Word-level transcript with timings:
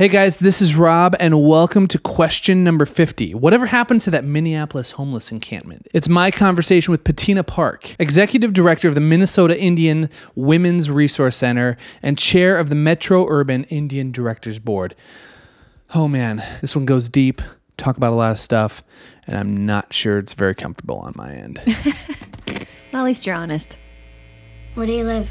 Hey 0.00 0.08
guys, 0.08 0.38
this 0.38 0.62
is 0.62 0.76
Rob, 0.76 1.14
and 1.20 1.46
welcome 1.46 1.86
to 1.88 1.98
question 1.98 2.64
number 2.64 2.86
50. 2.86 3.34
Whatever 3.34 3.66
happened 3.66 4.00
to 4.00 4.10
that 4.12 4.24
Minneapolis 4.24 4.92
homeless 4.92 5.30
encampment? 5.30 5.88
It's 5.92 6.08
my 6.08 6.30
conversation 6.30 6.90
with 6.90 7.04
Patina 7.04 7.44
Park, 7.44 7.96
Executive 7.98 8.54
Director 8.54 8.88
of 8.88 8.94
the 8.94 9.02
Minnesota 9.02 9.60
Indian 9.60 10.08
Women's 10.34 10.90
Resource 10.90 11.36
Center 11.36 11.76
and 12.02 12.16
Chair 12.16 12.56
of 12.56 12.70
the 12.70 12.74
Metro 12.74 13.26
Urban 13.28 13.64
Indian 13.64 14.10
Directors 14.10 14.58
Board. 14.58 14.96
Oh 15.94 16.08
man, 16.08 16.42
this 16.62 16.74
one 16.74 16.86
goes 16.86 17.10
deep, 17.10 17.42
talk 17.76 17.98
about 17.98 18.14
a 18.14 18.16
lot 18.16 18.32
of 18.32 18.40
stuff, 18.40 18.82
and 19.26 19.36
I'm 19.36 19.66
not 19.66 19.92
sure 19.92 20.16
it's 20.16 20.32
very 20.32 20.54
comfortable 20.54 20.96
on 21.00 21.12
my 21.14 21.34
end. 21.34 21.60
Well, 22.92 23.02
at 23.02 23.04
least 23.04 23.24
you're 23.24 23.36
honest. 23.36 23.78
Where 24.74 24.84
do 24.84 24.92
you 24.92 25.04
live? 25.04 25.30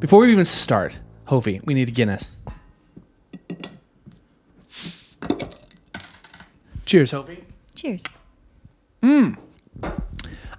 Before 0.00 0.20
we 0.20 0.32
even 0.32 0.44
start, 0.44 0.98
Hovey, 1.26 1.60
we 1.64 1.74
need 1.74 1.88
a 1.88 1.92
Guinness. 1.92 2.38
Cheers, 6.86 7.10
Hovey. 7.12 7.44
Cheers. 7.74 8.02
Mmm. 9.02 9.36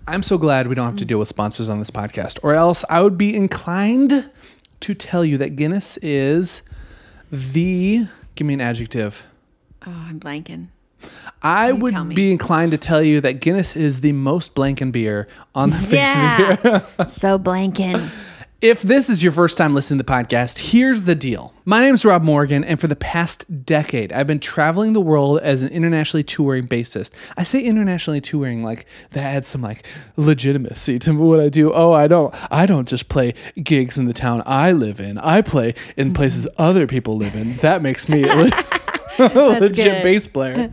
I'm 0.08 0.24
so 0.24 0.38
glad 0.38 0.68
we 0.68 0.76
don't 0.76 0.86
have 0.86 0.96
to 0.98 1.06
deal 1.06 1.20
with 1.20 1.28
sponsors 1.28 1.70
on 1.70 1.80
this 1.80 1.92
podcast, 1.92 2.40
or 2.44 2.54
else 2.54 2.84
I 2.90 3.02
would 3.02 3.18
be 3.18 3.36
inclined 3.36 4.30
to 4.82 4.94
tell 4.94 5.24
you 5.26 5.38
that 5.40 5.56
Guinness 5.56 5.98
is 5.98 6.62
the. 7.32 8.06
Give 8.36 8.48
me 8.48 8.54
an 8.54 8.62
adjective. 8.62 9.24
Oh, 9.86 9.92
I'm 9.92 10.20
blanking. 10.20 10.68
I 11.42 11.70
You 11.70 11.76
would 11.78 11.94
me. 12.06 12.16
be 12.16 12.32
inclined 12.32 12.72
to 12.72 12.78
tell 12.78 13.02
you 13.02 13.20
that 13.22 13.42
Guinness 13.42 13.76
is 13.76 14.02
the 14.02 14.12
most 14.12 14.54
blanken 14.56 14.92
beer 14.92 15.28
on 15.56 15.72
the 15.72 15.78
face 15.80 16.10
of 16.10 16.16
the 16.64 16.72
earth. 16.76 16.92
Yeah. 17.00 17.06
so 17.08 17.40
blanking. 17.40 18.10
If 18.62 18.84
this 18.84 19.10
is 19.10 19.24
your 19.24 19.32
first 19.32 19.58
time 19.58 19.74
listening 19.74 19.98
to 19.98 20.04
the 20.04 20.12
podcast, 20.12 20.70
here's 20.70 21.06
the 21.06 21.16
deal. 21.16 21.52
My 21.66 21.80
name 21.80 21.96
is 21.96 22.06
Rob 22.06 22.22
Morgan, 22.22 22.64
and 22.64 22.80
for 22.80 22.86
the 22.86 22.96
past 22.96 23.66
decade, 23.66 24.14
I've 24.14 24.28
been 24.28 24.40
traveling 24.40 24.94
the 24.94 25.02
world 25.02 25.40
as 25.40 25.64
an 25.64 25.70
internationally 25.70 26.24
touring 26.24 26.68
bassist. 26.68 27.10
I 27.36 27.44
say 27.44 27.64
internationally 27.64 28.22
touring 28.22 28.62
like 28.62 28.86
that 29.14 29.24
adds 29.24 29.48
some 29.48 29.64
like 29.64 29.84
legitimacy 30.16 31.00
to 31.00 31.14
what 31.14 31.40
I 31.40 31.50
do. 31.50 31.74
Oh, 31.74 31.92
I 31.92 32.06
don't 32.06 32.36
I 32.54 32.68
don't 32.68 32.88
just 32.88 33.10
play 33.10 33.34
gigs 33.64 33.98
in 33.98 34.06
the 34.06 34.14
town 34.14 34.44
I 34.46 34.74
live 34.74 35.00
in. 35.00 35.18
I 35.18 35.42
play 35.42 35.74
in 35.98 36.14
places 36.14 36.48
other 36.58 36.86
people 36.86 37.18
live 37.18 37.34
in. 37.34 37.58
That 37.58 37.82
makes 37.82 38.08
me 38.08 38.26
legit 39.34 39.76
good. 39.76 40.04
bass 40.04 40.28
player. 40.28 40.72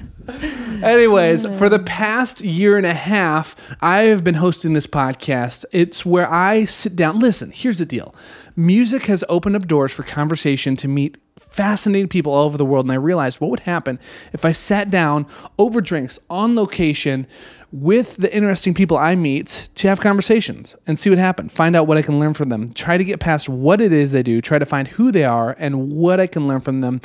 Anyways, 0.83 1.47
for 1.59 1.69
the 1.69 1.79
past 1.87 2.41
year 2.41 2.77
and 2.77 2.87
a 2.87 2.95
half, 2.95 3.57
I 3.81 4.03
have 4.03 4.23
been 4.23 4.35
hosting 4.37 4.75
this 4.75 4.87
podcast. 4.87 5.65
It's 5.73 6.05
where 6.05 6.31
I 6.33 6.65
sit 6.67 6.95
down. 6.95 7.19
Listen, 7.19 7.51
here's 7.51 7.79
the 7.79 7.87
deal 7.87 8.15
music 8.57 9.05
has 9.05 9.23
opened 9.29 9.57
up 9.57 9.67
doors 9.67 9.93
for 9.93 10.03
conversation 10.03 10.77
to 10.77 10.89
meet 10.89 11.17
fascinating 11.39 12.09
people 12.09 12.33
all 12.33 12.45
over 12.45 12.59
the 12.59 12.65
world. 12.65 12.85
And 12.85 12.93
I 12.93 12.97
realized 12.97 13.41
what 13.41 13.51
would 13.51 13.61
happen 13.61 13.99
if 14.33 14.45
I 14.45 14.53
sat 14.53 14.91
down 14.91 15.27
over 15.59 15.81
drinks 15.81 16.19
on 16.29 16.55
location 16.55 17.27
with 17.71 18.17
the 18.17 18.35
interesting 18.35 18.75
people 18.75 18.97
I 18.97 19.15
meet 19.15 19.69
to 19.77 19.89
have 19.89 20.01
conversations 20.01 20.75
and 20.87 20.99
see 20.99 21.11
what 21.11 21.19
happened. 21.19 21.53
Find 21.53 21.77
out 21.77 21.87
what 21.87 21.99
I 21.99 22.03
can 22.03 22.19
learn 22.19 22.35
from 22.35 22.49
them. 22.49 22.73
Try 22.73 22.97
to 22.97 23.05
get 23.05 23.21
past 23.21 23.49
what 23.49 23.81
it 23.81 23.93
is 23.93 24.13
they 24.13 24.23
do. 24.23 24.41
Try 24.41 24.59
to 24.59 24.67
find 24.67 24.89
who 24.89 25.13
they 25.13 25.25
are 25.25 25.55
and 25.59 25.93
what 25.93 26.19
I 26.19 26.27
can 26.27 26.49
learn 26.49 26.61
from 26.61 26.81
them. 26.81 27.01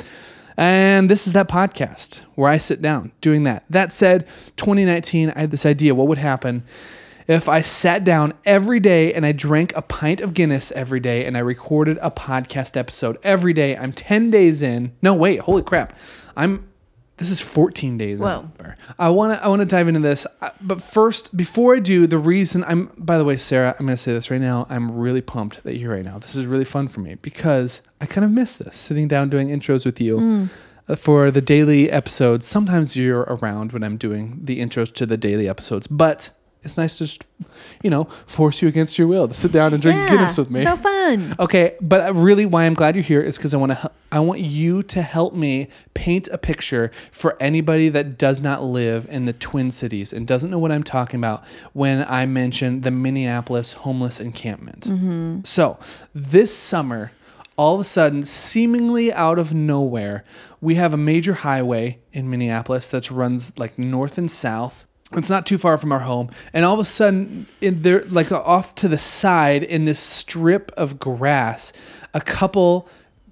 And 0.56 1.10
this 1.10 1.26
is 1.26 1.32
that 1.32 1.48
podcast 1.48 2.20
where 2.34 2.50
I 2.50 2.58
sit 2.58 2.80
down 2.80 3.12
doing 3.20 3.42
that. 3.44 3.64
That 3.68 3.92
said, 3.92 4.26
2019, 4.56 5.30
I 5.30 5.40
had 5.40 5.50
this 5.50 5.66
idea 5.66 5.94
what 5.94 6.08
would 6.08 6.18
happen 6.18 6.64
if 7.26 7.48
I 7.48 7.62
sat 7.62 8.04
down 8.04 8.34
every 8.44 8.80
day 8.80 9.12
and 9.14 9.24
I 9.24 9.32
drank 9.32 9.74
a 9.74 9.82
pint 9.82 10.20
of 10.20 10.34
Guinness 10.34 10.70
every 10.72 11.00
day 11.00 11.24
and 11.24 11.36
I 11.36 11.40
recorded 11.40 11.98
a 12.02 12.10
podcast 12.10 12.76
episode 12.76 13.18
every 13.22 13.52
day. 13.52 13.76
I'm 13.76 13.92
10 13.92 14.30
days 14.30 14.62
in. 14.62 14.92
No, 15.02 15.14
wait, 15.14 15.40
holy 15.40 15.62
crap. 15.62 15.96
I'm 16.36 16.68
this 17.16 17.30
is 17.30 17.40
14 17.40 17.96
days 17.96 18.20
Whoa. 18.20 18.50
in. 18.58 18.74
I 18.98 19.08
want 19.08 19.38
to 19.38 19.44
I 19.44 19.48
want 19.48 19.60
to 19.60 19.66
dive 19.66 19.86
into 19.86 20.00
this, 20.00 20.26
but 20.60 20.82
first, 20.82 21.36
before 21.36 21.76
I 21.76 21.78
do, 21.78 22.06
the 22.06 22.18
reason 22.18 22.64
I'm 22.64 22.90
by 22.98 23.18
the 23.18 23.24
way, 23.24 23.36
Sarah, 23.36 23.76
I'm 23.78 23.86
going 23.86 23.96
to 23.96 24.02
say 24.02 24.12
this 24.12 24.30
right 24.30 24.40
now. 24.40 24.66
I'm 24.68 24.90
really 24.90 25.20
pumped 25.20 25.62
that 25.62 25.74
you're 25.76 25.90
here 25.90 25.96
right 25.96 26.04
now. 26.04 26.18
This 26.18 26.34
is 26.34 26.46
really 26.46 26.64
fun 26.64 26.88
for 26.88 27.00
me 27.00 27.14
because 27.14 27.82
I 28.00 28.06
kind 28.06 28.24
of 28.24 28.30
miss 28.30 28.54
this 28.54 28.76
sitting 28.76 29.06
down 29.06 29.28
doing 29.28 29.48
intros 29.48 29.86
with 29.86 30.00
you 30.00 30.48
uh, 30.88 30.96
for 30.96 31.30
the 31.30 31.40
daily 31.40 31.90
episodes. 31.90 32.46
Sometimes 32.46 32.96
you're 32.96 33.20
around 33.22 33.72
when 33.72 33.84
I'm 33.84 33.96
doing 33.96 34.40
the 34.42 34.60
intros 34.60 34.92
to 34.94 35.06
the 35.06 35.16
daily 35.16 35.48
episodes, 35.48 35.86
but 35.86 36.30
it's 36.64 36.76
nice 36.76 36.98
to 36.98 37.04
just, 37.04 37.28
you 37.82 37.90
know, 37.90 38.04
force 38.26 38.62
you 38.62 38.68
against 38.68 38.98
your 38.98 39.06
will 39.06 39.28
to 39.28 39.34
sit 39.34 39.52
down 39.52 39.72
and 39.72 39.82
drink 39.82 39.96
yeah. 39.96 40.08
Guinness 40.10 40.38
with 40.38 40.50
me. 40.50 40.62
So 40.62 40.76
fun. 40.76 41.34
Okay, 41.38 41.76
but 41.80 42.14
really, 42.14 42.46
why 42.46 42.64
I'm 42.64 42.74
glad 42.74 42.94
you're 42.96 43.04
here 43.04 43.20
is 43.20 43.36
because 43.36 43.54
I 43.54 43.56
want 43.56 43.72
to. 43.72 43.90
I 44.10 44.20
want 44.20 44.40
you 44.40 44.84
to 44.84 45.02
help 45.02 45.34
me 45.34 45.68
paint 45.94 46.28
a 46.28 46.38
picture 46.38 46.92
for 47.10 47.36
anybody 47.40 47.88
that 47.88 48.16
does 48.16 48.40
not 48.40 48.62
live 48.62 49.08
in 49.10 49.24
the 49.24 49.32
Twin 49.32 49.72
Cities 49.72 50.12
and 50.12 50.24
doesn't 50.24 50.50
know 50.50 50.58
what 50.58 50.70
I'm 50.70 50.84
talking 50.84 51.18
about 51.18 51.44
when 51.72 52.04
I 52.08 52.24
mention 52.24 52.82
the 52.82 52.92
Minneapolis 52.92 53.72
homeless 53.72 54.20
encampment. 54.20 54.84
Mm-hmm. 54.84 55.40
So 55.42 55.80
this 56.14 56.56
summer, 56.56 57.10
all 57.56 57.74
of 57.74 57.80
a 57.80 57.84
sudden, 57.84 58.24
seemingly 58.24 59.12
out 59.12 59.38
of 59.38 59.52
nowhere, 59.52 60.24
we 60.60 60.76
have 60.76 60.94
a 60.94 60.96
major 60.96 61.34
highway 61.34 61.98
in 62.12 62.30
Minneapolis 62.30 62.88
that 62.88 63.10
runs 63.10 63.58
like 63.58 63.78
north 63.78 64.16
and 64.16 64.30
south. 64.30 64.86
It's 65.16 65.30
not 65.30 65.46
too 65.46 65.58
far 65.58 65.78
from 65.78 65.92
our 65.92 66.00
home, 66.00 66.30
and 66.52 66.64
all 66.64 66.74
of 66.74 66.80
a 66.80 66.84
sudden, 66.84 67.46
in 67.60 67.82
there, 67.82 68.04
like 68.08 68.30
uh, 68.32 68.40
off 68.42 68.74
to 68.76 68.88
the 68.88 68.98
side, 68.98 69.62
in 69.62 69.84
this 69.84 69.98
strip 70.00 70.70
of 70.76 70.98
grass, 70.98 71.72
a 72.12 72.20
couple 72.20 72.88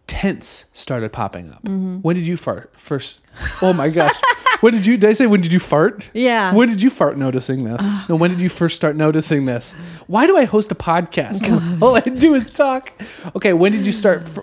tents 0.06 0.65
started 0.72 1.12
popping 1.12 1.50
up. 1.50 1.62
Mm-hmm. 1.65 1.98
When 1.98 2.16
did 2.16 2.26
you 2.26 2.37
fart 2.37 2.72
first? 2.76 3.20
Oh 3.62 3.72
my 3.72 3.88
gosh! 3.88 4.15
when 4.60 4.72
did 4.75 4.87
you? 4.87 4.97
Did 4.97 5.10
I 5.10 5.12
say 5.15 5.26
when 5.26 5.41
did 5.41 5.53
you 5.53 5.59
fart? 5.59 6.09
Yeah. 6.12 6.54
When 6.54 6.69
did 6.69 6.82
you 6.82 6.91
fart 6.91 7.16
noticing 7.16 7.65
this? 7.65 7.81
Ah. 7.82 8.06
No, 8.09 8.16
when 8.16 8.31
did 8.31 8.41
you 8.41 8.49
first 8.49 8.76
start 8.76 8.97
noticing 8.97 9.44
this? 9.47 9.72
Why 10.06 10.26
do 10.26 10.37
I 10.37 10.44
host 10.44 10.70
a 10.70 10.75
podcast? 10.75 11.43
All 11.82 11.97
I 11.97 12.00
do 12.00 12.34
is 12.34 12.50
talk. 12.50 12.93
Okay, 13.37 13.53
when 13.53 13.72
did 13.72 13.87
you 13.87 13.93
start? 13.93 14.28
fr- 14.28 14.41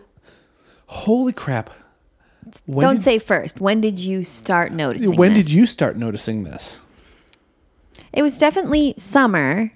Holy 0.88 1.34
crap! 1.34 1.70
When 2.66 2.84
Don't 2.84 2.96
did- 2.96 3.04
say 3.04 3.20
first. 3.20 3.62
When 3.62 3.80
did 3.82 4.00
you 4.00 4.24
start 4.24 4.72
noticing 4.72 5.16
When 5.16 5.34
this? 5.36 5.46
did 5.46 5.54
you 5.54 5.66
start 5.66 5.98
noticing 5.98 6.44
this? 6.44 6.80
It 8.20 8.22
was 8.22 8.38
definitely 8.38 8.96
summer 8.98 9.72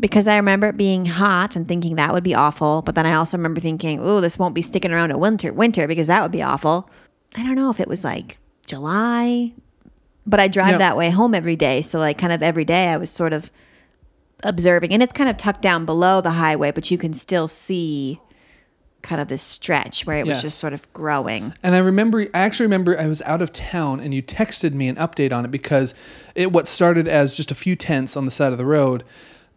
because 0.00 0.26
I 0.26 0.36
remember 0.38 0.68
it 0.68 0.78
being 0.78 1.04
hot 1.04 1.56
and 1.56 1.68
thinking 1.68 1.96
that 1.96 2.14
would 2.14 2.24
be 2.24 2.34
awful. 2.34 2.80
But 2.80 2.94
then 2.94 3.04
I 3.04 3.12
also 3.12 3.36
remember 3.36 3.60
thinking, 3.60 4.00
oh, 4.00 4.22
this 4.22 4.38
won't 4.38 4.54
be 4.54 4.62
sticking 4.62 4.92
around 4.92 5.10
to 5.10 5.18
winter, 5.18 5.52
winter 5.52 5.86
because 5.86 6.06
that 6.06 6.22
would 6.22 6.32
be 6.32 6.42
awful. 6.42 6.88
I 7.36 7.42
don't 7.44 7.54
know 7.54 7.68
if 7.68 7.80
it 7.80 7.86
was 7.86 8.02
like 8.02 8.38
July, 8.64 9.52
but 10.26 10.40
I 10.40 10.48
drive 10.48 10.70
Yeah. 10.70 10.78
that 10.78 10.96
way 10.96 11.10
home 11.10 11.34
every 11.34 11.54
day. 11.54 11.82
So, 11.82 11.98
like, 11.98 12.16
kind 12.16 12.32
of 12.32 12.42
every 12.42 12.64
day 12.64 12.88
I 12.88 12.96
was 12.96 13.10
sort 13.10 13.34
of 13.34 13.50
observing. 14.42 14.94
And 14.94 15.02
it's 15.02 15.12
kind 15.12 15.28
of 15.28 15.36
tucked 15.36 15.60
down 15.60 15.84
below 15.84 16.22
the 16.22 16.30
highway, 16.30 16.70
but 16.70 16.90
you 16.90 16.96
can 16.96 17.12
still 17.12 17.46
see 17.46 18.22
kind 19.02 19.20
of 19.20 19.28
this 19.28 19.42
stretch 19.42 20.06
where 20.06 20.18
it 20.18 20.26
was 20.26 20.36
Yes. 20.36 20.42
just 20.42 20.58
sort 20.58 20.72
of 20.72 20.92
growing. 20.92 21.54
And 21.62 21.74
I 21.74 21.78
remember, 21.78 22.22
I 22.34 22.38
actually 22.40 22.66
remember 22.66 22.98
I 22.98 23.06
was 23.06 23.22
out 23.22 23.40
of 23.42 23.52
town 23.52 24.00
and 24.00 24.12
you 24.12 24.22
texted 24.22 24.72
me 24.74 24.88
an 24.88 24.96
update 24.96 25.32
on 25.32 25.44
it 25.44 25.50
because 25.50 25.94
it, 26.34 26.52
what 26.52 26.66
started 26.68 27.06
as 27.08 27.36
just 27.36 27.50
a 27.50 27.54
few 27.54 27.76
tents 27.76 28.16
on 28.16 28.24
the 28.24 28.30
side 28.30 28.52
of 28.52 28.58
the 28.58 28.66
road 28.66 29.04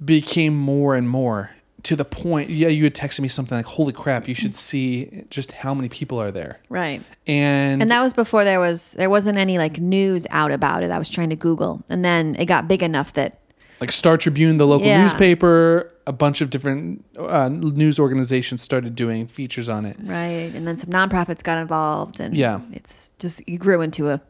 became 0.04 0.56
more 0.56 0.96
and 0.96 1.10
more 1.10 1.52
to 1.84 1.96
the 1.96 2.06
point. 2.06 2.50
Yeah, 2.52 2.68
you 2.68 2.84
had 2.84 2.94
texted 2.94 3.22
me 3.22 3.28
something 3.28 3.58
like, 3.58 3.66
holy 3.66 3.92
crap, 3.94 4.28
you 4.28 4.36
should 4.36 4.54
see 4.56 5.24
just 5.32 5.52
how 5.52 5.74
many 5.74 5.90
people 5.90 6.22
are 6.22 6.32
there. 6.32 6.60
Right. 6.70 7.02
And, 7.26 7.82
And 7.82 7.90
that 7.90 8.02
was 8.02 8.14
before 8.14 8.44
there 8.44 8.60
was 8.60 8.92
there 8.94 9.10
wasn't 9.10 9.38
any 9.40 9.58
like 9.58 9.80
news 9.80 10.28
out 10.30 10.52
about 10.52 10.84
it. 10.84 10.92
I 10.92 11.00
was 11.00 11.10
trying 11.10 11.32
to 11.32 11.36
Google, 11.36 11.84
and 11.90 12.06
then 12.06 12.36
it 12.38 12.46
got 12.46 12.68
big 12.68 12.84
enough 12.84 13.14
that 13.14 13.40
like 13.82 13.92
Star 13.92 14.16
Tribune, 14.18 14.58
the 14.58 14.68
local 14.68 14.88
Yeah. 14.88 15.02
newspaper, 15.04 15.92
a 16.08 16.14
bunch 16.14 16.40
of 16.42 16.50
different 16.50 17.04
uh, 17.18 17.50
news 17.50 18.00
organizations 18.00 18.62
started 18.62 18.96
doing 18.96 19.28
features 19.28 19.68
on 19.68 19.86
it. 19.86 19.98
right, 20.04 20.52
and 20.56 20.68
then 20.68 20.78
some 20.78 20.90
nonprofits 20.92 21.44
got 21.44 21.58
involved, 21.58 22.20
and 22.20 22.36
Yeah. 22.38 22.62
it's 22.72 23.12
just 23.20 23.42
it 23.48 23.58
grew 23.58 23.82
into 23.82 24.10
a 24.10 24.22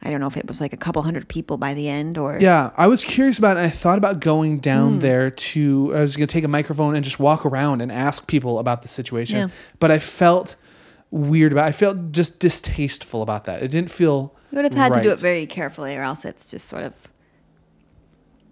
I 0.00 0.10
don't 0.10 0.20
know 0.20 0.28
if 0.28 0.36
it 0.36 0.46
was 0.46 0.60
like 0.60 0.72
a 0.72 0.76
couple 0.76 1.02
hundred 1.02 1.26
people 1.26 1.56
by 1.56 1.74
the 1.74 1.88
end 1.88 2.18
or 2.18 2.38
Yeah, 2.40 2.70
I 2.76 2.86
was 2.86 3.02
curious 3.02 3.36
about 3.36 3.56
it. 3.56 3.60
And 3.60 3.66
I 3.66 3.70
thought 3.70 3.98
about 3.98 4.20
going 4.20 4.60
down 4.60 4.92
Hmm. 4.94 4.98
there 5.00 5.28
to. 5.28 5.92
I 5.92 6.00
was 6.02 6.16
going 6.16 6.28
to 6.28 6.32
take 6.32 6.44
a 6.44 6.48
microphone 6.48 6.94
and 6.94 7.04
just 7.04 7.18
walk 7.18 7.44
around 7.44 7.82
and 7.82 7.90
ask 7.90 8.28
people 8.28 8.60
about 8.60 8.82
the 8.82 8.88
situation. 8.88 9.38
Yeah. 9.38 9.48
But 9.80 9.90
I 9.90 9.98
felt 9.98 10.54
weird 11.10 11.50
about. 11.50 11.64
It. 11.64 11.70
I 11.70 11.72
felt 11.72 12.12
just 12.12 12.38
distasteful 12.38 13.22
about 13.22 13.44
that. 13.46 13.60
It 13.60 13.72
didn't 13.72 13.90
feel. 13.90 14.34
You 14.52 14.56
would 14.62 14.66
have 14.66 14.74
had 14.74 14.94
to 14.94 15.00
do 15.00 15.10
it 15.10 15.18
very 15.18 15.46
carefully, 15.46 15.96
or 15.96 16.02
else 16.02 16.24
it's 16.24 16.46
just 16.48 16.68
sort 16.68 16.84
of 16.84 16.92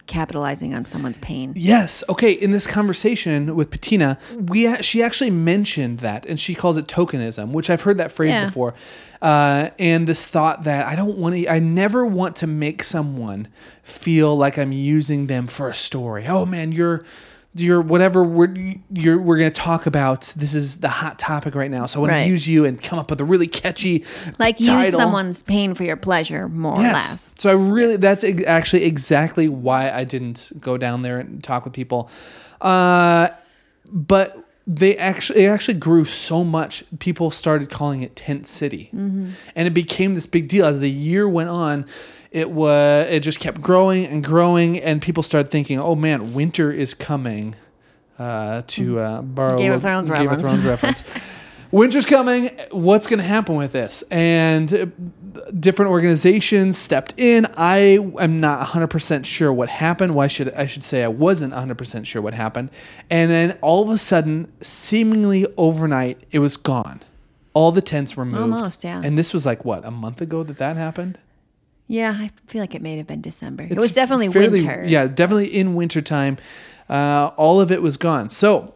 capitalizing 0.06 0.74
on 0.74 0.84
someone's 0.84 1.18
pain. 1.18 1.52
Yes. 1.56 2.02
Okay. 2.08 2.32
In 2.32 2.50
this 2.52 2.66
conversation 2.66 3.54
with 3.56 3.70
Patina, 3.70 4.18
we 4.36 4.80
she 4.82 5.02
actually 5.02 5.30
mentioned 5.30 5.98
that, 6.00 6.26
and 6.26 6.38
she 6.40 6.54
calls 6.54 6.76
it 6.76 6.86
tokenism, 6.86 7.50
which 7.52 7.70
I've 7.70 7.82
heard 7.82 7.98
that 7.98 8.12
phrase 8.12 8.30
Yeah. 8.30 8.46
before. 8.46 8.74
Uh, 9.22 9.70
and 9.78 10.06
this 10.06 10.26
thought 10.26 10.64
that 10.64 10.86
I 10.86 10.94
don't 10.94 11.16
want 11.18 11.34
to, 11.34 11.48
I 11.48 11.58
never 11.58 12.04
want 12.06 12.36
to 12.36 12.46
make 12.46 12.84
someone 12.84 13.48
feel 13.82 14.36
like 14.36 14.58
I'm 14.58 14.72
using 14.72 15.26
them 15.26 15.46
for 15.46 15.68
a 15.68 15.74
story. 15.74 16.26
Oh 16.26 16.46
man, 16.46 16.72
you're. 16.72 17.04
You're 17.58 17.80
whatever 17.80 18.22
we're 18.22 18.74
you're 18.92 19.18
we're 19.18 19.38
gonna 19.38 19.50
talk 19.50 19.86
about. 19.86 20.32
This 20.36 20.54
is 20.54 20.78
the 20.78 20.88
hot 20.88 21.18
topic 21.18 21.54
right 21.54 21.70
now, 21.70 21.86
so 21.86 21.98
I 21.98 22.00
want 22.02 22.10
Right. 22.12 22.24
to 22.24 22.30
use 22.30 22.46
you 22.46 22.64
and 22.64 22.80
come 22.82 22.98
up 22.98 23.08
with 23.10 23.20
a 23.20 23.24
really 23.24 23.46
catchy 23.46 24.04
Like 24.38 24.60
use 24.60 24.92
someone's 24.92 25.42
pain 25.42 25.74
for 25.74 25.84
your 25.84 25.96
pleasure, 25.96 26.48
more 26.48 26.74
or 26.74 26.82
less. 26.82 27.34
So 27.38 27.50
I 27.50 27.54
really, 27.54 27.96
that's 27.96 28.24
actually 28.46 28.84
exactly 28.84 29.48
why 29.48 29.90
I 29.90 30.04
didn't 30.04 30.52
go 30.60 30.76
down 30.76 31.02
there 31.02 31.18
and 31.18 31.42
talk 31.42 31.64
with 31.64 31.72
people. 31.72 32.10
Uh, 32.60 33.28
but 33.90 34.42
they 34.66 34.96
actually, 34.96 35.44
it 35.44 35.48
actually 35.48 35.74
grew 35.78 36.04
so 36.04 36.42
much. 36.42 36.82
People 36.98 37.30
started 37.30 37.70
calling 37.70 38.02
it 38.02 38.16
Tent 38.16 38.46
City, 38.48 38.90
and 38.92 39.34
it 39.68 39.72
became 39.74 40.14
this 40.14 40.26
big 40.26 40.48
deal 40.48 40.66
as 40.66 40.80
the 40.80 40.90
year 40.90 41.28
went 41.28 41.48
on. 41.48 41.86
It 42.36 42.50
was, 42.50 43.06
it 43.08 43.20
just 43.20 43.40
kept 43.40 43.62
growing 43.62 44.04
and 44.04 44.22
growing, 44.22 44.78
and 44.78 45.00
people 45.00 45.22
started 45.22 45.50
thinking, 45.50 45.80
"Oh 45.80 45.94
man, 45.94 46.34
winter 46.34 46.70
is 46.70 46.92
coming." 46.92 47.56
Uh, 48.18 48.62
to 48.66 48.98
uh, 48.98 49.22
borrow 49.22 49.58
Game 49.58 49.72
of 49.72 49.80
Thrones 49.80 50.08
Game 50.08 50.28
of 50.28 50.38
reference. 50.38 50.50
Thrones 50.50 50.64
reference. 50.64 51.04
Winter's 51.70 52.06
coming. 52.06 52.50
What's 52.70 53.06
going 53.06 53.18
to 53.18 53.24
happen 53.24 53.56
with 53.56 53.72
this? 53.72 54.02
And 54.10 54.72
uh, 54.72 54.86
different 55.58 55.90
organizations 55.90 56.78
stepped 56.78 57.14
in. 57.16 57.46
I 57.56 57.98
am 58.20 58.40
not 58.40 58.68
100% 58.68 59.24
sure 59.24 59.52
what 59.52 59.68
happened. 59.68 60.14
Why 60.14 60.26
should 60.26 60.52
I 60.54 60.66
should 60.66 60.84
say 60.84 61.04
I 61.04 61.08
wasn't 61.08 61.54
100% 61.54 62.06
sure 62.06 62.22
what 62.22 62.34
happened. 62.34 62.70
And 63.10 63.30
then 63.30 63.58
all 63.62 63.82
of 63.82 63.90
a 63.90 63.98
sudden, 63.98 64.52
seemingly 64.60 65.46
overnight, 65.56 66.20
it 66.30 66.38
was 66.38 66.56
gone. 66.56 67.00
All 67.54 67.72
the 67.72 67.82
tents 67.82 68.16
were 68.16 68.24
moved. 68.24 68.54
Almost, 68.54 68.84
yeah. 68.84 69.00
And 69.02 69.18
this 69.18 69.32
was 69.32 69.46
like 69.46 69.64
what, 69.64 69.84
a 69.84 69.90
month 69.90 70.20
ago 70.20 70.42
that 70.42 70.58
that 70.58 70.76
happened? 70.76 71.18
Yeah, 71.88 72.16
I 72.18 72.30
feel 72.46 72.60
like 72.60 72.74
it 72.74 72.82
may 72.82 72.96
have 72.96 73.06
been 73.06 73.20
December. 73.20 73.64
it 73.68 73.76
was 73.78 73.94
definitely 73.94 74.28
fairly- 74.28 74.60
winter. 74.62 74.84
Yeah, 74.86 75.06
definitely 75.06 75.54
in 75.54 75.74
wintertime. 75.74 76.36
Uh, 76.88 77.30
all 77.36 77.60
of 77.60 77.70
it 77.72 77.82
was 77.82 77.96
gone. 77.96 78.30
So 78.30 78.74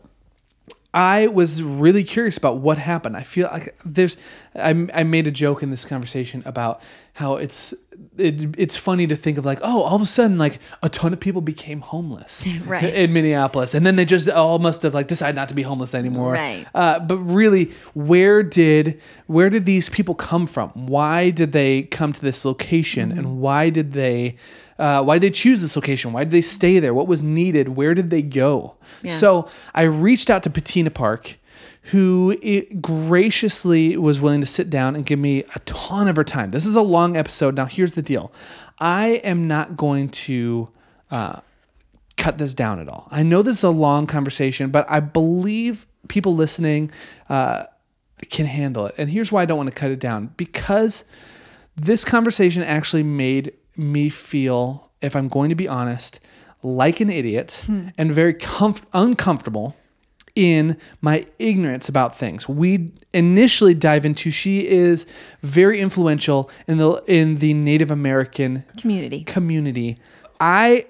I 0.93 1.29
was 1.29 1.63
really 1.63 2.03
curious 2.03 2.37
about 2.37 2.57
what 2.59 2.77
happened. 2.79 3.17
I 3.17 3.23
feel 3.23 3.49
like 3.53 3.77
there's, 3.85 4.17
I, 4.57 4.71
I 4.93 5.05
made 5.05 5.27
a 5.29 5.31
joke 5.31 5.63
in 5.63 5.71
this 5.71 5.85
conversation 5.85 6.43
about 6.45 6.83
how 7.13 7.37
it's, 7.37 7.73
it, 8.19 8.59
it's 8.59 8.77
funny 8.77 9.07
to 9.07 9.15
think 9.15 9.39
of 9.39 9.45
like, 9.45 9.61
oh, 9.63 9.83
all 9.83 9.95
of 9.95 10.03
a 10.03 10.07
sudden, 10.07 10.37
like 10.37 10.59
a 10.83 10.89
ton 10.89 11.13
of 11.13 11.21
people 11.21 11.43
became 11.43 11.81
homeless 11.81 12.45
Right. 12.67 12.93
in 12.93 13.13
Minneapolis. 13.13 13.73
And 13.75 13.87
then 13.87 13.95
they 13.95 14.05
just 14.05 14.29
all 14.29 14.59
must 14.59 14.83
have 14.83 14.93
like 14.95 15.07
decided 15.07 15.37
not 15.37 15.49
to 15.49 15.55
be 15.55 15.63
homeless 15.63 15.95
anymore. 15.95 16.33
Right. 16.33 16.67
Uh, 16.75 16.99
but 16.99 17.19
really, 17.19 17.67
where 17.95 18.43
did 18.43 19.01
where 19.27 19.49
did 19.49 19.67
these 19.67 19.89
people 19.89 20.17
come 20.17 20.47
from? 20.47 20.71
Why 20.71 21.31
did 21.31 21.53
they 21.53 21.83
come 21.83 22.13
to 22.13 22.21
this 22.21 22.45
location, 22.45 23.13
and 23.13 23.39
why 23.41 23.71
did 23.71 23.93
they 23.93 24.37
uh, 24.81 25.03
why 25.03 25.17
did 25.17 25.23
they 25.23 25.31
choose 25.31 25.61
this 25.62 25.77
location? 25.77 26.12
Why 26.12 26.25
did 26.25 26.31
they 26.31 26.43
stay 26.43 26.79
there? 26.79 26.94
What 26.94 27.06
was 27.06 27.23
needed? 27.23 27.77
Where 27.77 27.94
did 27.94 28.11
they 28.11 28.23
go? 28.23 28.77
Yeah. 29.03 29.12
So 29.12 29.49
I 29.75 29.82
reached 29.82 30.31
out 30.31 30.43
to 30.44 30.50
Patina 30.50 30.91
Park, 30.91 31.37
who 31.82 32.35
graciously 32.81 33.97
was 33.97 34.21
willing 34.21 34.41
to 34.41 34.47
sit 34.47 34.71
down 34.71 34.97
and 34.97 35.05
give 35.05 35.19
me 35.19 35.44
a 35.55 35.59
ton 35.61 36.09
of 36.09 36.17
her 36.17 36.25
time. 36.25 36.50
This 36.50 36.65
is 36.65 36.77
a 36.77 36.82
long 36.82 37.17
episode. 37.17 37.56
Now 37.56 37.67
here's 37.67 37.94
the 37.94 38.03
deal: 38.03 38.32
I 38.79 39.21
am 39.23 39.47
not 39.47 39.77
going 39.77 40.09
to. 40.09 40.71
Uh, 41.11 41.41
cut 42.17 42.37
this 42.37 42.53
down 42.53 42.79
at 42.79 42.88
all. 42.88 43.09
I 43.11 43.23
know 43.23 43.41
this 43.41 43.56
is 43.56 43.65
a 43.65 43.71
long 43.71 44.06
conversation, 44.06 44.71
but 44.71 44.88
I 44.91 45.00
believe 45.00 45.87
people 46.09 46.35
listening 46.35 46.93
uh, 47.31 47.65
can 48.29 48.44
handle 48.44 48.87
it. 48.87 48.94
And 48.99 49.09
here's 49.09 49.32
why 49.32 49.43
I 49.43 49.47
don't 49.47 49.56
want 49.56 49.71
to 49.71 49.75
cut 49.75 49.91
it 49.91 49.99
down 49.99 50.35
because 50.37 51.05
this 51.77 52.05
conversation 52.05 52.62
actually 52.62 53.03
made 53.03 53.55
me 53.81 54.09
feel, 54.09 54.91
if 55.00 55.17
I'm 55.17 55.29
going 55.29 55.49
to 55.49 55.55
be 55.55 55.67
honest, 55.67 56.21
like 56.62 57.00
an 57.00 57.11
idiot 57.11 57.62
hmm. 57.67 57.88
and 57.97 58.12
very 58.12 58.35
comf- 58.35 58.82
uncomfortable 58.93 59.77
in 60.37 60.77
my 61.00 61.27
ignorance 61.38 61.88
about 61.88 62.17
things. 62.17 62.49
We 62.49 62.93
initially 63.12 63.75
dive 63.75 64.05
into 64.05 64.31
she 64.31 64.67
is 64.67 65.06
very 65.43 65.81
influential 65.81 66.50
in 66.67 66.79
the 66.79 67.03
in 67.06 67.37
the 67.37 67.55
Native 67.55 67.91
American 67.91 68.65
Community. 68.79 69.25
community. 69.25 69.99
I 70.38 70.87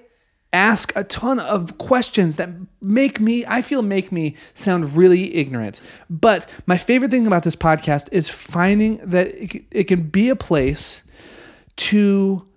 ask 0.53 0.93
a 0.95 1.03
ton 1.05 1.39
of 1.39 1.77
questions 1.77 2.35
that 2.35 2.49
make 2.81 3.19
me 3.19 3.45
I 3.45 3.61
feel 3.61 3.81
make 3.81 4.11
me 4.11 4.35
sound 4.53 4.95
really 4.95 5.35
ignorant. 5.35 5.81
But 6.09 6.47
my 6.65 6.77
favorite 6.77 7.11
thing 7.11 7.25
about 7.25 7.43
this 7.43 7.55
podcast 7.55 8.09
is 8.11 8.29
finding 8.29 8.97
that 8.97 9.27
it, 9.27 9.65
it 9.71 9.83
can 9.85 10.03
be 10.03 10.29
a 10.29 10.35
place 10.35 11.03
to 11.77 12.47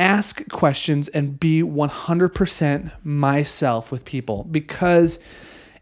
ask 0.00 0.48
questions 0.48 1.08
and 1.08 1.38
be 1.38 1.62
100% 1.62 2.92
myself 3.04 3.92
with 3.92 4.04
people 4.04 4.44
because 4.44 5.18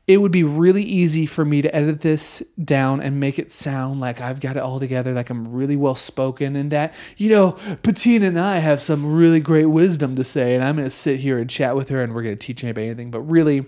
it 0.08 0.22
would 0.22 0.32
be 0.32 0.42
really 0.42 0.82
easy 0.82 1.26
for 1.26 1.44
me 1.44 1.60
to 1.62 1.74
edit 1.74 2.00
this 2.00 2.42
down 2.62 3.00
and 3.00 3.20
make 3.20 3.38
it 3.38 3.52
sound 3.52 4.00
like 4.00 4.20
I've 4.22 4.40
got 4.40 4.56
it 4.56 4.62
all 4.62 4.80
together, 4.80 5.12
like 5.12 5.28
I'm 5.28 5.52
really 5.52 5.76
well 5.76 5.94
spoken, 5.94 6.56
and 6.56 6.72
that, 6.72 6.94
you 7.18 7.28
know, 7.28 7.52
Patina 7.82 8.26
and 8.26 8.40
I 8.40 8.56
have 8.56 8.80
some 8.80 9.14
really 9.14 9.38
great 9.38 9.66
wisdom 9.66 10.16
to 10.16 10.24
say, 10.24 10.54
and 10.54 10.64
I'm 10.64 10.78
to 10.78 10.90
sit 10.90 11.20
here 11.20 11.38
and 11.38 11.48
chat 11.48 11.76
with 11.76 11.90
her 11.90 12.02
and 12.02 12.14
we're 12.14 12.22
to 12.22 12.36
teach 12.36 12.64
anybody 12.64 12.86
anything. 12.86 13.10
But 13.10 13.20
really, 13.20 13.66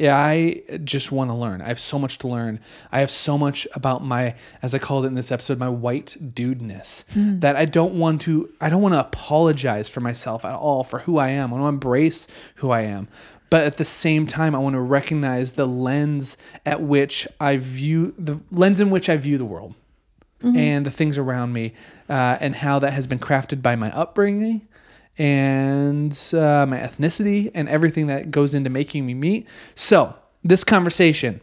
I 0.00 0.62
just 0.82 1.12
want 1.12 1.30
to 1.30 1.34
learn. 1.34 1.62
I 1.62 1.68
have 1.68 1.78
so 1.78 1.98
much 2.00 2.18
to 2.18 2.28
learn. 2.28 2.58
I 2.90 2.98
have 3.00 3.10
so 3.10 3.38
much 3.38 3.66
about 3.74 4.04
my, 4.04 4.34
as 4.60 4.74
I 4.74 4.78
called 4.78 5.04
it 5.04 5.08
in 5.08 5.14
this 5.14 5.30
episode, 5.30 5.58
my 5.58 5.68
white 5.68 6.16
dudeness 6.34 7.04
that 7.14 7.54
I 7.54 7.64
don't 7.64 7.94
want 7.94 8.22
to. 8.22 8.52
I 8.60 8.68
don't 8.68 8.82
want 8.82 8.94
to 8.94 9.00
apologize 9.00 9.88
for 9.88 10.00
myself 10.00 10.44
at 10.44 10.56
all 10.56 10.82
for 10.82 11.00
who 11.00 11.18
I 11.18 11.28
am. 11.28 11.50
I 11.52 11.58
want 11.58 11.62
to 11.62 11.68
embrace 11.68 12.26
who 12.56 12.70
I 12.70 12.82
am, 12.82 13.08
but 13.50 13.62
at 13.62 13.76
the 13.76 13.84
same 13.84 14.26
time, 14.26 14.54
I 14.54 14.58
want 14.58 14.74
to 14.74 14.80
recognize 14.80 15.52
the 15.52 15.66
lens 15.66 16.36
at 16.66 16.80
which 16.82 17.28
I 17.38 17.56
view 17.56 18.14
the 18.18 18.40
lens 18.50 18.80
in 18.80 18.90
which 18.90 19.08
I 19.08 19.16
view 19.16 19.38
the 19.38 19.44
world 19.44 19.74
and 20.42 20.84
the 20.84 20.90
things 20.90 21.16
around 21.16 21.54
me, 21.54 21.72
uh, 22.08 22.36
and 22.38 22.56
how 22.56 22.78
that 22.80 22.92
has 22.92 23.06
been 23.06 23.18
crafted 23.18 23.62
by 23.62 23.76
my 23.76 23.90
upbringing 23.92 24.68
and 25.18 26.12
uh, 26.32 26.66
my 26.66 26.78
ethnicity 26.78 27.50
and 27.54 27.68
everything 27.68 28.06
that 28.08 28.30
goes 28.30 28.54
into 28.54 28.70
making 28.70 29.06
me 29.06 29.14
meet. 29.14 29.46
So, 29.74 30.14
this 30.42 30.64
conversation, 30.64 31.40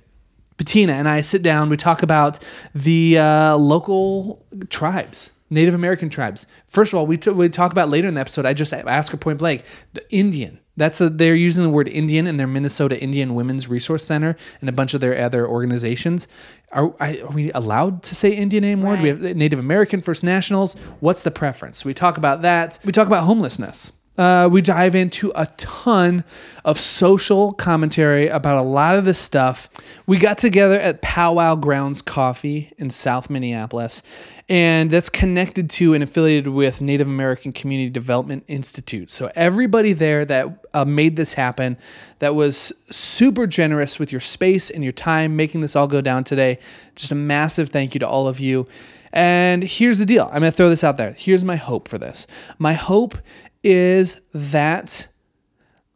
Patina 0.58 0.94
and 0.94 1.10
I 1.10 1.22
sit 1.22 1.42
down, 1.42 1.70
we 1.70 1.78
talk 1.78 2.04
about 2.04 2.44
the 2.75 3.18
uh, 3.18 3.58
local 3.58 4.46
tribes. 4.70 5.32
Native 5.54 5.74
American 5.74 6.10
tribes. 6.10 6.48
First 6.66 6.94
of 6.94 7.00
all, 7.00 7.06
we, 7.06 7.18
t- 7.18 7.30
we 7.30 7.50
talk 7.50 7.74
about 7.74 7.90
later 7.90 8.08
in 8.08 8.13
the 8.13 8.22
episode. 8.22 8.46
I 8.46 8.54
just 8.54 8.72
ask 8.72 9.12
her 9.12 9.18
point 9.18 9.38
blank, 9.38 9.66
the 9.92 10.10
Indian. 10.10 10.61
That's 10.78 11.01
a, 11.01 11.10
they're 11.10 11.36
using 11.36 11.63
the 11.63 11.70
word 11.70 11.88
Indian 11.88 12.28
in 12.28 12.38
their 12.38 12.48
Minnesota 12.48 13.00
Indian 13.00 13.36
Women's 13.36 13.68
Resource 13.68 14.06
Center 14.06 14.36
and 14.62 14.70
a 14.70 14.74
bunch 14.74 14.94
of 14.94 15.01
their 15.01 15.20
other 15.24 15.48
organizations. 15.48 16.28
Are, 16.72 16.94
are 17.00 17.28
we 17.34 17.51
allowed 17.51 18.04
to 18.04 18.16
say 18.16 18.32
Indian 18.32 18.63
anymore? 18.63 18.96
Do 18.96 19.04
we 19.04 19.10
have 19.10 19.22
Native 19.22 19.60
American, 19.60 20.01
First 20.01 20.24
Nationals? 20.24 20.75
What's 21.00 21.24
the 21.24 21.32
preference? 21.32 21.84
We 21.84 21.94
talk 21.94 22.18
about 22.18 22.42
that. 22.44 22.80
We 22.86 22.92
talk 22.92 23.08
about 23.08 23.25
homelessness. 23.25 23.94
Uh, 24.18 24.48
we 24.51 24.62
dive 24.62 24.94
into 24.94 25.32
a 25.36 25.46
ton 25.58 26.24
of 26.66 26.78
social 26.78 27.54
commentary 27.54 28.28
about 28.28 28.58
a 28.58 28.62
lot 28.62 28.96
of 28.96 29.06
this 29.06 29.18
stuff. 29.18 29.70
We 30.06 30.18
got 30.18 30.38
together 30.38 30.80
at 30.80 31.01
Powwow 31.01 31.56
Grounds 31.56 32.01
Coffee 32.01 32.74
in 32.78 32.90
South 32.92 33.30
Minneapolis, 33.30 34.04
and 34.51 34.91
that's 34.91 35.08
connected 35.08 35.70
to 35.70 35.93
and 35.93 36.03
affiliated 36.03 36.50
with 36.50 36.81
Native 36.81 37.08
American 37.08 37.53
Community 37.53 37.89
Development 37.89 38.43
Institute. 38.50 39.10
So, 39.10 39.31
everybody 39.34 39.93
there 39.93 40.25
that 40.25 40.65
uh, 40.74 40.84
made 40.84 41.15
this 41.15 41.36
happen, 41.36 41.77
that 42.20 42.36
was 42.36 42.74
super 42.89 43.48
generous 43.48 43.98
with 43.98 44.12
your 44.12 44.20
space 44.20 44.70
and 44.70 44.84
your 44.84 44.91
time 44.91 45.38
making 45.38 45.62
this 45.62 45.74
all 45.74 45.88
go 45.88 46.01
down 46.01 46.25
today, 46.25 46.60
just 46.98 47.13
a 47.13 47.15
massive 47.15 47.70
thank 47.70 47.93
you 47.93 48.00
to 48.00 48.08
all 48.08 48.27
of 48.27 48.41
you. 48.41 48.67
And 49.13 49.63
here's 49.63 50.00
the 50.00 50.05
deal 50.05 50.25
I'm 50.25 50.41
going 50.41 50.51
to 50.51 50.51
throw 50.51 50.70
this 50.70 50.84
out 50.84 50.98
there. 50.98 51.13
Here's 51.13 51.46
my 51.46 51.55
hope 51.55 51.88
for 51.88 51.98
this. 51.98 52.27
My 52.60 52.74
hope 52.74 53.17
is 53.63 54.20
that 54.34 55.08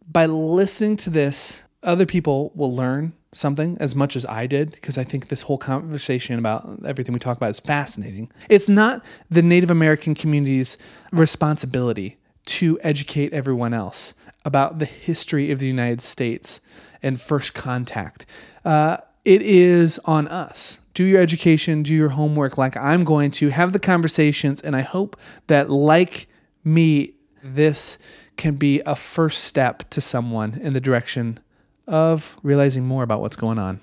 by 0.10 0.28
listening 0.28 0.96
to 0.98 1.10
this, 1.10 1.62
other 1.84 2.06
people 2.06 2.54
will 2.56 2.74
learn 2.74 3.12
something 3.36 3.78
as 3.80 3.96
much 3.96 4.16
as 4.16 4.26
I 4.26 4.48
did 4.48 4.72
because 4.72 4.98
I 4.98 5.04
think 5.04 5.28
this 5.28 5.44
whole 5.44 5.58
conversation 5.58 6.40
about 6.40 6.80
everything 6.86 7.14
we 7.14 7.20
talk 7.20 7.38
about 7.38 7.50
is 7.50 7.60
fascinating. 7.60 8.32
It's 8.50 8.70
not 8.70 9.04
the 9.30 9.42
Native 9.42 9.70
American 9.70 10.16
community's 10.16 10.78
responsibility 11.12 12.18
to 12.46 12.80
educate 12.82 13.34
everyone 13.34 13.74
else 13.74 14.14
about 14.44 14.80
the 14.80 14.86
history 14.86 15.52
of 15.52 15.60
the 15.60 15.68
United 15.68 16.02
States 16.02 16.60
and 17.02 17.20
first 17.20 17.54
contact. 17.54 18.26
Uh, 18.64 18.98
it 19.24 19.42
is 19.42 20.00
on 20.06 20.28
us. 20.28 20.80
Do 20.94 21.04
your 21.04 21.20
education, 21.20 21.84
do 21.84 21.94
your 21.94 22.10
homework 22.10 22.58
like 22.58 22.78
I'm 22.78 23.04
going 23.04 23.32
to, 23.32 23.50
have 23.50 23.74
the 23.74 23.80
conversations, 23.80 24.62
and 24.62 24.76
I 24.76 24.82
hope 24.82 25.20
that, 25.48 25.70
like 25.70 26.28
me, 26.64 27.16
this 27.44 27.98
can 28.38 28.56
be 28.56 28.82
a 28.86 28.96
first 28.96 29.44
step 29.44 29.90
to 29.90 30.00
someone 30.00 30.60
in 30.62 30.74
the 30.74 30.80
direction 30.80 31.40
of 31.88 32.38
realizing 32.44 32.86
more 32.86 33.04
about 33.04 33.22
what's 33.22 33.36
going 33.36 33.60
on. 33.60 33.80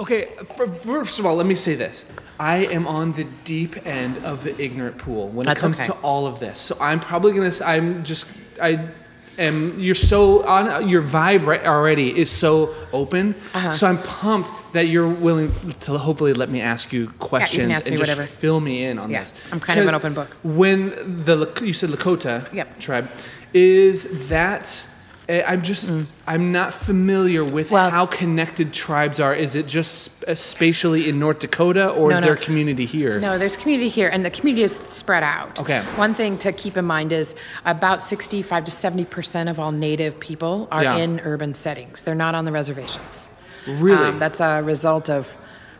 Okay, 0.00 0.26
fir- 0.44 0.68
first 0.68 1.18
of 1.18 1.26
all, 1.26 1.34
let 1.34 1.46
me 1.46 1.56
say 1.56 1.74
this. 1.74 2.04
I 2.38 2.58
am 2.66 2.86
on 2.86 3.12
the 3.12 3.24
deep 3.44 3.84
end 3.84 4.18
of 4.18 4.44
the 4.44 4.60
ignorant 4.62 4.96
pool 4.96 5.28
when 5.28 5.44
That's 5.46 5.58
it 5.58 5.62
comes 5.62 5.80
okay. 5.80 5.88
to 5.88 5.92
all 6.00 6.26
of 6.26 6.38
this. 6.38 6.60
So 6.60 6.76
I'm 6.80 7.00
probably 7.00 7.32
gonna. 7.32 7.52
I'm 7.64 8.04
just. 8.04 8.28
I 8.62 8.88
am. 9.38 9.78
You're 9.78 9.94
so 9.94 10.44
on. 10.46 10.88
Your 10.88 11.02
vibe 11.02 11.46
right 11.46 11.64
already 11.66 12.16
is 12.18 12.30
so 12.30 12.74
open. 12.92 13.34
Uh-huh. 13.54 13.72
So 13.72 13.86
I'm 13.86 14.02
pumped 14.02 14.50
that 14.72 14.88
you're 14.88 15.08
willing 15.08 15.50
to 15.80 15.98
hopefully 15.98 16.32
let 16.34 16.50
me 16.50 16.60
ask 16.60 16.92
you 16.92 17.08
questions 17.18 17.72
ask 17.72 17.86
and 17.86 17.96
just 17.96 18.08
whatever. 18.10 18.26
fill 18.26 18.60
me 18.60 18.84
in 18.84 18.98
on 18.98 19.10
Yeah, 19.10 19.20
this. 19.20 19.34
I'm 19.52 19.60
kind 19.60 19.80
of 19.80 19.86
an 19.86 19.94
open 19.94 20.14
book. 20.14 20.28
When 20.42 20.90
the 21.24 21.50
you 21.62 21.72
said 21.72 21.90
Lakota 21.90 22.52
Yep. 22.52 22.80
tribe 22.80 23.10
is 23.54 24.28
that. 24.28 24.86
Eh, 25.28 25.42
I'm 25.46 25.62
just. 25.62 26.12
I'm 26.26 26.52
not 26.52 26.72
familiar 26.74 27.44
with 27.44 27.68
Mm. 27.68 27.72
Well- 27.72 27.90
how 27.90 28.06
connected 28.06 28.72
tribes 28.72 29.20
are. 29.20 29.34
Is 29.34 29.54
it 29.54 29.66
just 29.66 30.24
uh, 30.24 30.34
spatially 30.34 31.08
in 31.08 31.18
North 31.18 31.40
Dakota, 31.40 31.88
or 31.90 32.10
No, 32.10 32.16
is 32.16 32.20
no. 32.20 32.26
there 32.26 32.34
a 32.34 32.36
community 32.36 32.86
here? 32.86 33.18
No, 33.20 33.38
there's 33.38 33.56
community 33.56 33.88
here, 33.88 34.08
and 34.08 34.24
the 34.24 34.30
community 34.30 34.62
is 34.64 34.80
spread 34.90 35.22
out. 35.22 35.58
Okay. 35.60 35.80
One 35.96 36.14
thing 36.14 36.38
to 36.38 36.52
keep 36.52 36.76
in 36.76 36.84
mind 36.84 37.12
is 37.12 37.34
about 37.64 38.02
65 38.02 38.64
to 38.64 38.70
70 38.70 39.04
percent 39.06 39.48
of 39.48 39.58
all 39.60 39.72
Native 39.72 40.18
people 40.20 40.68
are 40.70 40.82
Yeah. 40.82 40.96
in 40.96 41.20
urban 41.20 41.54
settings. 41.54 42.02
They're 42.02 42.14
not 42.26 42.34
on 42.34 42.44
the 42.44 42.52
reservations. 42.52 43.28
Really? 43.66 44.08
Um, 44.08 44.18
that's 44.18 44.40
a 44.40 44.62
result 44.62 45.10
of 45.10 45.36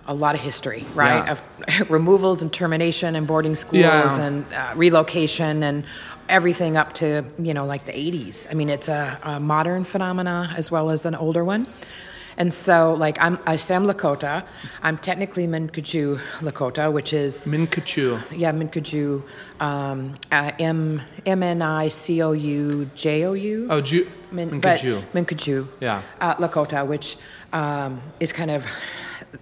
a 0.06 0.14
lot 0.14 0.34
of 0.34 0.40
history, 0.40 0.84
right? 0.94 1.24
Yeah. 1.26 1.32
Of 1.32 1.90
removals 1.90 2.42
and 2.42 2.50
termination 2.52 3.14
and 3.14 3.26
boarding 3.26 3.54
schools 3.54 3.80
Yeah. 3.82 4.20
and 4.20 4.44
uh, 4.54 4.72
relocation 4.74 5.62
and 5.62 5.84
everything 6.28 6.76
up 6.76 6.92
to 6.94 7.24
you 7.38 7.54
know 7.54 7.64
like 7.66 7.86
the 7.86 7.92
80s. 7.92 8.46
I 8.50 8.54
mean, 8.54 8.68
it's 8.70 8.88
a, 8.88 9.18
a 9.22 9.40
modern 9.40 9.84
phenomena 9.84 10.52
as 10.56 10.70
well 10.70 10.90
as 10.90 11.06
an 11.06 11.14
older 11.14 11.44
one. 11.44 11.66
And 12.40 12.54
so, 12.54 12.92
like, 12.94 13.18
I'm 13.20 13.36
I 13.46 13.56
say 13.56 13.74
I'm 13.74 13.84
Lakota. 13.84 14.44
I'm 14.80 14.96
technically 14.98 15.48
Mnicoujou 15.48 16.20
Lakota, 16.38 16.92
which 16.92 17.12
is 17.12 17.48
Minkachu. 17.48 18.20
yeah, 18.36 18.52
Mnicoujou, 18.52 19.24
um, 19.58 20.14
uh, 20.30 20.52
M 20.60 21.02
M 21.26 21.42
N 21.42 21.62
I 21.62 21.88
C 21.88 22.22
O 22.22 22.30
U 22.30 22.88
J 22.94 23.24
O 23.24 23.32
U. 23.32 23.66
Oh, 23.70 23.80
Ju- 23.80 24.08
Min, 24.30 24.50
Mnicoujou. 24.60 25.02
Mnicoujou, 25.12 25.66
Yeah. 25.80 26.00
uh, 26.20 26.36
Lakota, 26.36 26.86
which 26.86 27.16
um, 27.52 28.00
is 28.20 28.32
kind 28.32 28.52
of 28.52 28.64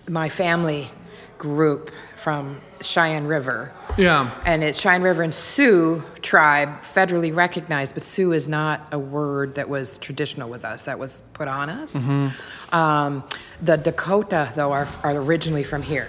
my 0.09 0.31
family 0.31 0.89
group 1.37 1.91
from 2.27 2.61
Cheyenne 2.81 3.29
River. 3.29 3.71
Yeah. 3.97 4.33
And 4.45 4.65
it's 4.65 4.81
Cheyenne 4.81 5.03
River 5.03 5.23
and 5.23 5.33
Sioux 5.33 6.03
tribe, 6.23 6.83
federally 6.83 7.33
recognized, 7.33 7.95
but 7.95 8.03
Sioux 8.03 8.33
is 8.33 8.49
not 8.49 8.89
a 8.91 8.99
word 8.99 9.55
that 9.55 9.69
was 9.69 9.97
traditional 9.99 10.51
with 10.51 10.65
us, 10.65 10.87
that 10.87 10.99
was 10.99 11.23
put 11.35 11.47
on 11.47 11.71
us. 11.71 11.95
Mm-hmm. 11.95 12.75
Um, 12.75 13.23
the 13.63 13.77
Dakota, 13.77 14.51
though, 14.57 14.73
are, 14.73 14.89
are 15.05 15.13
originally 15.13 15.63
from 15.63 15.83
here. 15.83 16.09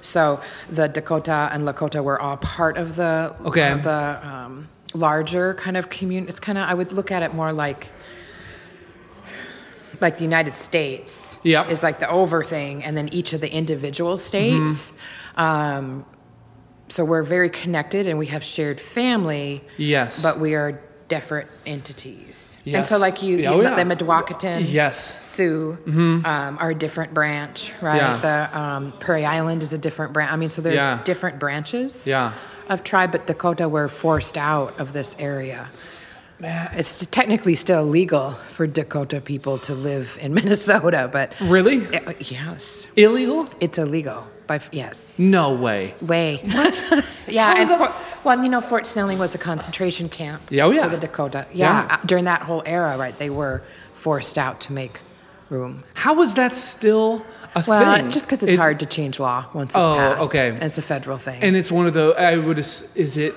So 0.00 0.40
the 0.68 0.88
Dakota 0.88 1.48
and 1.52 1.62
Lakota 1.62 2.02
were 2.02 2.20
all 2.20 2.38
part 2.38 2.76
of 2.76 2.96
the 2.96 3.32
Okay. 3.44 3.70
of 3.70 3.84
the 3.84 4.18
um, 4.26 4.66
larger 4.94 5.54
kind 5.54 5.76
of 5.76 5.88
community. 5.88 6.28
It's 6.28 6.40
kind 6.40 6.58
of 6.58 6.68
I 6.68 6.74
would 6.74 6.90
look 6.90 7.12
at 7.12 7.22
it 7.22 7.32
more 7.34 7.52
like 7.52 7.86
like 10.00 10.18
the 10.18 10.24
United 10.24 10.56
States 10.56 11.38
Yep. 11.44 11.70
is 11.70 11.82
like 11.84 12.00
the 12.00 12.10
over 12.10 12.42
thing, 12.42 12.82
and 12.82 12.96
then 12.96 13.08
each 13.12 13.32
of 13.32 13.40
the 13.40 13.52
individual 13.52 14.18
states. 14.18 14.90
Mm-hmm. 14.90 15.00
Um, 15.36 16.04
so 16.88 17.04
we're 17.04 17.22
very 17.24 17.50
connected, 17.50 18.06
and 18.06 18.18
we 18.18 18.26
have 18.26 18.44
shared 18.44 18.80
family. 18.80 19.62
Yes. 19.76 20.22
but 20.22 20.38
we 20.38 20.54
are 20.54 20.80
different 21.08 21.48
entities. 21.66 22.58
Yes. 22.64 22.76
And 22.76 22.86
so, 22.86 22.98
like 22.98 23.22
you, 23.22 23.36
Yeah, 23.36 23.52
you 23.52 23.58
oh, 23.58 23.62
yeah. 23.62 23.84
the 23.84 23.94
Mdewakanton, 23.96 24.64
Yes. 24.66 25.12
Mm-hmm. 25.12 25.22
Sioux 25.22 25.78
um, 26.24 26.58
are 26.58 26.70
a 26.70 26.74
different 26.74 27.14
branch, 27.14 27.72
right? 27.80 27.96
Yeah. 27.96 28.16
The 28.50 28.58
um, 28.58 28.92
Prairie 28.98 29.24
Island 29.24 29.62
is 29.62 29.72
a 29.72 29.78
different 29.78 30.12
branch. 30.12 30.32
I 30.32 30.36
mean, 30.36 30.48
so 30.48 30.62
they're 30.62 30.74
Yeah. 30.74 31.00
different 31.04 31.38
branches 31.38 32.06
Yeah. 32.06 32.32
of 32.68 32.82
tribe, 32.82 33.12
but 33.12 33.26
Dakota 33.28 33.68
were 33.68 33.88
forced 33.88 34.36
out 34.36 34.80
of 34.80 34.92
this 34.92 35.14
area. 35.20 35.70
Man. 36.40 36.68
It's 36.74 37.06
technically 37.06 37.54
still 37.54 37.84
legal 37.84 38.32
for 38.48 38.66
Dakota 38.66 39.20
people 39.20 39.58
to 39.60 39.74
live 39.74 40.18
in 40.20 40.34
Minnesota, 40.40 41.08
but 41.10 41.34
Really? 41.40 41.86
Uh, 41.86 42.14
yes, 42.18 42.88
Illegal? 42.96 43.48
it's 43.60 43.78
illegal. 43.78 44.26
By 44.46 44.60
yes, 44.72 45.12
No 45.18 45.52
way. 45.52 45.94
way. 46.00 46.40
What? 46.44 47.04
yeah, 47.28 47.54
and 47.56 47.68
Fort, 47.68 47.92
well, 48.24 48.42
you 48.42 48.48
know, 48.48 48.60
Fort 48.60 48.86
Snelling 48.86 49.18
was 49.18 49.34
a 49.34 49.38
concentration 49.38 50.08
camp. 50.08 50.42
Yeah, 50.50 50.64
oh, 50.66 50.70
yeah. 50.70 50.84
for 50.84 50.90
the 50.90 50.98
Dakota. 50.98 51.46
Yeah, 51.52 51.86
Yeah. 51.86 51.94
uh, 51.96 52.06
during 52.06 52.24
that 52.26 52.42
whole 52.42 52.62
era, 52.64 52.96
right? 52.96 53.16
They 53.18 53.30
were 53.30 53.62
forced 53.94 54.38
out 54.38 54.60
to 54.62 54.72
make 54.72 55.00
room. 55.50 55.82
How 55.94 56.14
was 56.14 56.34
that 56.34 56.54
still 56.54 57.24
a 57.54 57.64
Well, 57.66 57.94
thing? 57.96 58.04
it's 58.04 58.14
just 58.14 58.26
because 58.26 58.42
it's 58.42 58.52
It- 58.52 58.58
hard 58.58 58.78
to 58.80 58.86
change 58.86 59.18
law 59.18 59.46
once 59.52 59.70
it's 59.70 59.76
Oh, 59.78 59.96
passed. 59.96 60.20
okay. 60.26 60.48
And 60.50 60.62
it's 60.62 60.78
a 60.78 60.82
federal 60.82 61.18
thing. 61.18 61.42
And 61.42 61.56
it's 61.56 61.72
one 61.72 61.86
of 61.86 61.94
the. 61.94 62.14
I 62.18 62.36
would. 62.36 62.58
Is 62.58 63.16
it? 63.16 63.34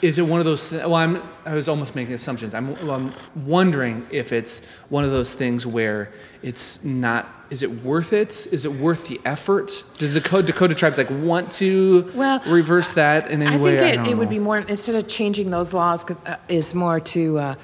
Is 0.00 0.18
it 0.18 0.22
one 0.22 0.38
of 0.38 0.46
those? 0.46 0.68
Th- 0.68 0.82
well, 0.82 0.94
I'm. 0.94 1.22
I 1.44 1.54
was 1.54 1.68
almost 1.68 1.94
making 1.96 2.14
assumptions. 2.14 2.54
I'm. 2.54 2.74
I'm 2.88 3.12
wondering 3.46 4.06
if 4.10 4.32
it's 4.32 4.64
one 4.90 5.02
of 5.04 5.10
those 5.10 5.34
things 5.34 5.66
where 5.66 6.12
it's 6.42 6.84
not. 6.84 7.28
Is 7.50 7.62
it 7.62 7.82
worth 7.82 8.12
it? 8.12 8.46
Is 8.52 8.64
it 8.64 8.72
worth 8.72 9.08
the 9.08 9.20
effort? 9.24 9.82
Does 9.98 10.14
the 10.14 10.20
Dakota, 10.20 10.46
Dakota 10.46 10.74
tribes 10.74 10.98
like 10.98 11.10
want 11.10 11.50
to 11.52 12.10
Well, 12.14 12.40
reverse 12.46 12.92
that 12.92 13.30
in 13.30 13.42
any 13.42 13.56
I 13.56 13.58
way? 13.58 13.78
think 13.78 13.92
it, 13.92 13.96
don't 13.96 14.06
it 14.08 14.14
would 14.18 14.28
be 14.30 14.38
more 14.38 14.58
instead 14.58 14.94
of 14.94 15.08
changing 15.08 15.50
those 15.50 15.72
laws 15.72 16.04
because 16.04 16.22
uh, 16.24 16.36
is 16.48 16.74
more 16.74 17.00
to. 17.00 17.38
Uh, 17.38 17.54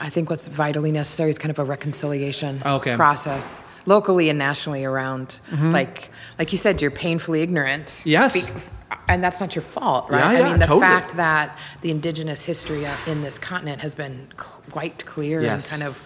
I 0.00 0.10
think 0.10 0.28
what's 0.30 0.48
vitally 0.48 0.90
necessary 0.90 1.30
is 1.30 1.38
kind 1.38 1.50
of 1.52 1.60
a 1.60 1.64
reconciliation 1.64 2.60
Oh, 2.64 2.76
Okay. 2.76 2.90
Mm-hmm. 2.90 2.96
process 2.96 3.62
locally 3.86 4.28
and 4.28 4.38
nationally 4.38 4.84
around 4.84 5.40
like 5.50 6.10
like 6.38 6.50
you 6.52 6.58
said 6.58 6.82
you're 6.82 6.90
painfully 6.90 7.40
ignorant. 7.42 8.02
Yes. 8.04 8.50
And 9.08 9.22
that's 9.22 9.40
not 9.40 9.54
your 9.54 9.62
fault, 9.62 10.10
right? 10.10 10.38
Yeah, 10.38 10.44
I 10.44 10.50
mean 10.50 10.58
the 10.58 10.66
totally. 10.66 10.80
fact 10.80 11.16
that 11.16 11.58
the 11.82 11.90
indigenous 11.90 12.42
history 12.42 12.86
in 13.06 13.22
this 13.22 13.38
continent 13.38 13.80
has 13.82 13.94
been 13.94 14.28
quite 14.70 15.04
clear 15.06 15.40
Yes. 15.42 15.66
Mm-hmm. 15.72 15.74
and 15.74 15.82
kind 15.82 15.96
of 15.96 16.02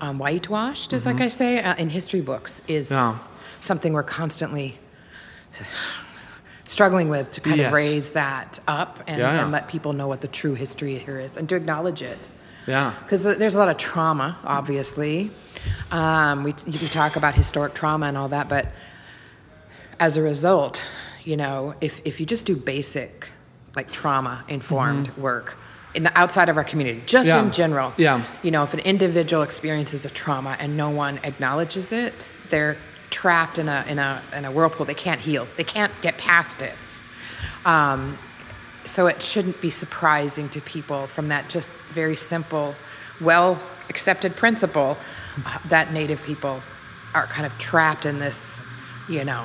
um, 0.00 0.18
whitewashed, 0.18 0.92
as 0.92 1.06
like 1.06 1.20
I 1.20 1.28
say, 1.28 1.62
uh, 1.62 1.74
in 1.76 1.88
history 1.90 2.20
books 2.20 2.62
is 2.68 2.90
Yeah. 2.90 3.16
something 3.60 3.92
we're 3.92 4.02
constantly 4.02 4.78
struggling 6.64 7.08
with 7.08 7.30
to 7.32 7.40
kind 7.40 7.58
Yes. 7.58 7.66
of 7.68 7.72
raise 7.72 8.10
that 8.10 8.60
up 8.66 9.02
and, 9.06 9.18
Yeah, 9.18 9.32
yeah. 9.34 9.42
and 9.42 9.52
let 9.52 9.68
people 9.68 9.92
know 9.92 10.08
what 10.08 10.20
the 10.20 10.28
true 10.28 10.54
history 10.54 10.98
here 10.98 11.18
is 11.20 11.36
and 11.36 11.48
to 11.48 11.56
acknowledge 11.56 12.02
it. 12.02 12.28
Yeah. 12.66 12.94
Because 13.04 13.22
there's 13.22 13.54
a 13.54 13.58
lot 13.58 13.68
of 13.68 13.76
trauma, 13.76 14.36
obviously. 14.44 15.30
Um, 15.92 16.42
we, 16.42 16.52
we 16.66 16.88
talk 16.88 17.14
about 17.16 17.34
historic 17.34 17.74
trauma 17.74 18.06
and 18.06 18.16
all 18.18 18.28
that, 18.28 18.48
but 18.48 18.66
as 20.00 20.16
a 20.16 20.22
result, 20.22 20.82
you 21.26 21.36
know, 21.36 21.74
if, 21.80 22.00
if 22.04 22.20
you 22.20 22.26
just 22.26 22.46
do 22.46 22.54
basic, 22.56 23.28
like 23.74 23.90
trauma 23.90 24.44
informed 24.48 25.08
work, 25.16 25.56
in 25.94 26.04
the, 26.04 26.18
outside 26.18 26.48
of 26.48 26.56
our 26.56 26.64
community, 26.64 27.02
just 27.06 27.28
Mm-hmm. 27.28 27.38
Yeah. 27.38 27.44
in 27.46 27.50
general, 27.52 27.92
Yeah. 27.96 28.24
you 28.42 28.50
know, 28.50 28.62
if 28.62 28.72
an 28.74 28.80
individual 28.80 29.42
experiences 29.42 30.06
a 30.06 30.10
trauma 30.10 30.56
and 30.60 30.76
no 30.76 30.88
one 30.90 31.18
acknowledges 31.24 31.90
it, 31.92 32.30
they're 32.50 32.76
trapped 33.10 33.58
in 33.58 33.68
a 33.68 33.84
in 33.88 33.98
a 33.98 34.20
in 34.36 34.44
a 34.44 34.50
whirlpool. 34.50 34.84
They 34.86 34.94
can't 34.94 35.20
heal. 35.20 35.46
They 35.56 35.64
can't 35.64 35.92
get 36.02 36.16
past 36.18 36.62
it. 36.62 36.74
Um, 37.64 38.18
so 38.84 39.06
it 39.08 39.20
shouldn't 39.22 39.60
be 39.60 39.70
surprising 39.70 40.48
to 40.50 40.60
people 40.60 41.06
from 41.08 41.28
that 41.28 41.48
just 41.48 41.72
very 41.90 42.16
simple, 42.16 42.74
well 43.20 43.58
accepted 43.88 44.36
principle 44.36 44.96
uh, 45.44 45.58
that 45.68 45.92
Native 45.92 46.22
people 46.22 46.60
are 47.14 47.26
kind 47.26 47.46
of 47.46 47.56
trapped 47.58 48.04
in 48.06 48.18
this, 48.20 48.60
you 49.08 49.24
know, 49.24 49.44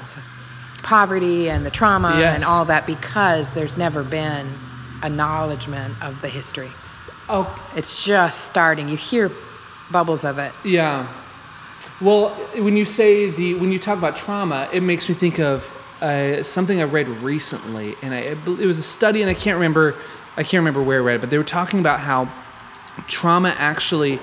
poverty 0.81 1.49
and 1.49 1.65
the 1.65 1.71
trauma 1.71 2.17
Yes. 2.19 2.35
and 2.35 2.43
all 2.43 2.65
that 2.65 2.85
because 2.85 3.51
there's 3.51 3.77
never 3.77 4.03
been 4.03 4.47
acknowledgement 5.03 5.93
of 6.01 6.21
the 6.21 6.29
history. 6.29 6.71
Oh, 7.29 7.47
It's 7.75 8.03
just 8.03 8.41
starting. 8.45 8.89
You 8.89 8.97
hear 8.97 9.31
bubbles 9.91 10.25
of 10.25 10.37
it. 10.39 10.51
Yeah. 10.63 11.07
Well, 11.99 12.29
when 12.55 12.77
you 12.77 12.85
say 12.85 13.29
the 13.29 13.53
when 13.55 13.71
you 13.71 13.79
talk 13.79 13.97
about 13.97 14.15
trauma, 14.15 14.69
it 14.73 14.81
makes 14.83 15.07
me 15.09 15.15
think 15.15 15.39
of 15.39 15.71
uh, 16.01 16.43
something 16.43 16.79
I 16.81 16.83
read 16.85 17.07
recently, 17.09 17.95
and 18.01 18.13
I, 18.13 18.19
it 18.19 18.45
was 18.65 18.79
a 18.79 18.83
study, 18.83 19.21
and 19.21 19.29
I 19.29 19.33
can't 19.33 19.55
remember 19.55 19.95
I 20.35 20.43
can't 20.43 20.61
remember 20.61 20.81
where 20.81 20.99
I 20.99 21.03
read 21.03 21.15
it, 21.15 21.21
but 21.21 21.29
they 21.29 21.37
were 21.37 21.43
talking 21.43 21.79
about 21.79 21.99
how 21.99 22.29
trauma 23.07 23.53
actually 23.57 24.19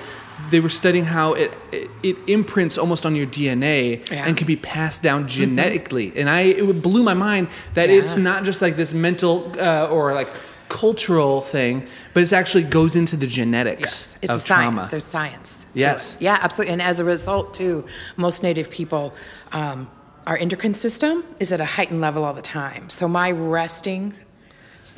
they 0.49 0.59
were 0.59 0.69
studying 0.69 1.05
how 1.05 1.33
it, 1.33 1.55
it, 1.71 1.89
it 2.03 2.17
imprints 2.27 2.77
almost 2.77 3.05
on 3.05 3.15
your 3.15 3.27
DNA 3.27 4.09
Yeah. 4.09 4.25
and 4.27 4.35
can 4.37 4.47
be 4.47 4.55
passed 4.55 5.03
down 5.03 5.27
genetically. 5.27 6.11
And 6.15 6.29
I 6.29 6.41
it 6.41 6.81
blew 6.81 7.03
my 7.03 7.13
mind 7.13 7.47
that 7.73 7.89
it's 7.89 8.15
not 8.17 8.43
just 8.43 8.61
like 8.61 8.75
this 8.75 8.93
mental 8.93 9.51
uh, 9.59 9.87
or 9.87 10.13
like 10.13 10.29
cultural 10.69 11.41
thing, 11.41 11.87
but 12.13 12.21
it 12.23 12.31
actually 12.31 12.63
goes 12.63 12.95
into 12.95 13.17
the 13.17 13.25
genetics 13.27 13.81
Yes, 13.81 14.15
it's 14.21 14.31
of 14.31 14.37
a 14.37 14.39
science. 14.39 14.47
trauma. 14.75 14.87
There's 14.91 15.03
science. 15.03 15.65
Yes. 15.73 16.15
it. 16.15 16.21
Yeah, 16.21 16.37
absolutely. 16.41 16.73
And 16.73 16.81
as 16.81 16.99
a 16.99 17.05
result, 17.05 17.53
too, 17.55 17.85
most 18.17 18.43
Native 18.43 18.69
people, 18.69 19.13
um, 19.51 19.89
our 20.27 20.37
endocrine 20.37 20.75
system 20.75 21.23
is 21.39 21.51
at 21.51 21.59
a 21.59 21.65
heightened 21.65 22.01
level 22.01 22.23
all 22.23 22.33
the 22.35 22.41
time. 22.43 22.89
So 22.91 23.07
my 23.07 23.31
resting 23.31 24.13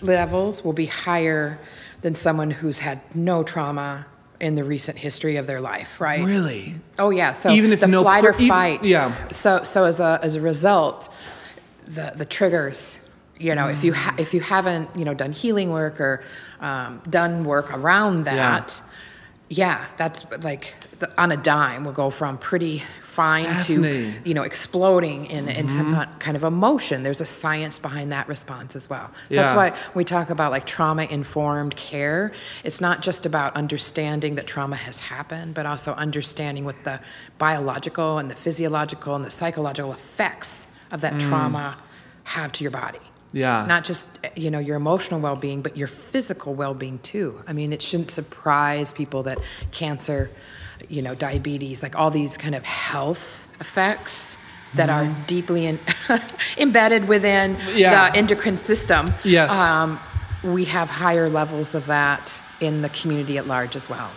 levels 0.01 0.63
will 0.63 0.73
be 0.73 0.85
higher 0.87 1.57
than 2.01 2.15
someone 2.15 2.51
who's 2.51 2.79
had 2.79 2.99
no 3.15 3.43
trauma 3.43 4.05
in 4.41 4.55
the 4.55 4.63
recent 4.65 4.97
history 4.97 5.37
of 5.37 5.45
their 5.47 5.61
life, 5.61 6.01
right? 6.01 6.23
Really? 6.25 6.75
Oh 6.99 7.11
yeah. 7.11 7.31
So 7.31 7.51
Even 7.51 7.71
if 7.71 7.79
the 7.79 7.87
no 7.87 8.01
flight 8.01 8.23
per- 8.23 8.31
or 8.31 8.33
even- 8.35 8.47
fight. 8.47 8.85
yeah. 8.85 9.13
So 9.29 9.63
so 9.63 9.85
as 9.85 9.99
a 10.01 10.19
as 10.21 10.35
a 10.35 10.41
result, 10.41 11.07
the 11.87 12.11
the 12.15 12.25
triggers. 12.25 12.97
You 13.39 13.55
know, 13.55 13.69
if 13.69 13.83
you 13.83 13.93
ha- 13.93 14.15
if 14.19 14.33
you 14.35 14.41
haven't 14.41 14.89
you 14.95 15.03
know 15.05 15.13
done 15.15 15.31
healing 15.31 15.71
work 15.71 15.99
or 16.01 16.21
um, 16.59 17.01
done 17.09 17.43
work 17.43 17.71
around 17.73 18.25
that, 18.25 18.79
yeah, 19.49 19.85
that's 19.97 20.25
like 20.43 20.75
the, 20.99 21.09
on 21.21 21.31
a 21.31 21.37
dime 21.37 21.83
will 21.85 21.91
go 21.93 22.09
from 22.11 22.37
pretty 22.37 22.83
fine 23.11 23.45
to 23.45 23.73
Mm-hmm. 23.81 24.27
you 24.27 24.33
know 24.33 24.43
exploding 24.43 25.25
in, 25.25 25.49
in 25.49 25.67
some 25.69 25.91
kind 26.19 26.35
of 26.37 26.43
emotion. 26.43 27.03
There's 27.03 27.21
a 27.21 27.25
science 27.41 27.77
behind 27.79 28.11
that 28.11 28.27
response 28.27 28.75
as 28.75 28.89
well. 28.89 29.07
So 29.13 29.19
Yeah. 29.35 29.41
that's 29.43 29.55
why 29.61 29.91
we 29.93 30.03
talk 30.05 30.29
about 30.29 30.51
like 30.51 30.65
trauma 30.65 31.03
informed 31.03 31.75
care. 31.75 32.31
It's 32.63 32.79
not 32.87 33.01
just 33.01 33.25
about 33.25 33.55
understanding 33.55 34.35
that 34.35 34.47
trauma 34.47 34.75
has 34.77 34.99
happened, 34.99 35.53
but 35.53 35.65
also 35.65 35.93
understanding 35.93 36.63
what 36.65 36.83
the 36.83 36.99
biological 37.37 38.17
and 38.19 38.29
the 38.31 38.35
physiological 38.35 39.15
and 39.15 39.25
the 39.25 39.31
psychological 39.31 39.91
effects 39.91 40.67
of 40.91 41.01
that 41.01 41.19
trauma 41.19 41.77
have 42.23 42.51
to 42.53 42.63
your 42.63 42.71
body. 42.71 42.99
Mm. 42.99 43.07
Yeah. 43.33 43.65
Not 43.67 43.83
just 43.83 44.07
you 44.35 44.51
know 44.51 44.59
your 44.59 44.75
emotional 44.75 45.19
well-being, 45.19 45.61
but 45.61 45.73
your 45.77 45.87
physical 45.87 46.53
well-being 46.53 46.99
too. 46.99 47.41
I 47.47 47.53
mean, 47.53 47.71
it 47.73 47.81
shouldn't 47.81 48.11
surprise 48.11 48.91
people 48.91 49.23
that 49.23 49.39
cancer, 49.71 50.29
you 50.89 51.01
know, 51.01 51.15
diabetes, 51.15 51.81
like 51.83 51.95
all 51.97 52.11
these 52.11 52.37
kind 52.37 52.55
of 52.55 52.63
health 52.63 53.47
effects 53.59 54.37
that 54.75 54.89
are 54.89 55.13
deeply 55.27 55.65
in, 55.65 55.79
embedded 56.57 57.07
within 57.07 57.55
Mm-hmm. 57.55 57.77
Yeah. 57.77 58.09
the 58.09 58.17
endocrine 58.17 58.57
system. 58.57 59.11
Yes. 59.23 59.51
Um, 59.53 59.99
we 60.43 60.65
have 60.65 60.89
higher 60.89 61.29
levels 61.29 61.75
of 61.75 61.85
that 61.87 62.41
in 62.61 62.81
the 62.81 62.89
community 62.89 63.37
at 63.37 63.47
large 63.47 63.75
as 63.75 63.89
well. 63.89 64.09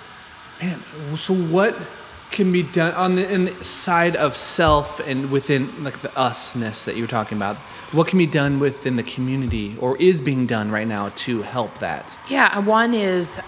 Man, 0.62 0.80
so 1.16 1.34
what 1.34 1.76
can 2.30 2.50
be 2.52 2.62
done 2.62 2.94
on 2.94 3.14
the, 3.16 3.28
in 3.30 3.44
the 3.46 3.64
side 3.64 4.16
of 4.16 4.36
self 4.36 5.00
and 5.00 5.30
within 5.30 5.84
like 5.84 6.00
the 6.02 6.08
usness 6.10 6.84
that 6.84 6.96
you 6.96 7.02
were 7.02 7.08
talking 7.08 7.36
about? 7.36 7.56
What 7.92 8.06
can 8.06 8.18
be 8.18 8.26
done 8.26 8.60
within 8.60 8.96
the 8.96 9.02
community 9.02 9.76
or 9.80 9.96
is 9.98 10.20
being 10.20 10.46
done 10.46 10.70
right 10.70 10.86
now 10.86 11.08
to 11.16 11.42
help 11.42 11.78
that? 11.78 12.18
Yeah, 12.28 12.58
one 12.60 12.94
is 12.94 13.38
uh, 13.38 13.42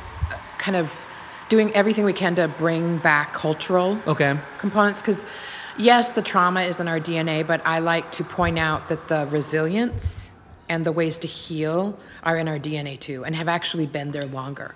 kind 0.59 0.77
of 0.77 1.06
doing 1.49 1.71
everything 1.75 2.05
we 2.05 2.13
can 2.13 2.35
to 2.35 2.49
bring 2.49 2.99
back 2.99 3.33
cultural 3.33 3.99
Okay. 4.07 4.37
components 4.59 5.01
because 5.01 5.25
yes 5.79 6.13
the 6.13 6.23
trauma 6.23 6.63
is 6.63 6.81
in 6.81 6.89
our 6.89 6.99
dna 7.01 7.47
but 7.47 7.61
i 7.65 7.79
like 7.79 8.11
to 8.13 8.25
point 8.25 8.59
out 8.59 8.89
that 8.89 9.09
the 9.09 9.27
resilience 9.31 10.31
and 10.69 10.85
the 10.85 10.93
ways 10.93 11.19
to 11.19 11.29
heal 11.29 11.97
are 12.25 12.37
in 12.37 12.49
our 12.49 12.59
dna 12.59 12.99
too 12.99 13.25
and 13.25 13.37
have 13.37 13.49
actually 13.49 13.87
been 13.87 14.11
there 14.13 14.27
longer 14.27 14.75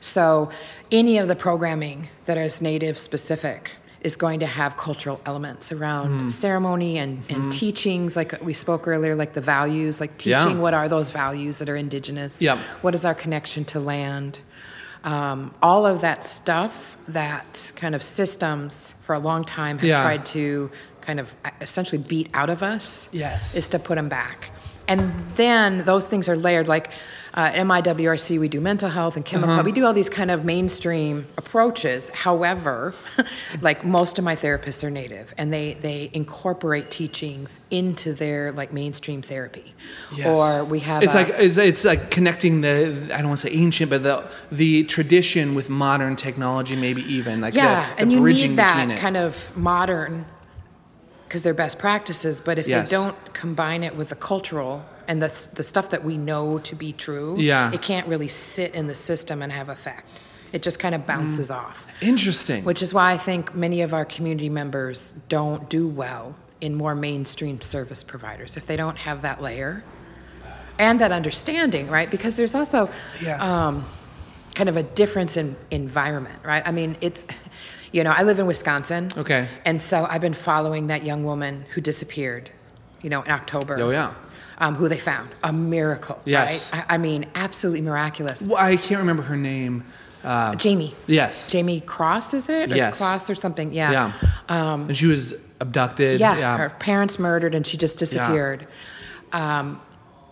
so 0.00 0.50
any 0.92 1.18
of 1.18 1.28
the 1.28 1.36
programming 1.36 2.08
that 2.26 2.36
is 2.38 2.60
native 2.60 2.98
specific 2.98 3.72
is 4.02 4.16
going 4.16 4.38
to 4.40 4.46
have 4.46 4.76
cultural 4.76 5.18
elements 5.24 5.72
around 5.72 6.20
Hmm. 6.20 6.28
ceremony 6.28 6.98
and, 6.98 7.22
and 7.30 7.50
teachings 7.50 8.14
like 8.14 8.38
we 8.44 8.52
spoke 8.52 8.86
earlier 8.86 9.16
like 9.16 9.32
the 9.32 9.40
values 9.40 10.00
like 10.00 10.10
Mm-hmm. 10.18 10.30
Yeah. 10.30 10.38
teaching 10.44 10.60
what 10.60 10.74
are 10.74 10.88
those 10.88 11.10
values 11.10 11.58
that 11.58 11.68
are 11.70 11.76
indigenous 11.76 12.40
Yep. 12.42 12.58
what 12.82 12.94
is 12.94 13.04
our 13.06 13.14
connection 13.14 13.64
to 13.66 13.80
land 13.80 14.40
um, 15.04 15.54
all 15.62 15.86
of 15.86 16.00
that 16.00 16.24
stuff 16.24 16.96
that 17.08 17.72
kind 17.76 17.94
of 17.94 18.02
systems 18.02 18.94
for 19.02 19.14
a 19.14 19.18
long 19.18 19.44
time 19.44 19.78
have 19.78 19.86
Yeah. 19.88 20.00
tried 20.02 20.24
to 20.26 20.70
kind 21.02 21.20
of 21.20 21.32
essentially 21.60 22.00
beat 22.02 22.30
out 22.34 22.48
of 22.50 22.62
us 22.62 23.08
Yes. 23.12 23.54
is 23.54 23.68
to 23.68 23.78
put 23.78 23.96
them 23.96 24.08
back 24.08 24.50
and 24.88 25.12
then 25.36 25.84
those 25.84 26.06
things 26.06 26.28
are 26.28 26.36
layered 26.36 26.68
like 26.68 26.90
uh, 27.34 27.50
MIWRC, 27.50 28.38
we 28.38 28.48
do 28.48 28.60
mental 28.60 28.88
health 28.88 29.16
and 29.16 29.24
chemical. 29.24 29.54
Uh-huh. 29.54 29.62
We 29.64 29.72
do 29.72 29.84
all 29.84 29.92
these 29.92 30.08
kind 30.08 30.30
of 30.30 30.44
mainstream 30.44 31.26
approaches. 31.36 32.08
However, 32.10 32.94
like 33.60 33.84
most 33.84 34.20
of 34.20 34.24
my 34.24 34.36
therapists 34.36 34.84
are 34.84 34.90
native, 34.90 35.34
and 35.36 35.52
they 35.52 35.74
they 35.74 36.10
incorporate 36.12 36.92
teachings 36.92 37.58
into 37.72 38.12
their 38.12 38.52
like 38.52 38.72
mainstream 38.72 39.20
therapy. 39.20 39.74
Yes. 40.14 40.26
Or 40.38 40.64
we 40.64 40.78
have 40.80 41.02
It's 41.02 41.14
a- 41.14 41.16
like 41.16 41.28
it's, 41.30 41.58
it's 41.58 41.84
like 41.84 42.10
connecting 42.12 42.60
the 42.60 43.10
I 43.12 43.18
don't 43.18 43.28
want 43.28 43.40
to 43.40 43.48
say 43.48 43.52
ancient, 43.54 43.90
but 43.90 44.04
the 44.04 44.24
the 44.52 44.84
tradition 44.84 45.56
with 45.56 45.68
modern 45.68 46.14
technology, 46.14 46.76
maybe 46.76 47.02
even 47.12 47.40
like 47.40 47.54
yeah, 47.54 47.90
the, 47.90 47.96
the 47.96 48.02
and 48.02 48.12
you 48.12 48.20
need 48.20 48.56
that 48.58 48.96
kind 49.00 49.16
of 49.16 49.56
modern 49.56 50.24
because 51.26 51.42
they're 51.42 51.52
best 51.52 51.80
practices. 51.80 52.40
But 52.40 52.60
if 52.60 52.68
Yes. 52.68 52.90
they 52.90 52.96
don't 52.96 53.34
combine 53.34 53.82
it 53.82 53.96
with 53.96 54.10
the 54.10 54.14
cultural 54.14 54.84
and 55.08 55.22
the 55.22 55.28
the 55.54 55.62
stuff 55.62 55.90
that 55.90 56.04
we 56.04 56.16
know 56.16 56.58
to 56.60 56.74
be 56.74 56.92
true, 56.92 57.36
Yeah. 57.38 57.72
it 57.72 57.82
can't 57.82 58.06
really 58.06 58.28
sit 58.28 58.74
in 58.74 58.86
the 58.86 58.94
system 58.94 59.42
and 59.42 59.52
have 59.52 59.68
effect. 59.68 60.20
It 60.52 60.62
just 60.62 60.78
kind 60.78 60.94
of 60.94 61.06
bounces 61.06 61.50
Mm. 61.50 61.56
off. 61.56 61.86
Interesting. 62.00 62.64
Which 62.64 62.80
is 62.82 62.94
why 62.94 63.12
I 63.12 63.18
think 63.18 63.54
many 63.54 63.80
of 63.82 63.92
our 63.92 64.04
community 64.04 64.48
members 64.48 65.14
don't 65.28 65.68
do 65.68 65.88
well 65.88 66.34
in 66.60 66.74
more 66.74 66.94
mainstream 66.94 67.60
service 67.60 68.04
providers 68.04 68.56
if 68.56 68.64
they 68.66 68.76
don't 68.76 68.98
have 68.98 69.22
that 69.22 69.42
layer 69.42 69.82
and 70.78 71.00
that 71.00 71.12
understanding, 71.12 71.88
right? 71.90 72.10
Because 72.10 72.36
there's 72.36 72.54
also 72.54 72.88
Yes. 73.20 73.42
um, 73.48 73.84
kind 74.54 74.68
of 74.68 74.76
a 74.76 74.82
difference 74.82 75.36
in 75.36 75.56
environment, 75.70 76.36
right? 76.44 76.62
I 76.64 76.70
mean, 76.70 76.96
it's, 77.00 77.26
you 77.92 78.04
know, 78.04 78.12
I 78.16 78.22
live 78.22 78.38
in 78.38 78.46
Wisconsin. 78.46 79.08
Okay. 79.16 79.48
And 79.64 79.82
so 79.82 80.06
I've 80.08 80.20
been 80.20 80.34
following 80.34 80.86
that 80.88 81.04
young 81.04 81.24
woman 81.24 81.64
who 81.74 81.80
disappeared, 81.80 82.50
you 83.02 83.10
know, 83.10 83.22
in 83.22 83.30
October. 83.32 83.76
Oh, 83.80 83.90
yeah. 83.90 84.12
Um, 84.58 84.74
who 84.76 84.88
they 84.88 84.98
found. 84.98 85.30
A 85.42 85.52
miracle, 85.52 86.20
Yes. 86.24 86.72
right? 86.72 86.84
I, 86.88 86.94
I 86.94 86.98
mean, 86.98 87.26
absolutely 87.34 87.80
miraculous. 87.80 88.42
Well, 88.42 88.56
I 88.62 88.76
can't 88.76 89.00
remember 89.00 89.24
her 89.24 89.36
name. 89.36 89.84
Uh, 90.22 90.54
Jamie. 90.54 90.94
yes. 91.06 91.50
Jamie 91.50 91.80
Cross, 91.80 92.34
is 92.34 92.48
it? 92.48 92.72
Or 92.72 92.76
Yes. 92.76 92.98
Cross 92.98 93.28
or 93.30 93.34
something. 93.34 93.72
Yeah. 93.72 93.90
Yeah. 93.90 94.12
Um, 94.48 94.82
and 94.88 94.96
she 94.96 95.06
was 95.06 95.34
abducted. 95.60 96.20
yeah, 96.20 96.56
her 96.56 96.70
parents 96.70 97.18
murdered 97.18 97.54
and 97.54 97.66
she 97.66 97.76
just 97.76 97.98
disappeared. 97.98 98.66
Um, 99.32 99.80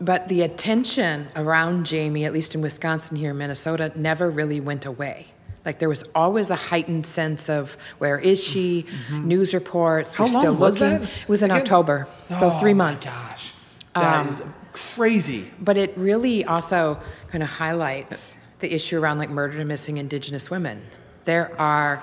but 0.00 0.28
the 0.28 0.42
attention 0.42 1.28
around 1.36 1.86
Jamie, 1.86 2.24
at 2.24 2.32
least 2.32 2.54
in 2.54 2.60
Wisconsin, 2.60 3.16
here 3.16 3.30
in 3.32 3.38
Minnesota, 3.38 3.92
never 3.94 4.30
really 4.30 4.60
went 4.60 4.84
away. 4.86 5.26
Like 5.64 5.78
there 5.78 5.88
was 5.88 6.04
always 6.14 6.50
a 6.50 6.56
heightened 6.56 7.06
sense 7.06 7.48
of 7.48 7.76
where 7.98 8.18
is 8.18 8.42
she? 8.42 8.86
News 9.12 9.52
reports. 9.54 10.14
Mm-hmm. 10.14 10.22
How 10.22 10.26
we're 10.28 10.32
long 10.32 10.40
still 10.42 10.54
was 10.54 10.80
looking. 10.80 10.98
that? 11.00 11.10
It 11.22 11.28
was 11.28 11.42
in 11.42 11.50
Again? 11.50 11.62
October, 11.62 12.08
so 12.30 12.48
Oh, 12.48 12.58
three 12.60 12.74
my 12.74 12.92
months. 12.92 13.28
gosh. 13.28 13.52
That 13.94 14.26
is 14.26 14.40
Um, 14.40 14.54
crazy. 14.72 15.50
But 15.60 15.76
it 15.76 15.92
really 15.96 16.44
also 16.44 16.98
kind 17.30 17.42
of 17.42 17.48
highlights 17.48 18.34
the 18.60 18.72
issue 18.74 18.98
around 18.98 19.18
like 19.18 19.28
murdered 19.30 19.58
and 19.58 19.68
missing 19.68 19.96
Indigenous 19.98 20.50
women. 20.50 20.82
There 21.24 21.52
are 21.60 22.02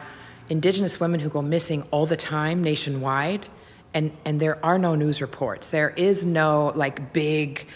Indigenous 0.50 1.00
women 1.00 1.20
who 1.20 1.30
go 1.30 1.42
missing 1.42 1.84
all 1.92 2.06
the 2.06 2.18
time 2.18 2.64
nationwide, 2.64 3.48
and, 3.94 4.12
and 4.26 4.40
there 4.40 4.64
are 4.64 4.78
no 4.80 4.96
news 4.96 5.22
reports. 5.22 5.70
There 5.70 5.92
is 5.96 6.26
no 6.26 6.72
like 6.76 7.14
big 7.14 7.68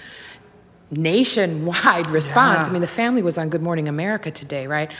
nationwide 0.91 2.07
response. 2.09 2.65
Yeah. 2.65 2.69
I 2.69 2.73
mean, 2.73 2.81
the 2.81 2.87
family 2.87 3.21
was 3.21 3.37
on 3.37 3.49
Good 3.49 3.61
Morning 3.61 3.87
America 3.87 4.31
today, 4.31 4.67
right? 4.67 4.91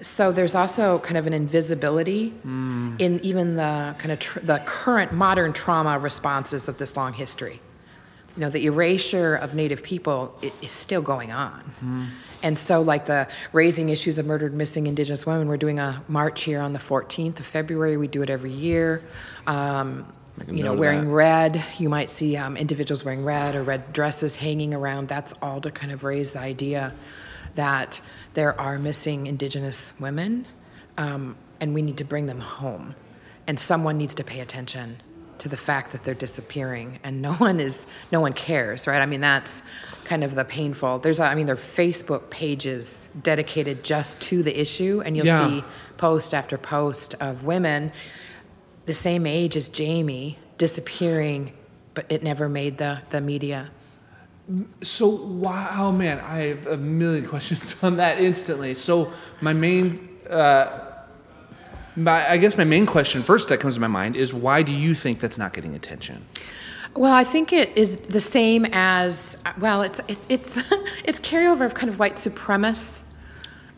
So 0.00 0.30
there's 0.32 0.54
also 0.54 0.98
kind 1.00 1.16
of 1.16 1.26
an 1.26 1.32
invisibility 1.32 2.34
Mm. 2.46 3.00
in 3.00 3.20
even 3.24 3.56
the 3.56 3.94
kind 3.98 4.12
of 4.12 4.18
tr- 4.18 4.40
the 4.40 4.58
current 4.66 5.12
modern 5.12 5.52
trauma 5.52 5.98
responses 5.98 6.68
of 6.68 6.76
this 6.78 6.96
long 6.96 7.12
history 7.14 7.60
you 8.36 8.42
know, 8.42 8.50
the 8.50 8.66
erasure 8.66 9.34
of 9.34 9.54
Native 9.54 9.82
people 9.82 10.38
is 10.60 10.72
still 10.72 11.00
going 11.00 11.32
on. 11.32 11.60
Mm-hmm. 11.60 12.04
And 12.42 12.58
so, 12.58 12.82
like 12.82 13.06
the 13.06 13.28
raising 13.52 13.88
issues 13.88 14.18
of 14.18 14.26
murdered, 14.26 14.52
missing 14.52 14.86
Indigenous 14.86 15.24
women, 15.24 15.48
we're 15.48 15.56
doing 15.56 15.78
a 15.78 16.02
march 16.06 16.42
here 16.42 16.60
on 16.60 16.74
the 16.74 16.78
14th 16.78 17.40
of 17.40 17.46
February. 17.46 17.96
We 17.96 18.08
do 18.08 18.22
it 18.22 18.28
every 18.28 18.52
year. 18.52 19.02
Um, 19.46 20.12
you 20.46 20.62
know, 20.62 20.74
wearing 20.74 21.10
red. 21.10 21.64
You 21.78 21.88
might 21.88 22.10
see 22.10 22.36
um, 22.36 22.58
individuals 22.58 23.04
wearing 23.04 23.24
red 23.24 23.54
or 23.54 23.62
red 23.62 23.90
dresses 23.94 24.36
hanging 24.36 24.74
around. 24.74 25.08
That's 25.08 25.32
all 25.40 25.62
to 25.62 25.70
kind 25.70 25.92
of 25.92 26.04
raise 26.04 26.34
the 26.34 26.40
idea 26.40 26.94
that 27.54 28.02
there 28.34 28.58
are 28.60 28.78
missing 28.78 29.26
Indigenous 29.26 29.98
women, 29.98 30.44
um, 30.98 31.36
and 31.58 31.72
we 31.72 31.80
need 31.80 31.96
to 31.96 32.04
bring 32.04 32.26
them 32.26 32.40
home, 32.40 32.94
and 33.46 33.58
someone 33.58 33.96
needs 33.96 34.14
to 34.16 34.24
pay 34.24 34.40
attention 34.40 34.98
to 35.38 35.48
the 35.48 35.56
fact 35.56 35.92
that 35.92 36.02
they're 36.04 36.14
disappearing 36.14 36.98
and 37.04 37.20
no 37.22 37.32
one 37.48 37.60
is 37.60 37.86
no 38.12 38.20
one 38.20 38.32
cares 38.32 38.86
right 38.86 39.02
i 39.02 39.06
mean 39.06 39.20
that's 39.20 39.62
kind 40.04 40.22
of 40.24 40.34
the 40.34 40.44
painful 40.44 40.98
there's 40.98 41.20
i 41.20 41.34
mean 41.34 41.46
there 41.46 41.54
are 41.54 41.58
facebook 41.58 42.30
pages 42.30 43.08
dedicated 43.22 43.82
just 43.84 44.20
to 44.20 44.42
the 44.42 44.58
issue 44.60 45.02
and 45.04 45.16
you'll 45.16 45.26
Yeah. 45.26 45.60
see 45.60 45.64
post 45.96 46.32
after 46.34 46.56
post 46.58 47.14
of 47.20 47.44
women 47.44 47.92
the 48.86 48.94
same 48.94 49.26
age 49.26 49.56
as 49.56 49.68
jamie 49.68 50.38
disappearing 50.58 51.52
but 51.94 52.06
it 52.08 52.22
never 52.22 52.48
made 52.48 52.78
the 52.78 53.02
the 53.10 53.20
media 53.20 53.70
So 54.82 55.08
wow, 55.08 55.90
man, 55.90 56.20
I 56.20 56.38
have 56.54 56.66
a 56.68 56.76
million 56.76 57.26
questions 57.34 57.82
on 57.82 57.96
that 57.96 58.20
instantly. 58.20 58.74
So 58.74 59.10
my 59.40 59.52
main, 59.52 60.08
uh, 60.30 60.95
my 61.96 62.28
I 62.30 62.36
guess 62.36 62.56
my 62.56 62.64
main 62.64 62.86
question 62.86 63.22
first 63.22 63.48
that 63.48 63.58
comes 63.58 63.74
to 63.74 63.80
my 63.80 63.86
mind 63.86 64.16
is 64.16 64.32
why 64.32 64.62
do 64.62 64.72
you 64.72 64.94
think 64.94 65.20
that's 65.20 65.38
not 65.38 65.52
getting 65.52 65.74
attention? 65.74 66.26
Well, 66.94 67.12
I 67.12 67.24
think 67.24 67.52
it 67.52 67.76
is 67.76 67.96
the 67.96 68.20
same 68.20 68.66
as 68.72 69.36
well. 69.58 69.82
It's 69.82 70.00
it's 70.08 70.26
it's 70.28 70.56
it's 71.04 71.20
carryover 71.20 71.64
of 71.64 71.74
kind 71.74 71.88
of 71.90 71.98
white 71.98 72.16
supremacist 72.16 73.02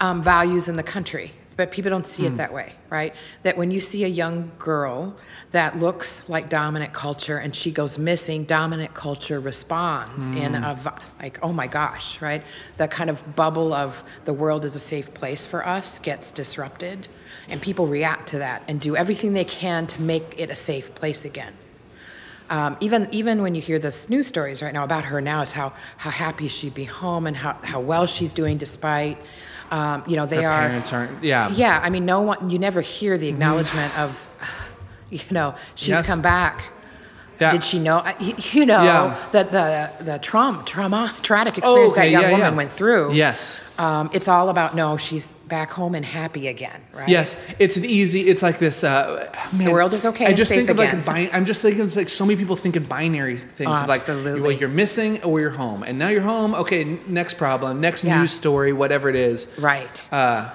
um, 0.01 0.23
values 0.23 0.69
in 0.69 0.77
the 0.77 0.83
country, 0.83 1.33
but 1.57 1.73
people 1.73 1.91
don't 1.91 2.07
see 2.07 2.27
it 2.27 2.37
that 2.37 2.53
way, 2.53 2.75
right? 2.89 3.15
That 3.43 3.57
when 3.57 3.73
you 3.73 3.81
see 3.81 4.05
a 4.05 4.09
young 4.09 4.53
girl 4.59 5.17
that 5.51 5.77
looks 5.79 6.29
like 6.29 6.49
dominant 6.49 6.93
culture 6.93 7.39
and 7.39 7.55
she 7.55 7.73
goes 7.73 7.99
missing, 7.99 8.45
dominant 8.45 8.95
culture 8.95 9.41
responds 9.41 10.31
in 10.31 10.55
a 10.55 10.79
like, 11.21 11.41
oh 11.43 11.53
my 11.53 11.67
gosh, 11.67 12.23
right? 12.23 12.45
That 12.77 12.93
kind 12.93 13.11
of 13.11 13.35
bubble 13.35 13.73
of 13.73 14.05
the 14.25 14.33
world 14.33 14.65
is 14.65 14.77
a 14.77 14.81
safe 14.81 15.13
place 15.15 15.45
for 15.45 15.67
us 15.67 15.99
gets 15.99 16.31
disrupted, 16.31 17.09
and 17.49 17.61
people 17.63 17.87
react 17.87 18.29
to 18.31 18.39
that 18.39 18.63
and 18.69 18.81
do 18.81 18.97
everything 18.97 19.33
they 19.33 19.45
can 19.45 19.87
to 19.89 20.03
make 20.03 20.35
it 20.39 20.51
a 20.51 20.55
safe 20.57 20.95
place 20.95 21.25
again. 21.25 21.53
Um, 22.51 22.77
even 22.81 23.09
even 23.13 23.43
when 23.43 23.55
you 23.55 23.61
hear 23.61 23.79
this 23.79 24.09
news 24.09 24.27
stories 24.27 24.63
right 24.63 24.73
now 24.73 24.83
about 24.85 25.05
her 25.05 25.21
now 25.21 25.43
is 25.43 25.53
how 25.53 25.75
how 25.99 26.09
happy 26.11 26.49
she'd 26.49 26.73
be 26.75 26.85
home 26.85 27.27
and 27.27 27.37
how, 27.37 27.59
how 27.63 27.79
well 27.81 28.07
she's 28.07 28.33
doing 28.33 28.57
despite 28.57 29.19
um, 29.71 30.03
you 30.07 30.17
know 30.17 30.25
they 30.25 30.43
Her 30.45 30.49
are 30.49 30.67
parents 30.69 30.91
aren't- 30.95 31.23
yeah. 31.23 31.51
yeah 31.51 31.79
I 31.83 31.91
mean 31.91 32.07
no 32.07 32.23
one 32.23 32.49
you 32.49 32.59
never 32.59 32.81
hear 32.81 33.19
the 33.19 33.29
acknowledgement 33.29 33.99
of 33.99 34.29
you 35.11 35.21
know 35.31 35.55
she's 35.75 35.89
Yes. 35.91 36.07
come 36.07 36.23
back 36.23 36.73
Yeah. 37.41 37.53
did 37.53 37.63
she 37.65 37.79
know 37.79 38.03
you, 38.21 38.67
know 38.67 38.83
Yeah. 38.83 39.17
that 39.33 39.53
the 39.53 39.91
the 40.05 40.19
trauma 40.19 40.63
trauma 40.67 41.15
traumatic 41.23 41.59
experience 41.59 41.95
that 41.95 42.01
okay, 42.01 42.11
young 42.13 42.23
yeah, 42.23 42.33
woman 42.33 42.57
went 42.57 42.71
through 42.71 43.13
Yes. 43.13 43.61
um, 43.79 44.11
it's 44.13 44.27
all 44.29 44.49
about 44.49 44.75
no 44.75 44.97
she's 44.97 45.35
back 45.47 45.71
home 45.71 45.95
and 45.95 46.05
happy 46.05 46.49
again 46.49 46.81
right 46.93 47.09
Yes, 47.09 47.37
it's 47.59 47.77
an 47.77 47.85
easy. 47.85 48.29
It's 48.29 48.43
like 48.43 48.59
this. 48.59 48.85
Uh, 48.85 49.33
man, 49.53 49.69
The 49.69 49.73
world 49.73 49.95
is 49.95 50.05
okay 50.05 50.27
I 50.27 50.29
and 50.29 50.37
just 50.37 50.51
think 50.53 50.69
of 50.69 50.77
like 50.77 50.93
again. 50.93 51.05
bi- 51.05 51.31
I'm 51.33 51.45
just 51.47 51.63
thinking 51.63 51.89
like 51.95 52.09
so 52.11 52.27
many 52.27 52.37
people 52.37 52.57
think 52.57 52.77
in 52.77 52.85
binary 52.85 53.37
things. 53.39 53.71
Oh, 53.79 53.85
like, 53.87 54.01
absolutely. 54.01 54.41
well, 54.43 54.53
you're 54.53 54.69
missing 54.69 55.23
or 55.23 55.41
you're 55.41 55.51
home, 55.65 55.83
and 55.85 55.99
now 55.99 56.09
you're 56.09 56.21
home. 56.37 56.55
Okay, 56.55 56.85
next 57.07 57.35
problem, 57.39 57.81
next 57.81 58.05
news 58.05 58.31
story, 58.33 58.73
whatever 58.75 59.09
it 59.09 59.17
is. 59.17 59.47
right 59.59 60.09
Uh, 60.13 60.51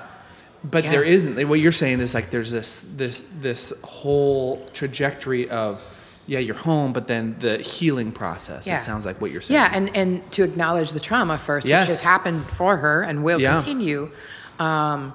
but 0.64 0.84
there 0.84 1.02
isn't. 1.04 1.48
What 1.48 1.60
you're 1.60 1.72
saying 1.72 2.02
is 2.02 2.14
like 2.14 2.30
there's 2.30 2.52
this 2.52 2.82
this 2.96 3.24
this 3.42 3.74
whole 3.84 4.64
trajectory 4.74 5.50
of 5.50 5.84
yeah, 6.26 6.40
you're 6.40 6.56
home, 6.56 6.94
but 6.94 7.08
then 7.08 7.36
the 7.40 7.58
healing 7.58 8.12
process. 8.12 8.68
Yeah. 8.68 8.78
It 8.78 8.82
sounds 8.82 9.06
like 9.06 9.20
what 9.22 9.32
you're 9.32 9.42
saying. 9.42 9.60
Yeah, 9.60 9.70
and, 9.74 9.96
and 9.96 10.32
to 10.34 10.44
acknowledge 10.44 10.92
the 10.92 11.00
trauma 11.00 11.38
first, 11.38 11.68
Yes. 11.68 11.84
which 11.84 11.90
has 11.90 12.02
happened 12.02 12.46
for 12.46 12.78
her 12.78 13.02
and 13.02 13.24
will 13.24 13.42
Yeah. 13.42 13.58
continue. 13.58 14.10
Um, 14.60 15.14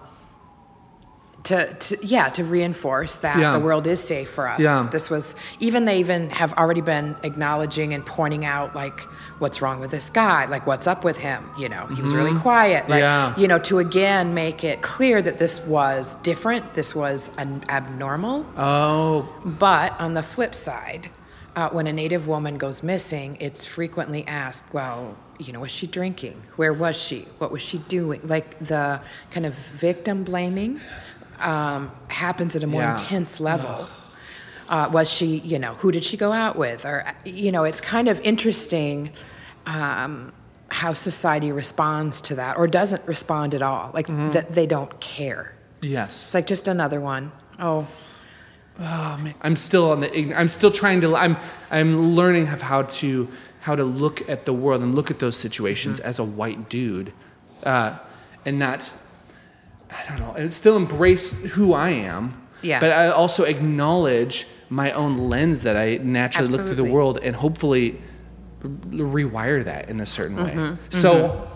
to, 1.44 1.72
to 1.72 2.07
yeah 2.07 2.29
to 2.31 2.44
reinforce 2.44 3.16
that 3.16 3.38
Yeah. 3.38 3.53
the 3.53 3.61
world 3.61 3.87
is 3.87 4.01
safe 4.03 4.29
for 4.29 4.48
us. 4.48 4.59
Yeah. 4.61 4.88
This 4.90 5.09
was 5.09 5.35
even 5.61 5.85
they 5.85 6.01
even 6.01 6.31
have 6.31 6.53
already 6.55 6.81
been 6.81 7.16
acknowledging 7.22 7.94
and 7.94 8.05
pointing 8.05 8.44
out 8.44 8.74
like 8.74 9.01
what's 9.38 9.62
wrong 9.62 9.79
with 9.81 9.90
this 9.92 10.11
guy, 10.11 10.46
like 10.46 10.66
what's 10.66 10.87
up 10.88 11.05
with 11.05 11.16
him. 11.16 11.48
You 11.57 11.68
know, 11.68 11.87
he 11.94 12.03
was 12.03 12.12
really 12.12 12.37
quiet. 12.38 12.88
Right? 12.88 13.03
Mm-hmm. 13.03 13.35
Yeah. 13.38 13.40
You 13.40 13.46
know, 13.48 13.59
to 13.61 13.79
again 13.79 14.35
make 14.35 14.64
it 14.64 14.83
clear 14.83 15.22
that 15.22 15.38
this 15.38 15.61
was 15.64 16.16
different. 16.16 16.74
This 16.74 16.94
was 16.94 17.31
an 17.38 17.64
abnormal. 17.68 18.44
oh, 18.57 19.29
But 19.44 19.98
on 20.01 20.14
the 20.14 20.22
flip 20.24 20.55
side, 20.57 21.09
uh, 21.55 21.68
when 21.70 21.87
a 21.87 21.92
Native 21.92 22.27
woman 22.29 22.59
goes 22.59 22.83
missing, 22.83 23.37
it's 23.40 23.64
frequently 23.64 24.27
asked, 24.27 24.64
well, 24.74 25.16
you 25.38 25.53
know, 25.53 25.61
was 25.61 25.70
she 25.70 25.87
drinking? 25.87 26.40
Where 26.57 26.72
was 26.72 27.01
she? 27.01 27.20
What 27.38 27.53
was 27.53 27.62
she 27.62 27.79
doing? 27.79 28.20
Like 28.24 28.59
the 28.59 29.01
kind 29.31 29.46
of 29.46 29.55
victim 29.55 30.24
blaming 30.24 30.81
um, 31.40 31.90
happens 32.09 32.57
at 32.57 32.62
a 32.62 32.66
more 32.66 32.83
Yeah. 32.83 32.92
intense 32.92 33.40
level. 33.40 33.88
Uh, 34.68 34.88
was 34.92 35.11
she, 35.11 35.38
you 35.38 35.59
know, 35.59 35.74
who 35.74 35.90
did 35.90 36.05
she 36.05 36.16
go 36.16 36.33
out 36.33 36.57
with? 36.57 36.85
Or, 36.85 37.05
you 37.24 37.51
know, 37.51 37.64
it's 37.64 37.81
kind 37.81 38.07
of 38.09 38.20
interesting 38.20 39.11
um, 39.66 40.33
how 40.70 40.92
society 40.92 41.53
responds 41.53 42.20
to 42.22 42.35
that 42.35 42.59
or 42.59 42.66
doesn't 42.66 43.07
respond 43.07 43.55
at 43.55 43.62
all. 43.62 43.90
Like 43.94 44.07
that 44.33 44.53
they 44.53 44.66
don't 44.66 44.98
care. 45.01 45.55
yes. 45.81 46.27
It's 46.27 46.35
like 46.35 46.46
just 46.46 46.68
another 46.68 47.01
one. 47.01 47.33
Oh, 47.59 47.87
Oh, 48.81 49.16
man. 49.20 49.35
I'm 49.42 49.57
still 49.57 49.90
on 49.90 50.01
the. 50.03 50.33
I'm 50.37 50.48
still 50.48 50.70
trying 50.70 51.01
to. 51.01 51.16
I'm. 51.16 51.37
I'm 51.68 52.14
learning 52.14 52.46
of 52.46 52.62
how 52.62 52.83
to 52.83 53.27
how 53.62 53.74
to 53.74 53.83
look 53.83 54.29
at 54.31 54.44
the 54.46 54.53
world 54.53 54.83
and 54.85 54.94
look 54.94 55.11
at 55.11 55.18
those 55.18 55.37
situations 55.37 55.98
Mm-hmm. 55.98 56.09
as 56.09 56.20
a 56.20 56.24
white 56.24 56.68
dude, 56.68 57.12
uh, 57.64 57.98
and 58.46 58.61
not. 58.61 58.92
I 59.90 60.09
don't 60.09 60.18
know. 60.20 60.35
And 60.35 60.53
still 60.53 60.77
embrace 60.77 61.40
who 61.42 61.72
I 61.72 61.90
am. 61.90 62.40
Yeah. 62.62 62.81
But 62.81 62.90
I 62.90 63.09
also 63.09 63.44
acknowledge 63.44 64.46
my 64.68 64.92
own 64.92 65.16
lens 65.31 65.62
that 65.62 65.77
I 65.77 65.98
naturally 65.98 66.51
look 66.51 66.62
through 66.62 66.74
the 66.74 66.85
world 66.85 67.18
and 67.22 67.35
hopefully 67.35 68.01
rewire 68.62 69.64
that 69.64 69.88
in 69.88 70.01
a 70.01 70.07
certain 70.07 70.37
way. 70.37 70.51
Mm-hmm. 70.51 70.74
So. 70.90 71.48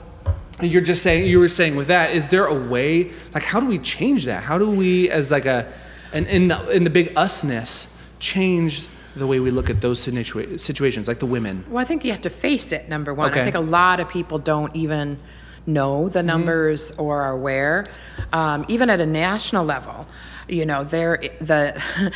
You're 0.60 0.82
just 0.82 1.02
saying 1.02 1.26
you 1.26 1.40
were 1.40 1.48
saying 1.48 1.74
with 1.74 1.88
that. 1.88 2.14
Is 2.14 2.28
there 2.28 2.44
a 2.44 2.54
way? 2.54 3.10
Like, 3.34 3.42
how 3.42 3.58
do 3.58 3.66
we 3.66 3.78
change 3.78 4.26
that? 4.26 4.44
How 4.44 4.58
do 4.58 4.70
we, 4.70 5.10
as 5.10 5.30
like 5.30 5.46
a, 5.46 5.66
and 6.12 6.26
in 6.28 6.48
the 6.48 6.68
in 6.68 6.84
the 6.84 6.90
big 6.90 7.12
usness, 7.14 7.92
change 8.20 8.86
the 9.16 9.26
way 9.26 9.40
we 9.40 9.50
look 9.50 9.70
at 9.70 9.80
those 9.80 10.06
situa- 10.06 10.60
situations, 10.60 11.08
like 11.08 11.18
the 11.18 11.26
women? 11.26 11.64
Well, 11.68 11.82
I 11.82 11.84
think 11.84 12.04
you 12.04 12.12
have 12.12 12.22
to 12.22 12.30
face 12.30 12.70
it, 12.70 12.88
number 12.88 13.12
one. 13.12 13.30
Okay. 13.30 13.40
I 13.40 13.44
think 13.44 13.56
a 13.56 13.60
lot 13.60 13.98
of 13.98 14.08
people 14.08 14.38
don't 14.38 14.76
even 14.76 15.18
know 15.66 16.08
the 16.08 16.22
numbers 16.22 16.92
or 16.92 17.22
are 17.22 17.32
aware. 17.32 17.86
Um, 18.32 18.64
even 18.68 18.90
at 18.90 19.00
a 19.00 19.06
national 19.06 19.64
level, 19.64 20.06
you 20.48 20.66
know, 20.66 20.84
there 20.84 21.18
the 21.40 21.82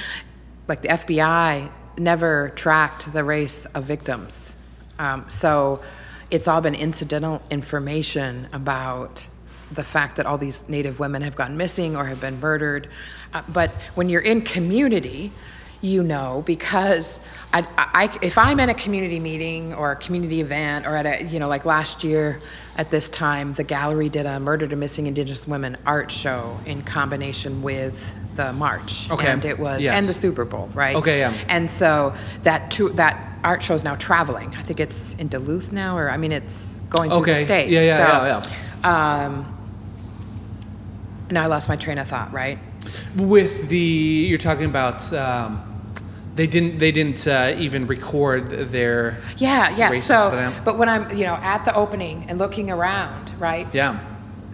like 0.69 0.83
the 0.83 0.89
FBI 0.89 1.71
never 1.99 2.51
tracked 2.51 3.13
the 3.13 3.25
race 3.25 3.67
of 3.67 3.85
victims. 3.85 4.57
Um, 4.99 5.29
so 5.29 5.81
it's 6.31 6.49
all 6.49 6.61
been 6.61 6.75
incidental 6.75 7.41
information 7.51 8.49
about 8.53 9.27
the 9.73 9.85
fact 9.85 10.17
that 10.17 10.27
all 10.27 10.39
these 10.39 10.69
Native 10.69 10.99
women 10.99 11.23
have 11.23 11.35
gone 11.35 11.57
missing 11.57 11.97
or 11.97 12.05
have 12.05 12.21
been 12.21 12.39
murdered. 12.41 12.89
Uh, 13.33 13.43
but 13.49 13.71
when 13.95 14.09
you're 14.09 14.21
in 14.21 14.41
community, 14.43 15.33
you 15.83 16.03
know 16.03 16.43
because 16.47 17.21
I, 17.53 17.67
I, 17.77 18.19
if 18.23 18.39
I'm 18.39 18.59
at 18.61 18.69
a 18.69 18.75
community 18.75 19.21
meeting 19.21 19.75
or 19.75 19.93
a 19.93 19.97
community 19.97 20.41
event 20.41 20.87
or 20.87 20.97
at 20.97 21.07
a 21.07 21.25
you 21.25 21.39
know 21.39 21.49
like 21.49 21.65
last 21.65 22.03
year 22.05 22.41
at 22.77 22.91
this 22.91 23.09
time 23.11 23.53
the 23.55 23.62
gallery 23.65 24.09
did 24.09 24.27
a 24.27 24.41
murdered 24.41 24.73
and 24.73 24.81
missing 24.81 25.07
indigenous 25.07 25.47
women 25.47 25.77
art 25.87 26.11
show 26.11 26.59
in 26.67 26.83
combination 26.83 27.62
with 27.62 28.15
the 28.37 28.53
march 28.55 29.11
Okay. 29.11 29.29
and 29.29 29.45
it 29.45 29.59
was 29.59 29.81
Yes. 29.83 29.95
and 29.95 30.07
the 30.09 30.12
super 30.15 30.45
bowl 30.45 30.69
right 30.75 30.97
Okay, 30.97 31.19
yeah. 31.21 31.33
and 31.49 31.69
so 31.71 32.15
that 32.43 32.71
to, 32.73 32.89
that 32.91 33.33
art 33.45 33.62
show 33.62 33.75
is 33.75 33.85
now 33.85 33.95
traveling 33.97 34.55
i 34.57 34.62
think 34.62 34.81
it's 34.81 35.15
in 35.15 35.29
duluth 35.29 35.73
now 35.73 35.97
or 35.97 36.11
i 36.11 36.17
mean 36.17 36.33
it's 36.33 36.81
going 36.91 37.11
through 37.11 37.25
the 37.25 37.33
Okay. 37.33 37.45
states 37.45 37.71
Yeah, 37.71 37.81
yeah, 37.83 37.97
so, 38.43 38.43
yeah, 38.83 39.25
um 39.25 39.53
now 41.31 41.43
i 41.43 41.47
lost 41.47 41.69
my 41.69 41.77
train 41.77 41.99
of 41.99 42.09
thought 42.09 42.33
right 42.33 42.59
With 43.16 43.68
the 43.68 43.79
you're 43.79 44.38
talking 44.38 44.66
about, 44.66 45.12
um, 45.12 45.62
they 46.35 46.46
didn't 46.46 46.79
they 46.79 46.92
didn't 46.92 47.27
uh, 47.27 47.55
even 47.59 47.87
record 47.87 48.51
their 48.51 49.18
Yeah, 49.38 49.77
yeah. 49.77 49.92
So, 49.94 50.53
but 50.64 50.79
when 50.79 50.88
I'm, 50.88 51.16
you 51.16 51.25
know, 51.25 51.35
at 51.35 51.64
the 51.64 51.75
opening 51.75 52.27
and 52.29 52.38
looking 52.38 52.70
around, 52.70 53.33
right? 53.38 53.66
yeah. 53.72 53.99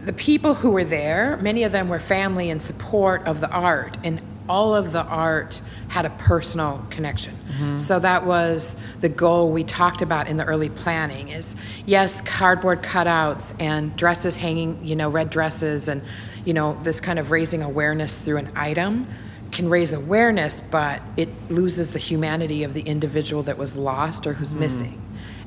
The 0.05 0.12
people 0.12 0.55
who 0.55 0.73
were 0.73 0.83
there, 0.83 1.37
many 1.37 1.62
of 1.62 1.71
them 1.71 1.88
were 1.88 2.01
family 2.01 2.51
and 2.51 2.61
support 2.61 3.25
of 3.25 3.40
the 3.40 3.49
art, 3.51 3.97
and 4.03 4.21
all 4.49 4.75
of 4.75 4.92
the 4.92 5.05
art 5.05 5.61
had 5.88 6.05
a 6.05 6.11
personal 6.11 6.85
connection. 6.90 7.35
Mm-hmm. 7.35 7.79
So 7.79 7.99
that 7.99 8.27
was 8.27 8.77
the 9.01 9.09
goal 9.09 9.51
we 9.51 9.62
talked 9.62 10.03
about 10.03 10.27
in 10.27 10.37
the 10.37 10.45
early 10.45 10.71
planning 10.71 11.29
is 11.29 11.55
yes, 11.87 12.21
cardboard 12.21 12.83
cutouts 12.83 13.55
and 13.61 13.95
dresses 13.97 14.37
hanging, 14.37 14.85
you 14.85 14.97
know, 14.97 15.09
red 15.09 15.31
dresses 15.31 15.88
and 15.88 16.03
you 16.45 16.53
know, 16.55 16.75
this 16.75 17.01
kind 17.01 17.19
of 17.19 17.31
raising 17.31 17.63
awareness 17.63 18.19
through 18.19 18.39
an 18.39 18.51
item 18.57 19.07
can 19.53 19.69
raise 19.69 19.93
awareness, 19.93 20.61
but 20.61 21.03
it 21.17 21.29
loses 21.51 21.91
the 21.91 21.99
humanity 21.99 22.63
of 22.65 22.73
the 22.75 22.81
individual 22.83 23.43
that 23.45 23.59
was 23.59 23.77
lost 23.77 24.27
or 24.27 24.33
who's 24.33 24.55
missing. 24.55 24.99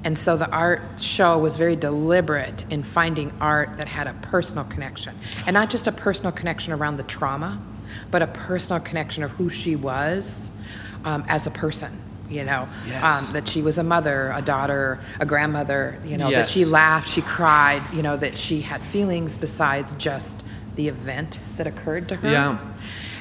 And 0.04 0.16
so 0.16 0.38
the 0.38 0.50
art 0.52 0.82
show 1.02 1.40
was 1.40 1.58
very 1.58 1.76
deliberate 1.76 2.64
in 2.70 2.84
finding 2.84 3.34
art 3.42 3.78
that 3.78 3.88
had 3.88 4.06
a 4.06 4.14
personal 4.14 4.64
connection. 4.66 5.18
And 5.48 5.56
not 5.56 5.72
just 5.72 5.88
a 5.88 5.92
personal 5.92 6.32
connection 6.32 6.72
around 6.74 6.98
the 6.98 7.04
trauma, 7.04 7.60
but 8.12 8.22
a 8.22 8.28
personal 8.28 8.80
connection 8.80 9.24
of 9.24 9.32
who 9.32 9.50
she 9.50 9.76
was 9.76 10.52
um, 11.04 11.26
as 11.28 11.48
a 11.48 11.52
person. 11.52 12.02
You 12.30 12.44
know, 12.44 12.68
Yes. 12.88 13.28
um, 13.28 13.34
that 13.34 13.48
she 13.48 13.62
was 13.62 13.78
a 13.78 13.84
mother, 13.84 14.32
a 14.36 14.42
daughter, 14.42 15.00
a 15.20 15.26
grandmother. 15.28 16.00
You 16.06 16.18
know, 16.18 16.30
that 16.32 16.48
she 16.48 16.66
laughed, 16.66 17.08
she 17.08 17.22
cried. 17.22 17.82
You 17.94 18.02
know, 18.04 18.18
that 18.18 18.38
she 18.38 18.62
had 18.62 18.82
feelings 18.84 19.38
besides 19.38 19.94
just 19.94 20.44
the 20.76 20.88
event 20.88 21.40
that 21.58 21.68
occurred 21.68 22.10
to 22.10 22.16
her. 22.18 22.30
Yeah. 22.30 22.58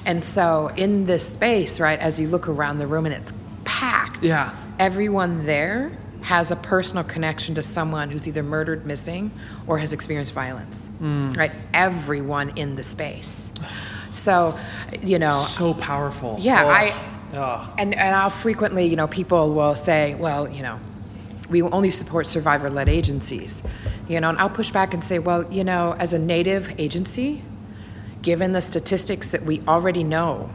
And 0.06 0.22
so 0.22 0.68
in 0.76 1.06
this 1.06 1.26
space, 1.28 1.80
right, 1.80 1.98
as 1.98 2.20
you 2.20 2.28
look 2.28 2.48
around 2.48 2.78
the 2.78 2.86
room 2.86 3.06
and 3.06 3.14
it's 3.14 3.32
packed. 3.64 4.22
Yeah. 4.24 4.54
Everyone 4.78 5.46
there 5.46 5.92
has 6.22 6.50
a 6.50 6.56
personal 6.56 7.04
connection 7.04 7.54
to 7.54 7.62
someone 7.62 8.10
who's 8.10 8.26
either 8.26 8.42
murdered, 8.42 8.86
missing, 8.86 9.30
or 9.66 9.78
has 9.78 9.92
experienced 9.92 10.32
violence. 10.32 10.88
Mm. 11.00 11.36
Right? 11.36 11.52
Everyone 11.72 12.50
in 12.56 12.76
the 12.76 12.82
space. 12.84 13.50
So, 14.10 14.56
you 15.02 15.18
know, 15.18 15.44
So 15.48 15.74
powerful. 15.74 16.36
yeah, 16.40 16.64
Oh. 16.64 16.68
I 16.68 16.94
Oh. 17.36 17.74
and 17.78 17.94
and 17.94 18.14
I'll 18.14 18.30
frequently, 18.30 18.86
you 18.86 18.94
know, 18.96 19.08
people 19.08 19.54
will 19.54 19.74
say, 19.74 20.14
well, 20.14 20.48
you 20.48 20.62
know, 20.62 20.78
we 21.48 21.62
only 21.62 21.90
support 21.90 22.26
survivor-led 22.26 22.88
agencies, 22.88 23.62
you 24.08 24.20
know, 24.20 24.28
and 24.30 24.38
I'll 24.38 24.50
push 24.50 24.70
back 24.70 24.94
and 24.94 25.02
say, 25.04 25.18
well, 25.18 25.50
you 25.52 25.64
know, 25.64 25.94
as 25.98 26.12
a 26.14 26.18
native 26.18 26.74
agency, 26.78 27.42
given 28.22 28.52
the 28.52 28.60
statistics 28.62 29.28
that 29.28 29.44
we 29.44 29.60
already 29.68 30.02
know, 30.04 30.50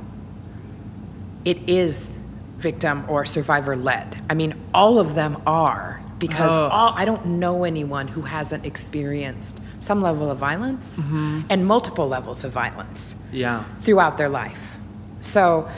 it 1.45 1.57
is 1.69 2.11
victim 2.57 3.05
or 3.07 3.25
survivor-led. 3.25 4.21
I 4.29 4.33
mean, 4.33 4.53
all 4.73 4.99
of 4.99 5.15
them 5.15 5.41
are 5.45 6.01
because 6.19 6.51
Oh. 6.51 6.67
all 6.69 6.93
I 6.95 7.05
don't 7.05 7.25
know 7.25 7.63
anyone 7.63 8.07
who 8.09 8.21
hasn't 8.23 8.65
experienced 8.65 9.61
some 9.79 10.01
level 10.01 10.29
of 10.29 10.37
violence 10.37 10.99
mm-hmm. 10.99 11.41
and 11.49 11.65
multiple 11.65 12.07
levels 12.07 12.43
of 12.43 12.51
violence 12.51 13.15
Yeah. 13.31 13.63
throughout 13.79 14.17
their 14.17 14.27
life. 14.27 14.77
So, 15.21 15.69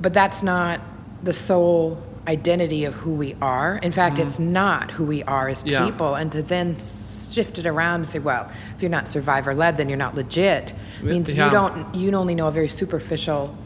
but 0.00 0.12
that's 0.14 0.42
not 0.42 0.80
the 1.24 1.32
sole 1.32 2.00
identity 2.28 2.84
of 2.84 2.94
who 2.94 3.10
we 3.10 3.34
are. 3.42 3.78
In 3.82 3.92
fact, 3.92 4.18
it's 4.18 4.38
mm. 4.38 4.46
not 4.48 4.90
who 4.90 5.04
we 5.04 5.22
are 5.24 5.48
as. 5.48 5.64
Yeah. 5.64 5.84
people. 5.84 6.14
And 6.14 6.30
to 6.32 6.42
then 6.42 6.76
shift 6.78 7.58
it 7.58 7.66
around 7.66 7.96
and 7.96 8.08
say, 8.08 8.18
well, 8.18 8.50
if 8.76 8.82
you're 8.82 8.90
not 8.90 9.08
survivor 9.08 9.54
led, 9.54 9.76
then 9.76 9.88
you're 9.88 9.98
not 9.98 10.14
legit, 10.14 10.74
means 11.02 11.32
Yeah. 11.32 11.46
you 11.46 11.50
don't 11.50 11.94
you 11.94 12.12
only 12.12 12.34
know 12.34 12.46
a 12.48 12.52
very 12.52 12.68
superficial 12.68 13.56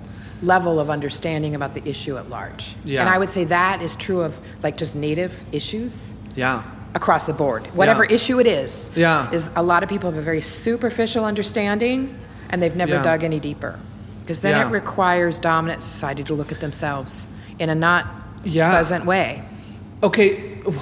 level 0.43 0.79
of 0.79 0.91
understanding 0.91 1.55
about 1.55 1.75
the 1.75 1.87
issue 1.89 2.17
at 2.17 2.29
large. 2.29 2.77
Yeah. 2.85 3.01
And 3.01 3.09
I 3.09 3.19
would 3.19 3.31
say 3.31 3.45
that 3.45 3.83
is 3.83 3.97
true 3.97 4.21
of 4.23 4.39
like 4.63 4.77
just 4.77 4.95
native 4.95 5.45
issues 5.51 6.13
Yeah. 6.35 6.63
across 6.95 7.27
the 7.27 7.33
board. 7.33 7.67
Whatever 7.75 8.05
issue 8.05 8.39
it 8.39 8.47
is, 8.47 8.91
Yeah. 8.95 9.31
is 9.33 9.51
a 9.57 9.63
lot 9.63 9.83
of 9.83 9.89
people 9.89 10.11
have 10.11 10.19
a 10.19 10.23
very 10.23 10.43
superficial 10.43 11.25
understanding, 11.25 12.15
and 12.51 12.63
they've 12.63 12.77
never 12.77 13.03
dug 13.03 13.25
any 13.25 13.41
deeper. 13.41 13.79
Because 14.21 14.41
then 14.41 14.61
it 14.67 14.71
requires 14.71 15.39
dominant 15.39 15.83
society 15.83 16.23
to 16.25 16.35
look 16.35 16.53
at 16.53 16.61
themselves 16.61 17.27
in 17.59 17.71
a 17.71 17.75
not 17.75 18.07
Yeah. 18.47 18.71
pleasant 18.71 19.05
way. 19.05 19.43
Okay. 20.03 20.59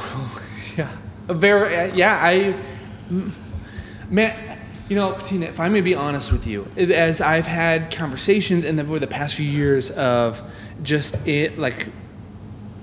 Yeah. 0.76 0.90
A 1.28 1.34
very. 1.34 1.92
Yeah. 1.96 2.18
I. 2.20 2.56
mm, 3.10 3.30
Man, 4.10 4.58
you 4.88 4.96
know, 4.96 5.12
Patina, 5.12 5.46
if 5.46 5.60
I 5.60 5.68
may 5.68 5.80
be 5.80 5.94
honest 5.94 6.32
with 6.32 6.46
you, 6.48 6.66
as 6.76 7.20
I've 7.20 7.46
had 7.46 7.94
conversations 7.94 8.64
the, 8.76 8.82
over 8.82 8.98
the 8.98 9.06
past 9.06 9.36
few 9.36 9.46
years 9.48 9.90
of 9.92 10.42
just 10.82 11.16
it, 11.28 11.58
like 11.60 11.86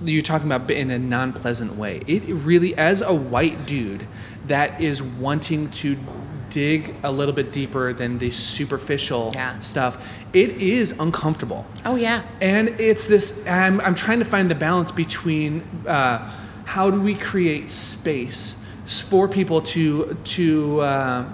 you're 0.04 0.22
talking 0.24 0.50
about 0.52 0.72
in 0.72 0.90
a 0.90 0.98
non-pleasant 0.98 1.76
way. 1.76 2.02
It 2.08 2.24
really, 2.28 2.76
as 2.78 3.02
a 3.02 3.14
white 3.14 3.66
dude 3.68 4.08
that 4.48 4.80
is 4.82 5.02
wanting 5.04 5.70
to 5.72 5.98
dig 6.50 6.96
a 7.04 7.12
little 7.12 7.34
bit 7.36 7.52
deeper 7.52 7.94
than 7.94 8.18
the 8.18 8.32
superficial 8.32 9.32
Yeah. 9.36 9.60
stuff, 9.60 10.04
it 10.34 10.50
is 10.62 10.94
uncomfortable. 11.00 11.66
Oh, 11.86 11.96
yeah. 11.96 12.24
And 12.40 12.70
it's 12.80 13.06
this, 13.06 13.46
I'm, 13.48 13.82
I'm 13.82 13.96
trying 13.96 14.20
to 14.20 14.26
find 14.26 14.50
the 14.50 14.56
balance 14.56 14.92
between 14.92 15.62
uh, 15.88 16.30
how 16.66 16.90
do 16.90 17.02
we 17.02 17.16
create 17.16 17.70
space 17.70 18.56
for 18.86 19.28
people 19.28 19.62
to, 19.62 20.18
to, 20.24 20.82
uh, 20.82 21.26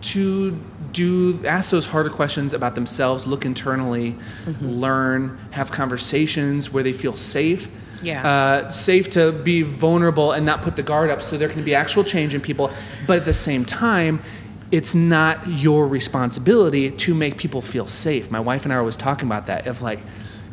to 0.00 0.58
do, 0.92 1.44
ask 1.44 1.70
those 1.70 1.86
harder 1.86 2.10
questions 2.10 2.52
about 2.52 2.74
themselves, 2.74 3.26
look 3.26 3.44
internally, 3.44 4.16
learn, 4.60 5.38
have 5.50 5.70
conversations 5.70 6.72
where 6.72 6.82
they 6.82 6.92
feel 6.92 7.14
safe. 7.14 7.68
Yeah. 8.00 8.26
Uh, 8.26 8.70
safe 8.70 9.10
to 9.10 9.32
be 9.32 9.62
vulnerable 9.62 10.32
and 10.32 10.46
not 10.46 10.62
put 10.62 10.76
the 10.76 10.84
guard 10.84 11.10
up 11.10 11.20
so 11.20 11.36
there 11.36 11.48
can 11.48 11.64
be 11.64 11.74
actual 11.74 12.04
change 12.04 12.34
in 12.34 12.40
people. 12.40 12.70
But 13.06 13.18
at 13.18 13.24
the 13.24 13.34
same 13.34 13.64
time, 13.64 14.22
it's 14.70 14.94
not 14.94 15.46
your 15.46 15.86
responsibility 15.86 16.90
to 16.90 17.14
make 17.14 17.38
people 17.38 17.62
feel 17.62 17.86
safe. 17.86 18.30
My 18.30 18.40
wife 18.40 18.64
and 18.64 18.72
I 18.72 18.76
were 18.76 18.80
always 18.80 18.96
talking 18.96 19.26
about 19.26 19.46
that 19.46 19.66
of 19.66 19.80
like, 19.80 20.00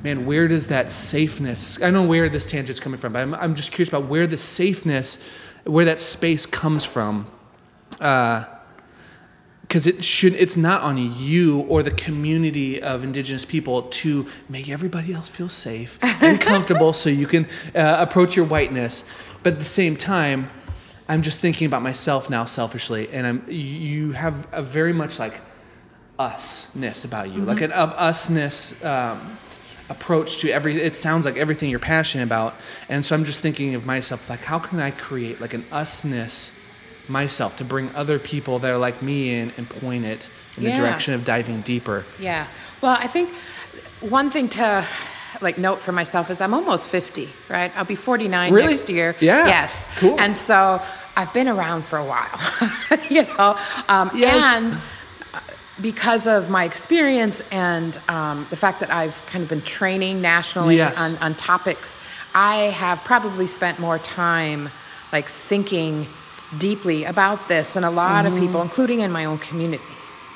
man, 0.03 0.25
where 0.25 0.47
does 0.47 0.67
that 0.67 0.89
safeness? 0.89 1.81
I 1.81 1.89
know 1.89 2.03
where 2.03 2.29
this 2.29 2.45
tangent's 2.45 2.79
coming 2.79 2.99
from, 2.99 3.13
but 3.13 3.21
I'm, 3.21 3.33
I'm 3.33 3.55
just 3.55 3.71
curious 3.71 3.89
about 3.89 4.05
where 4.05 4.27
the 4.27 4.37
safeness, 4.37 5.19
where 5.65 5.85
that 5.85 5.99
space 5.99 6.45
comes 6.45 6.85
from. 6.85 7.29
Because 7.89 9.87
it 9.87 10.05
should, 10.05 10.35
it's 10.35 10.55
not 10.55 10.81
on 10.81 10.97
you 10.97 11.61
or 11.61 11.83
the 11.83 11.91
community 11.91 12.81
of 12.81 13.03
indigenous 13.03 13.43
people 13.45 13.83
to 13.83 14.27
make 14.47 14.69
everybody 14.69 15.11
else 15.11 15.27
feel 15.27 15.49
safe 15.49 15.97
and 16.03 16.39
comfortable 16.39 16.93
so 16.93 17.09
you 17.09 17.27
can 17.27 17.47
uh, 17.75 17.97
approach 17.99 18.35
your 18.35 18.45
whiteness. 18.45 19.03
But 19.43 19.53
at 19.53 19.59
the 19.59 19.65
same 19.65 19.97
time, 19.97 20.49
I'm 21.07 21.21
just 21.21 21.39
thinking 21.39 21.67
about 21.67 21.81
myself 21.81 22.29
now 22.29 22.45
selfishly, 22.45 23.09
and 23.11 23.27
I'm 23.27 23.45
you 23.47 24.13
have 24.13 24.47
a 24.51 24.61
very 24.61 24.93
much 24.93 25.19
like 25.19 25.39
usness 26.17 27.05
about 27.05 27.31
you, 27.31 27.43
like 27.43 27.61
an 27.61 27.71
usness 27.71 28.83
um, 28.85 29.37
approach 29.89 30.39
to 30.39 30.49
every. 30.49 30.81
It 30.81 30.95
sounds 30.95 31.25
like 31.25 31.37
everything 31.37 31.69
you're 31.69 31.79
passionate 31.79 32.23
about, 32.23 32.55
and 32.89 33.05
so 33.05 33.15
I'm 33.15 33.23
just 33.23 33.41
thinking 33.41 33.75
of 33.75 33.85
myself 33.85 34.29
like, 34.29 34.45
how 34.45 34.59
can 34.59 34.79
I 34.79 34.91
create 34.91 35.39
like 35.39 35.53
an 35.53 35.63
usness 35.63 36.57
myself 37.07 37.55
to 37.57 37.63
bring 37.63 37.93
other 37.95 38.19
people 38.19 38.59
that 38.59 38.71
are 38.71 38.77
like 38.77 39.01
me 39.01 39.35
in 39.35 39.51
and 39.57 39.69
point 39.69 40.05
it 40.05 40.29
in 40.57 40.63
the 40.63 40.71
direction 40.71 41.13
of 41.13 41.25
diving 41.25 41.61
deeper. 41.61 42.05
Yeah. 42.19 42.47
Well, 42.81 42.97
I 42.99 43.07
think 43.07 43.29
one 44.01 44.29
thing 44.29 44.49
to 44.49 44.87
like 45.41 45.57
note 45.57 45.79
for 45.79 45.91
myself 45.91 46.29
is 46.29 46.41
I'm 46.41 46.53
almost 46.53 46.87
50, 46.87 47.29
right? 47.49 47.71
I'll 47.77 47.85
be 47.85 47.95
49 47.95 48.53
Really? 48.53 48.73
next 48.75 48.89
year. 48.89 49.15
Yeah. 49.19 49.47
Yes. 49.47 49.87
Cool. 49.97 50.19
And 50.19 50.35
so 50.35 50.81
I've 51.17 51.33
been 51.33 51.47
around 51.47 51.85
for 51.85 51.97
a 51.97 52.05
while, 52.05 52.39
you 53.09 53.23
know, 53.23 53.57
um, 53.89 54.11
Yes. 54.13 54.43
and 54.43 54.75
uh, 55.33 55.39
because 55.81 56.27
of 56.27 56.49
my 56.49 56.63
experience 56.65 57.41
and 57.51 57.97
um, 58.09 58.45
the 58.49 58.55
fact 58.57 58.79
that 58.81 58.91
I've 58.93 59.25
kind 59.27 59.43
of 59.43 59.49
been 59.49 59.61
training 59.61 60.21
nationally 60.21 60.77
Yes. 60.77 60.99
on, 60.99 61.15
on 61.17 61.35
topics, 61.35 61.99
I 62.33 62.55
have 62.75 63.03
probably 63.03 63.47
spent 63.47 63.79
more 63.79 63.97
time 63.99 64.69
like 65.13 65.27
thinking 65.29 66.07
deeply 66.57 67.05
about 67.05 67.47
this 67.47 67.75
and 67.75 67.85
a 67.85 67.89
lot 67.89 68.25
of 68.25 68.33
people, 68.35 68.61
including 68.61 68.99
in 68.99 69.11
my 69.11 69.25
own 69.25 69.37
community, 69.39 69.83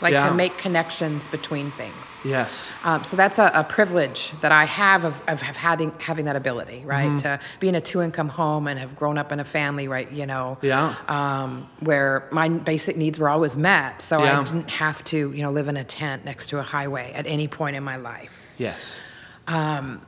like. 0.02 0.14
Yeah. 0.14 0.30
to 0.30 0.36
make 0.36 0.58
connections 0.58 1.28
between 1.28 1.72
things. 1.72 2.22
Yes. 2.26 2.74
Um, 2.84 3.04
so 3.04 3.16
that's 3.16 3.40
a, 3.40 3.52
a 3.54 3.64
privilege 3.64 4.32
that 4.42 4.52
I 4.52 4.66
have 4.66 5.04
of, 5.06 5.22
of, 5.28 5.42
of 5.42 5.56
having, 5.56 5.92
having 6.00 6.26
that 6.26 6.36
ability, 6.36 6.84
right? 6.86 7.08
Mm-hmm. 7.08 7.18
To 7.20 7.40
be 7.60 7.68
in 7.68 7.76
a 7.76 7.82
two 7.82 8.02
income 8.02 8.30
home 8.30 8.68
and 8.68 8.80
have 8.80 8.96
grown 8.96 9.18
up 9.18 9.32
in 9.32 9.40
a 9.40 9.46
family, 9.46 9.88
right? 9.88 10.12
You 10.12 10.26
know, 10.26 10.58
Yeah. 10.62 10.96
um, 11.08 11.70
where 11.80 12.28
my 12.32 12.50
basic 12.50 12.98
needs 12.98 13.20
were 13.20 13.30
always 13.30 13.56
met. 13.58 14.02
So 14.02 14.24
Yeah. 14.24 14.40
I 14.40 14.44
didn't 14.44 14.70
have 14.70 15.04
to, 15.06 15.32
you 15.32 15.42
know, 15.42 15.52
live 15.52 15.68
in 15.68 15.78
a 15.78 15.84
tent 15.84 16.26
next 16.26 16.48
to 16.48 16.60
a 16.60 16.64
highway 16.64 17.12
at 17.14 17.26
any 17.26 17.48
point 17.48 17.76
in 17.76 17.84
my 17.84 17.98
life. 17.98 18.54
Yes. 18.58 19.00
Um, 19.48 20.02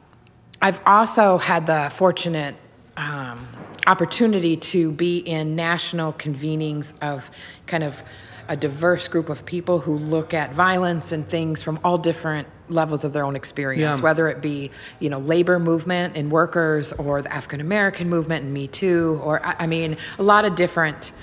I've 0.61 0.79
also 0.85 1.37
had 1.37 1.65
the 1.65 1.91
fortunate 1.93 2.55
um, 2.97 3.47
opportunity 3.87 4.57
to 4.57 4.91
be 4.91 5.17
in 5.17 5.55
national 5.55 6.13
convenings 6.13 6.93
of 7.01 7.31
kind 7.65 7.83
of 7.83 8.03
a 8.51 8.55
diverse 8.57 9.07
group 9.07 9.29
of 9.29 9.45
people 9.45 9.79
who 9.79 9.95
look 9.97 10.33
at 10.33 10.53
violence 10.53 11.11
and 11.13 11.21
things 11.27 11.63
from 11.63 11.79
all 11.85 11.97
different 11.97 12.47
levels 12.67 13.05
of 13.05 13.13
their 13.13 13.23
own 13.23 13.35
experience, 13.35 13.97
Yeah. 13.99 14.03
whether 14.03 14.27
it 14.27 14.41
be 14.41 14.71
you 14.99 15.09
know 15.09 15.19
labor 15.19 15.57
movement 15.57 16.17
and 16.17 16.29
workers 16.31 16.91
or 16.93 17.21
the 17.21 17.31
African 17.33 17.61
American 17.61 18.09
movement 18.09 18.43
and 18.45 18.53
Me 18.53 18.67
Too, 18.67 19.19
or 19.23 19.41
I 19.63 19.67
mean 19.67 19.95
a 20.19 20.23
lot 20.23 20.43
of 20.45 20.55
different 20.55 21.13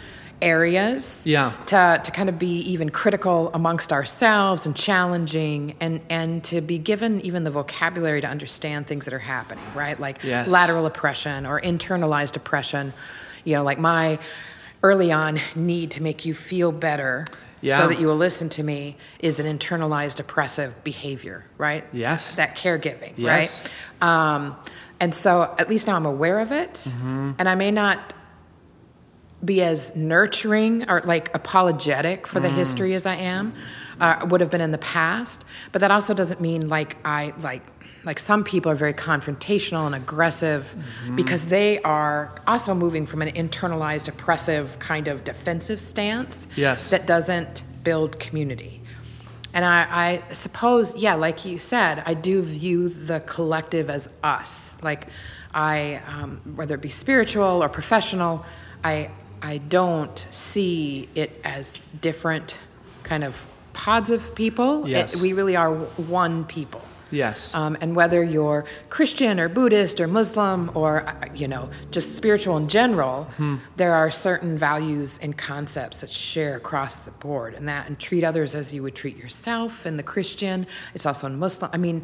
areas 0.41 1.23
Yeah. 1.27 1.53
to, 1.67 2.01
to 2.03 2.11
kind 2.13 2.29
of 2.29 2.39
be 2.39 2.59
even 2.61 2.91
critical 2.91 3.51
amongst 3.55 3.93
ourselves 3.93 4.67
and 4.67 4.77
challenging 4.77 5.75
and, 5.81 6.01
and 6.09 6.45
to 6.45 6.61
be 6.61 6.79
given 6.79 7.21
even 7.23 7.43
the 7.45 7.51
vocabulary 7.51 8.21
to 8.21 8.29
understand 8.29 8.87
things 8.87 9.05
that 9.07 9.13
are 9.15 9.19
happening, 9.19 9.65
right? 9.75 9.99
Like 9.99 10.23
Yes. 10.23 10.49
lateral 10.49 10.87
oppression 10.87 11.45
or 11.45 11.61
internalized 11.61 12.37
oppression. 12.37 12.93
You 13.45 13.57
know, 13.57 13.65
like 13.65 13.79
my 13.81 14.19
early 14.83 15.11
on 15.13 15.41
need 15.57 15.91
to 15.93 16.03
make 16.03 16.25
you 16.25 16.35
feel 16.35 16.71
better 16.73 17.25
Yeah. 17.61 17.79
so 17.79 17.89
that 17.89 17.99
you 17.99 18.07
will 18.07 18.17
listen 18.17 18.49
to 18.51 18.63
me 18.63 18.97
is 19.19 19.41
an 19.41 19.59
internalized 19.59 20.21
oppressive 20.21 20.83
behavior, 20.85 21.45
right? 21.59 21.85
Yes. 21.93 22.37
That 22.37 22.57
caregiving, 22.57 23.15
Yes. 23.17 23.63
right? 24.01 24.09
Um, 24.09 24.57
and 25.01 25.13
so 25.15 25.55
at 25.59 25.69
least 25.69 25.87
now 25.89 25.97
I'm 25.97 26.07
aware 26.07 26.39
of 26.39 26.53
it. 26.53 26.75
Mm-hmm. 26.75 27.33
And 27.39 27.49
I 27.49 27.55
may 27.57 27.71
not 27.73 28.15
be 29.45 29.63
as 29.63 29.95
nurturing 29.95 30.89
or 30.91 31.01
like 31.05 31.33
apologetic 31.35 32.27
for 32.27 32.41
Mm. 32.41 32.43
the 32.43 32.49
history 32.51 32.95
as 32.95 33.07
I 33.07 33.15
am, 33.15 33.55
uh, 34.01 34.27
would 34.29 34.41
have 34.41 34.51
been 34.51 34.61
in 34.61 34.73
the 34.73 34.79
past. 34.79 35.45
But 35.71 35.81
that 35.81 35.91
also 35.93 36.13
doesn't 36.15 36.41
mean 36.41 36.69
like 36.69 36.97
I 37.05 37.33
like 37.41 37.63
like 38.05 38.19
some 38.19 38.45
people 38.45 38.71
are 38.71 38.77
very 38.77 38.95
confrontational 38.95 39.87
and 39.87 39.95
aggressive 39.95 40.75
because 41.17 41.47
they 41.47 41.81
are 41.83 42.31
also 42.47 42.75
moving 42.75 43.07
from 43.07 43.23
an 43.23 43.31
internalized 43.35 44.09
oppressive 44.09 44.79
kind 44.79 45.09
of 45.09 45.25
defensive 45.25 45.81
stance 45.81 46.47
Yes. 46.57 46.91
that 46.91 47.07
doesn't 47.07 47.63
build 47.83 48.19
community. 48.21 48.81
And 49.55 49.65
I, 49.65 49.87
I 50.29 50.33
suppose 50.33 50.95
yeah 50.97 51.15
like 51.15 51.45
you 51.45 51.59
said 51.59 52.03
i 52.07 52.15
do 52.15 52.43
view 52.43 52.89
the 52.89 53.21
collective 53.21 53.91
as 53.91 54.09
us. 54.23 54.77
Like 54.83 55.09
i 55.55 56.01
um, 56.07 56.41
whether 56.57 56.75
it 56.75 56.83
be 56.83 56.91
spiritual 56.91 57.63
or 57.65 57.69
professional 57.69 58.45
i 58.85 59.11
i 59.43 59.59
don't 59.59 60.27
see 60.31 61.09
it 61.15 61.41
as 61.45 61.91
different 61.93 62.59
kind 63.03 63.25
of 63.25 63.47
pods 63.73 64.11
of 64.11 64.35
people. 64.35 64.85
It- 64.85 64.91
Yes. 64.91 65.21
we 65.23 65.33
really 65.33 65.57
are 65.57 65.73
one 65.75 66.45
people 66.45 66.83
Yes. 67.11 67.55
um, 67.55 67.77
and 67.81 67.97
whether 67.97 68.23
you're 68.23 68.65
Christian 68.91 69.41
or 69.41 69.49
Buddhist 69.49 70.01
or 70.01 70.07
Muslim 70.07 70.71
or 70.75 71.03
uh, 71.09 71.15
you 71.35 71.49
know 71.49 71.71
just 71.91 72.15
spiritual 72.17 72.57
in 72.57 72.69
general, 72.69 73.25
Hmm. 73.37 73.57
there 73.77 73.95
are 73.95 74.11
certain 74.11 74.59
values 74.59 75.19
and 75.23 75.37
concepts 75.37 76.01
that 76.01 76.13
share 76.13 76.57
across 76.57 76.97
the 76.97 77.11
board, 77.13 77.55
and 77.55 77.67
that 77.69 77.87
and 77.89 77.99
treat 77.99 78.25
others 78.25 78.55
as 78.55 78.73
you 78.73 78.83
would 78.83 78.95
treat 78.95 79.17
yourself. 79.17 79.87
And 79.87 79.99
the 79.99 80.03
Christian, 80.03 80.67
it's 80.95 81.07
also 81.07 81.27
in 81.27 81.39
Muslim. 81.39 81.71
I 81.73 81.79
mean, 81.79 82.03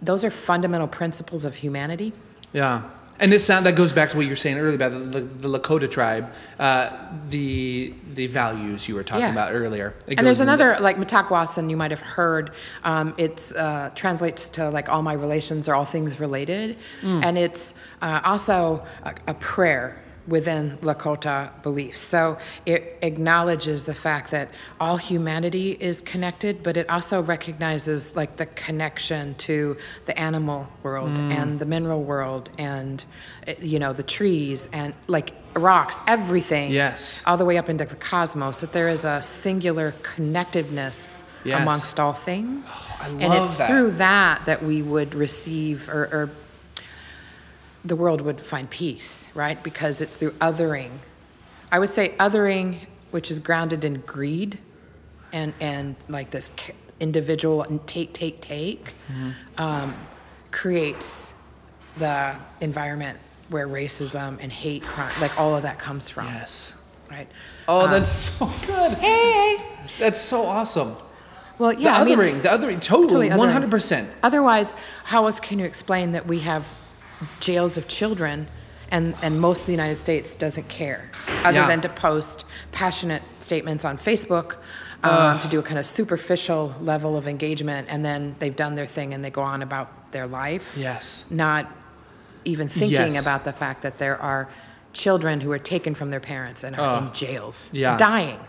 those 0.00 0.24
are 0.24 0.30
fundamental 0.30 0.88
principles 0.88 1.44
of 1.44 1.56
humanity. 1.56 2.12
Yeah. 2.52 2.82
And 3.20 3.32
this 3.32 3.44
sound 3.44 3.66
that 3.66 3.74
goes 3.74 3.92
back 3.92 4.10
to 4.10 4.16
what 4.16 4.26
you 4.26 4.30
were 4.30 4.36
saying 4.36 4.58
earlier 4.58 4.74
about 4.74 4.92
the, 5.12 5.20
the, 5.20 5.48
Lakota 5.48 5.90
tribe, 5.90 6.32
uh, 6.60 6.90
the 7.30 7.92
the 8.14 8.26
values 8.28 8.88
you 8.88 8.94
were 8.94 9.02
talking 9.02 9.24
Yeah. 9.24 9.32
about 9.32 9.52
earlier. 9.52 9.94
It 10.06 10.18
and 10.18 10.26
there's 10.26 10.40
another 10.40 10.76
like 10.80 10.96
Mitakuye 10.98 11.30
Oyasin 11.30 11.68
you 11.70 11.76
might 11.76 11.90
have 11.90 12.00
heard. 12.00 12.52
Um, 12.84 13.14
it 13.18 13.50
uh, 13.56 13.90
translates 13.94 14.48
to 14.50 14.70
like 14.70 14.88
all 14.88 15.02
my 15.02 15.14
relations 15.14 15.68
are 15.68 15.74
all 15.74 15.84
things 15.84 16.20
related, 16.20 16.76
Mm. 17.02 17.24
and 17.24 17.38
it's 17.38 17.74
uh, 18.02 18.20
also 18.24 18.84
a, 19.04 19.14
a 19.28 19.34
prayer 19.34 20.00
within 20.28 20.76
Lakota 20.82 21.50
beliefs. 21.62 22.00
So 22.00 22.36
it 22.66 22.98
acknowledges 23.02 23.84
the 23.84 23.94
fact 23.94 24.30
that 24.30 24.50
all 24.78 24.98
humanity 24.98 25.72
is 25.80 26.00
connected, 26.02 26.62
but 26.62 26.76
it 26.76 26.88
also 26.90 27.22
recognizes 27.22 28.14
like 28.14 28.36
the 28.36 28.46
connection 28.46 29.34
to 29.36 29.76
the 30.06 30.18
animal 30.18 30.68
world 30.82 31.08
Mm. 31.10 31.32
and 31.32 31.58
the 31.58 31.66
mineral 31.66 32.02
world 32.02 32.50
and 32.58 33.04
you 33.60 33.78
know 33.78 33.92
the 33.94 34.02
trees 34.02 34.68
and 34.72 34.92
like 35.06 35.32
rocks, 35.56 35.96
everything 36.06 36.70
Yes. 36.70 37.22
all 37.26 37.36
the 37.38 37.44
way 37.46 37.56
up 37.56 37.68
into 37.70 37.84
the 37.86 37.96
cosmos, 37.96 38.60
that 38.60 38.72
there 38.72 38.88
is 38.88 39.04
a 39.04 39.22
singular 39.22 39.94
connectedness 40.02 41.24
Yes. 41.44 41.60
amongst 41.62 41.98
all 42.00 42.12
things. 42.12 42.70
I 43.00 43.08
and 43.08 43.32
it's 43.32 43.54
that. 43.54 43.68
through 43.68 43.92
that 43.92 44.44
that 44.44 44.62
we 44.62 44.82
would 44.82 45.14
receive 45.14 45.88
or, 45.88 46.04
or 46.12 46.30
the 47.84 47.96
world 47.96 48.20
would 48.20 48.40
find 48.40 48.68
peace, 48.68 49.28
right? 49.34 49.62
Because 49.62 50.00
it's 50.00 50.14
through 50.16 50.32
othering. 50.32 50.90
I 51.70 51.78
would 51.78 51.90
say 51.90 52.10
othering, 52.18 52.78
which 53.10 53.30
is 53.30 53.38
grounded 53.38 53.84
in 53.84 54.00
greed 54.00 54.58
and, 55.32 55.54
and 55.60 55.96
like 56.08 56.30
this 56.30 56.50
individual 57.00 57.64
take, 57.86 58.12
take, 58.12 58.40
take, 58.40 58.94
Mm-hmm. 59.12 59.30
um, 59.62 59.94
creates 60.50 61.32
the 61.98 62.36
environment 62.60 63.18
where 63.50 63.66
racism 63.68 64.38
and 64.40 64.50
hate 64.52 64.82
crime, 64.82 65.12
like 65.20 65.38
all 65.38 65.54
of 65.54 65.62
that 65.62 65.78
comes 65.78 66.08
from. 66.10 66.26
Yes. 66.26 66.74
Right. 67.10 67.28
Oh, 67.66 67.84
Um, 67.86 67.90
that's 67.90 68.08
so 68.10 68.46
good. 68.66 68.92
Hey. 68.94 69.62
That's 69.98 70.20
so 70.20 70.44
awesome. 70.44 70.96
Well, 71.58 71.72
yeah. 71.72 71.94
the 71.94 72.00
I 72.00 72.04
mean, 72.04 72.18
othering, 72.18 72.42
the 72.42 72.48
othering, 72.48 72.80
totally, 72.80 72.80
totally 72.80 73.28
othering. 73.30 73.38
one 73.38 73.48
hundred 73.50 73.70
percent. 73.70 74.10
Otherwise, 74.22 74.74
how 75.04 75.26
else 75.26 75.40
can 75.40 75.58
you 75.58 75.64
explain 75.64 76.12
that 76.12 76.26
we 76.26 76.40
have 76.40 76.66
jails 77.40 77.76
of 77.76 77.88
children 77.88 78.46
and, 78.90 79.14
and 79.22 79.38
most 79.40 79.60
of 79.60 79.66
the 79.66 79.72
United 79.72 79.96
States 79.96 80.34
doesn't 80.36 80.68
care 80.68 81.10
other 81.44 81.58
Yeah. 81.58 81.66
than 81.68 81.80
to 81.82 81.88
post 81.88 82.44
passionate 82.72 83.22
statements 83.40 83.84
on 83.84 83.98
Facebook 83.98 84.56
um, 85.04 85.38
to 85.40 85.48
do 85.48 85.58
a 85.58 85.62
kind 85.62 85.78
of 85.78 85.86
superficial 85.86 86.74
level 86.80 87.16
of 87.16 87.28
engagement 87.28 87.86
and 87.90 88.04
then 88.04 88.34
they've 88.38 88.56
done 88.56 88.74
their 88.76 88.86
thing 88.86 89.12
and 89.14 89.24
they 89.24 89.30
go 89.30 89.42
on 89.42 89.62
about 89.62 90.10
their 90.12 90.26
life. 90.26 90.74
Yes. 90.76 91.26
Not 91.30 91.70
even 92.44 92.68
thinking 92.68 93.12
Yes. 93.12 93.22
about 93.22 93.44
the 93.44 93.52
fact 93.52 93.82
that 93.82 93.98
there 93.98 94.16
are 94.20 94.48
children 94.94 95.40
who 95.42 95.52
are 95.52 95.58
taken 95.58 95.94
from 95.94 96.10
their 96.10 96.20
parents 96.20 96.64
and 96.64 96.74
are 96.74 96.98
in 97.02 97.12
jails, 97.12 97.68
Yeah. 97.72 97.96
dying. 97.98 98.40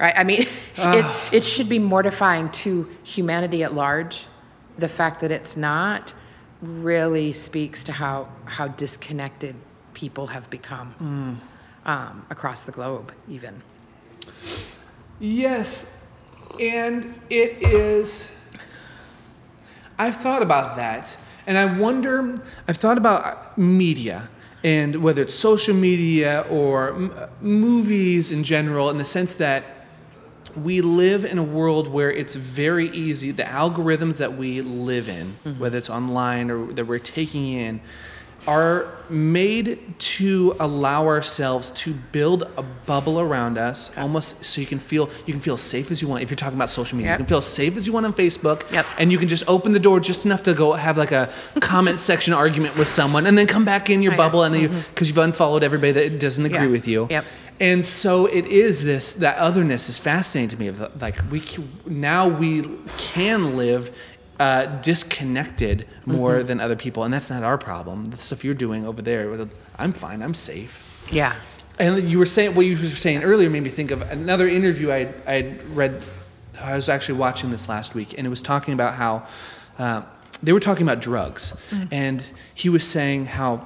Right? 0.00 0.14
I 0.16 0.24
mean, 0.24 0.42
it, 0.76 1.06
it 1.32 1.44
should 1.44 1.68
be 1.68 1.78
mortifying 1.78 2.50
to 2.50 2.88
humanity 3.04 3.62
at 3.62 3.74
large. 3.74 4.26
The 4.76 4.88
fact 4.88 5.20
that 5.20 5.30
it's 5.30 5.56
not 5.56 6.12
really 6.60 7.32
speaks 7.32 7.84
to 7.84 7.92
how, 7.92 8.28
how 8.44 8.68
disconnected 8.68 9.54
people 9.94 10.28
have 10.28 10.48
become 10.50 11.40
um, 11.84 12.26
across 12.30 12.62
the 12.64 12.72
globe, 12.72 13.12
even. 13.28 13.62
Yes, 15.20 16.04
and 16.60 17.20
it 17.30 17.62
is. 17.62 18.32
I've 19.98 20.16
thought 20.16 20.42
about 20.42 20.76
that, 20.76 21.16
and 21.46 21.58
I 21.58 21.78
wonder. 21.78 22.36
I've 22.68 22.76
thought 22.76 22.98
about 22.98 23.58
media 23.58 24.28
and 24.64 24.96
whether 24.96 25.22
it's 25.22 25.34
social 25.34 25.74
media 25.74 26.44
or 26.50 26.94
m- 26.94 27.12
movies 27.40 28.32
in 28.32 28.42
general, 28.42 28.90
in 28.90 28.96
the 28.98 29.04
sense 29.04 29.34
that 29.34 29.77
we 30.64 30.80
live 30.80 31.24
in 31.24 31.38
a 31.38 31.42
world 31.42 31.88
where 31.88 32.10
it's 32.10 32.34
very 32.34 32.88
easy. 32.90 33.30
The 33.30 33.44
algorithms 33.44 34.18
that 34.18 34.34
we 34.36 34.60
live 34.62 35.08
in, 35.08 35.36
whether 35.58 35.78
it's 35.78 35.90
online 35.90 36.50
or 36.50 36.72
that 36.72 36.84
we're 36.86 36.98
taking 36.98 37.52
in, 37.52 37.80
are 38.46 38.86
made 39.10 39.78
to 39.98 40.56
allow 40.58 41.06
ourselves 41.06 41.70
to 41.70 41.92
build 41.92 42.44
a 42.56 42.62
bubble 42.62 43.20
around 43.20 43.58
us, 43.58 43.90
almost 43.96 44.42
so 44.42 44.60
you 44.60 44.66
can 44.66 44.78
feel 44.78 45.10
you 45.26 45.32
can 45.34 45.40
feel 45.40 45.56
safe 45.58 45.90
as 45.90 46.00
you 46.00 46.08
want. 46.08 46.22
If 46.22 46.30
you're 46.30 46.36
talking 46.36 46.56
about 46.56 46.70
social 46.70 46.96
media, 46.96 47.12
Yep. 47.12 47.18
you 47.18 47.24
can 47.24 47.28
feel 47.28 47.40
safe 47.42 47.76
as 47.76 47.86
you 47.86 47.92
want 47.92 48.06
on 48.06 48.12
Facebook, 48.14 48.70
Yep. 48.72 48.86
and 48.98 49.12
you 49.12 49.18
can 49.18 49.28
just 49.28 49.44
open 49.48 49.72
the 49.72 49.78
door 49.80 50.00
just 50.00 50.24
enough 50.24 50.42
to 50.44 50.54
go 50.54 50.72
have 50.74 50.96
like 50.96 51.12
a 51.12 51.28
comment 51.60 52.00
section 52.00 52.32
argument 52.32 52.76
with 52.78 52.88
someone, 52.88 53.26
and 53.26 53.36
then 53.36 53.46
come 53.46 53.66
back 53.66 53.90
in 53.90 54.00
your 54.00 54.12
I 54.14 54.16
know. 54.16 54.22
bubble, 54.22 54.42
and 54.44 54.56
you 54.56 54.68
because 54.68 55.08
you've 55.08 55.18
unfollowed 55.18 55.62
everybody 55.62 55.92
that 55.92 56.18
doesn't 56.18 56.46
agree 56.46 56.58
Mm-hmm. 56.58 56.64
Yeah. 56.66 56.70
with 56.72 56.88
you. 56.88 57.06
Yep. 57.10 57.24
And 57.60 57.84
so 57.84 58.26
it 58.26 58.46
is 58.46 58.84
this 58.84 59.12
that 59.14 59.36
otherness 59.38 59.88
is 59.88 59.98
fascinating 59.98 60.50
to 60.50 60.56
me. 60.56 60.68
Of 60.68 61.02
like 61.02 61.16
we 61.30 61.42
now 61.86 62.28
we 62.28 62.62
can 62.96 63.56
live 63.56 63.90
uh, 64.38 64.66
disconnected 64.82 65.86
more 66.06 66.36
Mm-hmm. 66.36 66.46
than 66.46 66.60
other 66.60 66.76
people, 66.76 67.02
and 67.04 67.12
that's 67.12 67.30
not 67.30 67.42
our 67.42 67.58
problem. 67.58 68.06
The 68.06 68.16
stuff 68.16 68.44
you're 68.44 68.54
doing 68.54 68.86
over 68.86 69.02
there, 69.02 69.48
I'm 69.78 69.92
fine. 69.92 70.22
I'm 70.22 70.34
safe. 70.34 70.84
Yeah. 71.10 71.34
And 71.78 72.10
you 72.10 72.18
were 72.18 72.26
saying 72.26 72.54
what 72.54 72.66
you 72.66 72.76
were 72.76 72.86
saying 72.86 73.22
earlier 73.22 73.50
made 73.50 73.62
me 73.62 73.70
think 73.70 73.90
of 73.90 74.02
another 74.02 74.46
interview 74.46 74.90
I 74.92 75.12
I 75.26 75.56
read. 75.72 76.02
I 76.60 76.74
was 76.74 76.88
actually 76.88 77.18
watching 77.18 77.50
this 77.50 77.68
last 77.68 77.94
week, 77.94 78.14
and 78.18 78.26
it 78.26 78.30
was 78.30 78.42
talking 78.42 78.74
about 78.74 78.94
how 78.94 79.26
uh, 79.78 80.02
they 80.42 80.52
were 80.52 80.60
talking 80.60 80.82
about 80.82 81.00
drugs, 81.00 81.56
and 81.90 82.22
he 82.54 82.68
was 82.68 82.84
saying 82.86 83.26
how 83.26 83.64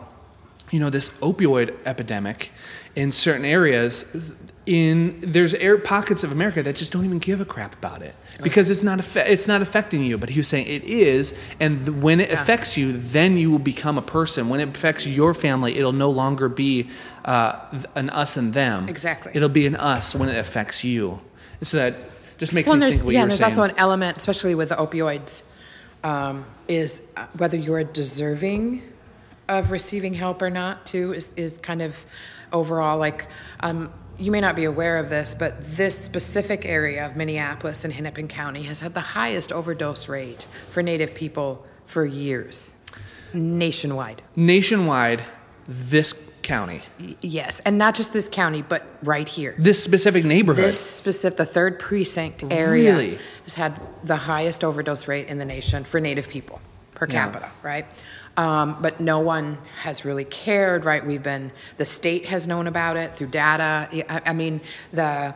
you 0.70 0.78
know 0.78 0.90
this 0.90 1.08
opioid 1.20 1.74
epidemic 1.86 2.50
in 2.96 3.12
certain 3.12 3.44
areas. 3.44 4.32
In 4.64 5.18
there's 5.22 5.54
air 5.54 5.76
pockets 5.76 6.22
of 6.22 6.30
America 6.30 6.62
that 6.62 6.76
just 6.76 6.92
don't 6.92 7.04
even 7.04 7.18
give 7.18 7.40
a 7.40 7.44
crap 7.44 7.74
about 7.74 8.00
it 8.00 8.14
because 8.44 8.70
it's 8.70 8.84
not 8.84 9.16
it's 9.16 9.48
not 9.48 9.60
affecting 9.60 10.04
you. 10.04 10.16
But 10.16 10.30
he 10.30 10.38
was 10.38 10.46
saying 10.46 10.68
it 10.68 10.84
is, 10.84 11.36
and 11.58 11.84
th- 11.84 11.98
when 11.98 12.20
it 12.20 12.30
affects 12.30 12.76
you, 12.76 12.92
then 12.92 13.36
you 13.36 13.50
will 13.50 13.58
become 13.58 13.98
a 13.98 14.02
person. 14.02 14.48
When 14.48 14.60
it 14.60 14.68
affects 14.68 15.04
your 15.04 15.34
family, 15.34 15.76
it'll 15.78 15.92
no 15.92 16.10
longer 16.10 16.48
be 16.48 16.88
uh, 17.24 17.58
an 17.96 18.08
us 18.10 18.36
and 18.36 18.54
them. 18.54 18.88
Exactly. 18.88 19.32
It'll 19.34 19.48
be 19.48 19.66
an 19.66 19.74
us 19.74 20.14
when 20.14 20.28
it 20.28 20.38
affects 20.38 20.84
you. 20.84 21.20
And 21.58 21.66
so 21.66 21.78
that 21.78 21.96
just 22.38 22.52
makes 22.52 22.68
Well, 22.68 22.76
me 22.76 22.90
think 22.90 23.04
what 23.04 23.14
yeah, 23.14 23.22
and 23.22 23.30
there's 23.32 23.40
saying. 23.40 23.50
also 23.50 23.62
an 23.64 23.74
element, 23.76 24.16
especially 24.16 24.54
with 24.54 24.68
the 24.68 24.76
opioids, 24.76 25.42
um, 26.04 26.44
is 26.68 27.02
uh, 27.16 27.26
whether 27.36 27.56
you're 27.56 27.82
deserving 27.84 28.82
of 29.48 29.70
receiving 29.70 30.14
help 30.14 30.40
or 30.40 30.50
not. 30.50 30.86
Too 30.86 31.12
is 31.12 31.30
is 31.36 31.58
kind 31.58 31.82
of 31.82 32.04
overall 32.52 32.98
like. 32.98 33.26
Um, 33.60 33.92
you 34.18 34.30
may 34.30 34.40
not 34.40 34.54
be 34.54 34.64
aware 34.64 34.98
of 34.98 35.08
this, 35.08 35.34
but 35.34 35.60
this 35.76 35.98
specific 35.98 36.64
area 36.64 37.04
of 37.06 37.16
Minneapolis 37.16 37.84
and 37.84 37.92
Hennepin 37.92 38.28
County 38.28 38.64
has 38.64 38.80
had 38.80 38.94
the 38.94 39.00
highest 39.00 39.50
overdose 39.50 40.06
rate 40.06 40.46
for 40.70 40.82
Native 40.82 41.12
people 41.14 41.66
for 41.86 42.04
years, 42.04 42.74
nationwide. 43.32 44.22
nationwide. 44.36 45.22
This 45.66 46.30
county, 46.42 46.82
Y- 47.00 47.14
Yes, 47.20 47.60
and 47.64 47.78
not 47.78 47.94
just 47.94 48.12
this 48.12 48.28
county, 48.28 48.62
but 48.62 48.84
right 49.02 49.28
here. 49.28 49.54
this 49.58 49.82
specific 49.82 50.24
neighborhood. 50.24 50.64
This 50.64 50.78
specific, 50.78 51.36
the 51.38 51.46
third 51.46 51.78
precinct 51.78 52.44
area 52.50 52.92
Really? 52.92 53.18
has 53.44 53.54
had 53.54 53.80
the 54.04 54.16
highest 54.16 54.62
overdose 54.64 55.06
rate 55.08 55.28
in 55.28 55.38
the 55.38 55.44
nation 55.44 55.84
for 55.84 56.00
Native 56.00 56.28
people 56.28 56.60
per 56.94 57.06
Yeah. 57.06 57.12
capita, 57.26 57.50
right? 57.62 57.86
Um, 58.36 58.78
but 58.80 58.98
no 58.98 59.20
one 59.20 59.58
has 59.82 60.04
really 60.04 60.24
cared, 60.24 60.84
right? 60.86 61.04
We've 61.04 61.22
been, 61.22 61.52
the 61.76 61.84
state 61.84 62.26
has 62.26 62.46
known 62.46 62.66
about 62.66 62.96
it 62.96 63.14
through 63.14 63.26
data. 63.26 63.88
I, 64.08 64.22
I 64.26 64.32
mean, 64.32 64.62
the 64.92 65.34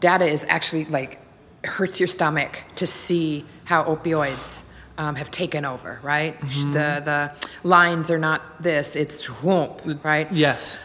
data 0.00 0.26
is 0.26 0.44
actually 0.48 0.84
like, 0.84 1.18
hurts 1.64 1.98
your 1.98 2.06
stomach 2.06 2.62
to 2.76 2.86
see 2.86 3.44
how 3.64 3.84
opioids 3.84 4.62
um, 4.98 5.16
have 5.16 5.30
taken 5.30 5.64
over, 5.64 5.98
right? 6.02 6.40
The 6.72 7.02
the 7.04 7.32
lines 7.68 8.10
are 8.10 8.18
not 8.18 8.62
this; 8.62 8.96
it's 8.96 9.26
whoomp, 9.26 10.02
right? 10.04 10.30
Yes. 10.32 10.78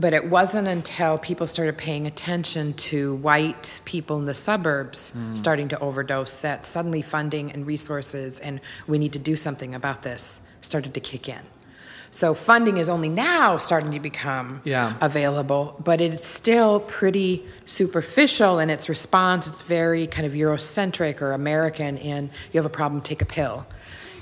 But 0.00 0.14
it 0.14 0.30
wasn't 0.30 0.66
until 0.66 1.18
people 1.18 1.46
started 1.46 1.76
paying 1.76 2.06
attention 2.06 2.72
to 2.90 3.16
white 3.16 3.80
people 3.84 4.18
in 4.18 4.24
the 4.24 4.34
suburbs 4.34 5.12
starting 5.34 5.68
to 5.68 5.78
overdose 5.80 6.36
that 6.38 6.64
suddenly 6.64 7.02
funding 7.02 7.52
and 7.52 7.66
resources 7.66 8.40
and 8.40 8.60
we 8.86 8.96
need 8.98 9.12
to 9.12 9.18
do 9.18 9.36
something 9.36 9.74
about 9.74 10.02
this 10.02 10.40
started 10.62 10.94
to 10.94 11.00
kick 11.00 11.28
in. 11.28 11.40
So 12.12 12.34
funding 12.34 12.78
is 12.78 12.88
only 12.88 13.08
now 13.10 13.56
starting 13.58 13.92
to 13.92 14.00
become 14.00 14.62
Yeah. 14.64 14.94
available, 15.00 15.76
but 15.84 16.00
it's 16.00 16.26
still 16.26 16.80
pretty 16.80 17.46
superficial 17.66 18.58
in 18.58 18.68
its 18.70 18.88
response. 18.88 19.46
It's 19.46 19.62
very 19.62 20.06
kind 20.06 20.26
of 20.26 20.32
Eurocentric 20.32 21.20
or 21.22 21.32
American 21.32 21.96
in 21.98 22.30
you 22.52 22.58
have 22.58 22.66
a 22.66 22.76
problem, 22.80 23.00
take 23.02 23.20
a 23.22 23.26
pill. 23.26 23.66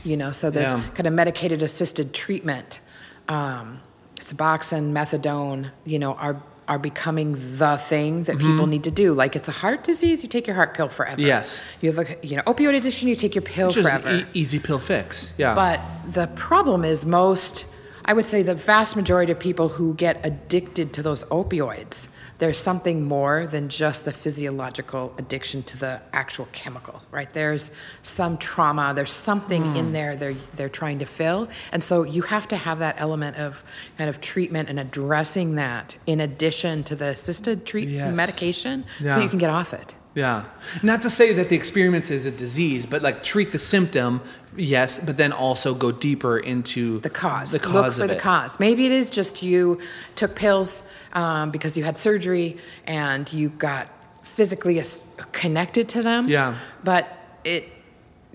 You 0.05 0.16
know, 0.16 0.33
so 0.33 0.51
this 0.51 0.68
Yeah. 0.68 0.83
kind 0.95 1.07
of 1.07 1.12
medicated 1.14 1.62
assisted 1.62 2.12
treatment, 2.12 2.81
um, 3.29 3.81
Suboxone, 4.20 4.92
methadone, 4.92 5.70
you 5.84 5.98
know, 5.98 6.14
are 6.14 6.40
are 6.66 6.78
becoming 6.78 7.32
the 7.56 7.78
thing 7.78 8.24
that 8.24 8.36
people 8.36 8.56
Mm-hmm. 8.56 8.70
need 8.70 8.84
to 8.84 8.90
do. 8.90 9.14
Like 9.14 9.34
it's 9.34 9.48
a 9.48 9.52
heart 9.52 9.84
disease, 9.84 10.22
you 10.22 10.28
take 10.28 10.46
your 10.46 10.54
heart 10.54 10.74
pill 10.76 10.90
forever. 10.90 11.18
Yes. 11.20 11.62
You 11.80 11.90
have 11.92 11.98
a 12.06 12.16
you 12.26 12.36
know 12.36 12.42
opioid 12.42 12.76
addiction, 12.76 13.08
you 13.08 13.16
take 13.16 13.34
your 13.34 13.40
pill 13.42 13.68
Which 13.68 13.76
forever. 13.76 14.16
e- 14.16 14.26
easy 14.34 14.58
pill 14.58 14.78
fix. 14.78 15.32
Yeah. 15.38 15.54
But 15.54 15.80
the 16.12 16.26
problem 16.34 16.84
is 16.84 17.06
most, 17.06 17.64
I 18.04 18.12
would 18.12 18.26
say 18.26 18.42
the 18.42 18.54
vast 18.54 18.96
majority 18.96 19.32
of 19.32 19.38
people 19.38 19.68
who 19.70 19.94
get 19.94 20.20
addicted 20.26 20.92
to 20.94 21.02
those 21.02 21.24
opioids, 21.24 22.06
there's 22.39 22.59
something 22.59 23.03
more 23.03 23.47
than 23.47 23.68
just 23.68 24.05
the 24.05 24.12
physiological 24.12 25.12
addiction 25.18 25.62
to 25.64 25.76
the 25.76 26.01
actual 26.12 26.47
chemical, 26.53 27.03
right? 27.11 27.32
There's 27.32 27.72
some 28.03 28.39
trauma, 28.39 28.93
there's 28.95 29.11
something 29.12 29.62
Hmm. 29.64 29.76
in 29.76 29.93
there 29.93 30.14
they're, 30.16 30.36
they're 30.55 30.68
trying 30.68 31.01
to 31.01 31.05
fill. 31.07 31.49
And 31.72 31.82
so 31.82 32.05
you 32.05 32.22
have 32.22 32.47
to 32.49 32.57
have 32.57 32.78
that 32.78 32.95
element 32.99 33.36
of 33.39 33.64
kind 33.97 34.09
of 34.09 34.20
treatment 34.20 34.68
and 34.68 34.78
addressing 34.78 35.57
that 35.57 35.97
in 36.07 36.20
addition 36.20 36.84
to 36.84 36.95
the 36.95 37.07
assisted 37.07 37.66
treat 37.66 37.89
Yes. 37.89 38.14
medication 38.14 38.84
Yeah. 39.01 39.14
so 39.16 39.20
you 39.20 39.28
can 39.28 39.39
get 39.39 39.51
off 39.51 39.72
it. 39.72 39.95
Yeah. 40.18 40.44
Not 40.82 41.00
to 41.02 41.10
say 41.10 41.32
that 41.34 41.48
the 41.48 41.54
experience 41.54 42.10
is 42.10 42.26
a 42.26 42.32
disease, 42.32 42.86
but 42.86 43.02
like 43.02 43.22
treat 43.22 43.52
the 43.52 43.58
symptom, 43.58 44.20
yes, 44.56 44.98
but 44.98 45.16
then 45.16 45.32
also 45.32 45.74
go 45.74 45.92
deeper 45.92 46.38
into 46.38 46.98
the 47.00 47.10
cause. 47.10 47.52
The 47.52 47.60
cause 47.60 47.72
Look 47.74 47.86
of 47.86 47.94
for 47.94 48.06
the 48.08 48.16
it. 48.16 48.20
cause. 48.20 48.58
Maybe 48.58 48.86
it 48.86 48.92
is 48.92 49.10
just 49.10 49.42
you 49.44 49.80
took 50.16 50.34
pills 50.34 50.82
um, 51.12 51.52
because 51.52 51.76
you 51.76 51.84
had 51.84 51.96
surgery 51.96 52.56
and 52.84 53.32
you 53.32 53.50
got 53.50 53.88
physically 54.24 54.80
as- 54.80 55.04
connected 55.30 55.88
to 55.90 56.02
them. 56.02 56.28
Yeah. 56.28 56.58
But 56.82 57.04
it, 57.44 57.68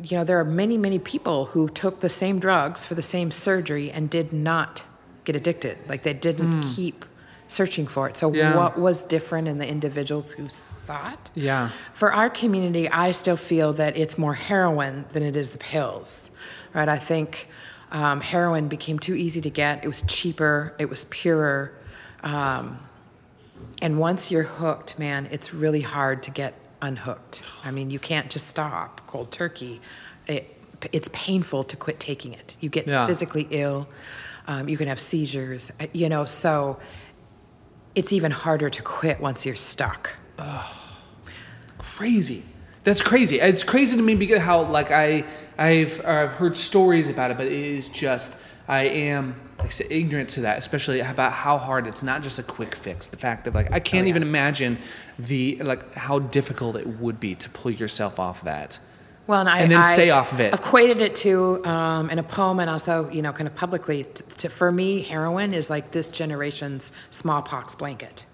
you 0.02 0.16
know, 0.18 0.24
there 0.24 0.40
are 0.40 0.46
many, 0.46 0.78
many 0.78 1.00
people 1.00 1.48
who 1.48 1.68
took 1.68 2.00
the 2.00 2.10
same 2.10 2.40
drugs 2.40 2.86
for 2.86 2.96
the 2.96 3.02
same 3.02 3.30
surgery 3.30 3.92
and 3.92 4.10
did 4.10 4.32
not 4.32 4.86
get 5.26 5.36
addicted. 5.36 5.78
Like 5.90 6.04
they 6.04 6.14
didn't 6.14 6.64
keep 6.64 7.04
searching 7.54 7.88
for 7.88 8.10
it. 8.10 8.18
So. 8.18 8.34
Yeah. 8.34 8.56
what 8.58 8.78
was 8.80 9.04
different 9.06 9.48
in 9.48 9.58
the 9.60 9.68
individuals 9.68 10.34
who 10.34 10.50
sought? 10.50 11.32
Yeah. 11.36 11.70
For 11.94 12.12
our 12.12 12.30
community, 12.30 12.90
I 12.90 13.12
still 13.12 13.38
feel 13.38 13.74
that 13.74 13.96
it's 13.96 14.18
more 14.18 14.34
heroin 14.34 15.06
than 15.14 15.24
it 15.24 15.36
is 15.36 15.50
the 15.52 15.58
pills, 15.58 16.32
right? 16.74 16.90
I 16.90 16.98
think 16.98 17.48
um, 17.92 18.22
heroin 18.22 18.68
became 18.68 18.98
too 19.00 19.16
easy 19.16 19.42
to 19.42 19.50
get. 19.50 19.84
It 19.86 19.88
was 19.88 20.02
cheaper. 20.08 20.74
It 20.80 20.90
was 20.90 21.06
purer. 21.06 21.74
Um, 22.24 22.80
and 23.82 24.00
once 24.00 24.32
you're 24.32 24.44
hooked, 24.44 24.98
man, 24.98 25.28
it's 25.32 25.54
really 25.54 25.82
hard 25.82 26.24
to 26.24 26.32
get 26.32 26.54
unhooked. 26.82 27.44
I 27.64 27.72
mean, 27.72 27.90
you 27.92 28.00
can't 28.00 28.30
just 28.30 28.48
stop 28.48 29.02
cold 29.08 29.32
turkey. 29.32 29.80
It, 30.28 30.50
it's 30.92 31.10
painful 31.14 31.64
to 31.66 31.76
quit 31.78 32.00
taking 32.00 32.34
it. 32.34 32.58
You 32.60 32.70
get 32.70 32.88
Yeah. 32.88 33.06
physically 33.08 33.48
ill. 33.52 33.88
Um, 34.48 34.68
you 34.68 34.76
can 34.78 34.88
have 34.90 35.00
seizures. 35.00 35.72
uh, 35.80 35.88
You 35.94 36.10
know, 36.10 36.26
so 36.26 36.78
it's 37.96 38.12
even 38.12 38.32
harder 38.32 38.70
to 38.70 38.82
quit 38.82 39.20
once 39.20 39.46
you're 39.46 39.56
stuck. 39.56 40.12
crazy. 41.78 42.44
That's 42.84 43.02
crazy. 43.02 43.40
It's 43.40 43.64
crazy 43.64 43.96
to 43.96 44.04
me 44.04 44.16
because 44.16 44.42
how 44.42 44.64
like 44.64 44.92
I 44.92 45.26
I've 45.58 46.04
I've 46.06 46.32
heard 46.32 46.58
stories 46.58 47.08
about 47.08 47.32
it, 47.32 47.38
but 47.38 47.48
it 47.48 47.54
is 47.54 47.88
just 47.90 48.36
I 48.68 48.84
am 48.84 49.40
like 49.60 49.68
I 49.68 49.70
said, 49.70 49.88
ignorant 49.92 50.30
to 50.30 50.42
that, 50.42 50.58
especially 50.58 51.00
about 51.00 51.32
how 51.32 51.58
hard 51.58 51.88
it's 51.88 52.04
not 52.04 52.22
just 52.24 52.40
a 52.40 52.44
quick 52.44 52.76
fix. 52.76 53.08
The 53.08 53.18
fact 53.18 53.48
of 53.48 53.56
like 53.56 53.72
I 53.72 53.80
can't 53.80 54.06
oh, 54.06 54.10
even 54.10 54.22
imagine 54.22 54.80
the 55.18 55.58
like 55.64 55.94
how 55.94 56.20
difficult 56.20 56.76
it 56.76 56.88
would 56.88 57.20
be 57.20 57.36
to 57.36 57.50
pull 57.50 57.72
yourself 57.72 58.20
off 58.20 58.42
that. 58.44 58.80
Well, 59.26 59.40
and, 59.40 59.50
I, 59.50 59.60
And 59.60 59.72
then 59.72 59.80
I 59.80 59.94
stay 59.94 60.10
off 60.10 60.34
of 60.34 60.40
it. 60.40 60.54
Equated 60.54 61.00
it 61.02 61.16
to 61.18 61.66
um, 61.66 62.10
in 62.10 62.20
a 62.20 62.24
poem, 62.24 62.60
and 62.60 62.70
also 62.70 63.10
you 63.10 63.22
know, 63.22 63.32
kind 63.32 63.48
of 63.48 63.56
publicly. 63.56 64.04
T- 64.04 64.24
to, 64.38 64.50
for 64.50 64.72
me, 64.72 65.02
heroin 65.02 65.54
is 65.54 65.70
like 65.70 65.92
this 65.92 66.10
generation's 66.10 66.92
smallpox 67.10 67.76
blanket, 67.76 68.26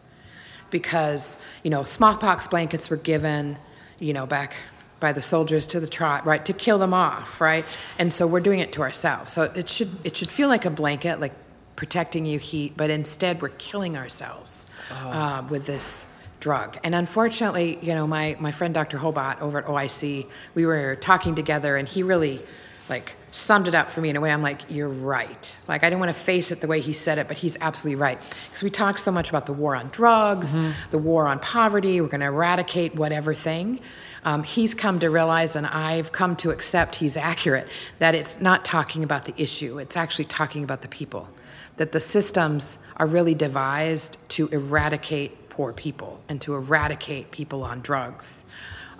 because 0.71 1.37
you 1.63 1.69
know, 1.69 1.83
smallpox 1.83 2.47
blankets 2.47 2.89
were 2.89 2.97
given, 2.97 3.57
you 3.99 4.13
know, 4.13 4.25
back 4.25 4.55
by 4.99 5.13
the 5.13 5.21
soldiers 5.21 5.67
to 5.67 5.79
the 5.79 5.87
tribe, 5.87 6.25
right, 6.25 6.43
to 6.45 6.53
kill 6.53 6.77
them 6.77 6.93
off, 6.93 7.39
right, 7.39 7.65
and 7.99 8.11
so 8.13 8.25
we're 8.25 8.39
doing 8.39 8.59
it 8.59 8.71
to 8.73 8.81
ourselves. 8.81 9.31
So 9.31 9.43
it 9.43 9.69
should 9.69 9.91
it 10.03 10.17
should 10.17 10.29
feel 10.29 10.47
like 10.47 10.65
a 10.65 10.71
blanket, 10.71 11.19
like 11.19 11.33
protecting 11.75 12.25
you 12.25 12.39
heat, 12.39 12.73
but 12.75 12.89
instead 12.89 13.41
we're 13.41 13.49
killing 13.49 13.95
ourselves 13.95 14.65
uh, 14.91 15.43
with 15.49 15.65
this 15.65 16.05
drug. 16.39 16.77
And 16.83 16.95
unfortunately, 16.95 17.79
you 17.81 17.93
know, 17.93 18.07
my, 18.07 18.37
my 18.39 18.51
friend 18.51 18.73
Dr. 18.73 18.97
Hobart 18.97 19.41
over 19.41 19.59
at 19.59 19.65
OIC, 19.65 20.27
we 20.55 20.65
were 20.65 20.95
talking 20.95 21.35
together 21.35 21.75
and 21.75 21.87
he 21.87 22.03
really 22.03 22.41
like 22.89 23.13
summed 23.31 23.67
it 23.67 23.75
up 23.75 23.91
for 23.91 24.01
me 24.01 24.09
in 24.09 24.15
a 24.15 24.21
way 24.21 24.31
I'm 24.31 24.41
like, 24.41 24.61
you're 24.69 24.89
right. 24.89 25.57
Like 25.67 25.83
I 25.83 25.89
didn't 25.89 25.99
want 25.99 26.15
to 26.15 26.19
face 26.19 26.51
it 26.51 26.61
the 26.61 26.67
way 26.67 26.81
he 26.81 26.93
said 26.93 27.19
it, 27.19 27.27
but 27.27 27.37
he's 27.37 27.57
absolutely 27.61 28.01
right. 28.01 28.19
Because 28.45 28.63
we 28.63 28.71
talk 28.71 28.97
so 28.97 29.11
much 29.11 29.29
about 29.29 29.45
the 29.45 29.53
war 29.53 29.75
on 29.75 29.89
drugs, 29.89 30.57
the 30.89 30.97
war 30.97 31.27
on 31.27 31.39
poverty, 31.39 32.01
we're 32.01 32.07
going 32.07 32.21
to 32.21 32.27
eradicate 32.27 32.95
whatever 32.95 33.33
thing. 33.33 33.81
Um, 34.25 34.43
he's 34.43 34.73
come 34.73 34.99
to 34.99 35.09
realize, 35.09 35.55
and 35.55 35.65
I've 35.65 36.11
come 36.11 36.35
to 36.37 36.49
accept 36.49 36.95
he's 36.95 37.15
accurate, 37.15 37.67
that 37.99 38.15
it's 38.15 38.41
not 38.41 38.65
talking 38.65 39.03
about 39.03 39.25
the 39.25 39.33
issue, 39.41 39.77
it's 39.77 39.95
actually 39.95 40.25
talking 40.25 40.63
about 40.63 40.81
the 40.81 40.87
people. 40.87 41.29
That 41.77 41.93
the 41.93 42.01
systems 42.01 42.79
are 42.97 43.07
really 43.07 43.35
devised 43.35 44.17
to 44.29 44.47
eradicate 44.49 45.48
poor 45.59 45.73
people 45.73 46.23
and 46.29 46.39
to 46.39 46.55
eradicate 46.55 47.31
people 47.31 47.63
on 47.63 47.81
drugs. 47.81 48.45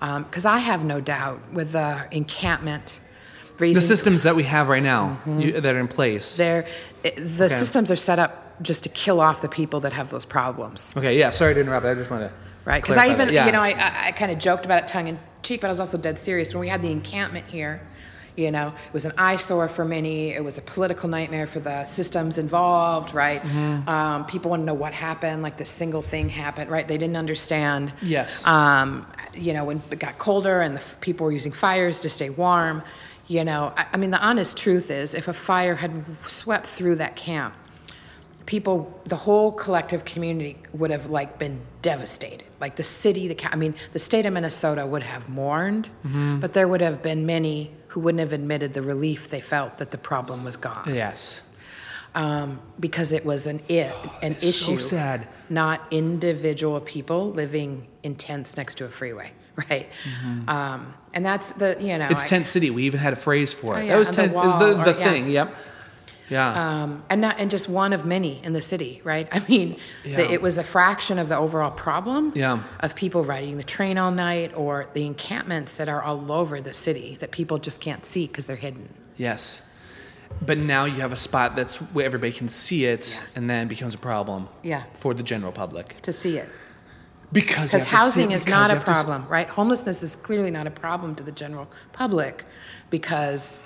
Um, 0.01 0.23
because 0.23 0.43
I 0.43 0.57
have 0.57 0.83
no 0.83 0.99
doubt 0.99 1.39
with 1.53 1.71
the 1.71 2.05
encampment, 2.11 2.99
The 3.57 3.75
systems 3.75 4.23
that 4.23 4.35
we 4.35 4.43
have 4.43 4.67
right 4.67 4.83
now 4.83 5.19
you, 5.25 5.61
that 5.61 5.73
are 5.73 5.79
in 5.79 5.87
place. 5.87 6.35
they're, 6.35 6.65
the 7.15 7.47
systems 7.47 7.91
are 7.91 7.95
set 7.95 8.19
up 8.19 8.61
just 8.61 8.83
to 8.83 8.89
kill 8.89 9.21
off 9.21 9.41
the 9.41 9.47
people 9.47 9.79
that 9.79 9.93
have 9.93 10.09
those 10.09 10.25
problems, 10.25 10.91
Okay, 10.97 11.17
yeah. 11.17 11.29
Sorry 11.29 11.53
to 11.53 11.61
interrupt. 11.61 11.85
I 11.85 11.93
just 11.93 12.11
wanted 12.11 12.27
to 12.27 12.33
right? 12.65 12.81
Because 12.81 12.97
I 12.97 13.09
even. 13.09 13.29
Yeah. 13.29 13.45
you 13.45 13.53
know, 13.53 13.61
I, 13.61 13.69
I, 13.69 14.07
I 14.07 14.11
kind 14.11 14.29
of 14.29 14.37
joked 14.37 14.65
about 14.65 14.83
it 14.83 14.87
tongue 14.87 15.07
in 15.07 15.17
cheek, 15.43 15.61
but 15.61 15.67
I 15.67 15.69
was 15.69 15.79
also 15.79 15.97
dead 15.97 16.19
serious. 16.19 16.53
When 16.53 16.59
we 16.59 16.67
had 16.67 16.81
the 16.81 16.91
encampment 16.91 17.47
here, 17.47 17.79
you 18.35 18.51
know, 18.51 18.67
it 18.87 18.93
was 18.93 19.05
an 19.05 19.11
eyesore 19.17 19.67
for 19.67 19.83
many. 19.85 20.31
It 20.31 20.43
was 20.43 20.57
a 20.57 20.61
political 20.61 21.09
nightmare 21.09 21.47
for 21.47 21.59
the 21.59 21.85
systems 21.85 22.37
involved, 22.37 23.13
right? 23.13 23.41
Mm-hmm. 23.41 23.89
Um, 23.89 24.25
people 24.25 24.51
want 24.51 24.61
to 24.61 24.65
know 24.65 24.73
what 24.73 24.93
happened, 24.93 25.43
like 25.43 25.57
the 25.57 25.65
single 25.65 26.01
thing 26.01 26.29
happened, 26.29 26.69
right? 26.71 26.87
They 26.87 26.97
didn't 26.97 27.17
understand. 27.17 27.91
Yes. 28.01 28.45
Um, 28.47 29.05
you 29.33 29.53
know, 29.53 29.65
when 29.65 29.81
it 29.91 29.99
got 29.99 30.17
colder 30.17 30.61
and 30.61 30.75
the 30.75 30.81
f- 30.81 30.99
people 31.01 31.25
were 31.25 31.31
using 31.31 31.51
fires 31.51 31.99
to 31.99 32.09
stay 32.09 32.29
warm, 32.29 32.81
you 33.27 33.43
know, 33.43 33.73
I, 33.77 33.85
I 33.93 33.97
mean, 33.97 34.11
the 34.11 34.21
honest 34.21 34.57
truth 34.57 34.89
is 34.89 35.13
if 35.13 35.27
a 35.27 35.33
fire 35.33 35.75
had 35.75 36.03
swept 36.27 36.65
through 36.65 36.95
that 36.95 37.15
camp, 37.15 37.53
people, 38.45 38.99
the 39.05 39.15
whole 39.15 39.51
collective 39.51 40.05
community 40.05 40.57
would 40.73 40.91
have 40.91 41.09
like 41.09 41.37
been 41.37 41.61
devastated. 41.81 42.43
Like 42.59 42.75
the 42.75 42.83
city, 42.83 43.27
the 43.27 43.53
I 43.53 43.55
mean, 43.55 43.75
the 43.93 43.99
state 43.99 44.25
of 44.25 44.33
Minnesota 44.33 44.85
would 44.85 45.03
have 45.03 45.29
mourned, 45.29 45.89
Mm-hmm. 46.05 46.39
but 46.39 46.53
there 46.53 46.67
would 46.67 46.81
have 46.81 47.01
been 47.01 47.25
many 47.25 47.71
who 47.89 47.99
wouldn't 47.99 48.19
have 48.19 48.33
admitted 48.33 48.73
the 48.73 48.81
relief 48.81 49.29
they 49.29 49.41
felt 49.41 49.77
that 49.77 49.91
the 49.91 49.97
problem 49.97 50.43
was 50.43 50.57
gone 50.57 50.83
yes. 50.87 51.41
um, 52.15 52.59
because 52.79 53.11
it 53.11 53.25
was 53.25 53.45
an 53.47 53.59
it, 53.67 53.93
an 54.21 54.33
It's 54.33 54.55
so 54.55 54.73
issue, 54.73 54.79
sad. 54.79 55.27
not 55.49 55.81
individual 55.91 56.79
people 56.81 57.31
living 57.31 57.87
in 58.03 58.15
tents 58.15 58.57
next 58.57 58.75
to 58.79 58.85
a 58.85 58.89
freeway, 58.89 59.31
right? 59.69 59.87
Um, 60.47 60.93
and 61.13 61.25
that's 61.25 61.49
the 61.51 61.77
you 61.79 61.97
know 61.97 62.05
Mm-hmm. 62.05 62.11
It's 62.13 62.23
I- 62.23 62.27
tent 62.27 62.45
city. 62.45 62.69
We 62.69 62.83
even 62.83 62.99
had 62.99 63.13
a 63.13 63.21
phrase 63.27 63.53
for 63.53 63.77
it. 63.77 63.83
Oh, 63.83 63.87
that 63.87 63.97
was 63.99 64.09
on 64.09 64.15
the 64.15 64.21
tent. 64.21 64.31
it 64.33 64.35
was 64.35 64.57
the, 64.59 64.65
the 64.73 64.81
or- 64.81 64.85
yeah. 64.87 64.93
thing. 65.11 65.27
Yep. 65.29 65.55
Yeah. 66.29 66.83
um, 66.83 67.03
and 67.09 67.21
not 67.21 67.39
and 67.39 67.49
just 67.49 67.67
one 67.69 67.91
of 67.93 68.05
many 68.05 68.39
in 68.43 68.53
the 68.53 68.61
city, 68.61 69.01
right? 69.03 69.27
I 69.33 69.39
mean, 69.47 69.77
Yeah. 70.05 70.17
the, 70.17 70.31
it 70.31 70.41
was 70.41 70.57
a 70.57 70.63
fraction 70.63 71.17
of 71.19 71.29
the 71.29 71.37
overall 71.37 71.71
problem 71.71 72.31
Yeah. 72.35 72.63
of 72.81 72.95
people 72.95 73.23
riding 73.25 73.57
the 73.57 73.63
train 73.63 73.97
all 73.97 74.11
night 74.11 74.53
or 74.55 74.87
the 74.93 75.05
encampments 75.05 75.75
that 75.75 75.89
are 75.89 76.01
all 76.03 76.31
over 76.31 76.61
the 76.61 76.73
city 76.73 77.17
that 77.19 77.31
people 77.31 77.57
just 77.57 77.81
can't 77.81 78.05
see 78.05 78.27
because 78.27 78.45
they're 78.45 78.55
hidden. 78.67 78.89
yes. 79.17 79.63
But 80.45 80.59
now 80.59 80.85
you 80.85 81.01
have 81.01 81.11
a 81.11 81.15
spot 81.17 81.55
that's 81.55 81.77
where 81.93 82.05
everybody 82.05 82.31
can 82.31 82.49
see 82.49 82.85
it, 82.85 83.19
and 83.35 83.49
then 83.49 83.65
it 83.65 83.69
becomes 83.69 83.95
a 83.95 83.97
problem. 83.97 84.47
Yeah. 84.61 84.83
For 84.95 85.15
the 85.15 85.23
general 85.23 85.51
public. 85.51 85.99
To 86.03 86.13
see 86.13 86.37
it, 86.37 86.47
Because 87.33 87.49
you 87.57 87.63
because 87.63 87.71
have 87.71 87.81
to 87.81 87.89
see- 87.89 87.95
housing 87.95 88.31
is 88.31 88.45
because 88.45 88.69
not 88.69 88.77
a 88.77 88.79
problem, 88.79 89.25
right? 89.27 89.49
Homelessness 89.49 90.03
is 90.03 90.15
clearly 90.15 90.51
not 90.51 90.67
a 90.67 90.71
problem 90.71 91.15
to 91.15 91.23
the 91.23 91.31
general 91.31 91.67
public 91.93 92.45
because 92.91 93.59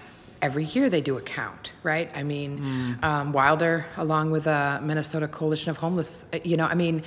every 0.43 0.65
year 0.65 0.89
they 0.89 1.01
do 1.01 1.17
a 1.17 1.21
count, 1.21 1.71
right? 1.83 2.11
I 2.13 2.23
mean, 2.23 2.57
Hmm. 2.57 2.93
um, 3.05 3.31
Wilder, 3.33 3.85
along 3.97 4.31
with 4.31 4.43
the 4.43 4.79
Minnesota 4.83 5.27
Coalition 5.27 5.71
of 5.71 5.77
Homeless, 5.77 6.25
uh, 6.33 6.39
you 6.43 6.57
know, 6.57 6.65
I 6.67 6.75
mean, 6.75 7.01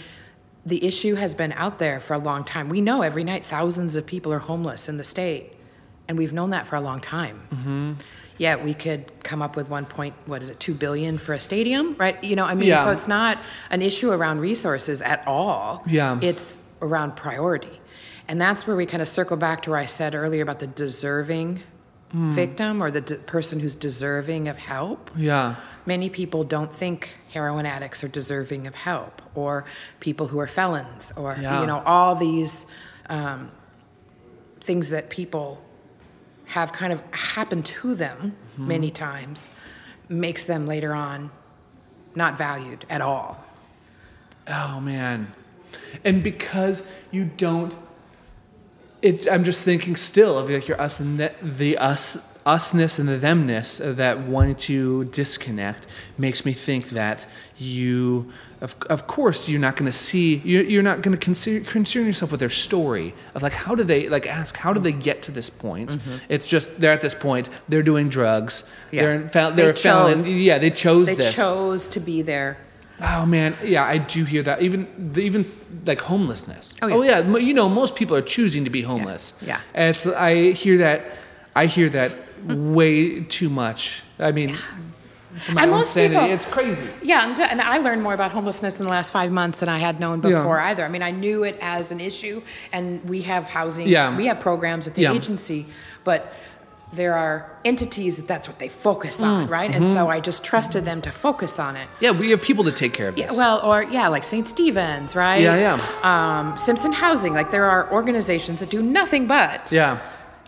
the 0.65 0.85
issue 0.85 1.15
has 1.17 1.35
been 1.35 1.53
out 1.53 1.79
there 1.79 2.01
for 2.01 2.15
a 2.15 2.19
long 2.19 2.43
time. 2.45 2.69
We 2.69 2.81
know 2.81 3.03
every 3.03 3.25
night 3.25 3.45
thousands 3.45 3.95
of 3.95 4.07
people 4.07 4.33
are 4.33 4.39
homeless 4.41 4.89
in 4.89 4.97
the 4.97 5.05
state, 5.05 5.53
and 6.09 6.17
we've 6.19 6.33
known 6.33 6.51
that 6.51 6.67
for 6.67 6.77
a 6.77 6.81
long 6.81 7.01
time. 7.01 7.43
Mm-hmm. 7.55 7.93
Yet 8.39 8.65
we 8.65 8.75
could 8.75 9.13
come 9.23 9.43
up 9.43 9.55
with 9.55 9.69
one 9.71 9.85
point, 9.87 10.15
what 10.27 10.41
is 10.43 10.49
it, 10.51 10.59
two 10.59 10.75
billion 10.75 11.17
for 11.19 11.33
a 11.35 11.41
stadium, 11.41 11.95
right? 11.99 12.23
You 12.25 12.37
know, 12.37 12.45
I 12.47 12.55
mean, 12.55 12.69
Yeah. 12.69 12.85
so 12.85 12.91
it's 12.91 13.07
not 13.09 13.39
an 13.71 13.81
issue 13.83 14.11
around 14.11 14.41
resources 14.41 15.01
at 15.03 15.23
all. 15.27 15.83
Yeah. 15.87 16.19
It's 16.21 16.63
around 16.83 17.17
priority. 17.17 17.81
And 18.29 18.41
that's 18.41 18.67
where 18.67 18.77
we 18.77 18.87
kind 18.87 19.03
of 19.03 19.09
circle 19.09 19.37
back 19.37 19.63
to 19.63 19.71
where 19.71 19.79
I 19.79 19.87
said 19.87 20.15
earlier 20.15 20.43
about 20.43 20.59
the 20.59 20.67
deserving 20.67 21.61
Hmm. 22.17 22.33
victim 22.33 22.83
or 22.83 22.91
the 22.91 23.03
d- 23.03 23.17
person 23.17 23.61
who's 23.61 23.75
deserving 23.75 24.49
of 24.49 24.57
help. 24.57 25.11
Yeah. 25.15 25.57
Many 25.85 26.09
people 26.09 26.45
don't 26.45 26.73
think 26.73 27.15
heroin 27.31 27.67
addicts 27.67 28.03
are 28.05 28.09
deserving 28.09 28.67
of 28.67 28.75
help, 28.75 29.21
or 29.35 29.65
people 30.01 30.29
who 30.29 30.39
are 30.39 30.47
felons, 30.47 31.13
or 31.15 31.37
Yeah. 31.39 31.61
you 31.61 31.67
know 31.67 31.83
all 31.85 32.15
these 32.15 32.65
um, 33.11 33.51
things 34.61 34.89
that 34.91 35.11
people 35.11 35.61
have 36.47 36.73
kind 36.73 36.91
of 36.93 37.03
happened 37.13 37.67
to 37.67 37.95
them 37.95 38.35
Mm-hmm. 38.55 38.69
many 38.69 38.91
times 38.91 39.51
makes 40.09 40.45
them 40.45 40.67
later 40.67 40.95
on 40.95 41.31
not 42.15 42.39
valued 42.39 42.87
at 42.89 43.03
all. 43.03 43.45
Oh 44.49 44.81
man. 44.81 45.35
And 46.03 46.23
because 46.23 46.83
you 47.11 47.27
don't 47.27 47.77
it 49.03 49.31
I'm 49.31 49.45
just 49.45 49.65
thinking 49.65 49.97
still 49.97 50.39
of 50.39 50.51
like 50.51 50.69
your 50.69 50.81
us 50.81 51.01
and 51.01 51.19
the, 51.21 51.33
the 51.43 51.79
us 51.79 52.19
usness 52.47 52.99
and 52.99 53.09
the 53.09 53.19
themness 53.19 53.81
of 53.81 53.97
that 53.97 54.21
wanting 54.21 54.55
to 54.55 55.05
disconnect 55.07 55.87
makes 56.17 56.45
me 56.45 56.53
think 56.53 56.91
that 56.91 57.27
you 57.59 58.33
of, 58.61 58.77
of 58.89 59.07
course 59.09 59.49
you're 59.49 59.61
not 59.61 59.75
going 59.77 59.91
to 59.91 59.97
see 59.97 60.37
you're, 60.45 60.63
you're 60.63 60.83
not 60.83 61.03
going 61.03 61.17
to 61.17 61.23
consider 61.23 61.65
concern 61.69 62.07
yourself 62.07 62.31
with 62.31 62.39
their 62.41 62.49
story 62.49 63.15
of 63.35 63.43
like 63.43 63.53
how 63.53 63.75
do 63.75 63.83
they 63.83 64.09
like 64.09 64.27
ask 64.27 64.57
how 64.57 64.73
do 64.73 64.79
they 64.79 64.93
get 64.93 65.23
to 65.23 65.33
this 65.33 65.51
point 65.51 65.91
mm-hmm. 65.91 66.17
it's 66.29 66.47
just 66.47 66.81
they're 66.81 66.93
at 66.93 67.01
this 67.01 67.15
point 67.15 67.49
they're 67.69 67.83
doing 67.83 68.09
drugs 68.09 68.63
Yeah. 68.93 69.03
they're 69.03 69.15
in, 69.15 69.29
fel- 69.29 69.51
They 69.51 69.63
they're 69.63 69.71
a 69.71 69.75
felon 69.75 70.25
yeah 70.27 70.59
they 70.59 70.71
chose 70.71 71.09
this. 71.09 71.17
They 71.17 71.23
this 71.25 71.37
chose 71.37 71.89
to 71.89 72.01
be 72.01 72.23
there. 72.23 72.59
Oh 73.01 73.27
man, 73.27 73.55
yeah, 73.63 73.85
I 73.85 73.99
do 73.99 74.25
hear 74.25 74.43
that. 74.43 74.63
Even 74.63 75.13
the, 75.13 75.21
even 75.21 75.45
like 75.85 76.01
homelessness. 76.01 76.75
Oh, 76.81 77.03
yeah. 77.03 77.23
Oh, 77.25 77.35
m- 77.35 77.41
you 77.41 77.53
know, 77.53 77.69
most 77.69 77.95
people 77.95 78.17
are 78.17 78.23
choosing 78.23 78.65
to 78.65 78.71
be 78.71 78.83
homeless. 78.83 79.35
Yeah. 79.43 79.61
And 79.75 79.95
it's 79.95 80.07
I 80.07 80.53
hear 80.53 80.79
that. 80.79 81.05
I 81.55 81.67
hear 81.67 81.89
that 81.91 82.13
hmm. 82.13 82.75
way 82.75 83.21
too 83.21 83.49
much. 83.49 84.03
I 84.19 84.33
mean, 84.33 84.57
from 85.37 85.55
my 85.57 85.63
And 85.63 85.71
own 85.71 85.79
most 85.79 85.93
sanity, 85.93 86.15
people- 86.17 86.33
it's 86.33 86.47
crazy. 86.47 86.89
Yeah, 87.03 87.29
and, 87.29 87.39
and 87.39 87.61
I 87.61 87.79
learned 87.79 88.03
more 88.03 88.15
about 88.15 88.31
homelessness 88.33 88.79
in 88.79 88.85
the 88.85 88.91
last 88.91 89.13
five 89.13 89.31
months 89.31 89.61
than 89.61 89.69
I 89.69 89.79
had 89.79 90.01
known 90.01 90.23
Yeah. 90.23 90.39
before 90.39 90.59
either. 90.61 90.85
I 90.85 90.89
mean, 90.89 91.03
I 91.03 91.11
knew 91.11 91.45
it 91.45 91.59
as 91.61 91.93
an 91.93 92.01
issue, 92.01 92.43
and 92.73 93.05
we 93.05 93.23
have 93.23 93.45
housing, 93.45 93.89
Yeah. 93.89 94.17
we 94.17 94.27
have 94.27 94.41
programs 94.41 94.87
at 94.87 94.95
the 94.95 95.03
Yeah. 95.03 95.13
agency, 95.13 95.67
but 96.05 96.33
there 96.93 97.15
are 97.15 97.51
entities 97.65 98.17
that 98.17 98.29
that's 98.29 98.47
what 98.49 98.59
they 98.59 98.69
focus 98.69 99.21
Mm, 99.21 99.25
on, 99.27 99.49
right? 99.49 99.71
mm-hmm. 99.71 99.83
And 99.83 99.93
so 99.93 100.09
I 100.09 100.21
just 100.21 100.45
trusted 100.45 100.85
them 100.85 101.03
to 101.03 101.11
focus 101.11 101.59
on 101.59 101.75
it. 101.77 101.89
Yeah, 102.01 102.13
we 102.13 102.31
have 102.31 102.41
people 102.41 102.65
to 102.65 102.73
take 102.73 102.93
care 102.93 103.09
of 103.09 103.17
this. 103.17 103.33
Yeah, 103.33 103.37
well, 103.37 103.61
or 103.65 103.83
yeah, 103.83 104.09
like 104.09 104.25
St. 104.25 104.47
Stephen's, 104.47 105.17
right? 105.17 105.43
Yeah, 105.43 105.57
yeah. 105.79 105.81
Um, 106.03 106.57
Simpson 106.57 106.93
Housing, 106.93 107.35
like 107.35 107.51
there 107.51 107.67
are 107.67 107.91
organizations 107.93 108.61
that 108.61 108.71
do 108.71 108.83
nothing 108.83 109.27
but 109.27 109.73
yeah, 109.73 109.99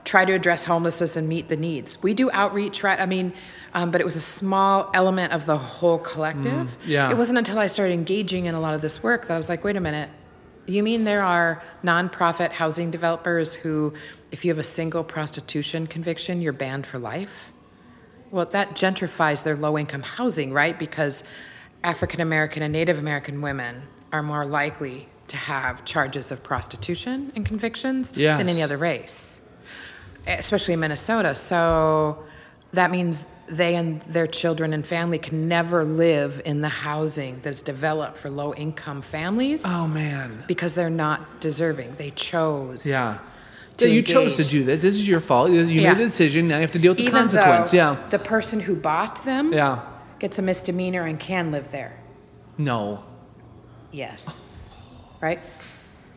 try 0.05 0.25
to 0.25 0.33
address 0.33 0.65
homelessness 0.65 1.17
and 1.17 1.29
meet 1.29 1.49
the 1.49 1.57
needs. 1.57 2.01
We 2.03 2.15
do 2.15 2.31
outreach, 2.33 2.83
right? 2.85 2.99
I 3.01 3.05
mean, 3.07 3.33
um, 3.75 3.91
but 3.91 4.01
it 4.01 4.05
was 4.05 4.17
a 4.17 4.21
small 4.23 4.91
element 4.95 5.33
of 5.33 5.45
the 5.45 5.59
whole 5.59 5.99
collective. 5.99 6.77
yeah. 6.87 7.11
It 7.11 7.17
wasn't 7.19 7.39
until 7.39 7.59
I 7.59 7.67
started 7.67 7.93
engaging 7.95 8.47
in 8.47 8.55
a 8.55 8.61
lot 8.61 8.75
of 8.75 8.81
this 8.81 9.03
work 9.03 9.27
that 9.27 9.35
I 9.35 9.37
was 9.37 9.49
like, 9.51 9.65
wait 9.65 9.77
a 9.77 9.81
minute. 9.81 10.09
You 10.69 10.83
mean 10.83 11.05
there 11.05 11.23
are 11.23 11.63
nonprofit 11.83 12.53
housing 12.53 12.91
developers 12.91 13.55
who, 13.55 13.95
if 14.31 14.45
you 14.45 14.51
have 14.51 14.59
a 14.59 14.65
single 14.65 15.03
prostitution 15.03 15.87
conviction, 15.87 16.43
you're 16.43 16.53
banned 16.53 16.87
for 16.87 16.99
life? 16.99 17.51
Well, 18.31 18.45
that 18.47 18.71
gentrifies 18.73 19.43
their 19.43 19.57
low 19.57 19.79
income 19.79 20.03
housing, 20.03 20.53
right? 20.53 20.79
Because 20.79 21.25
African 21.83 22.21
American 22.21 22.63
and 22.63 22.73
Native 22.73 22.99
American 22.99 23.41
women 23.41 23.83
are 24.13 24.23
more 24.23 24.45
likely 24.45 25.09
to 25.29 25.37
have 25.37 25.85
charges 25.87 26.31
of 26.31 26.43
prostitution 26.43 27.33
and 27.35 27.47
convictions 27.47 28.13
than 28.13 28.49
any 28.49 28.63
other 28.63 28.77
race, 28.77 29.41
especially 30.27 30.75
in 30.75 30.81
Minnesota. 30.81 31.35
So 31.35 32.25
that 32.73 32.91
means 32.91 33.25
they 33.49 33.77
and 33.77 34.03
their 34.03 34.27
children 34.27 34.73
and 34.75 34.87
family 34.87 35.19
can 35.19 35.49
never 35.49 35.85
live 35.85 36.41
in 36.45 36.61
the 36.61 36.69
housing 36.69 37.41
that's 37.43 37.63
developed 37.63 38.19
for 38.19 38.29
low 38.29 38.53
income 38.55 39.01
families 39.01 39.63
Oh 39.65 39.87
man. 39.89 40.45
because 40.47 40.75
they're 40.75 40.91
not 40.91 41.41
deserving. 41.41 41.95
They 41.97 42.11
chose. 42.11 42.87
Yeah. 42.87 43.19
So 43.79 43.87
you 43.87 44.03
chose 44.03 44.37
to 44.37 44.45
do 44.45 44.65
this. 44.65 44.83
This 44.83 44.97
is 44.97 45.09
your 45.09 45.21
fault. 45.21 45.51
You 45.51 45.63
Yeah. 45.63 45.91
made 45.93 45.99
the 46.01 46.05
decision. 46.05 46.49
Now 46.49 46.57
you 46.57 46.63
have 46.63 46.73
to 46.73 46.79
deal 46.79 46.91
with 46.91 46.99
the 46.99 47.05
Even 47.05 47.15
consequence. 47.15 47.73
Yeah. 47.73 47.97
the 48.11 48.19
person 48.19 48.61
who 48.61 48.75
bought 48.77 49.25
them 49.25 49.53
Yeah. 49.53 49.81
gets 50.19 50.39
a 50.39 50.43
misdemeanor 50.43 51.05
and 51.05 51.19
can 51.19 51.51
live 51.51 51.71
there. 51.71 51.97
No. 52.59 53.05
Yes. 53.93 54.29
Right? 55.23 55.41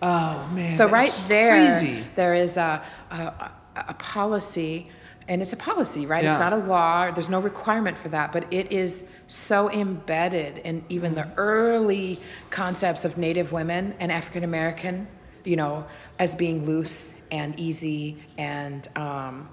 Oh 0.02 0.49
man. 0.54 0.72
So 0.72 0.88
right 0.88 1.14
there, 1.28 1.72
Crazy. 1.72 2.04
there 2.16 2.34
is 2.34 2.58
a, 2.58 2.82
a- 3.12 3.52
a 3.88 3.93
policy, 3.93 4.89
and 5.28 5.42
it's 5.42 5.54
a 5.54 5.58
policy, 5.58 6.06
right? 6.06 6.24
Yeah. 6.24 6.32
It's 6.32 6.40
not 6.40 6.54
a 6.54 6.58
law. 6.58 7.12
There's 7.12 7.30
no 7.30 7.40
requirement 7.40 7.98
for 7.98 8.10
that, 8.10 8.32
but 8.32 8.46
it 8.52 8.72
is 8.72 9.04
so 9.28 9.70
embedded 9.72 10.58
in 10.60 10.84
even 10.90 11.16
the 11.16 11.28
early 11.38 12.18
concepts 12.50 13.06
of 13.06 13.18
Native 13.18 13.52
women 13.52 13.96
and 14.00 14.12
African 14.12 14.44
American, 14.44 15.08
you 15.44 15.56
know, 15.56 15.86
as 16.20 16.36
being 16.36 16.66
loose 16.66 17.14
and 17.32 17.58
easy 17.60 18.18
and, 18.38 18.88
um, 18.98 19.48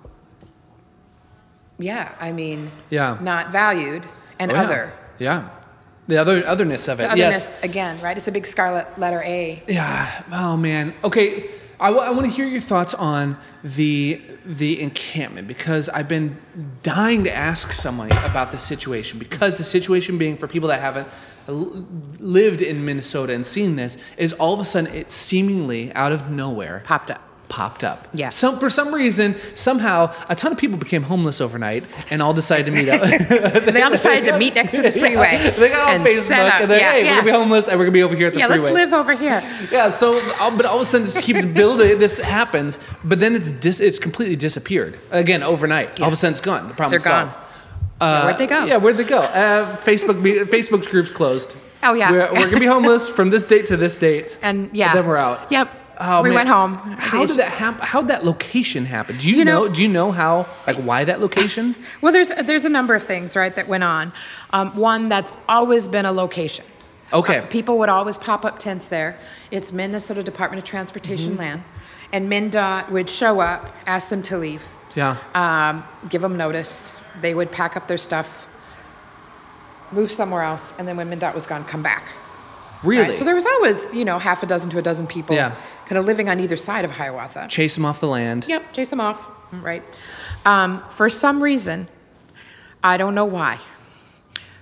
yeah, 1.79 2.13
I 2.21 2.33
mean, 2.33 2.71
Yeah. 2.91 3.17
not 3.21 3.51
valued 3.53 4.05
and 4.39 4.51
Oh, 4.51 4.55
yeah. 4.55 4.63
other. 4.63 4.93
Yeah. 5.19 5.49
The 6.09 6.17
other 6.17 6.43
otherness 6.47 6.89
of 6.89 7.01
it. 7.01 7.11
The 7.11 7.19
yes. 7.19 7.55
again, 7.63 8.01
right? 8.01 8.17
It's 8.17 8.29
a 8.29 8.33
big 8.33 8.47
scarlet 8.47 8.87
letter 8.99 9.23
A. 9.23 9.63
Yeah. 9.69 10.23
Oh 10.33 10.57
man. 10.57 10.95
Okay. 11.05 11.51
I, 11.81 11.91
want 11.91 12.25
to 12.25 12.31
hear 12.31 12.47
your 12.47 12.61
thoughts 12.61 12.95
on 12.95 13.37
the 13.63 14.21
the 14.45 14.81
encampment 14.81 15.47
because 15.47 15.89
I've 15.89 16.09
been 16.09 16.37
dying 16.83 17.25
to 17.25 17.35
ask 17.35 17.73
somebody 17.73 18.17
about 18.25 18.51
the 18.51 18.59
situation 18.59 19.19
because 19.19 19.59
the 19.59 19.65
situation 19.65 20.19
being 20.19 20.37
for 20.37 20.49
people 20.49 20.69
that 20.71 20.81
haven't 20.81 21.07
lived 21.49 22.63
in 22.63 22.85
Minnesota 22.85 23.33
and 23.33 23.47
seen 23.47 23.77
this 23.77 23.97
is 24.17 24.33
all 24.35 24.55
of 24.55 24.61
a 24.61 24.65
sudden 24.65 24.93
it 24.93 25.11
seemingly 25.13 25.93
out 25.95 26.13
of 26.13 26.31
nowhere 26.31 26.83
Popped 26.85 27.11
up. 27.11 27.28
Popped 27.49 27.83
up. 27.83 28.07
Yeah. 28.13 28.29
Some 28.29 28.59
for 28.59 28.69
some 28.69 28.93
reason 28.95 29.35
somehow 29.55 30.13
a 30.29 30.35
ton 30.35 30.53
of 30.53 30.59
people 30.59 30.77
became 30.79 31.03
homeless 31.03 31.41
overnight 31.41 31.85
and 32.11 32.21
all 32.21 32.35
decided 32.35 32.67
to 32.67 32.73
meet 32.73 32.89
up. 32.89 33.01
they 33.65 33.81
all 33.83 33.91
decided 33.91 34.27
to 34.31 34.39
meet 34.39 34.55
next 34.55 34.73
to 34.73 34.83
the 34.83 34.93
freeway. 35.01 35.53
they 35.59 35.69
got 35.71 35.95
on 35.99 36.07
Facebook 36.07 36.39
up. 36.49 36.61
and 36.61 36.71
they're 36.71 36.79
yeah, 36.81 36.93
hey 36.93 37.05
yeah. 37.05 37.11
we're 37.11 37.17
gonna 37.17 37.25
be 37.27 37.31
homeless 37.33 37.69
and 37.69 37.79
we're 37.79 37.87
gonna 37.87 37.93
be 37.93 38.03
over 38.03 38.15
here 38.15 38.27
at 38.27 38.35
the 38.35 38.39
Yeah, 38.41 38.49
freeway. 38.49 38.65
let's 38.71 38.75
live 38.75 38.93
over 38.93 39.17
here. 39.17 39.43
Yeah, 39.73 39.89
so 39.89 40.21
uh, 40.41 40.55
but 40.57 40.67
all 40.67 40.77
of 40.77 40.83
a 40.83 40.85
sudden 40.85 41.07
this 41.07 41.21
keeps 41.21 41.45
building. 41.45 41.99
This 41.99 42.19
happens, 42.19 42.79
but 43.03 43.19
then 43.21 43.35
it's 43.35 43.51
dis, 43.51 43.81
it's 43.81 43.99
completely 43.99 44.37
disappeared 44.37 44.99
again 45.11 45.43
overnight. 45.43 46.01
All 46.01 46.07
of 46.09 46.13
a 46.13 46.17
sudden 46.17 46.33
it's 46.33 46.41
gone. 46.43 46.69
The 46.69 46.75
problem's 46.75 47.03
They're 47.05 47.13
gone. 47.13 47.33
solved. 47.33 47.45
Yeah, 48.01 48.25
where'd 48.27 48.39
they 48.39 48.47
go? 48.47 48.65
Yeah, 48.67 48.77
where'd 48.77 48.97
they 48.97 49.05
go? 49.05 49.21
Uh, 49.21 49.75
Facebook 49.77 50.21
Facebook's 50.47 50.87
group's 50.87 51.11
closed. 51.11 51.57
Oh, 51.83 51.95
yeah. 51.95 52.11
we're, 52.13 52.33
we're 52.33 52.45
gonna 52.47 52.61
be 52.61 52.67
homeless 52.67 53.09
from 53.09 53.31
this 53.31 53.47
date 53.47 53.67
to 53.69 53.77
this 53.77 53.97
date, 53.97 54.37
And 54.43 54.69
yeah, 54.73 54.93
then 54.95 55.07
we're 55.07 55.17
out. 55.17 55.51
Yep. 55.51 55.71
Oh, 56.01 56.23
we 56.23 56.29
man. 56.29 56.37
went 56.37 56.49
home. 56.49 56.75
How 56.99 57.27
did 57.27 57.39
that 57.39 57.51
happen? 57.51 57.81
How 57.85 58.01
did 58.01 58.09
that 58.11 58.25
location 58.25 58.85
happen? 58.87 59.19
Do 59.19 59.29
you, 59.29 59.37
You 59.39 59.45
know, 59.45 59.65
know- 59.67 59.73
Do 59.75 59.83
you 59.83 59.89
know 59.89 60.13
how? 60.13 60.47
Like 60.67 60.77
why 60.77 61.05
that 61.05 61.21
location? 61.21 61.75
Well, 62.01 62.13
there's 62.13 62.29
there's 62.29 62.65
a 62.65 62.69
number 62.69 62.95
of 62.95 63.03
things 63.03 63.35
right 63.35 63.55
that 63.57 63.67
went 63.67 63.83
on. 63.85 64.13
Um, 64.53 64.77
one 64.77 65.09
that's 65.09 65.33
always 65.49 65.89
been 65.89 66.05
a 66.07 66.13
location. 66.13 66.65
Okay. 67.13 67.39
Uh, 67.39 67.47
people 67.47 67.79
would 67.79 67.89
always 67.89 68.17
pop 68.17 68.45
up 68.45 68.59
tents 68.61 68.87
there. 68.87 69.19
It's 69.51 69.73
Minnesota 69.73 70.23
Department 70.23 70.63
of 70.63 70.69
Transportation 70.69 71.31
Mm-hmm. 71.33 71.39
land, 71.41 71.63
and 72.13 72.31
MnDOT 72.31 72.91
would 72.91 73.09
show 73.11 73.41
up, 73.41 73.75
ask 73.87 74.09
them 74.11 74.23
to 74.23 74.37
leave, 74.39 74.63
Yeah. 74.95 75.17
um, 75.35 75.83
give 76.09 76.21
them 76.23 76.37
notice. 76.37 76.93
They 77.23 77.35
would 77.35 77.51
pack 77.51 77.77
up 77.77 77.89
their 77.89 77.99
stuff, 77.99 78.47
move 79.91 80.11
somewhere 80.13 80.43
else, 80.43 80.75
and 80.79 80.87
then 80.87 80.97
when 80.97 81.11
MnDOT 81.11 81.35
was 81.35 81.47
gone, 81.47 81.65
come 81.65 81.83
back. 81.83 82.05
Really? 82.83 83.03
Right? 83.09 83.17
So 83.17 83.25
there 83.25 83.35
was 83.35 83.47
always, 83.47 83.93
you 83.93 84.05
know, 84.05 84.19
half 84.19 84.43
a 84.43 84.47
dozen 84.47 84.71
to 84.71 84.79
a 84.79 84.83
dozen 84.83 85.07
people 85.07 85.35
Yeah. 85.37 85.55
kind 85.87 85.99
of 85.99 86.05
living 86.07 86.29
on 86.29 86.41
either 86.41 86.57
side 86.57 86.85
of 86.85 86.93
Hiawatha. 86.93 87.47
Chase 87.49 87.75
them 87.75 87.85
off 87.85 88.01
the 88.01 88.09
land. 88.09 88.45
Yep, 88.49 88.73
chase 88.73 88.89
them 88.91 89.01
off, 89.01 89.27
right? 89.63 89.83
Um, 90.47 90.83
for 90.91 91.09
some 91.11 91.43
reason, 91.43 91.89
I 92.83 92.97
don't 92.97 93.15
know 93.15 93.25
why, 93.25 93.59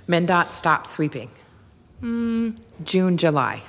MnDOT 0.09 0.51
stopped 0.51 0.87
sweeping. 0.87 1.31
Mm, 2.03 2.57
June, 2.85 3.17
July. 3.17 3.63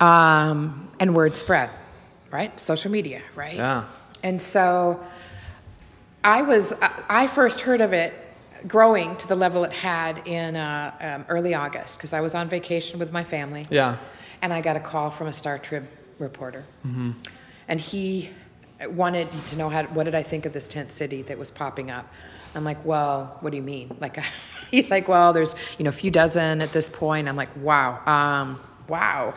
um, 0.00 0.88
and 1.00 1.14
word 1.14 1.36
spread, 1.36 1.70
right? 2.30 2.58
Social 2.60 2.90
media, 2.90 3.22
right? 3.34 3.56
Yeah. 3.56 3.84
And 4.22 4.40
so 4.40 5.00
I 6.24 6.42
was, 6.42 6.72
I 7.08 7.26
first 7.26 7.60
heard 7.60 7.80
of 7.80 7.92
it 7.92 8.12
growing 8.66 9.16
to 9.16 9.28
the 9.28 9.34
level 9.34 9.64
it 9.64 9.72
had 9.72 10.26
in 10.26 10.56
uh, 10.56 10.92
um, 11.00 11.24
early 11.28 11.54
August 11.54 11.98
because 11.98 12.12
I 12.12 12.20
was 12.20 12.34
on 12.34 12.48
vacation 12.48 12.98
with 12.98 13.12
my 13.12 13.24
family. 13.24 13.66
Yeah. 13.70 13.96
And 14.42 14.52
I 14.52 14.60
got 14.60 14.76
a 14.76 14.80
call 14.80 15.10
from 15.10 15.26
a 15.26 15.32
Star 15.32 15.58
Trib 15.58 15.86
reporter. 16.18 16.64
Mm-hmm. 16.86 17.12
And 17.68 17.80
he 17.80 18.30
wanted 18.86 19.30
to 19.46 19.56
know 19.56 19.68
how, 19.68 19.84
what 19.84 20.04
did 20.04 20.14
I 20.14 20.22
think 20.22 20.46
of 20.46 20.52
this 20.52 20.68
tent 20.68 20.92
city 20.92 21.22
that 21.22 21.38
was 21.38 21.50
popping 21.50 21.90
up? 21.90 22.12
I'm 22.54 22.64
like, 22.64 22.84
well, 22.84 23.36
what 23.40 23.50
do 23.50 23.56
you 23.56 23.62
mean? 23.62 23.96
Like, 24.00 24.18
he's 24.70 24.90
like, 24.90 25.08
well, 25.08 25.32
there's, 25.32 25.54
you 25.78 25.84
know, 25.84 25.90
a 25.90 25.92
few 25.92 26.10
dozen 26.10 26.60
at 26.60 26.72
this 26.72 26.88
point. 26.88 27.28
I'm 27.28 27.36
like, 27.36 27.54
wow, 27.56 28.00
um, 28.06 28.60
wow. 28.88 29.34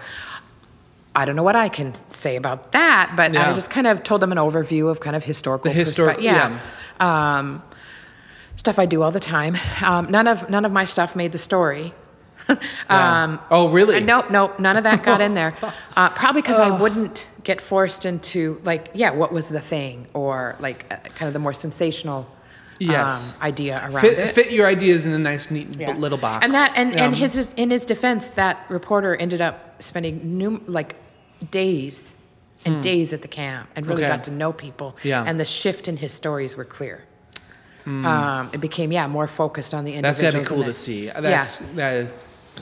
I 1.14 1.26
don't 1.26 1.36
know 1.36 1.44
what 1.44 1.58
I 1.58 1.68
can 1.68 1.94
say 2.14 2.38
about 2.38 2.72
that, 2.72 3.14
but 3.18 3.34
Yeah. 3.34 3.50
I 3.50 3.54
just 3.54 3.70
kind 3.70 3.86
of 3.86 4.02
told 4.04 4.24
him 4.24 4.32
an 4.32 4.38
overview 4.38 4.90
of 4.90 5.02
kind 5.02 5.16
of 5.16 5.24
historical. 5.26 5.70
The 5.70 5.78
historic- 5.78 6.18
perspe- 6.18 6.22
yeah. 6.22 6.60
Um, 7.02 7.62
stuff 8.62 8.78
I 8.78 8.86
do 8.86 9.02
all 9.04 9.12
the 9.12 9.20
time. 9.38 9.54
Um, 9.84 10.06
none 10.18 10.28
of 10.28 10.38
none 10.56 10.66
of 10.66 10.72
my 10.72 10.86
stuff 10.86 11.16
made 11.16 11.32
the 11.32 11.40
story. 11.50 11.94
um, 12.90 13.40
Oh, 13.50 13.70
really? 13.78 14.02
Nope, 14.02 14.30
nope, 14.30 14.60
none 14.60 14.78
of 14.78 14.84
that 14.84 15.04
got 15.04 15.20
in 15.22 15.34
there. 15.34 15.54
Uh, 15.98 16.10
probably 16.22 16.42
because 16.42 16.58
I 16.58 16.70
wouldn't 16.84 17.28
get 17.44 17.60
forced 17.60 18.06
into 18.06 18.60
like, 18.64 18.84
yeah, 18.94 19.12
what 19.22 19.32
was 19.38 19.50
the 19.50 19.60
thing, 19.60 20.08
or 20.14 20.56
like 20.60 20.80
uh, 20.90 20.96
kind 21.18 21.28
of 21.28 21.34
the 21.34 21.40
more 21.48 21.54
sensational 21.54 22.22
Yes. 22.80 23.36
um, 23.36 23.44
idea 23.52 23.76
around 23.84 24.02
Fit, 24.02 24.18
it. 24.18 24.32
fit 24.32 24.52
your 24.52 24.66
ideas 24.68 25.06
in 25.06 25.12
a 25.14 25.20
nice, 25.20 25.52
neat 25.52 25.68
Yeah. 25.78 25.96
little 26.06 26.18
box. 26.18 26.44
And 26.46 26.54
that 26.54 26.72
and, 26.82 26.90
and 27.04 27.16
his 27.16 27.34
in 27.58 27.70
his 27.72 27.86
defense, 27.86 28.30
that 28.42 28.56
reporter 28.70 29.16
ended 29.26 29.42
up 29.42 29.56
spending 29.84 30.16
num- 30.40 30.64
like 30.66 30.96
days 31.52 32.12
and 32.66 32.82
days 32.82 33.12
at 33.14 33.22
the 33.22 33.28
camp 33.28 33.70
and 33.76 33.86
really 33.86 34.02
Hmm. 34.04 34.06
Okay. 34.10 34.16
got 34.18 34.24
to 34.26 34.32
know 34.32 34.52
people. 34.54 34.90
Yeah. 35.04 35.24
And 35.28 35.40
the 35.40 35.46
shift 35.46 35.88
in 35.88 35.98
his 35.98 36.12
stories 36.14 36.56
were 36.58 36.66
clear. 36.78 37.04
Um, 37.86 38.50
it 38.54 38.62
became 38.62 38.92
yeah 38.92 39.08
more 39.08 39.28
focused 39.28 39.74
on 39.74 39.86
the 39.86 39.94
Hmm. 39.94 40.02
That's 40.02 40.22
be 40.22 40.44
cool 40.44 40.64
to 40.64 40.74
see. 40.74 41.08
That's 41.08 41.58
that. 41.76 42.08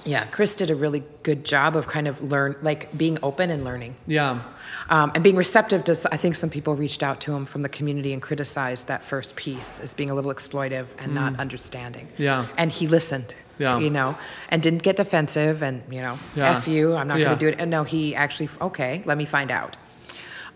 yeah, 0.05 0.26
Chris 0.26 0.55
did 0.55 0.70
a 0.70 0.76
really 0.76 1.03
good 1.24 1.43
job 1.43 1.76
of 1.76 1.88
kind 1.88 2.07
of 2.07 2.22
learn 2.22 2.55
like 2.61 2.95
being 2.97 3.17
open 3.24 3.49
and 3.49 3.63
learning. 3.65 3.95
Yeah. 4.07 4.41
Um, 4.89 5.11
and 5.15 5.24
being 5.24 5.36
receptive 5.36 5.84
to, 5.86 5.91
I 6.11 6.17
think 6.17 6.36
some 6.36 6.49
people 6.49 6.76
reached 6.76 7.03
out 7.03 7.20
to 7.22 7.34
him 7.36 7.45
from 7.45 7.61
the 7.63 7.70
community 7.70 8.13
and 8.13 8.22
criticized 8.22 8.88
that 8.88 9.03
first 9.03 9.36
piece 9.36 9.80
as 9.80 9.93
being 9.93 10.09
a 10.09 10.15
little 10.15 10.32
exploitive 10.34 10.88
and 10.97 11.13
not 11.13 11.39
understanding. 11.39 12.07
Mm. 12.07 12.20
Yeah. 12.20 12.45
And 12.57 12.72
he 12.72 12.88
listened. 12.88 13.34
Yeah. 13.59 13.78
You 13.78 13.89
know, 13.89 14.15
and 14.47 14.61
didn't 14.63 14.84
get 14.84 14.95
defensive 14.95 15.61
and, 15.61 15.84
you 15.91 15.99
know, 16.01 16.17
Yeah. 16.34 16.51
F 16.57 16.67
you, 16.67 16.95
I'm 16.95 17.07
not 17.09 17.20
Yeah. 17.20 17.26
going 17.26 17.38
to 17.39 17.45
do 17.45 17.49
it. 17.49 17.55
And 17.59 17.70
no, 17.70 17.84
he 17.84 18.15
actually, 18.15 18.47
okay, 18.61 19.03
let 19.05 19.17
me 19.17 19.26
find 19.26 19.51
out. 19.51 19.76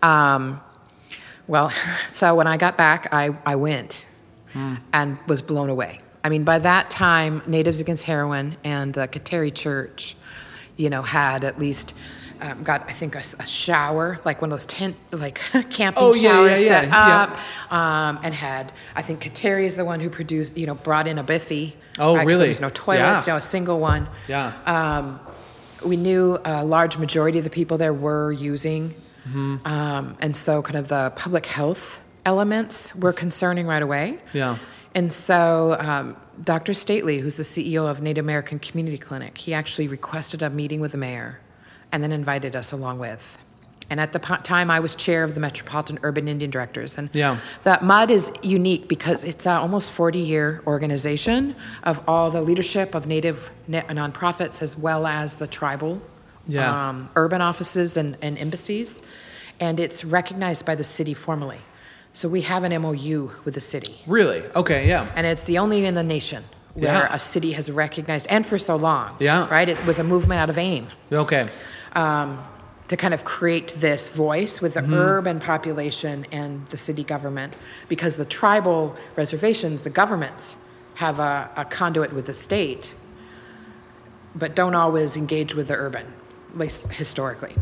Um, 0.02 0.60
well, 1.46 1.70
so 2.10 2.34
when 2.34 2.46
I 2.46 2.56
got 2.56 2.76
back, 2.78 3.08
I, 3.12 3.36
I 3.44 3.56
went 3.56 4.06
And 4.92 5.18
was 5.26 5.42
blown 5.42 5.68
away. 5.70 5.98
I 6.22 6.28
mean, 6.28 6.44
by 6.44 6.58
that 6.60 6.88
time, 6.90 7.42
Natives 7.46 7.80
Against 7.80 8.04
Heroin 8.04 8.56
and 8.64 8.94
the 8.94 9.06
Kateri 9.08 9.52
Church, 9.52 10.16
you 10.76 10.88
know, 10.88 11.02
had 11.02 11.44
at 11.44 11.58
least 11.58 11.94
um, 12.40 12.62
got, 12.62 12.88
I 12.88 12.92
think, 12.92 13.14
a 13.14 13.22
shower, 13.46 14.20
like 14.24 14.40
one 14.40 14.50
of 14.50 14.58
those 14.58 14.66
tent, 14.66 14.96
like 15.12 15.34
camping 15.70 16.02
Oh, 16.02 16.14
yeah, 16.14 16.30
showers 16.30 16.60
yeah, 16.62 16.68
set 16.68 16.88
yeah, 16.88 17.22
up, 17.22 17.72
um, 17.72 18.20
and 18.22 18.34
had, 18.34 18.72
I 18.94 19.02
think, 19.02 19.22
Kateri 19.22 19.64
is 19.64 19.76
the 19.76 19.84
one 19.84 20.00
who 20.00 20.08
produced, 20.10 20.56
you 20.56 20.66
know, 20.66 20.74
brought 20.74 21.06
in 21.06 21.18
a 21.18 21.22
biffy. 21.22 21.76
Oh, 21.98 22.16
right, 22.16 22.26
really? 22.26 22.38
There 22.40 22.48
was 22.48 22.60
no 22.60 22.70
toilets, 22.70 23.26
you 23.26 23.34
a 23.34 23.40
single 23.40 23.78
one. 23.78 24.08
Yeah. 24.28 24.52
Um, 24.66 25.20
we 25.84 25.96
knew 25.96 26.38
a 26.44 26.64
large 26.64 26.96
majority 26.96 27.38
of 27.38 27.44
the 27.44 27.50
people 27.50 27.78
there 27.78 27.94
were 27.94 28.32
using, 28.32 28.94
Mm-hmm. 29.28 29.66
um, 29.66 30.18
and 30.20 30.36
so 30.36 30.60
kind 30.60 30.76
of 30.76 30.88
the 30.88 31.10
public 31.16 31.46
health 31.46 32.02
elements 32.24 32.94
were 32.96 33.12
concerning 33.12 33.66
right 33.66 33.82
away. 33.82 34.18
Yeah. 34.32 34.58
And 34.94 35.12
so 35.12 35.76
um, 35.80 36.16
Dr. 36.44 36.72
Stately, 36.74 37.18
who's 37.18 37.36
the 37.36 37.42
CEO 37.42 37.88
of 37.88 38.00
Native 38.00 38.24
American 38.24 38.58
Community 38.58 38.98
Clinic, 38.98 39.36
he 39.38 39.52
actually 39.52 39.88
requested 39.88 40.42
a 40.42 40.50
meeting 40.50 40.80
with 40.80 40.92
the 40.92 40.98
mayor 40.98 41.40
and 41.92 42.02
then 42.02 42.12
invited 42.12 42.54
us 42.56 42.72
along 42.72 42.98
with. 42.98 43.38
And 43.90 44.00
at 44.00 44.12
the 44.12 44.20
po- 44.20 44.36
time, 44.36 44.70
I 44.70 44.80
was 44.80 44.94
chair 44.94 45.24
of 45.24 45.34
the 45.34 45.40
Metropolitan 45.40 45.98
Urban 46.02 46.26
Indian 46.26 46.50
Directors. 46.50 46.96
And 46.96 47.10
Yeah. 47.12 47.36
the 47.64 47.78
MUD 47.82 48.10
is 48.10 48.32
unique 48.42 48.88
because 48.88 49.24
it's 49.24 49.46
an 49.46 49.56
almost 49.58 49.90
40 49.90 50.20
year 50.20 50.62
organization 50.66 51.54
of 51.82 52.00
all 52.08 52.30
the 52.30 52.40
leadership 52.40 52.94
of 52.94 53.06
Native 53.06 53.50
na- 53.68 53.82
nonprofits 53.82 54.62
as 54.62 54.78
well 54.78 55.06
as 55.06 55.36
the 55.36 55.46
tribal 55.46 56.00
Yeah. 56.46 56.88
um, 56.88 57.10
urban 57.16 57.42
offices 57.42 57.96
and, 57.96 58.16
and 58.22 58.38
embassies. 58.38 59.02
And 59.60 59.78
it's 59.78 60.04
recognized 60.04 60.64
by 60.64 60.74
the 60.76 60.84
city 60.84 61.12
formally. 61.14 61.58
So 62.14 62.28
we 62.28 62.42
have 62.42 62.62
an 62.62 62.80
MOU 62.80 63.30
with 63.44 63.54
the 63.54 63.60
city. 63.60 64.00
Really? 64.06 64.42
Okay. 64.54 64.86
Yeah. 64.88 65.10
And 65.16 65.26
it's 65.26 65.42
the 65.44 65.58
only 65.58 65.84
in 65.84 65.94
the 65.96 66.02
nation 66.04 66.44
where 66.74 66.92
Yeah. 66.92 67.08
a 67.14 67.18
city 67.18 67.52
has 67.52 67.70
recognized, 67.70 68.26
and 68.30 68.46
for 68.46 68.58
so 68.58 68.76
long. 68.76 69.16
Yeah. 69.18 69.48
Right? 69.50 69.68
It 69.68 69.84
was 69.84 69.98
a 69.98 70.04
movement 70.04 70.40
out 70.40 70.48
of 70.48 70.56
AIM 70.56 70.86
Okay. 71.12 71.48
um, 71.96 72.38
to 72.88 72.96
kind 72.96 73.14
of 73.14 73.24
create 73.24 73.68
this 73.80 74.08
voice 74.08 74.60
with 74.60 74.74
the 74.74 74.80
Mm-hmm. 74.80 74.94
urban 74.94 75.40
population 75.40 76.24
and 76.30 76.66
the 76.68 76.76
city 76.76 77.02
government 77.02 77.56
because 77.88 78.16
the 78.16 78.24
tribal 78.24 78.94
reservations, 79.16 79.82
the 79.82 79.90
governments, 79.90 80.56
have 80.94 81.18
a, 81.18 81.50
a 81.56 81.64
conduit 81.64 82.12
with 82.12 82.26
the 82.26 82.34
state, 82.34 82.94
but 84.36 84.54
don't 84.54 84.76
always 84.76 85.16
engage 85.16 85.54
with 85.56 85.66
the 85.66 85.74
urban, 85.74 86.06
at 86.52 86.58
least 86.58 86.92
historically. 86.92 87.56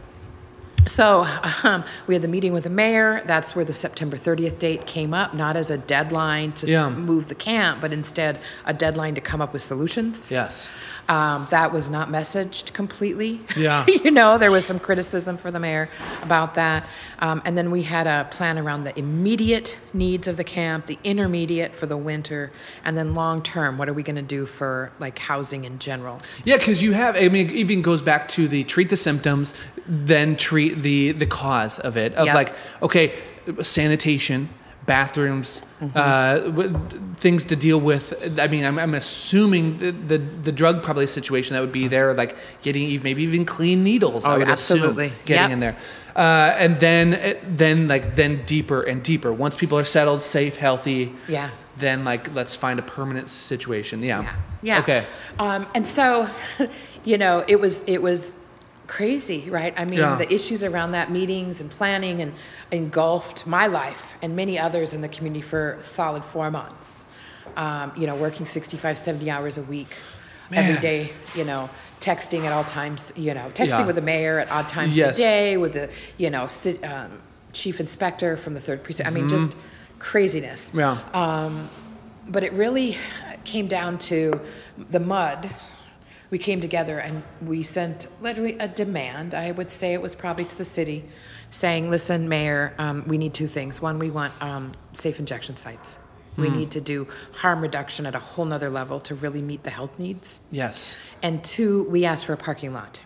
So 0.87 1.27
um, 1.63 1.85
we 2.07 2.15
had 2.15 2.23
the 2.23 2.29
meeting 2.29 2.53
with 2.53 2.65
the 2.65 2.71
mayor. 2.71 3.23
That's 3.27 3.55
where 3.55 3.65
the 3.65 3.73
September 3.73 4.17
30th 4.17 4.59
date 4.59 4.87
came 4.87 5.15
up, 5.15 5.33
not 5.33 5.57
as 5.57 5.71
a 5.71 5.79
deadline 5.79 6.53
to 6.55 6.67
Yeah. 6.67 6.89
move 6.91 7.29
the 7.29 7.35
camp, 7.35 7.81
but 7.81 7.93
instead 7.93 8.39
a 8.67 8.75
deadline 8.75 9.15
to 9.15 9.21
come 9.21 9.41
up 9.41 9.53
with 9.53 9.63
solutions. 9.63 10.31
Yes. 10.31 10.69
Um, 11.09 11.47
that 11.51 11.73
was 11.73 11.91
not 11.91 12.09
messaged 12.09 12.73
completely. 12.73 13.41
Yeah. 13.57 13.85
you 13.89 14.11
know, 14.11 14.39
there 14.39 14.51
was 14.51 14.65
some 14.65 14.79
criticism 14.81 15.37
for 15.37 15.51
the 15.51 15.61
mayor 15.61 15.89
about 16.23 16.55
that. 16.55 16.85
Um, 17.21 17.41
and 17.45 17.57
then 17.57 17.71
we 17.71 17.83
had 17.83 18.09
a 18.09 18.27
plan 18.33 18.59
around 18.59 18.83
the 18.83 18.99
immediate 18.99 19.79
needs 19.93 20.27
of 20.27 20.37
the 20.37 20.43
camp, 20.45 20.87
the 20.87 20.99
intermediate 21.05 21.77
for 21.77 21.87
the 21.87 21.97
winter, 21.97 22.51
and 22.85 22.97
then 22.99 23.15
long 23.15 23.43
term, 23.43 23.79
what 23.79 23.89
are 23.89 23.93
we 23.93 24.03
going 24.03 24.17
to 24.17 24.23
do 24.23 24.45
for 24.45 24.91
like 24.99 25.21
housing 25.21 25.63
in 25.65 25.79
general? 25.79 26.21
Yeah, 26.45 26.57
because 26.57 26.83
you 26.83 26.93
have. 26.95 27.15
I 27.17 27.29
mean, 27.29 27.47
it 27.49 27.53
even 27.53 27.81
goes 27.81 28.03
back 28.03 28.27
to 28.31 28.49
the 28.49 28.65
treat 28.65 28.89
the 28.91 28.97
symptoms, 28.97 29.55
then 29.87 30.37
treat 30.37 30.83
the 30.83 31.13
the 31.13 31.27
cause 31.27 31.79
of 31.79 31.97
it. 31.97 32.15
Of 32.15 32.27
Yep. 32.27 32.35
like, 32.35 32.55
okay, 32.83 33.13
sanitation, 33.63 34.49
bathrooms, 34.87 35.63
Mm-hmm. 35.83 35.99
uh, 35.99 36.39
w- 36.53 36.79
things 37.17 37.45
to 37.47 37.57
deal 37.57 37.81
with. 37.81 38.15
I 38.39 38.47
mean, 38.47 38.65
I'm, 38.65 38.79
I'm 38.79 38.95
assuming 38.95 39.79
the, 39.79 39.91
the 39.91 40.19
the 40.19 40.53
drug 40.53 40.81
probably 40.85 41.09
situation 41.09 41.55
that 41.55 41.61
would 41.61 41.73
be 41.73 41.89
there, 41.89 42.15
like 42.15 42.37
getting 42.63 43.03
maybe 43.03 43.25
even 43.25 43.45
clean 43.45 43.83
needles. 43.83 44.25
I 44.25 44.35
Oh, 44.35 44.39
would 44.39 44.49
absolutely. 44.49 45.07
assume 45.07 45.19
getting 45.25 45.43
Yep. 45.43 45.51
in 45.55 45.59
there, 45.59 45.77
uh, 46.15 46.55
and 46.65 46.79
then 46.79 47.37
then 47.57 47.89
like 47.89 48.15
then 48.15 48.45
deeper 48.47 48.83
and 48.83 49.03
deeper. 49.03 49.33
Once 49.33 49.57
people 49.57 49.77
are 49.77 49.85
settled, 49.85 50.23
safe, 50.23 50.55
healthy. 50.57 51.13
Yeah. 51.27 51.51
Then 51.79 52.05
like 52.05 52.33
let's 52.33 52.55
find 52.55 52.79
a 52.79 52.83
permanent 52.83 53.29
situation. 53.29 54.05
Yeah. 54.05 54.23
Yeah. 54.23 54.37
Yeah. 54.63 54.79
Okay. 54.83 55.05
Um, 55.41 55.67
and 55.75 55.85
so, 55.85 56.29
you 57.05 57.19
know, 57.19 57.45
it 57.49 57.59
was 57.59 57.83
it 57.89 58.01
was 58.01 58.39
crazy, 58.87 59.49
right? 59.49 59.73
I 59.77 59.85
mean, 59.85 60.01
Yeah. 60.01 60.17
the 60.17 60.33
issues 60.33 60.63
around 60.65 60.93
that 60.93 61.11
meetings 61.11 61.61
and 61.61 61.71
planning 61.71 62.21
and 62.21 62.33
engulfed 62.71 63.47
my 63.47 63.67
life 63.67 64.15
and 64.23 64.35
many 64.37 64.59
others 64.59 64.93
in 64.93 65.01
the 65.01 65.09
community 65.09 65.41
for 65.43 65.77
solid 65.81 66.25
four 66.25 66.51
months. 66.51 67.05
Um, 67.57 67.93
you 67.97 68.07
know, 68.07 68.15
working 68.15 68.47
65, 68.47 68.99
70 68.99 69.31
hours 69.31 69.59
a 69.59 69.63
week. 69.63 69.97
Every 70.55 70.75
Man. 70.75 70.83
day, 70.83 71.13
you 71.35 71.45
know, 71.45 71.71
texting 72.01 72.45
at 72.45 72.53
all 72.53 72.65
times, 72.65 73.11
you 73.17 73.33
know, 73.33 73.51
texting 73.55 73.69
Yeah. 73.81 73.87
with 73.87 73.97
the 73.97 74.03
mayor 74.03 74.39
at 74.39 74.51
odd 74.51 74.69
times 74.69 74.95
Yes. 74.99 75.11
of 75.11 75.17
the 75.17 75.23
day, 75.23 75.57
with 75.57 75.73
the, 75.73 75.89
you 76.19 76.29
know, 76.29 76.47
um, 76.85 77.23
chief 77.55 77.81
inspector 77.81 78.37
from 78.37 78.53
the 78.53 78.61
third 78.61 78.83
precinct. 78.83 79.09
I 79.09 79.13
mean, 79.15 79.31
just 79.31 79.53
craziness. 79.99 80.69
Mm-hmm. 80.71 80.79
Yeah. 80.81 80.99
Um, 81.15 81.71
but 82.29 82.43
it 82.43 82.53
really 82.53 82.99
came 83.45 83.67
down 83.67 83.97
to 83.99 84.41
the 84.91 85.01
MUD. 85.01 85.49
We 86.33 86.39
came 86.39 86.63
together 86.63 86.99
and 86.99 87.23
we 87.43 87.63
sent 87.63 88.09
literally 88.23 88.57
a 88.59 88.67
demand. 88.67 89.35
I 89.35 89.51
would 89.51 89.69
say 89.69 89.93
it 89.93 90.01
was 90.01 90.15
probably 90.15 90.47
to 90.47 90.57
the 90.57 90.65
city, 90.65 91.05
saying, 91.51 91.91
"Listen, 91.91 92.27
Mayor, 92.27 92.73
um, 92.79 93.05
we 93.07 93.19
need 93.19 93.35
two 93.35 93.47
things. 93.47 93.83
One, 93.83 93.99
we 93.99 94.09
want 94.11 94.33
um, 94.41 94.73
safe 94.95 95.19
injection 95.19 95.57
sites. 95.59 95.99
We 96.39 96.49
Hmm. 96.49 96.57
need 96.57 96.71
to 96.71 96.81
do 96.81 97.07
harm 97.35 97.61
reduction 97.61 98.07
at 98.07 98.15
a 98.15 98.19
whole 98.19 98.47
nother 98.47 98.71
level 98.71 98.99
to 99.01 99.15
really 99.15 99.43
meet 99.43 99.63
the 99.65 99.69
health 99.71 99.99
needs. 99.99 100.41
Yes. 100.51 100.97
And 101.23 101.45
two, 101.45 101.83
we 101.91 102.07
asked 102.07 102.25
for 102.25 102.33
a 102.33 102.39
parking 102.39 102.73
lot 102.73 103.01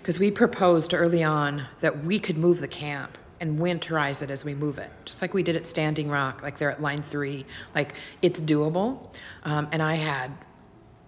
because 0.00 0.18
we 0.18 0.30
proposed 0.30 0.94
early 0.94 1.22
on 1.22 1.66
that 1.80 2.02
we 2.02 2.18
could 2.18 2.38
move 2.38 2.60
the 2.60 2.68
camp 2.68 3.18
and 3.40 3.58
winterize 3.60 4.22
it 4.22 4.30
as 4.30 4.42
we 4.42 4.54
move 4.54 4.78
it, 4.78 4.90
just 5.04 5.20
like 5.20 5.34
we 5.34 5.42
did 5.42 5.54
at 5.54 5.66
Standing 5.66 6.08
Rock, 6.08 6.42
like 6.42 6.56
they're 6.56 6.70
at 6.70 6.80
line 6.80 7.02
three. 7.02 7.44
Like 7.74 7.92
it's 8.22 8.40
doable. 8.40 9.14
Um, 9.44 9.68
and 9.70 9.82
I 9.82 9.96
had 9.96 10.30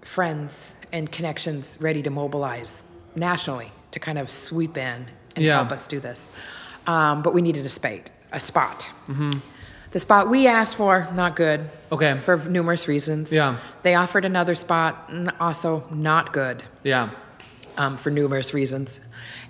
friends 0.03 0.76
and 0.93 1.11
connections 1.11 1.77
ready 1.81 2.03
to 2.03 2.11
mobilize 2.11 2.83
nationally 3.15 3.73
to 3.91 3.99
kind 4.01 4.19
of 4.19 4.31
sweep 4.31 4.77
in 4.77 5.07
and 5.35 5.45
Yeah. 5.45 5.57
help 5.57 5.73
us 5.73 5.87
do 5.87 6.01
this. 6.01 6.27
Um, 6.87 7.23
but 7.23 7.35
we 7.35 7.43
needed 7.43 7.67
a 7.67 7.69
spate, 7.69 8.11
a 8.33 8.41
spot. 8.41 8.91
The 9.93 9.99
spot 10.01 10.29
we 10.29 10.47
asked 10.47 10.77
for, 10.77 11.09
not 11.15 11.37
good. 11.37 11.61
Mm-hmm. 11.61 11.95
Okay. 11.95 12.19
For 12.19 12.37
numerous 12.37 12.87
reasons. 12.89 13.33
Yeah. 13.33 13.57
They 13.83 13.95
offered 13.95 14.25
another 14.25 14.55
spot, 14.55 15.11
also 15.41 15.85
not 15.91 16.33
good 16.33 16.63
Yeah. 16.83 17.11
um, 17.79 17.97
for 17.97 18.11
numerous 18.11 18.53
reasons. 18.53 19.01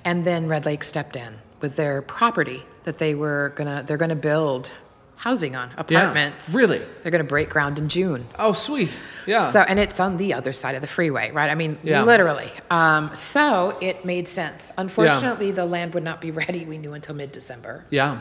And 0.04 0.24
then 0.24 0.46
Red 0.48 0.64
Lake 0.66 0.84
stepped 0.84 1.16
in 1.16 1.34
with 1.60 1.76
their 1.76 2.00
property 2.02 2.64
that 2.84 2.98
they 2.98 3.14
were 3.14 3.52
gonna 3.56 3.82
they're 3.84 3.96
gonna 3.96 4.14
build 4.14 4.70
housing 5.16 5.56
on 5.56 5.70
apartments. 5.76 6.50
Really? 6.50 6.80
They're 7.02 7.10
gonna 7.10 7.24
break 7.24 7.48
ground 7.50 7.78
in 7.78 7.88
June. 7.88 8.26
Oh, 8.38 8.52
sweet. 8.52 8.92
Yeah. 9.26 9.38
So 9.38 9.60
and 9.60 9.78
it's 9.80 9.98
on 9.98 10.18
the 10.18 10.34
other 10.34 10.52
side 10.52 10.74
of 10.74 10.82
the 10.82 10.86
freeway, 10.86 11.30
right? 11.32 11.50
I 11.50 11.54
mean, 11.54 11.78
Yeah. 11.82 12.02
literally. 12.04 12.50
Um, 12.70 13.14
so 13.14 13.76
it 13.80 14.04
made 14.04 14.28
sense. 14.28 14.72
Unfortunately, 14.78 15.50
the 15.50 15.64
land 15.66 15.94
would 15.94 16.04
not 16.04 16.20
be 16.20 16.30
ready. 16.42 16.64
We 16.64 16.78
knew 16.78 16.92
until 16.92 17.14
mid 17.14 17.32
December. 17.32 17.84
yeah. 17.90 18.20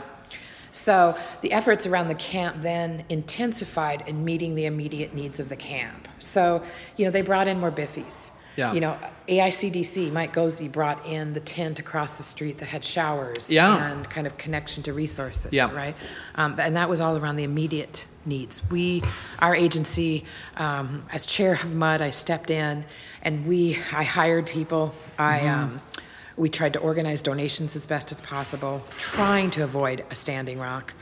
So 0.72 1.16
the 1.40 1.52
efforts 1.52 1.86
around 1.86 2.08
the 2.08 2.14
camp 2.16 2.56
then 2.60 3.04
intensified 3.08 4.04
in 4.06 4.26
meeting 4.26 4.54
the 4.56 4.66
immediate 4.66 5.14
needs 5.14 5.40
of 5.40 5.48
the 5.48 5.56
camp. 5.56 6.06
So, 6.18 6.62
you 6.98 7.06
know, 7.06 7.10
they 7.10 7.22
brought 7.22 7.48
in 7.48 7.58
more 7.60 7.72
biffies. 7.72 8.30
Yeah. 8.56 8.72
You 8.72 8.80
know, 8.80 8.96
AICDC, 9.28 10.10
Mike 10.12 10.32
Goze 10.32 10.66
brought 10.70 11.04
in 11.06 11.34
the 11.34 11.40
tent 11.40 11.78
across 11.78 12.16
the 12.16 12.22
street 12.22 12.58
that 12.58 12.68
had 12.68 12.84
showers 12.84 13.50
Yeah. 13.50 13.90
and 13.92 14.08
kind 14.08 14.26
of 14.26 14.38
connection 14.38 14.82
to 14.84 14.92
resources, 14.92 15.52
Yeah. 15.52 15.70
right? 15.72 15.94
Um, 16.36 16.56
and 16.58 16.74
that 16.76 16.88
was 16.88 17.00
all 17.00 17.16
around 17.18 17.36
the 17.36 17.44
immediate 17.44 18.06
needs. 18.24 18.62
We, 18.70 19.02
our 19.40 19.54
agency, 19.54 20.24
um, 20.56 21.04
as 21.12 21.26
chair 21.26 21.52
of 21.52 21.74
MUD, 21.74 22.00
I 22.02 22.10
stepped 22.10 22.50
in 22.50 22.84
and 23.22 23.46
we, 23.46 23.74
I 23.92 24.04
hired 24.04 24.46
people. 24.46 24.94
I, 25.18 25.40
Mm-hmm. 25.40 25.48
um, 25.48 25.80
we 26.36 26.50
tried 26.50 26.74
to 26.74 26.78
organize 26.80 27.22
donations 27.22 27.76
as 27.76 27.86
best 27.86 28.12
as 28.12 28.20
possible, 28.20 28.84
trying 28.98 29.48
to 29.52 29.64
avoid 29.64 30.04
a 30.10 30.14
standing 30.14 30.58
rock. 30.58 30.92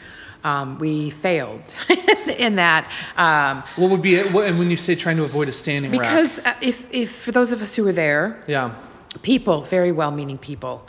Um, 0.45 0.79
we 0.79 1.09
failed 1.09 1.75
in 2.39 2.57
that 2.57 2.87
um, 3.17 3.63
What 3.77 3.91
would 3.91 4.03
be 4.03 4.17
it? 4.17 4.27
And 4.35 4.59
when 4.59 4.71
you 4.71 4.77
say 4.77 4.95
trying 4.95 5.17
to 5.17 5.25
avoid 5.25 5.49
a 5.49 5.53
standing 5.53 5.91
because 5.91 6.39
uh, 6.41 6.53
if, 6.61 6.87
if 6.93 7.11
for 7.17 7.33
those 7.33 7.51
of 7.51 7.63
us 7.63 7.75
who 7.75 7.85
were 7.85 7.93
there, 7.95 8.43
Yeah. 8.47 8.75
people, 9.23 9.63
very 9.63 9.91
well-meaning 9.91 10.37
people, 10.37 10.87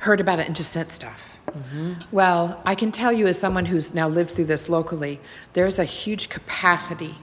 heard 0.00 0.20
about 0.20 0.40
it 0.40 0.46
and 0.48 0.56
just 0.56 0.72
sent 0.72 0.90
stuff. 0.90 1.38
Well, 2.10 2.60
I 2.64 2.74
can 2.74 2.90
tell 2.90 3.12
you 3.12 3.28
as 3.28 3.38
someone 3.38 3.66
who's 3.66 3.94
now 3.94 4.08
lived 4.08 4.32
through 4.32 4.46
this 4.46 4.68
locally, 4.68 5.20
there's 5.52 5.78
a 5.78 5.84
huge 5.84 6.28
capacity 6.28 7.14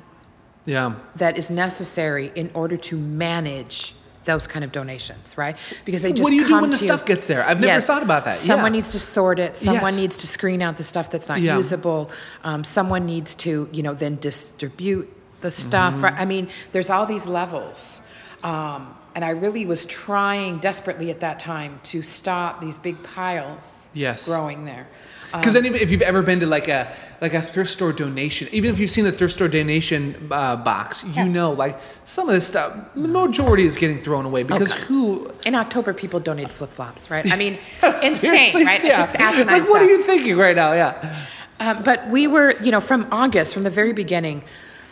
Yeah. 0.66 0.94
that 1.18 1.38
is 1.38 1.50
necessary 1.50 2.32
in 2.34 2.50
order 2.54 2.78
to 2.78 2.98
manage 2.98 3.94
those 4.26 4.48
kind 4.48 4.64
of 4.64 4.72
donations, 4.72 5.38
right? 5.38 5.58
Because 5.86 6.02
they 6.02 6.12
just 6.12 6.24
What 6.24 6.30
do 6.30 6.36
you 6.36 6.48
do 6.48 6.62
when 6.62 6.70
the 6.70 6.78
stuff 6.78 7.06
gets 7.06 7.26
there? 7.28 7.44
I've 7.46 7.60
never 7.60 7.74
Yes. 7.74 7.86
thought 7.86 8.04
about 8.04 8.26
that. 8.26 8.36
Someone 8.36 8.74
Yeah. 8.74 8.78
needs 8.78 8.92
to 8.92 9.00
sort 9.00 9.40
it. 9.40 9.56
Someone 9.56 9.94
Yes. 9.94 9.98
needs 9.98 10.18
to 10.18 10.28
screen 10.28 10.62
out 10.62 10.78
the 10.78 10.84
stuff 10.84 11.10
that's 11.10 11.28
not 11.28 11.42
Yeah. 11.42 11.56
usable. 11.58 12.10
Um, 12.44 12.64
someone 12.64 13.06
needs 13.06 13.36
to, 13.36 13.70
you 13.72 13.84
know, 13.84 13.94
then 13.94 14.18
distribute 14.22 15.12
the 15.42 15.52
stuff. 15.52 15.96
Mm-hmm. 15.96 16.04
right? 16.06 16.14
I 16.18 16.26
mean, 16.26 16.48
there's 16.72 16.90
all 16.90 17.06
these 17.06 17.26
levels. 17.26 18.02
Um, 18.44 18.96
and 19.16 19.24
I 19.24 19.30
really 19.30 19.66
was 19.66 19.86
trying 19.86 20.58
desperately 20.60 21.10
at 21.12 21.20
that 21.20 21.38
time 21.40 21.80
to 21.84 22.02
stop 22.02 22.62
these 22.62 22.80
big 22.80 23.04
piles 23.04 23.90
Yes. 23.94 24.26
growing 24.26 24.66
there. 24.66 24.88
Um, 25.34 25.40
Because 25.42 25.54
then, 25.54 25.66
if 25.66 25.90
you've 25.90 26.04
ever 26.04 26.22
been 26.22 26.40
to 26.42 26.46
like 26.46 26.68
a 26.68 26.94
like 27.20 27.34
a 27.34 27.42
thrift 27.42 27.72
store 27.72 27.92
donation, 27.92 28.48
even 28.52 28.70
if 28.72 28.80
you've 28.80 28.90
seen 28.92 29.04
the 29.06 29.12
thrift 29.12 29.34
store 29.34 29.48
donation 29.48 30.16
uh, 30.32 30.56
box, 30.58 31.04
you 31.04 31.26
know 31.26 31.52
like 31.52 31.80
some 32.06 32.30
of 32.30 32.36
this 32.36 32.46
stuff, 32.48 32.76
the 32.96 33.08
majority 33.08 33.64
is 33.66 33.76
getting 33.76 34.00
thrown 34.00 34.26
away 34.26 34.44
because 34.44 34.72
Okay. 34.72 34.84
who? 34.84 35.32
In 35.46 35.56
October, 35.56 35.94
people 35.94 36.20
donated 36.20 36.52
flip 36.52 36.72
flops, 36.72 37.10
right? 37.10 37.26
I 37.32 37.36
mean, 37.36 37.58
insane, 38.04 38.66
right? 38.66 38.84
yeah. 38.84 38.98
Just 38.98 39.16
asinine 39.16 39.48
Like, 39.48 39.62
what 39.64 39.66
stuff. 39.66 39.82
are 39.82 39.86
you 39.86 40.04
thinking 40.04 40.38
right 40.38 40.56
now? 40.56 40.74
Yeah. 40.74 41.26
Um, 41.60 41.82
but 41.84 42.08
we 42.10 42.28
were, 42.28 42.52
you 42.62 42.72
know, 42.72 42.82
from 42.82 43.08
August, 43.12 43.54
from 43.54 43.64
the 43.64 43.70
very 43.70 43.94
beginning, 43.94 44.44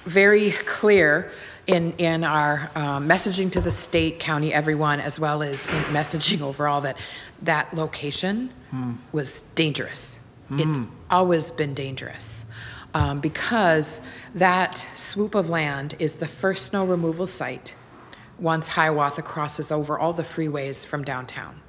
very 0.06 0.52
clear 0.66 1.30
in 1.68 1.92
in 2.00 2.24
our 2.24 2.72
um, 2.76 3.08
messaging 3.08 3.52
to 3.52 3.62
the 3.62 3.72
state, 3.72 4.20
county, 4.20 4.52
everyone, 4.54 5.00
as 5.00 5.20
well 5.20 5.44
as 5.44 5.66
in 5.68 5.84
messaging 5.94 6.42
overall 6.42 6.82
that 6.82 6.98
that 7.44 7.72
location 7.76 8.50
was 9.12 9.42
dangerous. 9.56 10.18
It's 10.60 10.80
always 11.10 11.52
been 11.52 11.74
dangerous. 11.74 12.46
Um, 12.94 13.22
because 13.22 14.02
that 14.36 14.86
swoop 14.96 15.34
of 15.34 15.50
land 15.50 15.96
is 15.98 16.16
the 16.16 16.28
first 16.28 16.66
snow 16.66 16.86
removal 16.86 17.26
site 17.26 17.76
once 18.38 18.70
Hiawatha 18.70 19.22
crosses 19.22 19.72
over 19.72 19.98
all 19.98 20.12
the 20.12 20.24
freeways 20.24 20.86
from 20.86 21.04
downtown. 21.04 21.62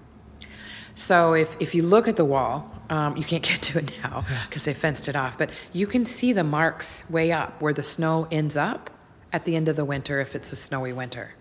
So 0.95 1.35
if, 1.35 1.57
if 1.61 1.75
you 1.75 1.83
look 1.83 2.09
at 2.09 2.17
the 2.17 2.25
wall, 2.25 2.71
um, 2.91 3.17
you 3.17 3.25
can't 3.25 3.43
get 3.49 3.63
to 3.63 3.79
it 3.79 3.93
now 4.03 4.25
because 4.49 4.65
they 4.65 4.75
fenced 4.75 5.09
it 5.09 5.15
off, 5.15 5.39
but 5.39 5.51
you 5.73 5.87
can 5.87 6.05
see 6.05 6.33
the 6.33 6.45
marks 6.45 7.09
way 7.09 7.31
up 7.31 7.61
where 7.61 7.73
the 7.73 7.83
snow 7.83 8.27
ends 8.31 8.57
up 8.57 8.91
at 9.33 9.45
the 9.45 9.57
end 9.57 9.69
of 9.69 9.77
the 9.77 9.85
winter 9.85 10.21
if 10.21 10.35
it's 10.35 10.53
a 10.53 10.57
snowy 10.57 10.93
winter. 10.93 11.35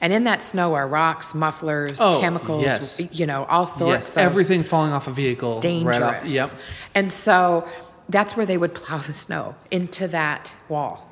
And 0.00 0.12
in 0.12 0.24
that 0.24 0.42
snow 0.42 0.74
are 0.74 0.86
rocks, 0.86 1.34
mufflers, 1.34 2.00
Oh, 2.00 2.20
chemicals, 2.20 2.62
yes. 2.62 3.00
you 3.12 3.26
know, 3.26 3.44
all 3.46 3.66
sorts 3.66 4.08
Yes. 4.08 4.16
of 4.16 4.22
Everything 4.22 4.62
falling 4.62 4.92
off 4.92 5.06
a 5.08 5.10
vehicle. 5.10 5.60
dangerous. 5.60 5.98
Right 5.98 6.22
off. 6.22 6.28
Yep. 6.28 6.50
And 6.94 7.12
so 7.12 7.68
that's 8.08 8.36
where 8.36 8.46
they 8.46 8.58
would 8.58 8.74
plow 8.74 8.98
the 8.98 9.14
snow 9.14 9.54
into 9.70 10.06
that 10.08 10.54
wall. 10.68 11.10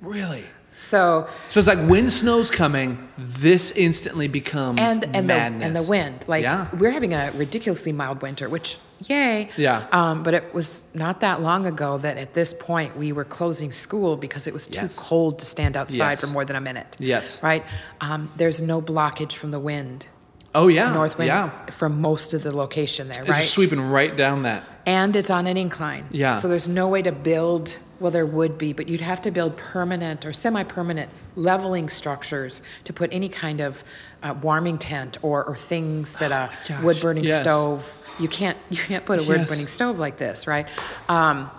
Really. 0.00 0.44
So 0.80 1.28
So 1.50 1.60
it's 1.60 1.66
like 1.68 1.86
when 1.86 2.10
snow's 2.10 2.50
coming, 2.50 3.08
this 3.18 3.70
instantly 3.72 4.28
becomes 4.28 4.80
and 4.80 5.04
and 5.14 5.26
madness. 5.26 5.60
the 5.60 5.66
and 5.66 5.76
the 5.76 5.90
wind. 5.90 6.24
Like 6.26 6.42
yeah. 6.42 6.68
we're 6.76 6.90
having 6.90 7.12
a 7.14 7.30
ridiculously 7.36 7.92
mild 7.92 8.22
winter, 8.22 8.48
which 8.48 8.78
yay. 9.06 9.50
Yeah. 9.56 9.86
Um, 9.92 10.22
but 10.22 10.34
it 10.34 10.52
was 10.54 10.82
not 10.94 11.20
that 11.20 11.40
long 11.42 11.66
ago 11.66 11.98
that 11.98 12.16
at 12.16 12.34
this 12.34 12.52
point 12.54 12.96
we 12.96 13.12
were 13.12 13.24
closing 13.24 13.72
school 13.72 14.16
because 14.16 14.46
it 14.46 14.54
was 14.54 14.66
too 14.66 14.82
Yes. 14.82 14.98
cold 14.98 15.38
to 15.40 15.44
stand 15.44 15.76
outside 15.76 16.12
Yes. 16.12 16.20
for 16.22 16.26
more 16.32 16.44
than 16.44 16.56
a 16.56 16.60
minute. 16.60 16.96
Yes. 16.98 17.42
Right. 17.42 17.64
Um, 18.00 18.30
there's 18.36 18.60
no 18.62 18.80
blockage 18.80 19.32
from 19.34 19.50
the 19.50 19.60
wind. 19.60 20.06
Oh 20.54 20.68
yeah. 20.68 20.92
North 20.92 21.16
wind 21.18 21.28
Yeah. 21.28 21.50
from 21.66 22.00
most 22.00 22.34
of 22.34 22.42
the 22.42 22.54
location 22.56 23.08
there, 23.08 23.20
It's 23.20 23.30
right? 23.30 23.38
just 23.42 23.52
sweeping 23.52 23.80
right 23.80 24.16
down 24.16 24.42
that. 24.44 24.64
and 24.86 25.14
it's 25.14 25.30
on 25.30 25.46
an 25.46 25.56
incline. 25.56 26.04
Yeah. 26.10 26.38
So 26.40 26.48
there's 26.48 26.66
no 26.66 26.88
way 26.88 27.02
to 27.02 27.12
build, 27.12 27.78
well, 28.00 28.10
there 28.10 28.26
would 28.26 28.56
be, 28.58 28.72
but 28.72 28.88
you'd 28.88 29.02
have 29.02 29.20
to 29.22 29.30
build 29.30 29.56
permanent 29.56 30.24
or 30.26 30.32
semi 30.32 30.62
permanent 30.64 31.10
leveling 31.36 31.88
structures 31.90 32.62
to 32.84 32.92
put 32.92 33.12
any 33.12 33.28
kind 33.28 33.60
of 33.60 33.84
uh, 34.22 34.34
warming 34.42 34.78
tent 34.78 35.18
or, 35.22 35.44
or 35.44 35.54
things 35.54 36.14
that 36.16 36.32
a 36.40 36.50
Gosh, 36.66 36.82
wood 36.82 37.00
burning 37.00 37.24
yes. 37.24 37.42
stove. 37.42 37.96
You 38.18 38.28
can't, 38.28 38.56
you 38.70 38.78
can't 38.78 39.04
put 39.04 39.18
a 39.18 39.22
wood 39.22 39.40
Yes. 39.40 39.50
burning 39.50 39.66
stove 39.66 39.98
like 39.98 40.16
this, 40.16 40.46
right? 40.46 40.66
Um, 41.08 41.50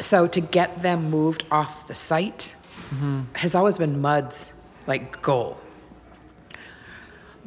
so 0.00 0.26
to 0.26 0.40
get 0.40 0.82
them 0.82 1.10
moved 1.10 1.44
off 1.50 1.86
the 1.86 1.94
site 1.94 2.56
Mm-hmm. 2.92 3.22
has 3.34 3.54
always 3.54 3.78
been 3.78 4.00
MUD's 4.02 4.52
like 4.86 5.20
goal. 5.22 5.56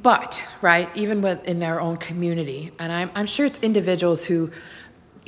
But 0.02 0.42
right, 0.62 0.90
even 0.96 1.22
within 1.22 1.62
our 1.64 1.82
own 1.82 1.98
community, 1.98 2.72
and 2.80 2.92
I'm, 2.92 3.12
I'm 3.16 3.26
sure 3.26 3.46
it's 3.46 3.60
individuals 3.60 4.24
who 4.26 4.52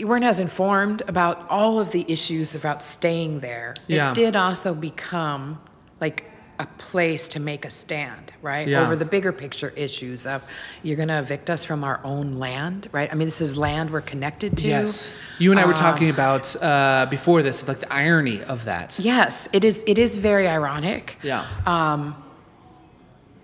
weren't 0.07 0.25
as 0.25 0.39
informed 0.39 1.01
about 1.07 1.49
all 1.49 1.79
of 1.79 1.91
the 1.91 2.05
issues 2.07 2.55
about 2.55 2.81
staying 2.81 3.39
there. 3.41 3.75
Yeah. 3.87 4.11
It 4.11 4.15
did 4.15 4.35
also 4.35 4.73
become 4.73 5.61
like 6.01 6.25
a 6.59 6.65
place 6.77 7.29
to 7.29 7.39
make 7.39 7.63
a 7.63 7.69
stand, 7.69 8.33
right? 8.41 8.67
Yeah. 8.67 8.81
Over 8.81 8.97
the 8.97 9.05
bigger 9.05 9.31
picture 9.31 9.71
issues 9.77 10.27
of 10.27 10.43
you're 10.83 10.97
going 10.97 11.07
to 11.07 11.17
evict 11.17 11.49
us 11.49 11.63
from 11.63 11.85
our 11.85 12.01
own 12.03 12.33
land, 12.33 12.89
right? 12.91 13.09
I 13.09 13.15
mean, 13.15 13.27
this 13.27 13.39
is 13.39 13.55
land 13.55 13.91
we're 13.91 14.01
connected 14.01 14.57
to. 14.57 14.67
Yes. 14.67 15.09
You 15.39 15.51
and 15.51 15.59
I 15.59 15.65
were 15.65 15.71
Um, 15.73 15.79
talking 15.79 16.09
about 16.09 16.61
uh, 16.61 17.07
before 17.09 17.43
this, 17.43 17.65
like 17.65 17.79
the 17.79 17.93
irony 17.93 18.43
of 18.43 18.65
that. 18.65 18.99
Yes, 18.99 19.47
it 19.53 19.63
is. 19.63 19.83
It 19.87 19.97
is 19.97 20.17
very 20.17 20.49
ironic. 20.49 21.17
Yeah. 21.23 21.45
Um, 21.65 22.21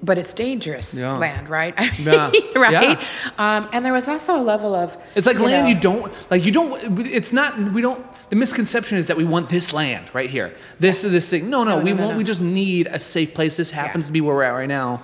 but 0.05 0.17
it's 0.17 0.33
dangerous 0.33 0.93
Yeah. 0.93 1.17
land, 1.17 1.49
right? 1.49 1.73
I 1.77 1.89
mean, 1.91 2.03
Yeah. 2.07 2.31
right. 2.55 2.71
Yeah. 2.71 3.01
Um, 3.37 3.67
and 3.73 3.83
there 3.85 3.93
was 3.93 4.07
also 4.07 4.39
a 4.39 4.43
level 4.43 4.75
of. 4.75 4.95
It's 5.15 5.27
like 5.27 5.39
land 5.39 5.65
know- 5.67 5.73
you 5.73 5.79
don't 5.79 6.31
like. 6.31 6.45
You 6.45 6.51
don't. 6.51 6.99
It's 7.07 7.33
not. 7.33 7.57
We 7.73 7.81
don't. 7.81 8.01
The 8.29 8.35
misconception 8.35 8.97
is 8.97 9.07
that 9.07 9.17
we 9.17 9.23
want 9.25 9.49
this 9.49 9.73
land 9.73 10.05
right 10.13 10.29
here. 10.29 10.53
This 10.79 11.01
this 11.01 11.29
thing. 11.29 11.49
No, 11.49 11.63
no. 11.63 11.77
No, 11.79 11.83
we 11.83 11.91
no, 11.91 11.95
no, 11.97 12.03
want. 12.03 12.11
no. 12.13 12.17
We 12.19 12.23
just 12.23 12.41
need 12.41 12.87
a 12.87 12.99
safe 12.99 13.33
place. 13.33 13.57
This 13.57 13.71
happens 13.71 14.07
to 14.07 14.11
be 14.13 14.21
where 14.21 14.35
we're 14.35 14.43
at 14.43 14.51
right 14.51 14.67
now. 14.69 15.01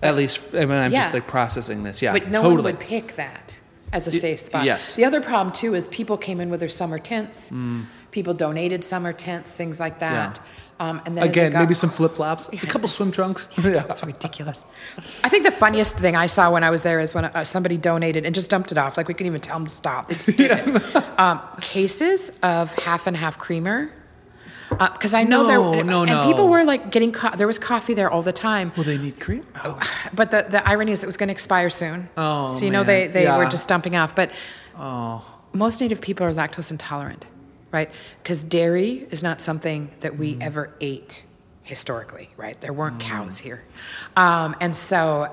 At 0.00 0.14
least, 0.14 0.54
I 0.54 0.60
mean, 0.60 0.70
I'm 0.78 0.92
just 0.92 1.12
like 1.12 1.26
processing 1.26 1.82
this. 1.82 2.00
Yeah, 2.00 2.12
But 2.12 2.28
no 2.28 2.42
totally. 2.42 2.54
one 2.56 2.64
would 2.64 2.80
pick 2.80 3.16
that 3.16 3.58
as 3.92 4.06
a 4.06 4.12
safe 4.12 4.38
spot. 4.38 4.64
yes. 4.64 4.94
The 4.94 5.04
other 5.04 5.20
problem 5.20 5.52
too 5.52 5.74
is 5.74 5.88
people 5.88 6.16
came 6.16 6.40
in 6.40 6.50
with 6.50 6.60
their 6.60 6.68
summer 6.68 6.98
tents. 7.00 7.50
Mm. 7.50 7.84
People 8.12 8.32
donated 8.32 8.84
summer 8.84 9.12
tents, 9.12 9.50
things 9.50 9.80
like 9.80 9.98
that. 9.98 10.38
Um, 10.80 11.02
and 11.06 11.18
then 11.18 11.24
Again, 11.26 11.52
got- 11.52 11.58
maybe 11.60 11.74
some 11.74 11.90
flip 11.90 12.12
flops, 12.14 12.48
a 12.52 12.56
couple 12.58 12.88
swim 12.88 13.10
trunks. 13.10 13.48
yeah. 13.58 13.84
It's 13.88 14.02
ridiculous. 14.04 14.64
I 15.24 15.28
think 15.28 15.44
the 15.44 15.50
funniest 15.50 15.98
thing 15.98 16.14
I 16.14 16.26
saw 16.26 16.52
when 16.52 16.62
I 16.62 16.70
was 16.70 16.82
there 16.84 17.00
is 17.00 17.14
when 17.14 17.24
uh, 17.24 17.42
somebody 17.44 17.76
donated 17.76 18.24
and 18.24 18.34
just 18.34 18.48
dumped 18.48 18.70
it 18.70 18.78
off. 18.78 18.96
Like 18.96 19.08
we 19.08 19.14
couldn't 19.14 19.26
even 19.26 19.40
tell 19.40 19.56
them 19.58 19.66
to 19.66 19.72
stop. 19.74 20.08
They 20.08 20.14
just 20.14 20.36
did 20.38 20.50
it. 20.52 20.96
Um, 21.18 21.40
cases 21.60 22.30
of 22.42 22.72
half 22.74 23.06
and 23.08 23.16
half 23.16 23.38
creamer 23.38 23.90
Because 24.70 25.14
I 25.14 25.24
know 25.24 25.42
No, 25.42 25.48
there, 25.72 25.84
no, 25.84 26.02
and 26.02 26.10
no. 26.10 26.26
people 26.28 26.48
were 26.48 26.62
like 26.62 26.90
getting 26.92 27.10
co- 27.10 27.34
there 27.36 27.46
was 27.48 27.58
coffee 27.58 27.94
there 27.94 28.08
all 28.10 28.22
the 28.22 28.32
time. 28.32 28.70
Well, 28.76 28.84
they 28.84 28.98
need 28.98 29.18
cream. 29.18 29.44
Oh, 29.64 29.80
But 30.14 30.30
the, 30.30 30.46
the 30.48 30.68
irony 30.68 30.92
is 30.92 31.02
it 31.02 31.06
was 31.06 31.16
going 31.16 31.28
to 31.28 31.32
expire 31.32 31.70
soon. 31.70 32.08
Oh, 32.16 32.54
so 32.54 32.64
you 32.64 32.70
know 32.70 32.84
man. 32.84 32.86
they, 32.86 33.06
they 33.08 33.26
were 33.36 33.46
just 33.46 33.66
dumping 33.66 33.96
off. 33.96 34.14
But 34.14 34.30
oh. 34.76 35.24
most 35.52 35.80
Native 35.80 36.00
people 36.00 36.24
are 36.26 36.32
lactose 36.34 36.70
intolerant, 36.70 37.26
right? 37.72 37.90
Because 38.22 38.42
dairy 38.44 39.06
is 39.10 39.22
not 39.22 39.40
something 39.40 39.90
that 40.00 40.16
we 40.18 40.34
Mm. 40.34 40.42
ever 40.42 40.70
ate 40.80 41.24
historically, 41.62 42.30
right? 42.36 42.60
There 42.60 42.72
weren't 42.72 42.98
Mm. 42.98 43.00
cows 43.00 43.38
here, 43.38 43.62
um, 44.16 44.56
and 44.60 44.74
so 44.76 45.30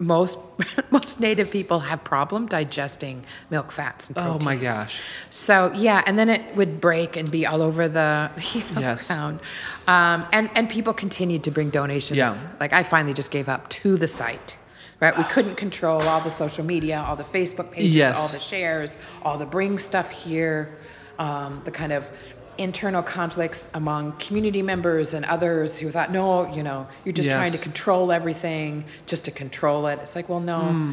most 0.00 0.38
most 0.90 1.18
Native 1.20 1.50
people 1.50 1.80
have 1.80 2.02
problem 2.04 2.46
digesting 2.46 3.24
milk 3.50 3.72
fats. 3.72 4.06
And 4.06 4.16
proteins. 4.16 4.42
Oh, 4.42 4.44
my 4.44 4.56
gosh. 4.56 5.02
So 5.30 5.72
yeah, 5.74 6.02
and 6.06 6.16
then 6.18 6.28
it 6.28 6.54
would 6.56 6.80
break 6.80 7.16
and 7.16 7.28
be 7.30 7.46
all 7.46 7.62
over 7.62 7.88
the 7.88 8.30
you 8.54 8.62
know, 8.74 8.80
Yes. 8.80 9.08
ground, 9.08 9.40
um, 9.86 10.26
and 10.32 10.50
and 10.54 10.68
people 10.70 10.92
continued 10.92 11.42
to 11.44 11.50
bring 11.50 11.70
donations. 11.70 12.16
Yeah. 12.16 12.36
Like 12.60 12.72
I 12.72 12.82
finally 12.84 13.14
just 13.14 13.30
gave 13.30 13.48
up 13.48 13.68
to 13.70 13.96
the 13.96 14.06
site. 14.06 14.58
Right, 15.00 15.16
we 15.16 15.22
couldn't 15.22 15.54
control 15.54 16.02
all 16.02 16.20
the 16.20 16.28
social 16.30 16.64
media, 16.64 17.04
all 17.06 17.14
the 17.14 17.22
Facebook 17.22 17.70
pages, 17.70 17.94
Yes. 17.94 18.18
all 18.18 18.26
the 18.26 18.40
shares, 18.40 18.98
all 19.22 19.38
the 19.38 19.46
bring 19.46 19.78
stuff 19.78 20.10
here, 20.10 20.76
um, 21.18 21.60
the 21.64 21.70
kind 21.70 21.92
of 21.92 22.10
internal 22.58 23.02
conflicts 23.02 23.68
among 23.74 24.12
community 24.18 24.62
members 24.62 25.14
and 25.14 25.24
others 25.26 25.78
who 25.78 25.90
thought, 25.90 26.10
no, 26.10 26.52
you 26.52 26.62
know, 26.62 26.86
you're 27.04 27.12
just 27.12 27.28
Yes. 27.28 27.36
trying 27.36 27.52
to 27.52 27.58
control 27.58 28.10
everything 28.10 28.84
just 29.06 29.24
to 29.26 29.30
control 29.30 29.86
it. 29.86 29.98
It's 30.00 30.16
like, 30.16 30.28
well, 30.28 30.40
no. 30.40 30.60
Hmm. 30.60 30.92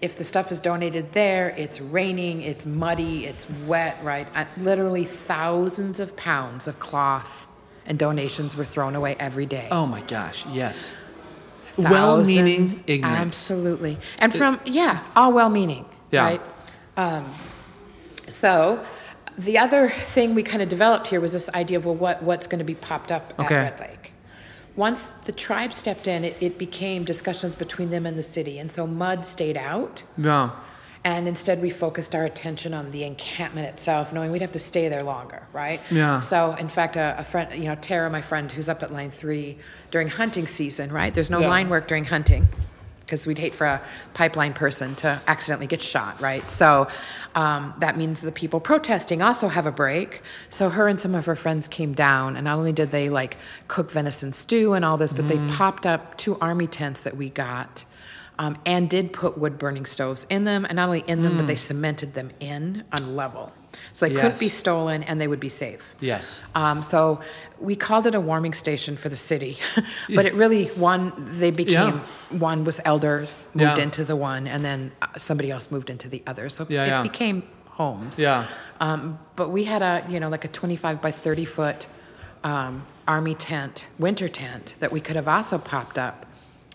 If 0.00 0.16
the 0.16 0.24
stuff 0.24 0.50
is 0.50 0.58
donated 0.58 1.12
there, 1.12 1.50
it's 1.56 1.80
raining, 1.80 2.42
it's 2.42 2.66
muddy, 2.66 3.24
it's 3.26 3.46
wet, 3.66 3.98
right? 4.02 4.26
Uh, 4.34 4.44
literally 4.58 5.04
thousands 5.04 6.00
of 6.00 6.16
pounds 6.16 6.66
of 6.66 6.78
cloth 6.80 7.46
and 7.86 7.98
donations 7.98 8.56
were 8.56 8.64
thrown 8.64 8.96
away 8.96 9.14
every 9.20 9.46
day. 9.46 9.68
Oh 9.70 9.86
my 9.86 10.02
gosh. 10.02 10.44
Yes. 10.46 10.92
Well-meaning 11.78 12.60
Thousands, 12.66 12.82
ignorance. 12.86 13.18
Absolutely. 13.20 13.98
And 14.18 14.34
from, 14.34 14.60
yeah, 14.64 15.02
all 15.16 15.32
well 15.32 15.48
meaning. 15.48 15.84
Yeah. 16.10 16.24
Right? 16.24 16.42
Um, 16.96 17.24
so 18.28 18.84
the 19.38 19.58
other 19.58 19.88
thing 19.88 20.34
we 20.34 20.42
kind 20.42 20.62
of 20.62 20.68
developed 20.68 21.06
here 21.08 21.20
was 21.20 21.32
this 21.32 21.48
idea 21.50 21.78
of, 21.78 21.84
well, 21.84 21.94
what, 21.94 22.22
what's 22.22 22.46
going 22.46 22.58
to 22.58 22.64
be 22.64 22.74
popped 22.74 23.10
up 23.10 23.32
Okay. 23.38 23.54
at 23.54 23.78
Red 23.78 23.80
Lake? 23.80 24.12
Once 24.76 25.06
the 25.26 25.32
tribe 25.32 25.72
stepped 25.74 26.06
in, 26.08 26.24
it, 26.24 26.36
it 26.40 26.58
became 26.58 27.04
discussions 27.04 27.54
between 27.54 27.90
them 27.90 28.06
and 28.06 28.18
the 28.18 28.22
city. 28.22 28.58
And 28.58 28.72
so 28.72 28.86
MUD 28.86 29.24
stayed 29.26 29.56
out. 29.56 30.02
Yeah. 30.16 30.50
And 31.04 31.26
instead, 31.26 31.60
we 31.60 31.68
focused 31.68 32.14
our 32.14 32.24
attention 32.24 32.72
on 32.72 32.92
the 32.92 33.02
encampment 33.04 33.66
itself, 33.66 34.12
knowing 34.12 34.30
we'd 34.30 34.40
have 34.40 34.52
to 34.52 34.60
stay 34.60 34.88
there 34.88 35.02
longer, 35.02 35.42
right? 35.52 35.80
Yeah. 35.90 36.20
So, 36.20 36.54
in 36.54 36.68
fact, 36.68 36.94
a, 36.96 37.16
a 37.18 37.24
friend, 37.24 37.52
you 37.54 37.64
know, 37.64 37.74
Tara, 37.74 38.08
my 38.08 38.22
friend, 38.22 38.50
who's 38.52 38.68
up 38.68 38.82
at 38.84 38.92
line 38.92 39.10
three 39.10 39.58
during 39.90 40.06
hunting 40.08 40.46
season, 40.46 40.92
right? 40.92 41.12
There's 41.12 41.28
no 41.28 41.40
Yeah. 41.40 41.48
line 41.48 41.68
work 41.68 41.88
during 41.88 42.04
hunting 42.04 42.48
because 43.12 43.26
we'd 43.26 43.36
hate 43.36 43.54
for 43.54 43.66
a 43.66 43.82
pipeline 44.14 44.54
person 44.54 44.94
to 44.94 45.20
accidentally 45.26 45.66
get 45.66 45.82
shot, 45.82 46.18
right? 46.18 46.48
So 46.48 46.88
um, 47.34 47.74
that 47.80 47.98
means 47.98 48.22
the 48.22 48.32
people 48.32 48.58
protesting 48.58 49.20
also 49.20 49.48
have 49.48 49.66
a 49.66 49.70
break. 49.70 50.22
So 50.48 50.70
her 50.70 50.88
and 50.88 50.98
some 50.98 51.14
of 51.14 51.26
her 51.26 51.36
friends 51.36 51.68
came 51.68 51.92
down, 51.92 52.36
and 52.36 52.46
not 52.46 52.56
only 52.56 52.72
did 52.72 52.90
they 52.90 53.10
like 53.10 53.36
cook 53.68 53.90
venison 53.90 54.32
stew 54.32 54.72
and 54.72 54.82
all 54.82 54.96
this, 54.96 55.12
but 55.12 55.26
Mm-hmm. 55.26 55.46
they 55.46 55.54
popped 55.54 55.84
up 55.84 56.16
two 56.16 56.38
army 56.40 56.66
tents 56.66 57.02
that 57.02 57.14
we 57.16 57.28
got. 57.28 57.84
Um, 58.38 58.56
and 58.64 58.88
did 58.88 59.12
put 59.12 59.36
wood 59.36 59.58
burning 59.58 59.84
stoves 59.84 60.26
in 60.30 60.44
them, 60.44 60.64
and 60.64 60.76
not 60.76 60.86
only 60.86 61.04
in 61.06 61.22
them, 61.22 61.36
but 61.36 61.46
they 61.46 61.54
cemented 61.54 62.14
them 62.14 62.30
in 62.40 62.82
on 62.98 63.14
level. 63.14 63.52
So 63.92 64.06
they 64.08 64.14
couldn't 64.14 64.32
Mm. 64.36 64.40
Be 64.40 64.48
stolen 64.48 65.02
and 65.02 65.20
they 65.20 65.28
would 65.28 65.40
be 65.40 65.48
safe. 65.50 65.80
Yes. 66.00 66.40
Um, 66.54 66.82
so 66.82 67.20
we 67.60 67.76
called 67.76 68.06
it 68.06 68.14
a 68.14 68.20
warming 68.20 68.54
station 68.54 68.96
for 68.96 69.08
the 69.08 69.16
city, 69.16 69.58
but 70.14 70.24
it 70.24 70.34
really 70.34 70.66
one 70.68 71.12
they 71.38 71.50
became 71.50 72.00
one 72.30 72.64
was 72.64 72.80
elders 72.84 73.46
moved 73.54 73.76
Yeah. 73.78 73.84
into 73.84 74.04
the 74.04 74.16
one, 74.16 74.46
and 74.46 74.64
then 74.64 74.92
uh, 75.02 75.06
somebody 75.18 75.50
else 75.50 75.70
moved 75.70 75.90
into 75.90 76.08
the 76.08 76.22
other. 76.26 76.48
So 76.48 76.66
Yeah, 76.68 76.84
it 76.84 76.88
yeah. 76.88 77.02
became 77.02 77.42
homes. 77.68 78.18
Yeah. 78.18 78.46
Um, 78.80 79.18
but 79.36 79.50
we 79.50 79.64
had 79.64 79.82
a 79.82 80.04
you 80.08 80.18
know 80.20 80.28
like 80.30 80.44
a 80.44 80.48
25 80.48 81.00
by 81.02 81.10
30 81.10 81.44
foot 81.44 81.86
um, 82.44 82.86
army 83.06 83.34
tent, 83.34 83.86
winter 83.98 84.28
tent 84.28 84.74
that 84.80 84.90
we 84.90 85.00
could 85.00 85.16
have 85.16 85.28
also 85.28 85.58
popped 85.58 85.98
up, 85.98 86.24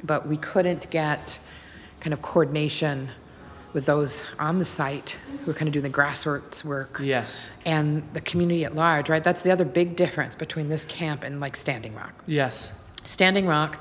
but 0.04 0.28
we 0.28 0.38
couldn't 0.38 0.90
get 0.92 1.40
kind 2.00 2.14
of 2.14 2.22
coordination 2.22 3.10
with 3.74 3.86
those 3.86 4.22
on 4.40 4.60
the 4.60 4.66
site 4.66 5.18
who 5.44 5.52
are 5.52 5.54
kind 5.54 5.68
of 5.68 5.74
doing 5.74 5.84
the 5.84 5.90
grassroots 5.90 6.64
work 6.64 7.00
Yes. 7.04 7.52
and 7.66 8.04
the 8.14 8.22
community 8.22 8.66
at 8.66 8.76
large, 8.76 9.10
right? 9.10 9.24
That's 9.24 9.44
the 9.44 9.52
other 9.52 9.66
big 9.66 9.96
difference 9.96 10.36
between 10.36 10.70
this 10.70 10.86
camp 10.86 11.24
and 11.24 11.40
like 11.40 11.56
Standing 11.56 11.94
Rock. 11.96 12.24
Yes. 12.26 12.74
Standing 13.04 13.46
Rock, 13.48 13.78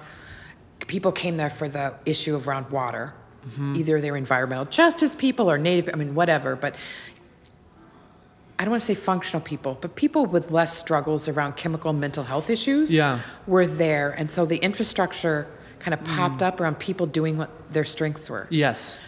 people 0.87 1.13
came 1.13 1.37
there 1.37 1.51
for 1.51 1.69
the 1.69 1.95
issue 2.05 2.35
of 2.35 2.47
around 2.49 2.71
water. 2.71 3.15
Mm-hmm. 3.49 3.77
Either 3.77 4.01
they 4.01 4.11
were 4.11 4.17
environmental 4.17 4.65
justice 4.67 5.15
people 5.15 5.51
or 5.51 5.57
native, 5.57 5.89
I 5.93 5.97
mean, 5.97 6.15
whatever. 6.15 6.57
But 6.57 6.75
I 8.59 8.65
don't 8.65 8.71
want 8.71 8.81
to 8.81 8.87
say 8.87 8.95
functional 8.95 9.41
people, 9.43 9.77
but 9.81 9.97
people 9.97 10.27
with 10.27 10.51
less 10.51 10.77
struggles 10.77 11.29
around 11.29 11.57
chemical 11.57 11.91
and 11.91 12.01
mental 12.01 12.25
health 12.25 12.49
issues 12.51 12.93
Yeah. 12.93 13.21
were 13.47 13.67
there. 13.67 14.11
And 14.13 14.31
so 14.31 14.47
the 14.47 14.57
infrastructure 14.57 15.47
kind 15.79 15.93
of 15.95 16.03
popped 16.05 16.43
up 16.43 16.59
around 16.61 16.79
people 16.79 17.07
doing 17.07 17.37
what 17.37 17.51
their 17.73 17.85
strengths 17.85 18.29
were. 18.31 18.47
Yes. 18.51 18.99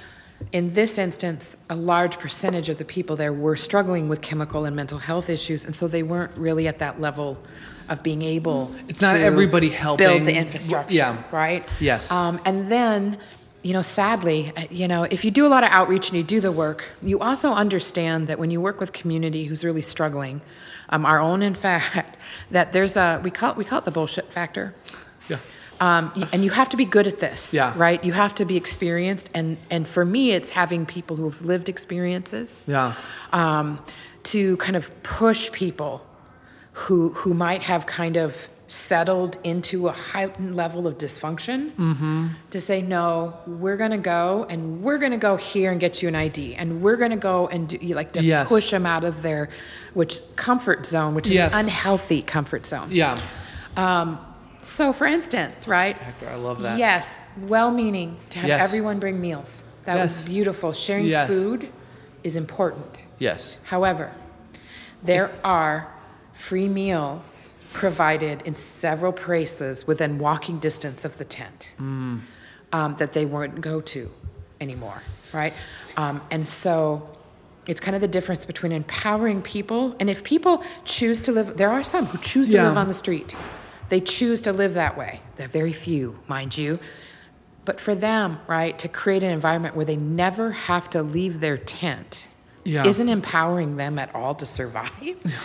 In 0.53 0.74
this 0.74 0.99
instance, 0.99 1.57
a 1.68 1.76
large 1.76 2.18
percentage 2.18 2.68
of 2.68 2.78
the 2.78 2.84
people 2.84 3.16
there 3.16 3.32
were 3.32 3.57
struggling 3.57 4.09
with 4.09 4.20
chemical 4.20 4.64
and 4.64 4.74
mental 4.74 4.99
health 4.99 5.28
issues, 5.28 5.64
and 5.64 5.74
so 5.74 5.89
they 5.89 6.03
weren't 6.03 6.36
really 6.36 6.68
at 6.68 6.78
that 6.78 7.01
level 7.01 7.39
of 7.89 8.03
being 8.03 8.22
able. 8.22 8.74
It's 8.89 9.01
not 9.01 9.16
everybody 9.16 9.70
helping. 9.70 10.07
build 10.07 10.24
the 10.24 10.36
infrastructure. 10.36 10.95
Yeah. 10.95 11.22
right. 11.32 11.68
Yes. 11.80 12.12
Um, 12.12 12.41
and 12.45 12.68
then, 12.68 13.18
you 13.62 13.72
know, 13.72 13.82
sadly, 13.82 14.53
uh, 14.57 14.64
you 14.70 14.89
know, 14.89 15.05
if 15.05 15.24
you 15.24 15.30
do 15.30 15.47
a 15.47 15.49
lot 15.49 15.64
of 15.64 15.70
outreach 15.70 16.09
and 16.09 16.16
you 16.16 16.22
do 16.22 16.41
the 16.41 16.53
work, 16.53 16.84
you 17.03 17.20
also 17.20 17.53
understand 17.53 18.28
that 18.28 18.39
when 18.39 18.51
you 18.51 18.61
work 18.61 18.78
with 18.80 18.93
community 18.93 19.45
who's 19.45 19.64
really 19.64 19.82
struggling, 19.82 20.41
um, 20.91 21.05
our 21.05 21.20
own, 21.20 21.43
in 21.43 21.55
fact, 21.66 22.18
that 22.51 22.72
there's 22.72 22.97
a 22.97 23.20
we 23.24 23.30
call 23.30 23.53
it, 23.53 23.57
we 23.57 23.64
call 23.64 23.78
it 23.78 23.84
the 23.84 23.91
bullshit 23.91 24.32
factor. 24.32 24.74
Yeah. 25.28 25.39
Um, 25.81 26.11
and 26.33 26.45
you 26.45 26.51
have 26.51 26.68
to 26.70 26.76
be 26.76 26.85
good 26.85 27.07
at 27.07 27.20
this, 27.20 27.55
Yeah. 27.55 27.72
right? 27.76 28.03
You 28.03 28.12
have 28.12 28.35
to 28.37 28.45
be 28.45 28.57
experienced, 28.57 29.31
and 29.35 29.57
and 29.70 29.87
for 29.87 30.05
me, 30.05 30.33
it's 30.33 30.51
having 30.51 30.87
people 30.87 31.16
who 31.16 31.24
have 31.31 31.43
lived 31.43 31.68
experiences, 31.68 32.64
Yeah. 32.66 32.95
um, 33.33 33.79
to 34.24 34.57
kind 34.57 34.76
of 34.76 34.91
push 35.03 35.53
people 35.53 36.05
who 36.72 37.11
who 37.11 37.33
might 37.35 37.62
have 37.62 37.87
kind 37.87 38.16
of 38.16 38.49
settled 38.70 39.39
into 39.45 39.89
a 39.89 39.93
heightened 39.93 40.55
level 40.55 40.87
of 40.87 40.99
dysfunction 40.99 41.70
Mm-hmm. 41.76 42.26
to 42.51 42.61
say 42.61 42.83
no 42.83 43.35
we're 43.47 43.79
going 43.79 43.93
to 43.93 43.97
go 44.16 44.45
and 44.51 44.83
we're 44.83 44.99
going 44.99 45.12
to 45.12 45.16
go 45.16 45.37
here 45.37 45.70
and 45.72 45.81
get 45.81 46.03
you 46.03 46.09
an 46.09 46.14
id 46.14 46.55
and 46.55 46.83
we're 46.83 46.97
going 46.97 47.11
to 47.12 47.16
go 47.16 47.49
and 47.49 47.66
do, 47.70 47.79
you 47.81 47.95
like 47.95 48.12
to 48.12 48.22
Yes. 48.22 48.47
push 48.51 48.70
them 48.70 48.85
out 48.85 49.05
of 49.05 49.22
their 49.22 49.49
which 49.95 50.20
comfort 50.37 50.85
zone 50.85 51.14
which 51.14 51.29
is 51.29 51.33
Yes. 51.33 51.55
an 51.55 51.61
unhealthy 51.61 52.20
comfort 52.20 52.66
zone 52.66 52.89
Yeah. 52.91 53.18
um, 53.79 54.18
so 54.69 54.93
for 54.93 55.07
instance 55.07 55.66
right 55.66 55.97
I 56.31 56.35
love 56.37 56.61
that. 56.62 56.79
Yes, 56.79 57.16
well-meaning 57.47 58.16
to 58.31 58.39
have 58.41 58.49
Yes. 58.49 58.64
everyone 58.69 58.99
bring 58.99 59.21
meals. 59.21 59.62
That 59.85 59.97
Yes. 59.97 60.03
was 60.27 60.29
beautiful. 60.29 60.73
Sharing 60.73 61.07
Yes. 61.07 61.29
food 61.31 61.71
is 62.23 62.37
important. 62.37 63.07
Yes. 63.19 63.57
However, 63.64 64.11
there 65.03 65.31
are 65.45 65.89
free 66.35 66.69
meals 66.69 67.55
provided 67.73 68.43
in 68.45 68.55
several 68.57 69.12
places 69.12 69.87
within 69.87 70.19
walking 70.19 70.59
distance 70.59 71.05
of 71.05 71.16
the 71.19 71.25
tent 71.25 71.75
Mm. 71.81 72.21
um, 72.73 72.97
that 72.99 73.12
they 73.12 73.25
wouldn't 73.25 73.61
go 73.61 73.81
to 73.81 74.11
anymore, 74.61 75.03
right? 75.33 75.55
Um, 75.97 76.21
and 76.31 76.47
so 76.47 77.09
it's 77.66 77.81
kind 77.81 77.95
of 77.95 78.01
the 78.01 78.09
difference 78.09 78.45
between 78.45 78.73
empowering 78.73 79.41
people 79.43 79.95
and 80.01 80.11
if 80.11 80.23
people 80.25 80.62
choose 80.85 81.21
to 81.23 81.33
live, 81.33 81.57
there 81.57 81.71
are 81.71 81.85
some 81.85 82.07
who 82.07 82.19
choose 82.19 82.49
to 82.49 82.55
Yeah. 82.57 82.69
live 82.69 82.77
on 82.77 82.89
the 82.89 82.95
street. 82.95 83.35
They 83.89 84.01
choose 84.01 84.43
to 84.43 84.53
live 84.53 84.74
that 84.74 84.97
way. 84.97 85.20
They're 85.36 85.49
very 85.49 85.72
few, 85.72 86.18
mind 86.28 86.57
you. 86.57 86.78
But 87.64 87.80
for 87.80 87.95
them, 87.95 88.39
right, 88.47 88.78
to 88.78 88.89
create 88.89 89.22
an 89.22 89.30
environment 89.30 89.76
where 89.76 89.84
they 89.84 89.97
never 89.97 90.53
have 90.53 90.89
to 90.91 91.03
leave 91.03 91.41
their 91.41 91.59
tent 91.59 92.28
Yeah. 92.64 92.86
isn't 92.86 93.09
empowering 93.09 93.76
them 93.76 93.99
at 93.99 94.14
all 94.14 94.34
to 94.36 94.47
survive. 94.47 94.91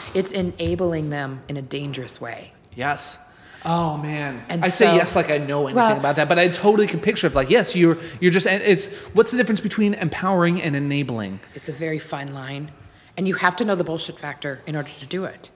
it's 0.13 0.31
enabling 0.31 1.09
them 1.09 1.41
in 1.47 1.57
a 1.57 1.61
dangerous 1.61 2.19
way. 2.21 2.53
Yes. 2.75 3.17
Oh 3.65 3.95
man. 3.97 4.41
And 4.49 4.63
I 4.63 4.67
say 4.67 4.93
yes 4.95 5.15
like 5.15 5.29
I 5.29 5.37
know 5.37 5.61
anything 5.67 5.75
Well- 5.75 5.97
about 5.97 6.17
that, 6.17 6.27
but 6.27 6.37
I 6.37 6.49
totally 6.49 6.87
can 6.87 6.99
picture 6.99 7.27
it 7.27 7.35
like 7.35 7.49
yes, 7.49 7.75
you're 7.75 7.97
you're 8.19 8.31
just 8.31 8.45
and 8.47 8.61
it's 8.61 8.87
what's 9.13 9.31
the 9.31 9.37
difference 9.37 9.61
between 9.61 9.93
empowering 9.93 10.61
and 10.61 10.75
enabling? 10.75 11.39
It's 11.55 11.69
a 11.69 11.73
very 11.73 11.99
fine 11.99 12.33
line. 12.33 12.71
And 13.15 13.27
you 13.27 13.35
have 13.35 13.55
to 13.57 13.65
know 13.65 13.75
the 13.75 13.83
bullshit 13.83 14.17
factor 14.17 14.61
in 14.65 14.75
order 14.75 14.89
to 14.99 15.05
do 15.05 15.23
it. 15.25 15.49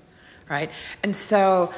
Right? 0.49 0.69
And 1.03 1.13
so, 1.15 1.73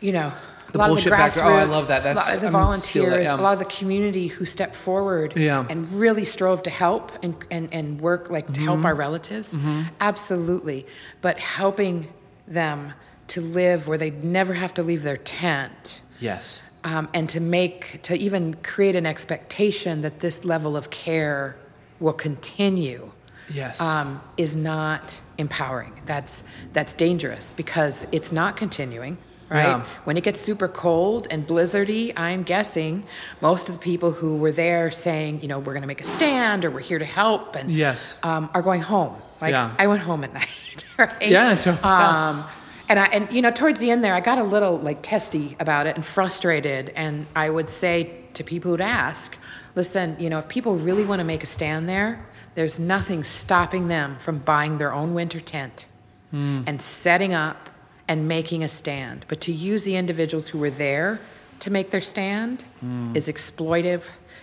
you 0.00 0.12
know, 0.12 0.32
The 0.72 0.78
a 0.78 0.80
lot 0.80 0.88
bullshit 0.88 1.06
of 1.06 1.10
the 1.12 1.16
factor. 1.16 1.42
Oh, 1.42 1.46
I 1.56 1.64
grassroots, 1.64 1.70
love 1.70 1.88
that. 1.88 2.04
a 2.06 2.14
lot 2.14 2.34
of 2.34 2.40
the 2.40 2.46
I'm 2.48 2.52
gonna 2.52 2.74
steal 2.76 3.04
that, 3.04 3.10
volunteers, 3.10 3.28
a 3.28 3.36
lot 3.42 3.52
of 3.54 3.58
the 3.60 3.64
community 3.78 4.26
who 4.28 4.44
stepped 4.44 4.74
forward 4.76 5.34
Yeah. 5.36 5.66
and 5.70 5.88
really 5.92 6.24
strove 6.24 6.62
to 6.64 6.70
help 6.70 7.12
and, 7.22 7.34
and, 7.50 7.68
and 7.72 8.00
work 8.00 8.30
like 8.30 8.46
to 8.48 8.52
Mm-hmm. 8.52 8.64
help 8.64 8.84
our 8.84 8.94
relatives. 8.94 9.54
Absolutely. 10.00 10.86
But 11.20 11.38
helping 11.38 12.08
them 12.46 12.92
to 13.28 13.40
live 13.40 13.88
where 13.88 13.98
they 13.98 14.10
never 14.10 14.52
have 14.54 14.74
to 14.74 14.82
leave 14.82 15.02
their 15.02 15.16
tent 15.16 16.02
Yes. 16.20 16.62
um, 16.84 17.08
and 17.14 17.28
to 17.30 17.40
make 17.40 18.00
to 18.02 18.14
even 18.16 18.54
create 18.62 18.96
an 18.96 19.06
expectation 19.06 20.02
that 20.02 20.20
this 20.20 20.44
level 20.44 20.76
of 20.76 20.90
care 20.90 21.56
will 22.00 22.12
continue 22.12 23.12
Yes. 23.52 23.80
um, 23.80 24.20
is 24.36 24.56
not 24.56 25.20
empowering. 25.38 26.00
That's 26.06 26.44
that's 26.72 26.92
dangerous 26.94 27.52
because 27.54 28.06
it's 28.12 28.32
not 28.32 28.56
continuing. 28.56 29.16
Right 29.50 29.64
Yeah. 29.66 29.82
when 30.04 30.16
it 30.16 30.24
gets 30.24 30.40
super 30.40 30.68
cold 30.68 31.26
and 31.30 31.46
blizzardy, 31.46 32.12
I'm 32.16 32.42
guessing 32.44 33.04
most 33.40 33.68
of 33.68 33.74
the 33.74 33.80
people 33.80 34.10
who 34.12 34.36
were 34.36 34.52
there 34.52 34.90
saying, 34.90 35.42
you 35.42 35.48
know, 35.48 35.58
we're 35.58 35.74
going 35.74 35.82
to 35.82 35.86
make 35.88 36.00
a 36.00 36.04
stand 36.04 36.64
or 36.64 36.70
we're 36.70 36.80
here 36.80 36.98
to 36.98 37.04
help, 37.04 37.54
and 37.54 37.70
Yes. 37.70 38.16
um, 38.22 38.48
are 38.54 38.62
going 38.62 38.80
home. 38.80 39.14
Like 39.40 39.52
Yeah. 39.52 39.70
I 39.78 39.86
went 39.86 40.00
home 40.02 40.24
at 40.24 40.32
night. 40.40 40.84
Right? 40.96 41.12
Yeah, 41.22 41.50
Um, 41.82 42.44
and 42.88 42.98
I 43.00 43.06
and 43.06 43.30
you 43.32 43.42
know 43.42 43.50
towards 43.50 43.80
the 43.80 43.90
end 43.90 44.02
there, 44.04 44.14
I 44.14 44.20
got 44.20 44.38
a 44.38 44.44
little 44.44 44.78
like 44.78 45.00
testy 45.02 45.56
about 45.60 45.86
it 45.86 45.96
and 45.96 46.04
frustrated, 46.04 46.90
and 46.96 47.26
I 47.36 47.50
would 47.50 47.68
say 47.68 48.10
to 48.34 48.44
people 48.44 48.70
who'd 48.70 48.80
ask, 48.80 49.36
listen, 49.74 50.16
you 50.18 50.30
know, 50.30 50.38
if 50.38 50.48
people 50.48 50.76
really 50.76 51.04
want 51.04 51.20
to 51.20 51.24
make 51.24 51.42
a 51.42 51.46
stand 51.46 51.88
there, 51.88 52.24
there's 52.54 52.78
nothing 52.78 53.22
stopping 53.24 53.88
them 53.88 54.16
from 54.20 54.38
buying 54.38 54.78
their 54.78 54.92
own 54.92 55.14
winter 55.14 55.40
tent 55.40 55.86
Hmm. 56.30 56.62
and 56.66 56.80
setting 56.80 57.34
up 57.34 57.68
and 58.08 58.28
making 58.28 58.62
a 58.62 58.68
stand. 58.68 59.24
But 59.28 59.40
to 59.42 59.52
use 59.52 59.84
the 59.84 59.96
individuals 59.96 60.48
who 60.48 60.58
were 60.58 60.70
there 60.70 61.20
to 61.60 61.70
make 61.70 61.90
their 61.90 62.00
stand 62.00 62.64
Hmm. 62.80 63.14
is 63.16 63.28
exploitive, 63.28 64.02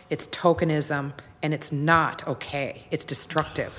it's 0.09 0.27
tokenism, 0.27 1.13
and 1.43 1.53
it's 1.53 1.71
not 1.71 2.27
okay. 2.27 2.83
It's 2.91 3.05
destructive. 3.05 3.73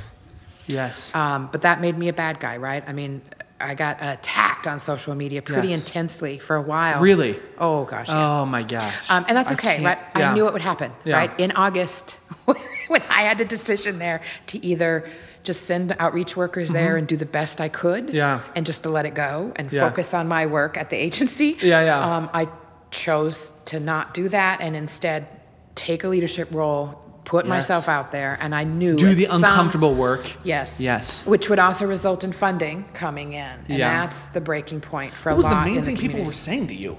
yes. 0.67 1.13
Um, 1.15 1.49
but 1.51 1.63
that 1.63 1.81
made 1.81 1.99
me 1.99 2.09
a 2.09 2.13
bad 2.13 2.39
guy, 2.41 2.57
right? 2.57 2.85
I 2.87 2.93
mean, 2.93 3.21
I 3.61 3.75
got 3.75 3.99
attacked 4.01 4.67
on 4.67 4.79
social 4.81 5.15
media 5.15 5.41
pretty 5.43 5.69
Yes. 5.69 5.81
intensely 5.81 6.39
for 6.39 6.57
a 6.57 6.63
while. 6.63 7.01
Really? 7.01 7.39
Oh 7.59 7.85
gosh. 7.85 8.09
yeah. 8.09 8.41
oh 8.41 8.45
my 8.47 8.63
gosh. 8.63 9.11
Um, 9.11 9.25
and 9.29 9.37
that's 9.37 9.53
okay, 9.53 9.75
can't- 9.77 9.85
right? 9.85 9.99
yeah. 10.17 10.31
I 10.31 10.35
knew 10.35 10.47
it 10.47 10.53
would 10.53 10.63
happen, 10.63 10.93
Yeah. 11.05 11.17
right? 11.17 11.31
In 11.41 11.53
August, 11.53 12.17
when 12.45 13.03
I 13.11 13.23
had 13.23 13.39
the 13.39 13.45
decision 13.45 13.99
there 13.99 14.21
to 14.49 14.65
either 14.65 15.09
just 15.43 15.67
send 15.67 15.95
outreach 15.99 16.37
workers 16.37 16.71
there 16.71 16.97
and 16.97 17.07
do 17.09 17.17
the 17.17 17.27
best 17.27 17.61
I 17.61 17.69
could, 17.69 18.07
Mm-hmm. 18.09 18.17
Yeah. 18.17 18.41
and 18.55 18.65
just 18.65 18.83
to 18.85 18.89
let 18.91 19.07
it 19.07 19.15
go 19.15 19.53
and 19.57 19.73
Yeah. 19.73 19.89
focus 19.89 20.15
on 20.15 20.29
my 20.29 20.47
work 20.47 20.77
at 20.77 20.91
the 20.91 20.97
agency. 20.97 21.57
Yeah, 21.61 21.85
yeah. 21.85 22.17
Um, 22.17 22.31
I 22.33 22.49
chose 22.91 23.53
to 23.67 23.81
not 23.81 24.15
do 24.15 24.29
that 24.29 24.61
and 24.61 24.77
instead 24.77 25.27
take 25.75 26.05
a 26.05 26.09
leadership 26.09 26.49
role, 26.53 26.99
put 27.25 27.45
Yes. 27.47 27.51
myself 27.51 27.89
out 27.89 28.13
there, 28.13 28.37
and 28.41 28.55
I 28.55 28.65
knew 28.65 28.95
Do 28.97 29.15
the 29.15 29.25
some- 29.25 29.43
uncomfortable 29.43 29.95
work. 29.95 30.31
Yes. 30.45 30.81
Yes. 30.81 31.25
Which 31.27 31.49
would 31.49 31.59
also 31.59 31.87
result 31.87 32.23
in 32.25 32.33
funding 32.33 32.85
coming 32.95 33.33
in. 33.33 33.41
And 33.69 33.79
Yeah. 33.79 34.03
that's 34.03 34.27
the 34.27 34.41
breaking 34.41 34.81
point 34.81 35.13
for 35.15 35.31
What 35.31 35.35
a 35.35 35.37
was 35.39 35.47
the 35.47 35.55
main 35.57 35.77
in 35.79 35.85
thing 35.85 35.95
the 35.97 36.01
people 36.01 36.25
were 36.25 36.33
saying 36.33 36.69
to 36.69 36.75
you? 36.75 36.99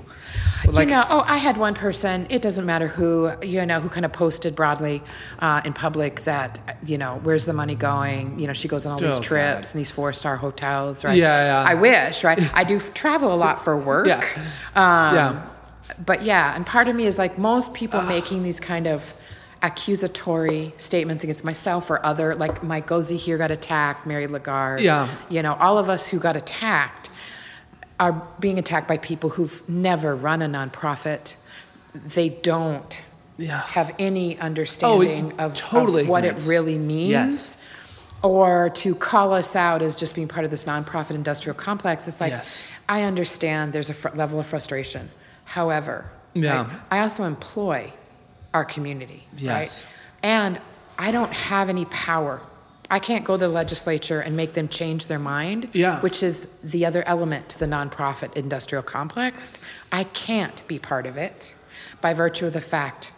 You 0.65 0.85
know, 0.85 1.03
oh, 1.09 1.23
I 1.27 1.37
had 1.37 1.57
one 1.57 1.73
person, 1.73 2.25
it 2.29 2.41
doesn't 2.41 2.65
matter 2.65 2.87
who, 2.87 3.31
you 3.43 3.65
know, 3.65 3.79
who 3.81 3.89
kind 3.89 4.05
of 4.05 4.13
posted 4.13 4.55
broadly 4.55 5.03
uh, 5.39 5.61
in 5.65 5.73
public 5.73 6.23
that, 6.23 6.77
you 6.85 6.97
know, 6.97 7.19
where's 7.23 7.45
the 7.45 7.53
money 7.53 7.75
going? 7.75 8.39
You 8.39 8.47
know, 8.47 8.53
she 8.53 8.67
goes 8.67 8.85
on 8.85 8.93
all 8.93 8.99
these 8.99 9.17
Oh, 9.17 9.21
trips 9.21 9.67
God. 9.69 9.75
and 9.75 9.79
these 9.79 9.91
four 9.91 10.13
star 10.13 10.37
hotels, 10.37 11.03
right? 11.03 11.17
Yeah, 11.17 11.63
yeah. 11.63 11.69
I 11.69 11.75
wish, 11.75 12.23
right? 12.23 12.39
I 12.55 12.63
do 12.63 12.79
travel 12.79 13.33
a 13.33 13.35
lot 13.35 13.63
for 13.63 13.75
work. 13.77 14.07
Yeah. 14.07 14.21
Um, 14.75 15.15
Yeah. 15.15 15.49
But 16.05 16.23
yeah, 16.23 16.55
and 16.55 16.65
part 16.65 16.87
of 16.87 16.95
me 16.95 17.05
is 17.05 17.17
like 17.17 17.37
most 17.37 17.73
people 17.73 18.01
making 18.01 18.41
these 18.43 18.59
kind 18.59 18.87
of 18.87 19.13
accusatory 19.61 20.73
statements 20.77 21.23
against 21.23 21.43
myself 21.43 21.89
or 21.89 22.03
other, 22.05 22.35
like 22.35 22.63
Mike 22.63 22.87
Goze 22.87 23.09
here 23.09 23.37
got 23.37 23.51
attacked, 23.51 24.05
Mary 24.05 24.27
LaGarde. 24.27 24.81
Yeah. 24.81 25.09
You 25.29 25.41
know, 25.41 25.53
all 25.55 25.77
of 25.77 25.89
us 25.89 26.07
who 26.07 26.19
got 26.19 26.35
attacked 26.35 27.09
are 28.03 28.21
being 28.39 28.59
attacked 28.59 28.87
by 28.87 28.97
people 28.97 29.29
who've 29.29 29.61
never 29.69 30.15
run 30.15 30.41
a 30.41 30.47
nonprofit. 30.47 31.35
They 31.93 32.29
don't 32.29 33.01
Yeah. 33.37 33.61
have 33.61 33.93
any 33.97 34.37
oh, 34.37 34.41
understanding 34.41 35.31
of, 35.33 35.39
of 35.51 35.55
totally 35.55 36.03
what 36.05 36.23
ignorance. 36.25 36.45
it 36.45 36.49
really 36.49 36.77
means. 36.77 37.09
Yes. 37.11 37.57
Or 38.21 38.69
to 38.75 38.95
call 38.95 39.33
us 39.33 39.55
out 39.55 39.81
as 39.81 39.95
just 39.95 40.15
being 40.15 40.27
part 40.27 40.43
of 40.45 40.51
this 40.51 40.65
nonprofit 40.65 41.11
industrial 41.11 41.55
complex. 41.55 42.07
It's 42.07 42.19
like, 42.21 42.31
Yes. 42.31 42.63
I 42.89 43.03
understand 43.03 43.73
there's 43.73 43.89
a 43.89 43.93
fr- 43.93 44.09
level 44.15 44.39
of 44.39 44.45
frustration. 44.45 45.09
However, 45.45 46.09
Yeah. 46.33 46.63
right, 46.63 46.67
I 46.91 46.99
also 46.99 47.23
employ 47.23 47.91
our 48.53 48.65
community. 48.65 49.27
Yes. 49.37 49.81
Right? 49.81 49.89
And 50.23 50.61
I 50.97 51.11
don't 51.11 51.33
have 51.33 51.69
any 51.69 51.85
power. 51.85 52.41
I 52.93 52.99
can't 52.99 53.25
go 53.25 53.33
to 53.33 53.39
the 53.39 53.47
legislature 53.47 54.19
and 54.19 54.37
make 54.37 54.53
them 54.53 54.67
change 54.67 55.07
their 55.07 55.17
mind, 55.17 55.67
Yeah. 55.73 55.99
which 56.01 56.21
is 56.21 56.47
the 56.63 56.85
other 56.85 57.03
element 57.07 57.49
to 57.49 57.57
the 57.57 57.65
nonprofit 57.65 58.33
industrial 58.35 58.83
complex. 58.83 59.55
I 59.91 60.03
can't 60.03 60.61
be 60.67 60.77
part 60.77 61.07
of 61.07 61.17
it 61.17 61.55
by 62.01 62.13
virtue 62.13 62.45
of 62.45 62.53
the 62.53 62.61
fact 62.61 63.11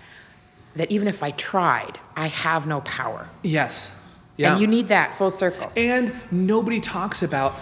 that 0.78 0.90
even 0.90 1.10
if 1.10 1.22
I 1.22 1.32
tried, 1.32 2.00
I 2.16 2.28
have 2.28 2.66
no 2.66 2.80
power. 2.82 3.28
Yes. 3.44 3.94
Yeah. 4.38 4.54
And 4.54 4.62
you 4.62 4.68
need 4.68 4.88
that 4.88 5.18
full 5.18 5.30
circle. 5.30 5.70
And 5.76 6.14
nobody 6.32 6.80
talks 6.80 7.22
about 7.22 7.60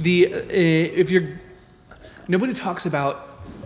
the 0.00 0.34
uh, 0.34 0.38
if 0.50 1.10
you're 1.10 1.40
nobody 2.28 2.52
talks 2.52 2.84
about. 2.84 3.14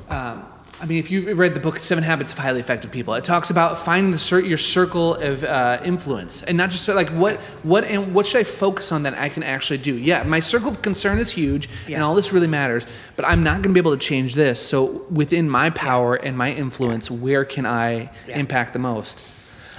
Um, 0.09 0.45
I 0.83 0.85
mean, 0.85 0.99
if 0.99 1.13
you've 1.13 1.39
read 1.39 1.55
the 1.55 1.61
book 1.61 1.79
Seven 1.79 2.03
Habits 2.03 2.33
of 2.33 2.39
Highly 2.39 2.59
Effective 2.59 2.91
People, 2.91 3.15
it 3.15 3.23
talks 3.23 3.51
about 3.51 3.79
finding 3.79 4.11
the 4.11 4.43
your 4.45 4.59
circle 4.59 5.15
of 5.15 5.45
uh, 5.45 5.79
influence, 5.85 6.43
and 6.43 6.59
not 6.59 6.71
just 6.71 6.89
like 6.89 7.09
what 7.11 7.41
what 7.63 7.85
and 7.85 8.13
what 8.13 8.27
should 8.27 8.41
I 8.41 8.43
focus 8.45 8.91
on 8.91 9.05
that 9.05 9.15
I 9.15 9.29
can 9.29 9.45
actually 9.45 9.79
do. 9.79 9.95
Yeah, 9.97 10.25
my 10.25 10.41
circle 10.41 10.71
of 10.71 10.83
concern 10.83 11.19
is 11.21 11.31
huge, 11.31 11.69
and 11.87 12.03
all 12.03 12.17
this 12.17 12.33
really 12.33 12.49
matters. 12.49 12.85
But 13.15 13.27
I'm 13.27 13.45
not 13.45 13.63
going 13.63 13.63
to 13.63 13.73
be 13.75 13.79
able 13.79 13.97
to 13.97 14.05
change 14.05 14.35
this. 14.35 14.61
So 14.61 15.07
within 15.09 15.49
my 15.49 15.71
power 15.71 16.17
and 16.17 16.37
my 16.37 16.51
influence, 16.53 17.09
where 17.13 17.45
can 17.45 17.65
I 17.65 18.11
Yeah. 18.27 18.39
impact 18.41 18.73
the 18.73 18.81
most? 18.81 19.23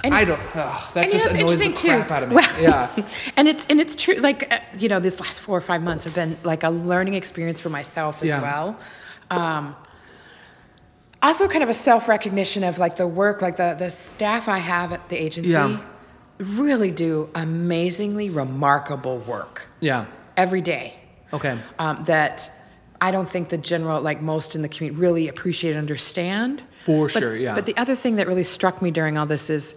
And 0.02 0.14
I 0.14 0.24
don't. 0.24 0.40
ugh, 0.54 0.94
that 0.94 1.04
you 1.06 1.10
just 1.12 1.26
know, 1.26 1.32
annoys 1.32 1.58
the 1.58 1.64
interesting 1.66 1.90
too. 1.90 1.96
crap 1.98 2.10
out 2.12 2.22
of 2.22 2.28
me. 2.30 2.36
Well, 2.36 2.62
yeah. 2.62 3.06
and 3.36 3.46
it's 3.46 3.66
and 3.68 3.78
it's 3.78 3.94
true. 3.94 4.14
Like 4.14 4.50
uh, 4.50 4.58
you 4.78 4.88
know, 4.88 5.00
this 5.00 5.20
last 5.20 5.40
four 5.40 5.58
or 5.58 5.60
five 5.60 5.82
months 5.82 6.04
have 6.04 6.14
been 6.14 6.38
like 6.44 6.62
a 6.62 6.70
learning 6.70 7.12
experience 7.12 7.60
for 7.60 7.68
myself 7.68 8.22
as 8.22 8.28
Yeah. 8.30 8.40
well. 8.40 8.78
Um, 9.30 9.76
also, 11.24 11.48
kind 11.48 11.62
of 11.62 11.68
a 11.68 11.74
self 11.74 12.08
recognition 12.08 12.62
of 12.64 12.78
like 12.78 12.96
the 12.96 13.06
work, 13.08 13.42
like 13.42 13.56
the 13.56 13.74
the 13.78 13.90
staff 13.90 14.48
I 14.48 14.58
have 14.58 14.92
at 14.92 15.08
the 15.08 15.16
agency, 15.16 15.50
Yeah. 15.50 15.78
really 16.38 16.90
do 16.90 17.28
amazingly 17.34 18.30
remarkable 18.30 19.18
work 19.18 19.66
Yeah. 19.80 20.04
every 20.36 20.60
day. 20.60 20.94
Okay. 21.32 21.58
Um, 21.78 22.04
that 22.04 22.50
I 23.00 23.10
don't 23.10 23.28
think 23.28 23.48
the 23.48 23.58
general, 23.58 24.00
like 24.00 24.22
most 24.22 24.54
in 24.54 24.62
the 24.62 24.68
community, 24.68 25.00
really 25.00 25.28
appreciate 25.28 25.70
and 25.72 25.78
understand. 25.80 26.62
For 26.84 27.08
But- 27.08 27.20
sure, 27.20 27.36
yeah. 27.36 27.54
But 27.54 27.66
the 27.66 27.76
other 27.76 27.94
thing 27.96 28.16
that 28.16 28.26
really 28.28 28.44
struck 28.44 28.80
me 28.82 28.90
during 28.90 29.18
all 29.18 29.26
this 29.26 29.50
is, 29.50 29.74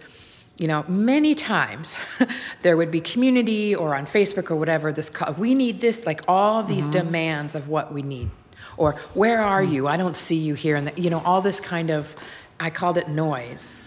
you 0.56 0.68
know, 0.68 0.84
many 0.88 1.34
times 1.34 1.98
there 2.62 2.76
would 2.76 2.90
be 2.90 3.00
community 3.00 3.74
or 3.74 3.94
on 3.94 4.06
Facebook 4.06 4.50
or 4.50 4.56
whatever, 4.56 4.92
this, 4.92 5.10
co- 5.10 5.32
we 5.38 5.54
need 5.54 5.80
this, 5.80 6.06
like 6.06 6.22
all 6.28 6.62
these 6.62 6.84
Mm-hmm. 6.88 7.06
demands 7.06 7.54
of 7.54 7.68
what 7.68 7.92
we 7.92 8.02
need. 8.02 8.30
Or 8.78 8.92
where 9.14 9.42
are 9.42 9.62
you? 9.62 9.86
I 9.86 9.96
don't 9.96 10.16
see 10.16 10.36
you 10.36 10.54
here. 10.54 10.76
And, 10.76 10.86
the, 10.86 11.00
you 11.00 11.10
know, 11.10 11.20
all 11.24 11.42
this 11.42 11.60
kind 11.60 11.90
of, 11.90 12.16
I 12.58 12.70
called 12.70 12.96
it 12.96 13.08
noise. 13.08 13.82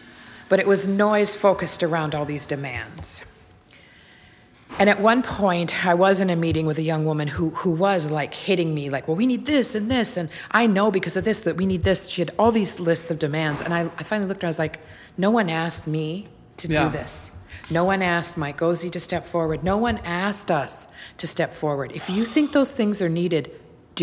But 0.49 0.59
it 0.59 0.67
was 0.67 0.87
noise 0.87 1.33
focused 1.33 1.81
around 1.81 2.13
all 2.13 2.25
these 2.25 2.45
demands. 2.45 3.23
And 4.79 4.89
at 4.89 5.01
one 5.01 5.21
point, 5.21 5.85
I 5.85 5.93
was 5.93 6.21
in 6.21 6.29
a 6.29 6.35
meeting 6.35 6.65
with 6.65 6.77
a 6.77 6.81
young 6.81 7.05
woman 7.05 7.27
who, 7.27 7.49
who 7.51 7.71
was 7.71 8.09
like 8.09 8.33
hitting 8.33 8.73
me, 8.73 8.89
like, 8.89 9.07
well, 9.07 9.17
we 9.17 9.27
need 9.27 9.45
this 9.45 9.75
and 9.75 9.91
this. 9.91 10.17
And 10.17 10.29
I 10.51 10.65
know 10.67 10.91
because 10.91 11.15
of 11.17 11.23
this 11.23 11.41
that 11.41 11.57
we 11.57 11.65
need 11.65 11.83
this. 11.83 12.07
She 12.07 12.21
had 12.21 12.31
all 12.39 12.51
these 12.51 12.79
lists 12.79 13.11
of 13.11 13.19
demands. 13.19 13.61
And 13.61 13.73
I, 13.73 13.81
I 13.97 14.03
finally 14.03 14.27
looked 14.27 14.39
at 14.39 14.43
her, 14.43 14.47
I 14.47 14.49
was 14.49 14.59
like, 14.59 14.79
no 15.17 15.29
one 15.29 15.49
asked 15.49 15.87
me 15.87 16.27
to 16.57 16.67
Yeah. 16.67 16.85
do 16.85 16.89
this. 16.89 17.31
No 17.69 17.83
one 17.85 18.01
asked 18.01 18.37
Mike 18.37 18.57
Goze 18.57 18.89
to 18.89 18.99
step 18.99 19.25
forward. 19.25 19.63
No 19.63 19.77
one 19.77 19.97
asked 20.03 20.51
us 20.51 20.87
to 21.17 21.27
step 21.27 21.53
forward. 21.53 21.91
If 21.93 22.09
you 22.09 22.25
think 22.25 22.51
those 22.51 22.71
things 22.71 23.01
are 23.01 23.09
needed, 23.09 23.51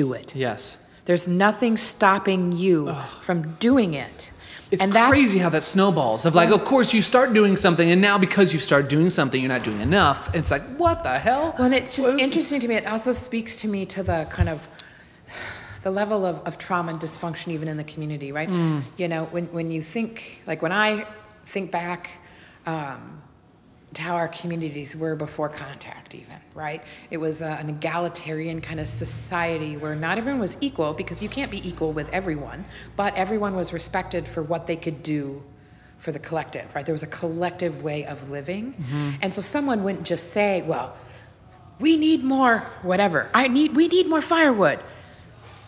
do 0.03 0.13
it. 0.13 0.35
Yes. 0.35 0.79
There's 1.07 1.27
nothing 1.27 1.77
stopping 1.77 2.53
you 2.53 2.95
from 3.23 3.39
doing 3.69 3.95
it. 3.95 4.31
It's 4.71 4.83
and 4.83 4.93
that's- 4.93 5.09
crazy 5.11 5.39
how 5.45 5.51
that 5.57 5.65
snowballs. 5.65 6.27
Of 6.27 6.35
like, 6.35 6.51
of 6.59 6.63
course, 6.73 6.93
you 6.97 7.03
start 7.03 7.33
doing 7.33 7.57
something, 7.57 7.91
and 7.91 8.01
now 8.03 8.17
because 8.19 8.53
you 8.55 8.61
start 8.61 8.85
doing 8.89 9.11
something, 9.11 9.41
you're 9.43 9.57
not 9.59 9.65
doing 9.65 9.81
enough. 9.81 10.21
It's 10.35 10.51
like, 10.51 10.63
what 10.83 11.03
the 11.03 11.19
hell? 11.19 11.55
Well, 11.57 11.65
and 11.67 11.75
it's 11.75 11.97
just 11.97 12.09
What- 12.09 12.21
interesting 12.21 12.61
to 12.61 12.69
me. 12.69 12.75
It 12.77 12.87
also 12.87 13.13
speaks 13.13 13.57
to 13.63 13.67
me 13.75 13.87
to 13.87 14.03
the 14.03 14.27
kind 14.31 14.49
of 14.49 14.69
the 15.83 15.91
level 15.91 16.27
of, 16.27 16.37
of 16.49 16.59
trauma 16.59 16.93
and 16.93 17.01
dysfunction 17.01 17.49
even 17.57 17.67
in 17.69 17.77
the 17.77 17.85
community, 17.93 18.31
right? 18.33 18.51
Mm. 18.51 18.83
You 18.99 19.09
know, 19.09 19.25
when, 19.35 19.47
when 19.47 19.71
you 19.71 19.83
think, 19.83 20.43
like 20.47 20.61
when 20.61 20.73
I 20.73 21.07
think 21.47 21.71
back 21.71 22.11
um, 22.67 23.18
to 23.99 24.05
how 24.05 24.15
our 24.15 24.29
communities 24.29 24.95
were 24.97 25.17
before 25.17 25.49
contact, 25.49 26.15
even, 26.15 26.37
right? 26.55 26.83
It 27.11 27.17
was 27.19 27.43
uh, 27.43 27.57
an 27.61 27.69
egalitarian 27.69 28.61
kind 28.61 28.79
of 28.79 28.89
society 28.89 29.77
where 29.77 29.97
not 29.97 30.19
everyone 30.19 30.41
was 30.41 30.57
equal 30.61 30.95
because 30.95 31.21
you 31.21 31.29
can't 31.29 31.51
be 31.51 31.69
equal 31.69 31.93
with 31.93 32.09
everyone, 32.11 32.65
but 32.97 33.15
everyone 33.17 33.57
was 33.57 33.73
respected 33.73 34.29
for 34.29 34.43
what 34.43 34.69
they 34.69 34.77
could 34.77 35.03
do 35.03 35.43
for 35.99 36.13
the 36.13 36.19
collective, 36.21 36.73
right? 36.77 36.87
There 36.87 36.93
was 36.93 37.03
a 37.03 37.09
collective 37.09 37.83
way 37.83 38.07
of 38.07 38.31
living. 38.31 38.77
And 39.21 39.35
so 39.35 39.41
someone 39.41 39.83
wouldn't 39.83 40.07
just 40.07 40.33
say, 40.33 40.63
well, 40.63 40.97
we 41.81 41.97
need 41.97 42.23
more 42.23 42.59
whatever. 42.83 43.29
I 43.35 43.49
need 43.49 43.75
we 43.75 43.89
need 43.89 44.09
more 44.09 44.23
firewood. 44.23 44.79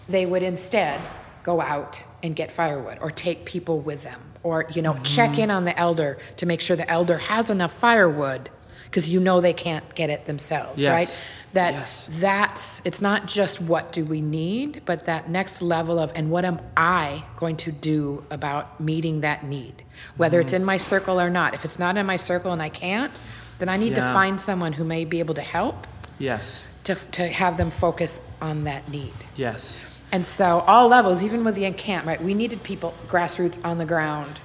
They 0.09 0.25
would 0.25 0.45
instead 0.45 1.01
go 1.43 1.61
out 1.61 2.05
and 2.23 2.37
get 2.37 2.53
firewood 2.53 2.99
or 3.01 3.11
take 3.11 3.45
people 3.45 3.81
with 3.81 4.05
them 4.05 4.30
or 4.43 4.67
you 4.73 4.83
know 4.83 4.97
check 5.03 5.39
in 5.39 5.51
on 5.51 5.65
the 5.65 5.79
elder 5.79 6.19
to 6.37 6.47
make 6.47 6.61
sure 6.61 6.77
the 6.77 6.89
elder 6.91 7.19
has 7.19 7.51
enough 7.51 7.73
firewood 7.73 8.49
because 8.85 9.09
you 9.09 9.21
know 9.21 9.41
they 9.41 9.53
can't 9.53 9.95
get 9.95 10.11
it 10.11 10.27
themselves, 10.27 10.83
Yes. 10.83 10.91
right? 10.93 11.21
That 11.53 11.75
Yes. 11.75 12.09
that's 12.13 12.81
it's 12.85 13.01
not 13.01 13.27
just 13.27 13.61
what 13.61 13.93
do 13.93 14.05
we 14.05 14.21
need, 14.21 14.83
but 14.85 15.07
that 15.07 15.29
next 15.29 15.63
level 15.63 15.99
of 15.99 16.11
and 16.15 16.31
what 16.31 16.45
am 16.45 16.61
I 16.77 17.25
going 17.37 17.57
to 17.59 17.73
do 17.73 18.25
about 18.31 18.81
meeting 18.81 19.21
that 19.21 19.45
need, 19.45 19.83
whether 20.17 20.41
it's 20.41 20.53
Mm-hmm. 20.53 20.63
in 20.63 20.67
my 20.67 20.77
circle 20.77 21.21
or 21.21 21.31
not. 21.31 21.55
If 21.55 21.65
it's 21.65 21.79
not 21.79 21.97
in 21.97 22.07
my 22.07 22.17
circle 22.17 22.53
and 22.53 22.63
I 22.63 22.69
can't, 22.69 23.13
then 23.59 23.69
I 23.69 23.77
need 23.77 23.97
Yeah. 23.97 24.07
to 24.09 24.13
find 24.15 24.41
someone 24.41 24.73
who 24.73 24.85
may 24.85 25.05
be 25.05 25.19
able 25.21 25.35
to 25.35 25.43
help 25.43 25.87
Yes. 26.19 26.67
to 26.85 26.95
to 27.13 27.29
have 27.29 27.57
them 27.59 27.71
focus 27.71 28.21
on 28.41 28.65
that 28.65 28.89
need. 28.89 29.13
Yes. 29.37 29.83
And 30.13 30.27
so 30.27 30.61
all 30.67 30.89
levels, 30.89 31.23
even 31.23 31.45
with 31.45 31.55
the 31.55 31.65
encamp, 31.65 32.07
right? 32.07 32.21
We 32.23 32.35
needed 32.35 32.63
people 32.63 32.95
grassroots 33.09 33.59
on 33.65 33.79
the 33.79 33.85
ground 33.87 34.41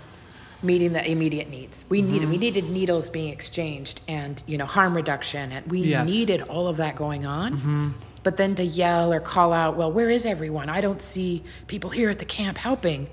meeting 0.62 0.94
the 0.94 1.10
immediate 1.12 1.50
needs. 1.50 1.86
We 1.90 2.02
Mm-hmm. 2.02 2.12
needed 2.12 2.30
we 2.30 2.38
needed 2.38 2.70
needles 2.70 3.10
being 3.10 3.30
exchanged 3.32 4.02
and 4.08 4.42
you 4.48 4.58
know 4.58 4.66
harm 4.66 4.96
reduction 4.96 5.52
and 5.52 5.66
we 5.70 5.82
Yes. 5.82 6.08
needed 6.08 6.42
all 6.44 6.68
of 6.68 6.78
that 6.78 6.96
going 6.96 7.26
on. 7.26 7.54
Mm-hmm. 7.58 7.90
But 8.24 8.38
then 8.38 8.56
to 8.56 8.64
yell 8.64 9.14
or 9.14 9.20
call 9.20 9.54
out, 9.54 9.76
well, 9.76 9.92
where 9.92 10.10
is 10.10 10.26
everyone? 10.26 10.68
I 10.70 10.82
don't 10.82 11.02
see 11.02 11.44
people 11.68 11.92
here 11.92 12.10
at 12.10 12.18
the 12.18 12.26
camp 12.26 12.58
helping, 12.58 13.08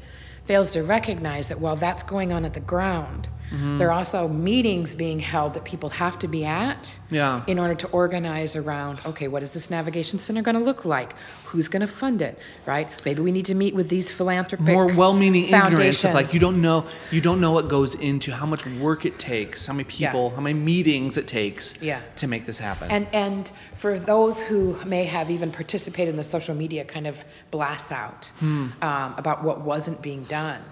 fails 0.46 0.72
to 0.72 0.82
recognize 0.82 1.48
that 1.48 1.60
while 1.60 1.76
that's 1.76 2.02
going 2.02 2.32
on 2.32 2.46
at 2.46 2.54
the 2.54 2.60
ground, 2.60 3.28
Mm-hmm. 3.52 3.78
there 3.78 3.88
are 3.88 3.98
also 3.98 4.28
meetings 4.28 4.94
being 4.94 5.20
held 5.20 5.52
that 5.54 5.64
people 5.64 5.90
have 5.90 6.18
to 6.20 6.28
be 6.28 6.42
at 6.44 6.90
Yeah. 7.10 7.42
in 7.46 7.58
order 7.58 7.74
to 7.74 7.86
organize 7.88 8.56
around 8.56 8.98
okay 9.04 9.28
what 9.28 9.42
is 9.42 9.52
this 9.52 9.70
navigation 9.70 10.18
center 10.18 10.40
going 10.42 10.54
to 10.54 10.64
look 10.64 10.84
like 10.86 11.10
who's 11.44 11.68
going 11.68 11.82
to 11.82 11.92
fund 12.02 12.22
it 12.22 12.38
right 12.66 12.88
maybe 13.04 13.20
we 13.20 13.30
need 13.30 13.44
to 13.46 13.54
meet 13.54 13.74
with 13.74 13.88
these 13.90 14.10
philanthropic 14.10 14.64
More 14.66 14.86
well-meaning 14.86 15.44
ignorance 15.44 16.02
of 16.04 16.14
like 16.14 16.32
you 16.32 16.40
don't 16.40 16.60
know 16.62 16.86
you 17.10 17.20
don't 17.20 17.40
know 17.42 17.52
what 17.52 17.68
goes 17.68 17.94
into 17.94 18.32
how 18.32 18.46
much 18.46 18.64
work 18.86 19.04
it 19.04 19.18
takes, 19.18 19.66
how 19.66 19.74
many 19.74 19.84
people, 19.84 20.30
how 20.30 20.40
many 20.40 20.58
meetings 20.58 21.16
it 21.18 21.26
takes 21.26 21.74
Yeah. 21.80 22.00
to 22.16 22.26
make 22.26 22.46
this 22.46 22.58
happen. 22.58 22.90
and 22.90 23.06
and 23.12 23.52
for 23.76 23.98
those 23.98 24.40
who 24.48 24.60
may 24.86 25.04
have 25.04 25.30
even 25.30 25.50
participated 25.50 26.10
in 26.14 26.16
the 26.16 26.24
social 26.36 26.54
media 26.54 26.84
kind 26.84 27.06
of 27.06 27.16
blasts 27.50 27.92
out 27.92 28.30
Hmm. 28.40 28.68
um, 28.80 29.14
about 29.22 29.38
what 29.44 29.60
wasn't 29.72 30.00
being 30.00 30.22
done 30.22 30.62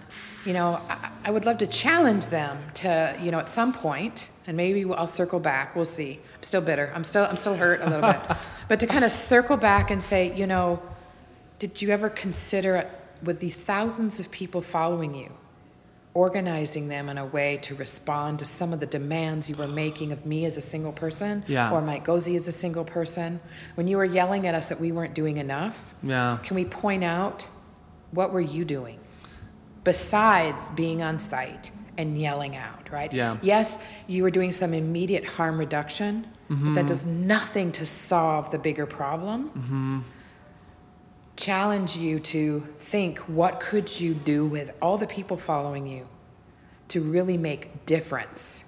you 0.44 0.52
know 0.52 0.80
I, 0.88 1.10
I 1.24 1.30
would 1.30 1.44
love 1.44 1.58
to 1.58 1.66
challenge 1.66 2.26
them 2.26 2.58
to 2.74 3.16
you 3.20 3.30
know 3.30 3.38
at 3.38 3.48
some 3.48 3.72
point 3.72 4.28
and 4.46 4.56
maybe 4.56 4.84
i'll 4.94 5.06
circle 5.06 5.40
back 5.40 5.76
we'll 5.76 5.84
see 5.84 6.20
i'm 6.36 6.42
still 6.42 6.60
bitter 6.60 6.92
i'm 6.94 7.04
still 7.04 7.24
i'm 7.24 7.36
still 7.36 7.56
hurt 7.56 7.80
a 7.82 7.90
little 7.90 8.12
bit 8.12 8.20
but 8.68 8.80
to 8.80 8.86
kind 8.86 9.04
of 9.04 9.12
circle 9.12 9.56
back 9.56 9.90
and 9.90 10.02
say 10.02 10.34
you 10.34 10.46
know 10.46 10.80
did 11.58 11.82
you 11.82 11.90
ever 11.90 12.08
consider 12.08 12.88
with 13.22 13.40
these 13.40 13.54
thousands 13.54 14.18
of 14.20 14.30
people 14.30 14.62
following 14.62 15.14
you 15.14 15.30
organizing 16.14 16.88
them 16.88 17.08
in 17.08 17.18
a 17.18 17.24
way 17.24 17.56
to 17.58 17.74
respond 17.76 18.38
to 18.40 18.44
some 18.44 18.72
of 18.72 18.80
the 18.80 18.86
demands 18.86 19.48
you 19.48 19.54
were 19.54 19.68
making 19.68 20.10
of 20.12 20.26
me 20.26 20.44
as 20.44 20.56
a 20.56 20.60
single 20.60 20.92
person 20.92 21.44
Yeah. 21.46 21.70
or 21.70 21.80
Mike 21.80 22.04
Goze 22.04 22.34
as 22.34 22.48
a 22.48 22.52
single 22.52 22.84
person. 22.84 23.40
When 23.76 23.86
you 23.86 23.96
were 23.96 24.04
yelling 24.04 24.46
at 24.46 24.54
us 24.54 24.68
that 24.70 24.80
we 24.80 24.90
weren't 24.90 25.14
doing 25.14 25.36
enough, 25.36 25.80
yeah. 26.02 26.38
can 26.42 26.56
we 26.56 26.64
point 26.64 27.04
out 27.04 27.46
what 28.10 28.32
were 28.32 28.40
you 28.40 28.64
doing 28.64 28.98
besides 29.84 30.68
being 30.70 31.02
on 31.02 31.18
site 31.18 31.70
and 31.96 32.18
yelling 32.18 32.56
out, 32.56 32.90
right? 32.90 33.12
Yeah. 33.12 33.36
Yes, 33.42 33.78
you 34.06 34.22
were 34.22 34.30
doing 34.30 34.52
some 34.52 34.72
immediate 34.72 35.26
harm 35.26 35.58
reduction, 35.58 36.26
but 36.48 36.56
that 36.56 36.64
mm-hmm. 36.64 36.86
does 36.86 37.06
nothing 37.06 37.72
to 37.72 37.86
solve 37.86 38.50
the 38.50 38.58
bigger 38.58 38.86
problem. 38.86 39.50
Mm-hmm. 39.50 39.98
Challenge 41.36 41.96
you 41.96 42.18
to 42.20 42.66
think 42.78 43.18
what 43.20 43.60
could 43.60 44.00
you 44.00 44.14
do 44.14 44.46
with 44.46 44.72
all 44.82 44.98
the 44.98 45.06
people 45.06 45.36
following 45.36 45.86
you 45.86 46.08
to 46.88 47.00
really 47.00 47.36
make 47.36 47.86
difference 47.86 48.64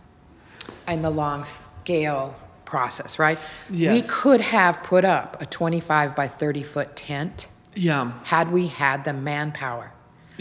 in 0.87 1.03
the 1.03 1.11
long 1.11 1.45
scale 1.45 2.39
process, 2.65 3.19
right? 3.19 3.39
Yes. 3.69 3.93
We 3.93 4.09
could 4.09 4.41
have 4.41 4.83
put 4.83 5.05
up 5.05 5.43
a 5.43 5.47
25 5.47 6.17
by 6.17 6.29
30 6.29 6.63
foot 6.63 6.97
tent 6.97 7.49
Yeah. 7.75 8.13
had 8.25 8.51
we 8.53 8.69
had 8.69 9.05
the 9.05 9.13
manpower. 9.13 9.92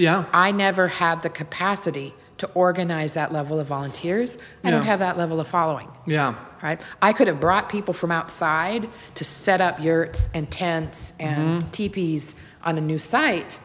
Yeah. 0.02 0.26
I 0.34 0.52
never 0.52 0.88
had 0.88 1.22
the 1.22 1.30
capacity 1.30 2.14
to 2.38 2.48
organize 2.56 3.14
that 3.14 3.32
level 3.32 3.60
of 3.60 3.68
volunteers. 3.68 4.38
I 4.64 4.72
don't 4.72 4.84
have 4.86 5.00
that 5.00 5.16
level 5.18 5.40
of 5.40 5.48
following. 5.48 5.90
Yeah. 6.08 6.34
Right? 6.64 6.82
I 7.02 7.14
could 7.14 7.28
have 7.28 7.40
brought 7.40 7.70
people 7.70 7.94
from 7.94 8.12
outside 8.12 8.90
to 9.16 9.24
set 9.24 9.62
up 9.62 9.80
yurts 9.80 10.30
and 10.34 10.50
tents 10.52 11.14
and 11.20 11.72
teepees 11.72 12.34
on 12.64 12.78
a 12.78 12.82
new 12.82 12.98
site. 13.00 13.60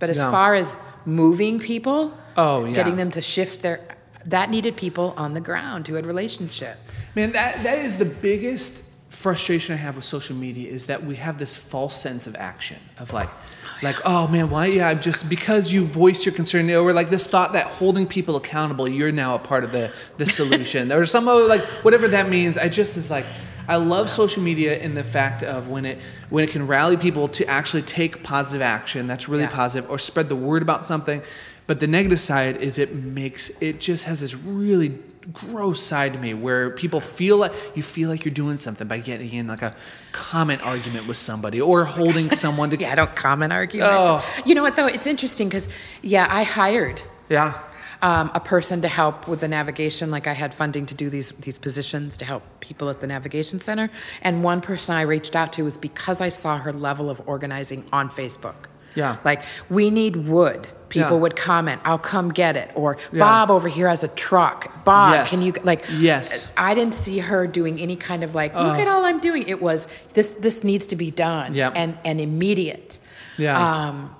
But 0.00 0.10
as 0.10 0.18
Mm-hmm. 0.18 0.26
Yeah. 0.26 0.30
far 0.32 0.54
as 0.54 0.76
moving 1.04 1.58
people, 1.60 2.16
Oh, 2.36 2.64
yeah. 2.64 2.74
getting 2.74 2.96
them 2.96 3.10
to 3.12 3.22
shift 3.22 3.62
their 3.62 3.80
that 4.26 4.50
needed 4.50 4.76
people 4.76 5.14
on 5.16 5.34
the 5.34 5.40
ground 5.40 5.86
who 5.86 5.94
had 5.94 6.04
relationship. 6.04 6.76
Man, 7.14 7.30
that 7.32 7.62
that 7.62 7.78
is 7.78 7.96
the 7.96 8.04
biggest 8.04 8.82
frustration 9.08 9.72
I 9.74 9.78
have 9.78 9.94
with 9.96 10.04
social 10.04 10.34
media 10.36 10.68
is 10.68 10.86
that 10.86 11.04
we 11.06 11.14
have 11.16 11.38
this 11.38 11.56
false 11.56 11.94
sense 12.06 12.26
of 12.26 12.34
action 12.34 12.78
of 12.98 13.12
like 13.12 13.30
like 13.82 13.96
oh 14.04 14.26
man 14.28 14.48
why 14.50 14.66
yeah 14.66 14.88
I'm 14.88 15.00
just 15.00 15.28
because 15.28 15.72
you 15.72 15.84
voiced 15.84 16.24
your 16.24 16.34
concern 16.34 16.70
or 16.70 16.92
like 16.92 17.10
this 17.10 17.26
thought 17.26 17.52
that 17.52 17.66
holding 17.66 18.06
people 18.06 18.36
accountable 18.36 18.88
you're 18.88 19.12
now 19.12 19.34
a 19.34 19.38
part 19.38 19.64
of 19.64 19.72
the 19.72 19.92
the 20.16 20.26
solution 20.26 20.90
or 20.92 21.04
some 21.06 21.28
other 21.28 21.44
like 21.46 21.60
whatever 21.84 22.08
that 22.08 22.28
means 22.28 22.56
I 22.56 22.68
just 22.68 22.96
is 22.96 23.10
like 23.10 23.26
I 23.68 23.76
love 23.76 24.08
social 24.08 24.42
media 24.42 24.78
in 24.78 24.94
the 24.94 25.02
fact 25.04 25.42
of 25.42 25.68
when 25.68 25.84
it 25.84 25.98
when 26.30 26.44
it 26.44 26.50
can 26.50 26.66
rally 26.66 26.96
people 26.96 27.28
to 27.28 27.46
actually 27.46 27.82
take 27.82 28.22
positive 28.22 28.62
action 28.62 29.06
that's 29.06 29.28
really 29.28 29.42
Yeah. 29.42 29.50
positive 29.50 29.90
or 29.90 29.98
spread 29.98 30.28
the 30.28 30.36
word 30.36 30.62
about 30.62 30.86
something 30.86 31.20
but 31.66 31.80
the 31.80 31.86
negative 31.86 32.20
side 32.20 32.56
is 32.58 32.78
it 32.78 32.94
makes 32.94 33.50
it 33.60 33.80
just 33.80 34.04
has 34.04 34.20
this 34.20 34.34
really 34.34 34.98
gross 35.32 35.82
side 35.82 36.12
to 36.12 36.18
me 36.18 36.34
where 36.34 36.70
people 36.70 37.00
feel 37.00 37.36
like 37.38 37.52
you 37.74 37.82
feel 37.82 38.08
like 38.08 38.24
you're 38.24 38.34
doing 38.34 38.56
something 38.56 38.86
by 38.86 38.98
getting 38.98 39.32
in 39.32 39.46
like 39.46 39.62
a 39.62 39.74
comment 40.12 40.62
argument 40.64 41.06
with 41.06 41.16
somebody 41.16 41.60
or 41.60 41.84
holding 41.84 42.30
someone 42.44 42.70
to 42.70 42.78
Yeah, 42.78 42.92
I 42.92 42.94
don't 42.94 43.14
comment 43.16 43.52
argue. 43.52 43.82
Oh. 43.82 43.86
myself. 43.86 44.40
You 44.46 44.54
know 44.54 44.62
what 44.62 44.76
though? 44.76 44.86
It's 44.86 45.06
interesting 45.06 45.48
because 45.48 45.68
yeah, 46.02 46.26
I 46.30 46.42
hired 46.42 47.00
yeah 47.28 47.58
um, 48.02 48.30
a 48.34 48.40
person 48.40 48.82
to 48.82 48.88
help 48.88 49.26
with 49.26 49.40
the 49.40 49.48
navigation. 49.48 50.10
Like 50.10 50.26
I 50.26 50.32
had 50.32 50.54
funding 50.54 50.86
to 50.86 50.94
do 50.94 51.10
these 51.10 51.30
these 51.32 51.58
positions 51.58 52.16
to 52.18 52.24
help 52.24 52.42
people 52.60 52.90
at 52.90 53.00
the 53.00 53.06
navigation 53.06 53.60
center, 53.60 53.90
and 54.22 54.44
one 54.44 54.60
person 54.60 54.94
I 54.94 55.02
reached 55.02 55.34
out 55.34 55.52
to 55.54 55.64
was 55.64 55.76
because 55.76 56.20
I 56.20 56.28
saw 56.28 56.58
her 56.58 56.72
level 56.72 57.10
of 57.10 57.20
organizing 57.26 57.84
on 57.92 58.10
Facebook. 58.10 58.54
Yeah. 58.94 59.18
like 59.24 59.42
we 59.68 59.90
need 59.90 60.16
wood. 60.16 60.68
People 60.88 61.12
Yeah. 61.16 61.22
would 61.22 61.36
comment, 61.36 61.80
"I'll 61.84 61.98
come 61.98 62.30
get 62.32 62.56
it," 62.56 62.70
or 62.74 62.96
Yeah. 63.12 63.20
"Bob 63.20 63.50
over 63.50 63.68
here 63.68 63.88
has 63.88 64.04
a 64.04 64.08
truck. 64.08 64.84
Bob, 64.84 65.12
Yes. 65.14 65.30
can 65.30 65.42
you 65.42 65.52
like?" 65.64 65.84
Yes. 65.98 66.48
I 66.56 66.74
didn't 66.74 66.94
see 66.94 67.18
her 67.18 67.46
doing 67.46 67.80
any 67.80 67.96
kind 67.96 68.22
of 68.22 68.34
like, 68.34 68.54
"Look 68.54 68.78
at 68.78 68.86
all 68.88 69.04
I'm 69.04 69.18
doing." 69.20 69.42
It 69.48 69.60
was 69.60 69.88
this. 70.14 70.28
This 70.38 70.62
needs 70.64 70.86
to 70.86 70.96
be 70.96 71.10
done, 71.10 71.54
Yep. 71.54 71.72
and 71.76 71.98
and 72.04 72.20
immediate. 72.20 72.98
Yeah. 73.36 73.58
Um, 73.58 74.14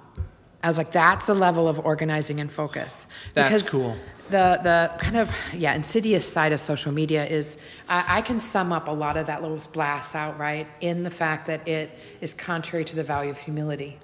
I 0.63 0.69
was 0.69 0.79
like, 0.79 0.91
that's 0.91 1.27
the 1.27 1.35
level 1.35 1.69
of 1.69 1.79
organizing 1.79 2.41
and 2.41 2.51
focus. 2.51 3.07
That's 3.35 3.49
Because 3.49 3.71
cool. 3.71 3.97
The 4.31 4.59
the 4.65 4.91
kind 4.99 5.17
of 5.17 5.31
yeah 5.55 5.73
insidious 5.75 6.27
side 6.31 6.53
of 6.53 6.59
social 6.59 6.91
media 6.91 7.25
is 7.25 7.57
I, 7.89 8.19
I 8.19 8.21
can 8.23 8.41
sum 8.41 8.73
up 8.73 8.89
a 8.89 8.91
lot 8.91 9.17
of 9.17 9.27
that 9.29 9.41
little 9.43 9.61
blasts 9.73 10.17
out 10.17 10.37
right 10.37 10.67
in 10.81 11.05
the 11.05 11.11
fact 11.11 11.47
that 11.47 11.67
it 11.69 11.97
is 12.21 12.35
contrary 12.35 12.85
to 12.87 12.97
the 12.97 13.05
value 13.05 13.31
of 13.31 13.39
humility. 13.39 13.99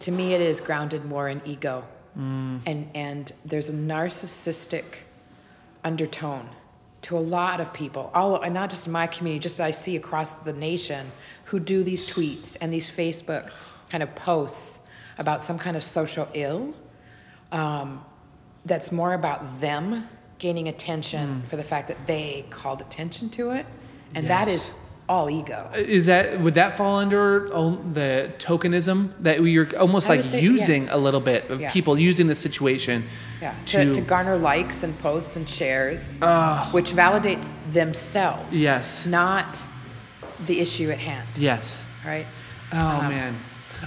To 0.00 0.12
me, 0.12 0.34
it 0.34 0.40
is 0.40 0.60
grounded 0.60 1.04
more 1.04 1.28
in 1.28 1.40
ego, 1.44 1.82
Mm. 2.18 2.60
and 2.66 2.90
and 2.94 3.32
there's 3.44 3.70
a 3.70 3.74
narcissistic 3.74 4.84
undertone 5.82 6.48
to 7.02 7.18
a 7.18 7.20
lot 7.20 7.60
of 7.60 7.72
people, 7.74 8.10
all 8.14 8.40
and 8.40 8.54
not 8.54 8.70
just 8.70 8.86
in 8.86 8.92
my 8.92 9.06
community, 9.06 9.40
just 9.42 9.60
I 9.60 9.72
see 9.72 9.96
across 9.96 10.32
the 10.34 10.52
nation 10.52 11.10
who 11.46 11.60
do 11.60 11.82
these 11.84 12.04
tweets 12.04 12.56
and 12.60 12.72
these 12.72 12.88
Facebook 12.88 13.50
kind 13.90 14.02
of 14.02 14.14
posts 14.14 14.80
about 15.18 15.42
some 15.42 15.58
kind 15.58 15.76
of 15.76 15.84
social 15.84 16.28
ill. 16.34 16.74
Um, 17.52 18.04
that's 18.64 18.90
more 18.90 19.12
about 19.12 19.60
them 19.60 20.08
gaining 20.38 20.68
attention 20.68 21.42
Mm. 21.44 21.48
for 21.48 21.56
the 21.56 21.62
fact 21.64 21.88
that 21.88 22.06
they 22.06 22.46
called 22.50 22.80
attention 22.80 23.28
to 23.30 23.50
it, 23.50 23.66
and 24.14 24.28
that 24.30 24.48
Yes. 24.48 24.68
is 24.68 24.74
all 25.08 25.28
ego. 25.30 25.68
is 25.74 26.06
that 26.06 26.40
would 26.40 26.54
that 26.54 26.76
fall 26.76 26.96
under 26.98 27.48
the 27.92 28.30
tokenism 28.38 29.12
that 29.20 29.42
you're 29.42 29.68
almost 29.78 30.08
I 30.08 30.16
like 30.16 30.24
say, 30.24 30.40
yeah. 30.40 30.50
using 30.50 30.88
a 30.88 30.96
little 30.96 31.20
bit 31.20 31.50
of 31.50 31.60
Yeah. 31.60 31.70
people 31.70 31.98
using 31.98 32.26
the 32.26 32.34
situation 32.34 33.04
Yeah, 33.40 33.54
to, 33.66 33.84
to, 33.84 33.94
to 33.94 34.00
garner 34.00 34.36
likes 34.38 34.82
and 34.82 34.98
posts 35.00 35.36
and 35.36 35.48
shares, 35.48 36.18
which 36.72 36.90
validates 36.92 37.48
themselves. 37.70 38.60
Yes. 38.60 39.04
Not 39.06 39.58
the 40.46 40.60
issue 40.60 40.90
at 40.90 40.98
hand, 40.98 41.28
yes 41.36 41.84
right? 42.04 42.26
Oh 42.72 42.78
Um, 42.78 43.08
man. 43.08 43.34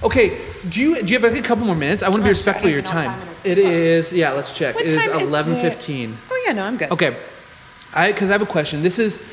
Okay. 0.03 0.37
Do 0.69 0.81
you 0.81 1.01
do 1.01 1.13
you 1.13 1.19
have 1.19 1.31
like 1.31 1.39
a 1.39 1.47
couple 1.47 1.65
more 1.65 1.75
minutes? 1.75 2.03
I 2.03 2.09
want 2.09 2.17
to 2.21 2.23
be. 2.23 2.29
Respectful 2.29 2.67
of 2.67 2.73
your 2.73 2.81
don't 2.83 2.93
even 2.97 3.11
know 3.11 3.17
time. 3.17 3.27
time 3.27 3.35
It 3.43 3.57
is. 3.57 4.13
Yeah. 4.13 4.31
Let's 4.31 4.55
check. 4.57 4.75
What 4.75 4.85
it 4.85 4.91
is 4.91 5.07
eleven 5.07 5.55
fifteen. 5.55 6.17
Oh 6.29 6.43
yeah, 6.45 6.53
no, 6.53 6.63
I'm 6.63 6.77
good. 6.77 6.91
Okay. 6.91 7.15
I 7.93 8.11
because 8.11 8.29
I 8.29 8.33
have 8.33 8.41
a 8.41 8.45
question. 8.45 8.83
This 8.83 8.99
is 8.99 9.23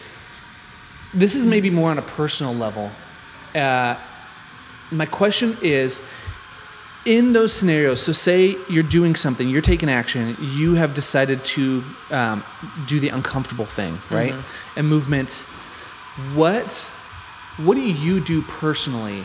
this 1.14 1.34
is 1.34 1.46
maybe 1.46 1.70
more 1.70 1.90
on 1.90 1.98
a 1.98 2.02
personal 2.02 2.54
level. 2.54 2.90
Uh, 3.54 3.96
my 4.90 5.06
question 5.06 5.56
is 5.62 6.02
in 7.04 7.32
those 7.32 7.52
scenarios 7.52 8.00
so 8.00 8.12
say 8.12 8.56
you're 8.68 8.82
doing 8.82 9.14
something 9.14 9.48
you're 9.48 9.60
taking 9.60 9.90
action 9.90 10.36
you 10.40 10.74
have 10.74 10.94
decided 10.94 11.44
to 11.44 11.84
um, 12.10 12.42
do 12.86 12.98
the 12.98 13.10
uncomfortable 13.10 13.66
thing 13.66 14.00
right? 14.10 14.34
And 14.76 14.88
movement. 14.88 15.44
What 16.34 16.90
what 17.56 17.74
do 17.74 17.80
you 17.80 18.20
do 18.20 18.42
personally? 18.42 19.24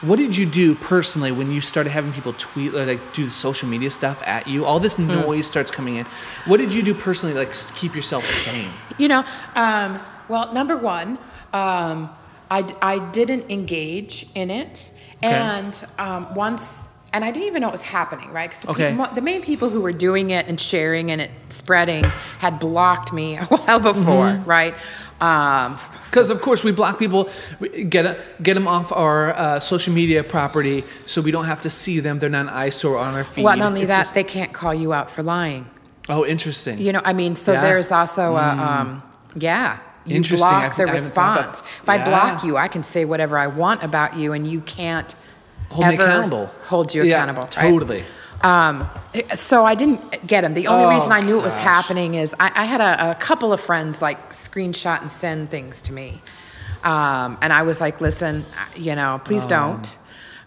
What 0.00 0.16
did 0.16 0.36
you 0.36 0.44
do 0.44 0.74
personally 0.74 1.32
when 1.32 1.50
you 1.50 1.62
started 1.62 1.90
having 1.90 2.12
people 2.12 2.34
tweet 2.34 2.74
or 2.74 2.84
like 2.84 3.14
do 3.14 3.28
social 3.30 3.68
media 3.68 3.90
stuff 3.90 4.22
at 4.26 4.46
you? 4.46 4.64
All 4.66 4.78
this 4.78 4.98
noise 4.98 5.46
starts 5.46 5.70
coming 5.70 5.96
in. 5.96 6.06
What 6.46 6.58
did 6.58 6.74
you 6.74 6.82
do 6.82 6.92
personally 6.92 7.34
like 7.34 7.54
keep 7.74 7.94
yourself 7.94 8.26
sane? 8.26 8.70
You 8.98 9.08
know, 9.08 9.24
um, 9.54 9.98
well, 10.28 10.52
number 10.52 10.76
one, 10.76 11.18
um, 11.52 12.10
I, 12.50 12.64
I 12.82 12.98
didn't 13.10 13.50
engage 13.50 14.26
in 14.34 14.50
it. 14.50 14.90
And 15.22 15.82
um, 15.98 16.34
once, 16.34 16.90
and 17.14 17.24
I 17.24 17.30
didn't 17.30 17.46
even 17.46 17.62
know 17.62 17.68
it 17.68 17.72
was 17.72 17.82
happening, 17.82 18.30
right? 18.30 18.50
'Cause 18.50 18.60
the, 18.62 18.70
Okay. 18.72 18.96
the 19.14 19.22
main 19.22 19.40
people 19.42 19.70
who 19.70 19.80
were 19.80 19.92
doing 19.92 20.30
it 20.30 20.46
and 20.48 20.60
sharing 20.60 21.10
and 21.10 21.20
it 21.20 21.30
spreading 21.48 22.04
had 22.38 22.58
blocked 22.58 23.12
me 23.12 23.36
a 23.38 23.44
while 23.44 23.80
before, 23.80 24.26
Mm-hmm. 24.32 24.50
right? 24.50 24.74
Um, 25.20 25.78
Because 26.10 26.28
of 26.28 26.40
course 26.42 26.62
we 26.64 26.72
block 26.72 26.98
people, 26.98 27.30
we 27.60 27.84
get 27.84 28.18
get 28.42 28.54
them 28.54 28.66
off 28.68 28.92
our 28.92 29.32
uh, 29.34 29.60
social 29.60 29.94
media 29.94 30.22
property, 30.24 30.84
so 31.06 31.22
we 31.22 31.30
don't 31.30 31.46
have 31.46 31.60
to 31.62 31.70
see 31.70 32.00
them. 32.00 32.18
They're 32.18 32.28
not 32.28 32.42
an 32.42 32.52
eyesore 32.52 32.98
on 32.98 33.14
our 33.14 33.24
feed. 33.24 33.44
well, 33.44 33.56
not 33.56 33.66
only 33.68 33.82
It's 33.82 33.88
that, 33.88 34.00
just- 34.00 34.14
they 34.14 34.24
can't 34.24 34.52
call 34.52 34.74
you 34.74 34.92
out 34.92 35.10
for 35.10 35.22
lying. 35.22 35.66
oh, 36.10 36.26
interesting. 36.26 36.78
You 36.78 36.92
know, 36.92 37.00
I 37.04 37.12
mean, 37.14 37.34
so 37.36 37.52
Yeah. 37.52 37.60
Mm. 37.60 37.62
there's 37.62 37.92
also 37.92 38.36
a, 38.36 38.48
um, 38.68 39.02
yeah. 39.36 39.78
You 40.06 40.22
block 40.22 40.30
the 40.30 40.44
I 40.44 40.60
haven't 40.60 40.76
thought 40.76 40.82
about- 40.84 40.92
response. 40.92 41.62
If 41.82 41.88
I 41.88 42.04
block 42.04 42.44
you, 42.44 42.56
I 42.56 42.68
can 42.68 42.82
say 42.84 43.04
whatever 43.04 43.38
I 43.38 43.46
want 43.46 43.82
about 43.82 44.16
you, 44.16 44.32
and 44.32 44.46
you 44.46 44.60
can't 44.60 45.14
hold 45.70 45.86
me 45.88 45.94
ever 45.94 46.04
accountable. 46.04 46.50
Hold 46.66 46.94
you 46.94 47.02
Yeah, 47.04 47.16
accountable. 47.16 47.42
right? 47.44 47.50
Totally. 47.70 48.04
Um, 48.42 48.86
so 49.34 49.64
I 49.64 49.74
didn't 49.74 50.26
get 50.26 50.44
him. 50.44 50.52
The 50.52 50.66
only 50.66 50.84
Oh, 50.84 50.88
reason 50.90 51.10
I 51.12 51.20
knew 51.20 51.38
it 51.38 51.42
was 51.42 51.56
happening 51.56 52.14
is 52.14 52.34
I, 52.38 52.52
I 52.54 52.64
had 52.64 52.82
a, 52.82 53.12
a 53.12 53.14
couple 53.14 53.52
of 53.54 53.60
friends 53.60 54.02
like 54.02 54.32
screenshot 54.32 55.00
and 55.00 55.10
send 55.10 55.50
things 55.50 55.80
to 55.82 55.92
me, 55.94 56.20
um, 56.82 57.38
and 57.40 57.52
I 57.52 57.62
was 57.62 57.80
like, 57.80 58.00
"Listen, 58.02 58.44
you 58.76 58.94
know, 58.94 59.20
please 59.24 59.46
don't." 59.46 59.96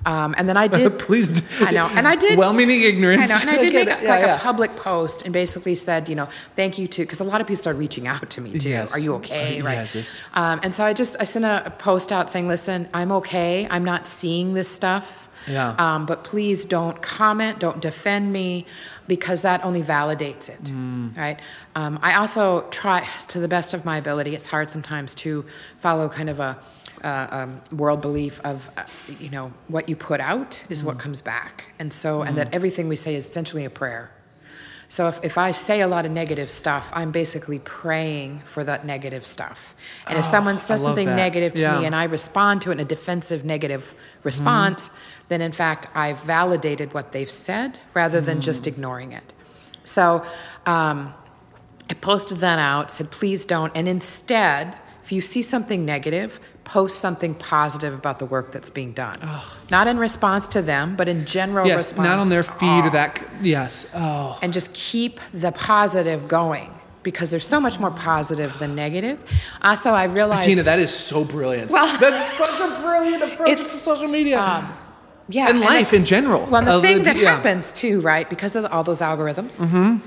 Um, 0.05 0.35
and 0.37 0.47
then 0.47 0.55
I 0.57 0.67
did. 0.67 0.99
Please. 1.07 1.29
do- 1.29 1.65
I 1.65 1.71
know, 1.71 1.87
and 1.87 2.07
I 2.07 2.15
did. 2.15 2.37
Well-meaning 2.37 2.81
ignorance. 2.81 3.29
I 3.31 3.35
know, 3.35 3.41
and 3.41 3.49
I 3.49 3.57
did 3.57 3.73
make 3.79 3.87
a, 3.87 4.03
Yeah, 4.03 4.09
like 4.09 4.25
yeah. 4.25 4.35
a 4.35 4.39
public 4.39 4.75
post 4.75 5.23
and 5.23 5.33
basically 5.33 5.75
said, 5.75 6.07
you 6.07 6.15
know, 6.15 6.27
thank 6.55 6.77
you 6.77 6.87
to 6.89 7.01
because 7.01 7.19
a 7.19 7.23
lot 7.23 7.41
of 7.41 7.47
people 7.47 7.57
started 7.57 7.79
reaching 7.79 8.07
out 8.07 8.29
to 8.29 8.41
me 8.41 8.57
too. 8.57 8.69
Yes. 8.69 8.93
Are 8.93 8.99
you 8.99 9.15
okay? 9.15 9.59
Uh, 9.59 9.65
Right. 9.65 9.73
yes, 9.73 9.95
yes. 9.95 10.21
Um, 10.33 10.59
and 10.63 10.73
so 10.73 10.85
I 10.85 10.93
just 10.93 11.17
I 11.19 11.23
sent 11.25 11.45
a, 11.45 11.65
a 11.65 11.71
post 11.71 12.11
out 12.11 12.29
saying, 12.29 12.47
listen, 12.47 12.87
I'm 12.93 13.11
okay. 13.13 13.67
I'm 13.69 13.83
not 13.83 14.07
seeing 14.07 14.53
this 14.53 14.69
stuff. 14.69 15.29
Yeah. 15.47 15.75
Um, 15.79 16.05
but 16.05 16.25
please 16.25 16.65
don't 16.65 17.01
comment, 17.01 17.59
don't 17.59 17.81
defend 17.81 18.33
me, 18.33 18.65
because 19.07 19.43
that 19.43 19.63
only 19.63 19.81
validates 19.81 20.49
it, 20.49 20.61
Mm. 20.65 21.15
right? 21.15 21.39
Um, 21.73 21.99
I 22.01 22.15
also 22.15 22.61
try, 22.69 23.07
to 23.29 23.39
the 23.39 23.47
best 23.47 23.73
of 23.73 23.85
my 23.85 23.95
ability. 23.97 24.35
It's 24.35 24.47
hard 24.47 24.69
sometimes 24.69 25.15
to 25.15 25.45
follow 25.77 26.09
kind 26.09 26.29
of 26.29 26.41
a 26.41 26.57
uh, 27.03 27.27
um, 27.31 27.61
world 27.77 28.01
belief 28.01 28.39
of, 28.43 28.69
uh, 28.77 28.83
you 29.19 29.29
know, 29.29 29.51
what 29.67 29.87
you 29.89 29.95
put 29.95 30.19
out 30.19 30.63
is 30.69 30.81
Mm. 30.81 30.85
what 30.87 30.99
comes 30.99 31.21
back, 31.21 31.65
and 31.79 31.91
so 31.93 32.21
and 32.23 32.37
that 32.37 32.53
everything 32.53 32.87
we 32.87 32.95
say 32.95 33.15
is 33.15 33.25
essentially 33.27 33.65
a 33.65 33.69
prayer. 33.69 34.11
So 34.89 35.09
if, 35.09 35.19
if 35.21 35.37
I 35.37 35.51
say 35.51 35.81
a 35.81 35.87
lot 35.87 36.05
of 36.05 36.11
negative 36.13 36.49
stuff, 36.49 36.89
I'm 36.93 37.11
basically 37.11 37.59
praying 37.59 38.41
for 38.45 38.63
that 38.63 38.85
negative 38.85 39.25
stuff. 39.25 39.75
And 40.07 40.17
if 40.17 40.23
someone 40.23 40.57
says 40.57 40.81
Oh, 40.81 40.85
something 40.85 41.07
that. 41.07 41.15
negative 41.15 41.53
to 41.55 41.61
Yeah. 41.61 41.71
Mm-hmm. 41.71 41.79
me 41.81 41.85
and 41.87 41.95
I 41.95 42.05
respond 42.05 42.61
to 42.61 42.69
it 42.69 42.75
in 42.75 42.79
a 42.79 42.85
defensive 42.85 43.43
negative 43.43 43.93
response, 44.23 44.89
then 45.27 45.41
in 45.41 45.51
fact 45.51 45.87
I've 45.93 46.21
validated 46.21 46.93
what 46.93 47.11
they've 47.11 47.29
said 47.29 47.79
rather 47.93 48.21
than 48.21 48.39
just 48.39 48.63
Mm. 48.63 48.67
ignoring 48.67 49.11
it. 49.11 49.33
So 49.83 50.23
um, 50.65 51.13
I 51.89 51.93
posted 51.95 52.37
that 52.37 52.57
out, 52.59 52.89
said 52.89 53.11
please 53.11 53.43
don't, 53.45 53.73
and 53.75 53.89
instead, 53.89 54.79
if 55.03 55.11
you 55.11 55.19
see 55.19 55.41
something 55.41 55.85
negative, 55.85 56.39
post 56.67 56.99
something 56.99 57.33
positive 57.33 57.93
about 57.93 58.19
the 58.19 58.25
work 58.25 58.51
that's 58.51 58.69
being 58.69 58.91
done. 58.91 59.17
Not 59.71 59.87
in 59.87 59.97
response 59.97 60.47
to 60.49 60.61
them, 60.61 60.95
but 60.97 61.07
in 61.07 61.25
general 61.25 61.65
Yes, 61.65 61.77
response. 61.77 62.05
not 62.09 62.19
on 62.19 62.27
their 62.29 62.43
feed 62.43 62.83
or 62.87 62.89
that. 62.91 63.11
Yes. 63.41 63.87
Oh. 63.95 64.37
and 64.41 64.51
just 64.53 64.73
keep 64.73 65.19
the 65.33 65.51
positive 65.53 66.27
going 66.27 66.69
because 67.03 67.31
there's 67.31 67.47
so 67.47 67.59
much 67.61 67.79
more 67.79 67.91
positive 67.91 68.51
than 68.59 68.75
negative. 68.75 69.17
Also, 69.61 69.91
I 69.91 70.05
realized 70.05 70.45
Tina, 70.45 70.63
that 70.63 70.79
is 70.79 70.93
so 70.93 71.23
brilliant. 71.23 71.71
Well- 71.71 71.97
that's 72.05 72.23
such 72.43 72.59
a 72.59 72.69
brilliant 72.81 73.23
approach 73.23 73.57
to 73.59 73.69
social 73.69 74.09
media. 74.09 74.37
um, 74.41 74.67
yeah, 75.29 75.49
And 75.49 75.59
life 75.61 75.89
th- 75.91 75.99
in 76.01 76.05
general. 76.05 76.45
Well, 76.51 76.63
the 76.63 76.77
Uh, 76.77 76.81
thing 76.81 77.03
that 77.03 77.15
yeah. 77.17 77.35
happens 77.35 77.71
too, 77.71 78.01
right, 78.01 78.29
because 78.29 78.55
of 78.57 78.65
all 78.73 78.83
those 78.83 78.99
algorithms, 79.01 79.53
Mm-hmm. 79.59 79.97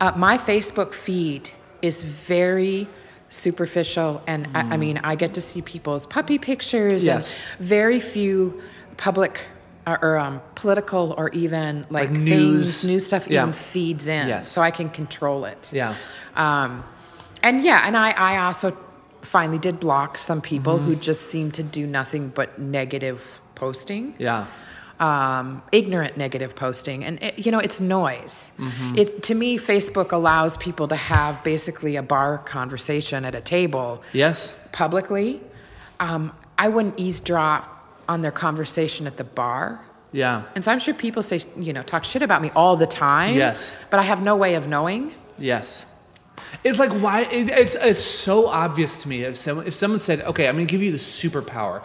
uh, 0.00 0.12
my 0.16 0.36
Facebook 0.38 0.92
feed 0.92 1.50
is 1.82 2.02
very 2.02 2.88
superficial, 3.30 4.22
and 4.26 4.48
I, 4.54 4.60
I 4.74 4.76
mean, 4.76 5.00
I 5.02 5.14
get 5.14 5.34
to 5.34 5.40
see 5.40 5.62
people's 5.62 6.04
puppy 6.06 6.38
pictures, 6.38 7.04
Yes. 7.06 7.40
and 7.58 7.66
very 7.66 8.00
few 8.00 8.60
public. 8.96 9.46
Or, 9.86 9.98
or 10.04 10.18
um, 10.18 10.42
political, 10.56 11.14
or 11.16 11.30
even 11.30 11.86
like, 11.88 12.10
Like 12.10 12.10
things, 12.10 12.24
news. 12.28 12.84
news 12.84 13.06
stuff, 13.06 13.26
Yeah. 13.28 13.42
even 13.42 13.54
feeds 13.54 14.08
in, 14.08 14.28
Yes. 14.28 14.52
so 14.52 14.60
I 14.60 14.70
can 14.70 14.90
control 14.90 15.46
it. 15.46 15.70
Yeah. 15.72 15.94
Um, 16.36 16.84
and 17.42 17.64
yeah, 17.64 17.82
and 17.86 17.96
I, 17.96 18.10
I 18.10 18.36
also 18.44 18.76
finally 19.22 19.58
did 19.58 19.80
block 19.80 20.18
some 20.18 20.42
people 20.42 20.74
Mm-hmm. 20.76 20.84
who 20.86 20.96
just 20.96 21.30
seemed 21.30 21.54
to 21.54 21.62
do 21.62 21.86
nothing 21.86 22.28
but 22.28 22.58
negative 22.58 23.40
posting. 23.54 24.14
yeah. 24.18 24.46
Um, 25.00 25.62
ignorant 25.72 26.18
negative 26.18 26.54
posting, 26.54 27.04
and 27.04 27.22
it, 27.22 27.38
you 27.46 27.50
know 27.50 27.58
it's 27.58 27.80
noise. 27.80 28.52
Mm-hmm. 28.58 28.98
It's 28.98 29.28
to 29.28 29.34
me, 29.34 29.58
Facebook 29.58 30.12
allows 30.12 30.58
people 30.58 30.88
to 30.88 30.94
have 30.96 31.42
basically 31.42 31.96
a 31.96 32.02
bar 32.02 32.36
conversation 32.36 33.24
at 33.24 33.34
a 33.34 33.40
table 33.40 34.02
Yes. 34.12 34.54
publicly. 34.72 35.40
Um, 36.00 36.32
I 36.58 36.68
wouldn't 36.68 36.98
eavesdrop 37.00 37.62
on 38.10 38.20
their 38.20 38.30
conversation 38.30 39.06
at 39.06 39.16
the 39.16 39.24
bar. 39.24 39.80
Yeah. 40.12 40.42
And 40.54 40.62
so 40.62 40.70
I'm 40.70 40.80
sure 40.80 40.92
people 40.92 41.22
say, 41.22 41.40
you 41.56 41.72
know, 41.72 41.82
talk 41.82 42.04
shit 42.04 42.20
about 42.20 42.42
me 42.42 42.50
all 42.54 42.76
the 42.76 42.86
time. 42.86 43.36
Yes. 43.36 43.74
But 43.90 44.00
I 44.00 44.02
have 44.02 44.20
no 44.20 44.36
way 44.36 44.54
of 44.56 44.68
knowing. 44.68 45.14
Yes. 45.38 45.86
It's 46.64 46.78
like 46.78 46.90
why 46.90 47.22
it, 47.22 47.48
it's 47.48 47.74
it's 47.76 48.04
so 48.04 48.48
obvious 48.48 48.98
to 48.98 49.08
me 49.08 49.22
if 49.22 49.36
someone 49.36 49.66
if 49.66 49.74
someone 49.74 49.98
said, 50.00 50.20
"Okay, 50.22 50.46
I'm 50.48 50.56
going 50.56 50.66
to 50.66 50.70
give 50.70 50.82
you 50.82 50.90
the 50.92 50.98
superpower 50.98 51.82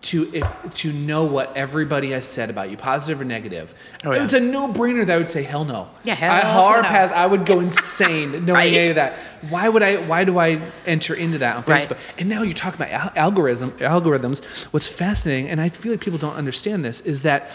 to 0.00 0.30
if 0.32 0.74
to 0.76 0.92
know 0.92 1.24
what 1.24 1.56
everybody 1.56 2.10
has 2.12 2.26
said 2.26 2.50
about 2.50 2.70
you, 2.70 2.76
positive 2.76 3.20
or 3.20 3.24
negative." 3.24 3.74
Oh, 4.04 4.12
yeah. 4.12 4.22
It's 4.24 4.32
a 4.32 4.40
no-brainer 4.40 5.04
that 5.06 5.14
I 5.14 5.18
would 5.18 5.28
say, 5.28 5.42
"Hell 5.42 5.64
no." 5.64 5.88
Yeah, 6.04 6.14
hell 6.14 6.32
I 6.32 6.40
to 6.40 6.46
hard 6.46 6.82
no. 6.84 6.88
pass. 6.88 7.10
I 7.10 7.26
would 7.26 7.44
go 7.44 7.60
insane 7.60 8.32
knowing 8.32 8.48
Right. 8.48 8.72
any 8.72 8.88
of 8.90 8.94
that. 8.96 9.14
Why 9.48 9.68
would 9.68 9.82
I? 9.82 9.96
Why 9.96 10.24
do 10.24 10.38
I 10.38 10.60
enter 10.86 11.14
into 11.14 11.38
that 11.38 11.56
on 11.56 11.64
Right. 11.66 11.82
Facebook? 11.88 11.98
And 12.18 12.28
now 12.28 12.42
you're 12.42 12.54
talking 12.54 12.80
about 12.80 12.92
al- 12.92 13.12
algorithm 13.24 13.72
algorithms. 13.72 14.44
What's 14.72 14.86
fascinating, 14.86 15.48
and 15.48 15.60
I 15.60 15.68
feel 15.68 15.92
like 15.92 16.00
people 16.00 16.18
don't 16.18 16.36
understand 16.36 16.84
this, 16.84 17.00
is 17.00 17.22
that 17.22 17.50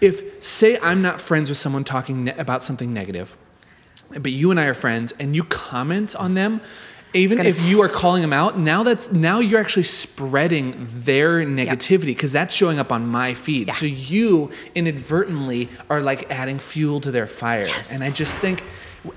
if 0.00 0.22
say 0.44 0.78
I'm 0.82 1.00
not 1.00 1.20
friends 1.20 1.48
with 1.48 1.58
someone 1.58 1.84
talking 1.84 2.24
ne- 2.24 2.36
about 2.36 2.62
something 2.62 2.92
negative, 2.92 3.34
but 4.10 4.30
you 4.30 4.50
and 4.50 4.60
I 4.60 4.66
are 4.66 4.74
friends, 4.74 5.14
and 5.18 5.34
you 5.34 5.42
comment 5.44 6.14
on 6.16 6.34
them, 6.34 6.60
even 7.16 7.44
if 7.46 7.60
you 7.62 7.82
are 7.82 7.88
calling 7.88 8.22
them 8.22 8.32
out, 8.32 8.58
now 8.58 8.82
that's 8.82 9.12
now 9.12 9.38
you're 9.40 9.60
actually 9.60 9.82
spreading 9.84 10.86
their 10.92 11.44
negativity 11.44 12.06
because 12.06 12.32
that's 12.32 12.54
showing 12.54 12.78
up 12.78 12.92
on 12.92 13.06
my 13.06 13.34
feed. 13.34 13.68
Yeah. 13.68 13.74
So 13.74 13.86
you 13.86 14.50
inadvertently 14.74 15.68
are 15.90 16.00
like 16.00 16.30
adding 16.30 16.58
fuel 16.58 17.00
to 17.02 17.10
their 17.10 17.26
fire, 17.26 17.66
Yes. 17.66 17.92
and 17.94 18.02
I 18.02 18.10
just 18.10 18.36
think. 18.38 18.62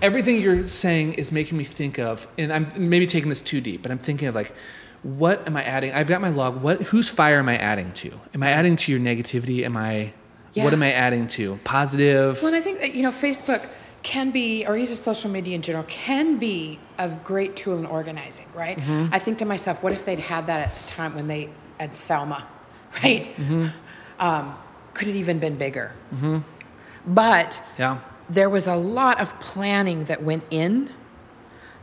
Everything 0.03 0.39
you're 0.39 0.67
saying 0.67 1.13
is 1.13 1.31
making 1.31 1.57
me 1.57 1.63
think 1.63 1.97
of, 1.97 2.27
and 2.37 2.53
I'm 2.53 2.71
maybe 2.77 3.07
taking 3.07 3.29
this 3.29 3.41
too 3.41 3.59
deep, 3.59 3.81
but 3.81 3.89
I'm 3.91 3.97
thinking 3.97 4.27
of 4.27 4.35
like, 4.35 4.51
what 5.01 5.47
am 5.47 5.57
I 5.57 5.63
adding? 5.63 5.93
I've 5.93 6.07
got 6.07 6.21
my 6.21 6.29
log. 6.29 6.61
What 6.61 6.79
whose 6.83 7.09
fire 7.09 7.39
am 7.39 7.49
I 7.49 7.57
adding 7.57 7.91
to? 7.93 8.11
Am 8.35 8.43
I 8.43 8.49
adding 8.51 8.75
to 8.75 8.91
your 8.91 9.01
negativity? 9.01 9.63
Am 9.63 9.75
I 9.75 10.13
Yeah. 10.53 10.63
what 10.65 10.73
am 10.73 10.83
I 10.83 10.91
adding 10.91 11.27
to? 11.29 11.59
Positive? 11.63 12.37
Well, 12.39 12.53
and 12.53 12.55
I 12.55 12.61
think 12.61 12.81
that, 12.81 12.93
you 12.93 13.01
know, 13.01 13.09
Facebook 13.11 13.65
can 14.03 14.31
be, 14.31 14.65
or 14.65 14.77
use 14.77 14.91
of 14.91 14.97
social 14.97 15.29
media 15.29 15.55
in 15.55 15.61
general, 15.61 15.85
can 15.87 16.37
be 16.37 16.79
a 16.97 17.09
great 17.09 17.55
tool 17.55 17.77
in 17.77 17.85
organizing, 17.85 18.45
right? 18.53 18.77
Mm-hmm. 18.77 19.13
I 19.13 19.19
think 19.19 19.37
to 19.39 19.45
myself, 19.45 19.83
what 19.83 19.93
if 19.93 20.05
they'd 20.05 20.19
had 20.19 20.47
that 20.47 20.67
at 20.67 20.75
the 20.75 20.87
time 20.87 21.15
when 21.15 21.27
they 21.27 21.49
at 21.79 21.95
Selma, 21.97 22.47
right? 23.03 23.25
Mm-hmm. 23.35 23.67
Um, 24.19 24.57
could 24.93 25.07
it 25.07 25.15
even 25.15 25.39
been 25.39 25.57
bigger? 25.57 25.93
But 27.05 27.63
yeah. 27.77 27.99
there 28.29 28.49
was 28.49 28.67
a 28.67 28.75
lot 28.75 29.21
of 29.21 29.37
planning 29.39 30.05
that 30.05 30.23
went 30.23 30.43
in 30.49 30.89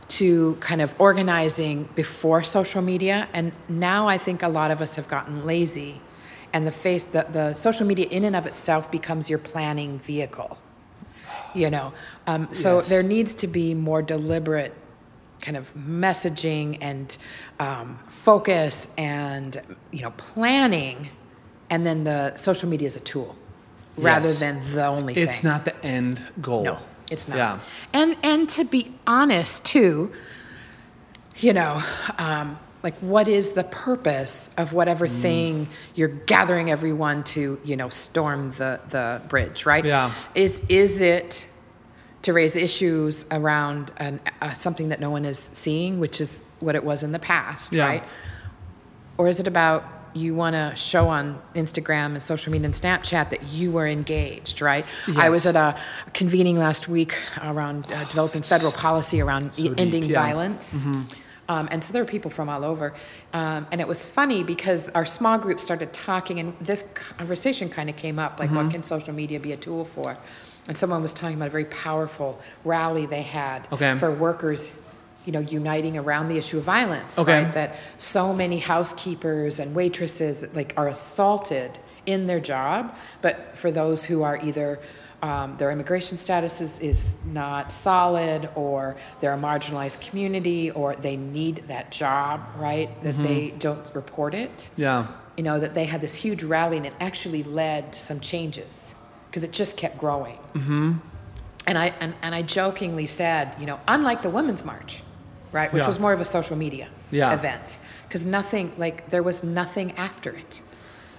to 0.07 0.55
kind 0.59 0.81
of 0.81 0.93
organizing 0.99 1.89
before 1.95 2.41
social 2.41 2.81
media 2.81 3.27
and 3.33 3.51
now 3.67 4.07
i 4.07 4.17
think 4.17 4.41
a 4.41 4.47
lot 4.47 4.71
of 4.71 4.81
us 4.81 4.95
have 4.95 5.07
gotten 5.07 5.45
lazy 5.45 6.01
and 6.53 6.65
the 6.65 6.71
face 6.71 7.03
the, 7.05 7.25
the 7.31 7.53
social 7.53 7.85
media 7.85 8.07
in 8.09 8.23
and 8.23 8.35
of 8.35 8.45
itself 8.45 8.89
becomes 8.89 9.29
your 9.29 9.39
planning 9.39 9.99
vehicle 9.99 10.57
you 11.57 11.69
know 11.69 11.91
um, 12.27 12.47
so 12.53 12.77
Yes. 12.77 12.89
there 12.89 13.03
needs 13.03 13.35
to 13.35 13.47
be 13.47 13.73
more 13.73 14.01
deliberate 14.01 14.73
kind 15.41 15.57
of 15.57 15.73
messaging 15.75 16.77
and 16.81 17.17
um, 17.59 17.99
focus 18.09 18.87
and 18.97 19.61
you 19.91 20.01
know 20.01 20.11
planning, 20.17 21.09
and 21.69 21.85
then 21.85 22.03
the 22.03 22.35
social 22.35 22.67
media 22.69 22.87
is 22.87 22.97
a 22.97 23.01
tool 23.11 23.35
rather 23.97 24.31
than 24.33 24.55
the 24.73 24.85
only 24.85 25.13
thing. 25.13 25.23
It's 25.23 25.43
not 25.43 25.63
the 25.65 25.75
end 25.85 26.21
goal. 26.41 26.63
No, 26.63 26.77
it's 27.11 27.27
not. 27.27 27.37
Yeah. 27.37 27.59
And 27.93 28.17
and 28.23 28.49
to 28.49 28.63
be 28.65 28.95
honest 29.05 29.63
too, 29.63 30.11
you 31.37 31.53
know, 31.53 31.81
um, 32.17 32.57
like 32.83 32.97
what 32.99 33.27
is 33.27 33.51
the 33.51 33.63
purpose 33.63 34.49
of 34.57 34.71
whatever 34.73 35.07
Mm. 35.07 35.21
thing 35.21 35.67
you're 35.95 36.07
gathering 36.07 36.69
everyone 36.69 37.23
to, 37.23 37.59
you 37.65 37.75
know, 37.75 37.89
storm 37.89 38.51
the 38.57 38.79
the 38.89 39.21
bridge, 39.29 39.65
right? 39.65 39.83
Yeah. 39.85 40.11
Is 40.35 40.61
is 40.69 41.01
it 41.01 41.47
to 42.23 42.33
raise 42.33 42.55
issues 42.55 43.25
around 43.31 43.91
an, 43.97 44.19
uh, 44.41 44.51
something 44.53 44.89
that 44.89 44.99
no 44.99 45.09
one 45.09 45.23
is 45.25 45.49
seeing, 45.53 45.99
which 45.99 46.19
is 46.19 46.43
what 46.59 46.75
it 46.75 46.83
was 46.83 47.03
in 47.03 47.11
the 47.11 47.19
past, 47.19 47.71
Yeah. 47.73 47.85
right? 47.85 48.03
Or 49.17 49.27
is 49.27 49.39
it 49.39 49.47
about 49.47 49.83
you 50.13 50.33
want 50.33 50.55
to 50.55 50.73
show 50.75 51.09
on 51.09 51.39
Instagram 51.55 52.07
and 52.07 52.23
social 52.23 52.51
media 52.51 52.65
and 52.65 52.73
Snapchat 52.73 53.29
that 53.29 53.43
you 53.49 53.71
were 53.71 53.85
engaged, 53.85 54.61
right? 54.61 54.83
Yes. 55.07 55.17
I 55.17 55.29
was 55.29 55.45
at 55.45 55.55
a 55.55 55.75
convening 56.13 56.57
last 56.57 56.87
week 56.87 57.15
around 57.43 57.85
uh, 57.91 58.03
developing 58.05 58.41
federal 58.41 58.71
policy 58.71 59.21
around 59.21 59.51
e- 59.59 59.63
deep, 59.69 59.73
ending 59.79 60.11
violence. 60.11 60.83
Mm-hmm. 60.83 61.01
Um, 61.49 61.67
and 61.71 61.83
so 61.83 61.93
there 61.93 62.03
were 62.03 62.09
people 62.09 62.29
from 62.31 62.49
all 62.49 62.63
over. 62.63 62.93
Um, 63.33 63.67
and 63.71 63.79
it 63.79 63.87
was 63.87 64.03
funny 64.03 64.43
because 64.43 64.89
our 64.89 65.05
small 65.05 65.37
group 65.37 65.59
started 65.59 65.93
talking, 65.93 66.39
and 66.39 66.53
this 66.59 66.83
conversation 66.93 67.69
kind 67.69 67.89
of 67.89 67.95
came 67.95 68.19
up 68.19 68.39
like, 68.39 68.49
Mm-hmm. 68.49 68.57
what 68.65 68.71
can 68.71 68.83
social 68.83 69.13
media 69.13 69.39
be 69.39 69.51
a 69.53 69.57
tool 69.57 69.85
for? 69.85 70.17
And 70.67 70.77
someone 70.77 71.01
was 71.01 71.13
talking 71.13 71.37
about 71.37 71.47
a 71.47 71.51
very 71.51 71.65
powerful 71.65 72.39
rally 72.65 73.05
they 73.05 73.21
had 73.21 73.67
Okay. 73.71 73.95
for 73.97 74.11
workers 74.13 74.77
you 75.25 75.33
know, 75.33 75.39
uniting 75.39 75.97
around 75.97 76.29
the 76.29 76.37
issue 76.37 76.57
of 76.57 76.63
violence, 76.63 77.19
Okay. 77.19 77.43
right? 77.43 77.53
That 77.53 77.75
so 77.97 78.33
many 78.33 78.59
housekeepers 78.59 79.59
and 79.59 79.75
waitresses 79.75 80.45
like 80.55 80.73
are 80.77 80.87
assaulted 80.87 81.77
in 82.05 82.27
their 82.27 82.39
job, 82.39 82.95
but 83.21 83.51
for 83.57 83.69
those 83.69 84.05
who 84.05 84.23
are 84.23 84.37
either 84.41 84.79
um, 85.21 85.57
their 85.57 85.71
immigration 85.71 86.17
status 86.17 86.61
is, 86.61 86.79
is 86.79 87.15
not 87.25 87.71
solid, 87.71 88.49
or 88.55 88.95
they're 89.19 89.33
a 89.33 89.37
marginalized 89.37 89.99
community, 89.99 90.69
or 90.71 90.95
they 90.95 91.17
need 91.17 91.63
that 91.67 91.91
job, 91.91 92.41
right? 92.57 92.89
That 93.03 93.17
they 93.23 93.51
don't 93.57 93.89
report 93.95 94.33
it. 94.35 94.69
Yeah. 94.77 95.07
You 95.35 95.43
know, 95.43 95.59
that 95.59 95.73
they 95.73 95.85
had 95.85 96.01
this 96.01 96.15
huge 96.15 96.43
rally 96.43 96.77
and 96.77 96.85
it 96.85 96.93
actually 96.99 97.43
led 97.43 97.93
to 97.93 97.99
some 97.99 98.19
changes 98.19 98.93
because 99.29 99.43
it 99.43 99.51
just 99.51 99.75
kept 99.77 99.97
growing. 99.97 100.37
And 101.67 101.77
I 101.77 101.93
and, 101.99 102.15
and 102.21 102.33
I 102.33 102.41
jokingly 102.43 103.07
said, 103.07 103.53
you 103.59 103.65
know, 103.65 103.79
unlike 103.87 104.21
the 104.21 104.29
Women's 104.29 104.63
March, 104.63 105.03
right, 105.51 105.71
which 105.73 105.81
Yeah. 105.81 105.87
was 105.87 105.99
more 105.99 106.13
of 106.13 106.21
a 106.21 106.25
social 106.25 106.55
media 106.55 106.87
Yeah. 107.11 107.33
event, 107.33 107.77
because 108.07 108.25
nothing 108.25 108.71
like 108.77 109.09
there 109.09 109.21
was 109.23 109.43
nothing 109.43 109.91
after 109.97 110.31
it. 110.31 110.61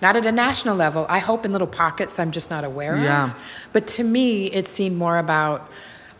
Not 0.00 0.16
at 0.16 0.24
a 0.26 0.32
national 0.32 0.76
level. 0.76 1.06
I 1.08 1.18
hope 1.18 1.44
in 1.44 1.52
little 1.52 1.66
pockets 1.66 2.18
I'm 2.18 2.30
just 2.30 2.50
not 2.50 2.64
aware 2.64 2.96
Yeah. 2.96 3.24
of. 3.24 3.34
But 3.72 3.86
to 3.88 4.04
me, 4.04 4.46
it 4.46 4.68
seemed 4.68 4.96
more 4.96 5.18
about 5.18 5.68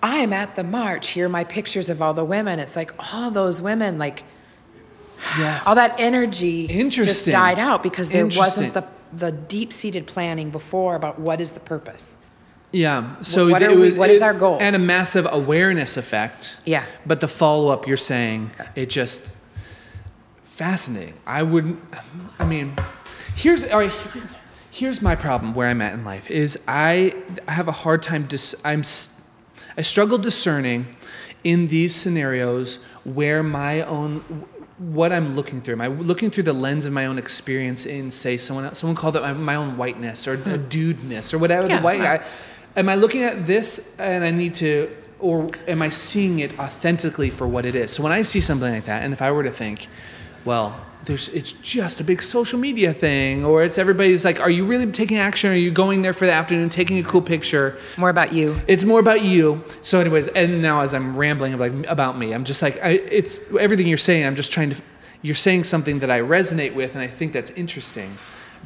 I'm 0.03 0.33
at 0.33 0.55
the 0.57 0.63
march. 0.65 1.09
Here 1.09 1.27
are 1.27 1.29
my 1.29 1.45
pictures 1.45 1.89
of 1.89 2.01
all 2.01 2.15
the 2.15 2.25
women. 2.25 2.59
It's 2.61 2.77
like 2.77 2.93
all 3.13 3.31
those 3.31 3.61
women, 3.61 3.99
like 3.99 4.23
Yes. 5.37 5.67
all 5.67 5.75
that 5.75 5.97
energy 5.99 6.69
just 6.89 7.27
died 7.27 7.59
out 7.59 7.83
because 7.83 8.11
there 8.11 8.27
wasn't 8.27 8.75
the 8.75 8.85
the 9.11 9.33
deep 9.33 9.73
seated 9.73 10.07
planning 10.07 10.51
before 10.51 10.95
about 10.95 11.19
what 11.19 11.41
is 11.41 11.53
the 11.53 11.61
purpose. 11.61 12.19
Yeah. 12.73 13.15
So 13.23 13.49
what 13.49 13.63
it 13.63 13.71
are 13.71 13.75
we- 13.75 13.91
was, 13.91 13.95
what 13.95 14.11
is 14.11 14.21
our 14.21 14.35
goal? 14.35 14.59
And 14.61 14.77
a 14.77 14.79
massive 14.79 15.27
awareness 15.33 15.97
effect. 15.97 16.59
Yeah. 16.67 16.85
But 17.07 17.21
the 17.21 17.27
follow 17.29 17.69
up, 17.69 17.87
you're 17.89 17.97
saying 17.97 18.51
it 18.77 18.91
just 18.91 19.29
fascinating. 20.45 21.15
I 21.27 21.43
wouldn't. 21.43 21.79
I 22.39 22.45
mean, 22.45 22.77
here's 23.39 23.65
all 23.65 23.78
right. 23.78 24.06
Here's 24.70 25.01
my 25.01 25.15
problem 25.15 25.55
where 25.55 25.69
I'm 25.69 25.81
at 25.81 25.94
in 25.94 26.05
life 26.05 26.31
is 26.31 26.59
I 26.69 27.15
I 27.47 27.52
have 27.52 27.69
a 27.69 27.73
hard 27.73 28.02
time. 28.02 28.27
Dis, 28.27 28.55
I'm 28.65 28.82
I 29.77 29.82
struggle 29.82 30.19
discerning 30.19 30.86
in 31.44 31.69
these 31.69 31.94
scenarios 31.94 32.78
where 33.05 33.43
my 33.43 33.82
own 33.82 34.20
what 34.78 35.12
I'm 35.12 35.35
looking 35.35 35.60
through. 35.60 35.74
Am 35.74 35.81
I 35.81 35.89
looking 35.89 36.31
through 36.31 36.44
the 36.44 36.52
lens 36.52 36.85
of 36.85 36.93
my 36.93 37.06
own 37.06 37.19
experience 37.19 37.85
in, 37.85 38.10
say, 38.12 38.36
someone 38.36 38.65
else, 38.65 38.78
someone 38.78 38.94
called 38.97 39.16
it 39.16 39.23
my, 39.23 39.32
my 39.32 39.55
own 39.56 39.77
whiteness 39.77 40.28
or 40.28 40.35
a 40.35 40.36
hmm. 40.36 40.69
dudeness 40.69 41.35
or 41.35 41.39
whatever 41.39 41.69
Yeah, 41.69 41.78
the 41.78 41.82
white 41.82 42.01
guy. 42.01 42.24
Am 42.77 42.89
I 42.89 42.94
looking 42.94 43.24
at 43.24 43.44
this 43.44 43.98
and 43.98 44.23
I 44.23 44.31
need 44.31 44.55
to, 44.56 44.94
or 45.19 45.51
am 45.66 45.82
I 45.82 45.89
seeing 45.89 46.39
it 46.39 46.56
authentically 46.60 47.28
for 47.28 47.48
what 47.48 47.66
it 47.66 47.74
is? 47.74 47.90
So 47.90 48.05
when 48.05 48.12
I 48.12 48.23
see 48.23 48.40
something 48.40 48.73
like 48.73 48.85
that, 48.85 49.02
and 49.02 49.12
if 49.12 49.20
I 49.20 49.32
were 49.32 49.43
to 49.43 49.51
think, 49.51 49.89
well, 50.44 50.78
there's, 51.09 51.28
it's 51.30 51.52
just 51.52 52.01
a 52.01 52.05
big 52.05 52.22
social 52.22 52.59
media 52.59 52.93
thing, 52.93 53.44
or 53.44 53.62
it's 53.62 53.78
everybody's 53.78 54.24
like, 54.24 54.40
are 54.40 54.51
you 54.51 54.64
really 54.64 54.86
taking 54.93 55.16
action? 55.16 55.51
Are 55.51 55.56
you 55.56 55.70
going 55.70 56.02
there 56.02 56.12
for 56.12 56.26
the 56.26 56.32
afternoon, 56.32 56.68
taking 56.68 56.98
a 56.98 57.02
cool 57.02 57.22
picture? 57.22 57.78
More 57.97 58.10
about 58.10 58.32
you. 58.32 58.60
It's 58.68 58.85
more 58.85 59.01
about 59.01 59.24
you. 59.24 59.64
So, 59.80 60.01
anyways, 60.01 60.28
and 60.28 60.62
now 60.62 60.80
as 60.80 60.93
I'm 60.93 61.16
rambling 61.16 61.59
like 61.59 61.72
about 61.86 62.18
me, 62.18 62.32
I'm 62.32 62.44
just 62.44 62.62
like, 62.62 62.78
I, 62.85 62.90
it's 62.90 63.52
everything 63.55 63.89
you're 63.89 63.97
saying. 63.98 64.26
I'm 64.26 64.36
just 64.36 64.52
trying 64.52 64.70
to. 64.70 64.76
You're 65.22 65.35
saying 65.35 65.64
something 65.64 65.98
that 66.01 66.10
I 66.10 66.20
resonate 66.20 66.74
with, 66.74 66.94
and 66.94 67.02
I 67.02 67.09
think 67.09 67.32
that's 67.32 67.51
interesting. 67.52 68.18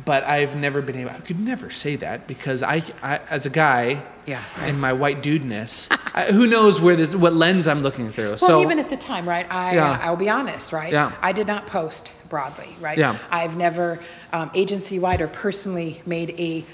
But 0.05 0.24
I've 0.24 0.56
never 0.56 0.81
been 0.82 0.97
able. 0.97 1.10
I 1.10 1.20
could 1.20 1.39
never 1.39 1.69
say 1.70 1.97
that 1.97 2.27
because 2.27 2.62
I, 2.62 2.82
I 3.02 3.19
as 3.28 3.44
a 3.47 3.51
guy, 3.51 4.02
Yeah, 4.27 4.43
in 4.66 4.81
my 4.81 4.93
white 4.93 5.23
dudeness, 5.23 5.89
I, 6.14 6.32
who 6.32 6.47
knows 6.47 6.81
where 6.81 6.97
this, 6.97 7.14
what 7.14 7.35
lens 7.35 7.69
I'm 7.69 7.82
looking 7.82 8.10
through. 8.10 8.28
Well, 8.28 8.39
so 8.39 8.62
even 8.62 8.78
at 8.78 8.89
the 8.90 8.97
time, 8.97 9.28
right? 9.28 9.47
I 9.51 9.74
Yeah. 9.74 9.90
uh, 9.93 9.98
I'll 10.01 10.16
be 10.16 10.31
honest, 10.31 10.73
right? 10.73 10.93
Yeah. 10.93 11.12
I 11.20 11.32
did 11.32 11.47
not 11.47 11.66
post 11.66 12.12
broadly, 12.31 12.69
right? 12.81 12.97
Yeah. 12.97 13.16
I've 13.31 13.56
never 13.59 14.01
um, 14.32 14.51
agency 14.55 14.98
wide 14.98 15.20
or 15.20 15.28
personally 15.28 16.01
made 16.06 16.31
a 16.39 16.64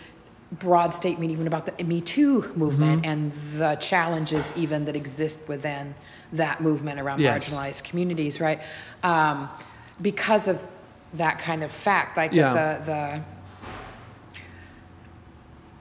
broad 0.53 0.95
statement 0.95 1.31
even 1.33 1.47
about 1.47 1.67
the 1.77 1.85
Me 1.85 2.01
Too 2.01 2.51
movement 2.55 3.03
Mm-hmm. 3.03 3.11
and 3.11 3.33
the 3.57 3.75
challenges 3.77 4.55
even 4.57 4.85
that 4.87 4.97
exist 4.97 5.41
within 5.49 5.95
that 6.33 6.61
movement 6.63 7.01
around 7.01 7.21
Yes. 7.21 7.53
marginalized 7.53 7.83
communities, 7.85 8.41
right? 8.41 8.61
Um, 9.03 9.49
because 10.01 10.47
of 10.49 10.63
that 11.15 11.39
kind 11.39 11.63
of 11.65 11.71
fact, 11.71 12.17
like 12.17 12.33
Yeah. 12.33 12.53
the 12.53 12.85
the 12.85 13.21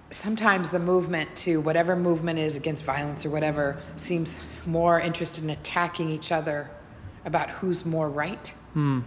sometimes 0.10 0.70
the 0.70 0.80
movement 0.80 1.36
to 1.36 1.60
whatever 1.60 1.96
movement 1.96 2.40
is 2.40 2.56
against 2.56 2.84
violence 2.86 3.26
or 3.26 3.30
whatever 3.30 3.78
seems 3.98 4.40
more 4.66 5.00
interested 5.00 5.44
in 5.44 5.50
attacking 5.50 6.10
each 6.10 6.32
other 6.32 6.70
about 7.26 7.50
who's 7.50 7.86
more 7.86 8.10
right 8.10 8.54
Hmm. 8.74 9.02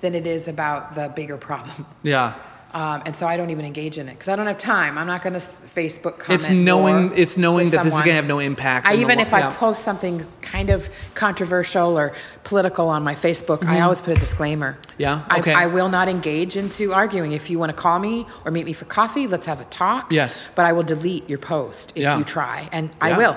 than 0.00 0.14
it 0.14 0.26
is 0.26 0.48
about 0.48 0.94
the 0.96 1.08
bigger 1.14 1.36
problem. 1.36 1.86
yeah, 2.02 2.34
Um, 2.72 3.02
and 3.04 3.16
so 3.16 3.26
I 3.26 3.36
don't 3.36 3.50
even 3.50 3.64
engage 3.64 3.98
in 3.98 4.08
it 4.08 4.12
because 4.12 4.28
I 4.28 4.36
don't 4.36 4.46
have 4.46 4.58
time. 4.58 4.96
I'm 4.96 5.06
not 5.06 5.22
going 5.22 5.32
to 5.32 5.40
Facebook 5.40 6.18
comment. 6.18 6.42
it's 6.42 6.50
knowing 6.50 7.12
it's 7.16 7.36
knowing 7.36 7.68
that 7.70 7.84
this 7.84 7.94
is 7.94 8.00
gonna 8.00 8.12
have 8.12 8.26
no 8.26 8.38
impact. 8.38 8.86
I 8.86 8.96
even 8.96 9.18
if 9.18 9.32
I 9.34 9.40
yeah. 9.40 9.56
post 9.56 9.82
something 9.82 10.24
kind 10.42 10.70
of 10.70 10.88
controversial 11.14 11.98
or 11.98 12.12
political 12.44 12.88
on 12.88 13.02
my 13.02 13.14
Facebook, 13.14 13.64
I 13.64 13.80
always 13.80 14.00
put 14.00 14.16
a 14.16 14.20
disclaimer. 14.20 14.72
Mm-hmm. 14.72 15.02
Yeah? 15.02 15.24
I- 15.28 15.40
Okay. 15.40 15.54
I, 15.54 15.66
will 15.66 15.88
not 15.88 16.06
engage 16.06 16.58
into 16.58 16.92
arguing. 16.92 17.32
If 17.32 17.48
you 17.48 17.58
want 17.58 17.70
to 17.70 17.76
call 17.76 17.98
me 17.98 18.26
or 18.44 18.50
meet 18.50 18.66
me 18.66 18.74
for 18.74 18.84
coffee, 18.84 19.26
let's 19.26 19.46
have 19.46 19.58
a 19.58 19.64
talk. 19.64 20.12
Yes. 20.12 20.50
But 20.54 20.66
I 20.66 20.72
will 20.72 20.82
delete 20.82 21.30
your 21.30 21.38
post 21.38 21.92
if 21.96 22.02
Yeah. 22.02 22.18
you 22.18 22.24
try, 22.24 22.68
and 22.72 22.90
Yeah. 22.90 22.96
I 23.00 23.16
will. 23.16 23.36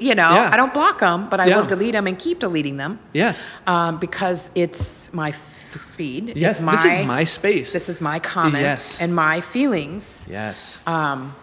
You 0.00 0.14
know. 0.14 0.30
I 0.30 0.56
don't 0.56 0.72
block 0.72 1.00
them, 1.00 1.28
but 1.28 1.38
I 1.40 1.54
will 1.54 1.66
delete 1.66 1.92
them 1.92 2.06
and 2.06 2.18
keep 2.18 2.38
deleting 2.40 2.78
them 2.78 2.98
yes, 3.12 3.50
um, 3.66 3.98
because 3.98 4.50
it's 4.54 5.12
my 5.12 5.32
feed. 5.78 6.36
yes, 6.36 6.60
It's 6.60 6.82
this 6.82 6.84
is 7.00 7.06
my 7.06 7.24
space. 7.24 7.72
This 7.72 7.88
is 7.88 8.00
my 8.00 8.18
comment 8.18 8.62
Yes. 8.62 9.00
and 9.00 9.14
my 9.14 9.40
feelings. 9.40 10.24
yes. 10.28 10.78
Um, 10.86 11.34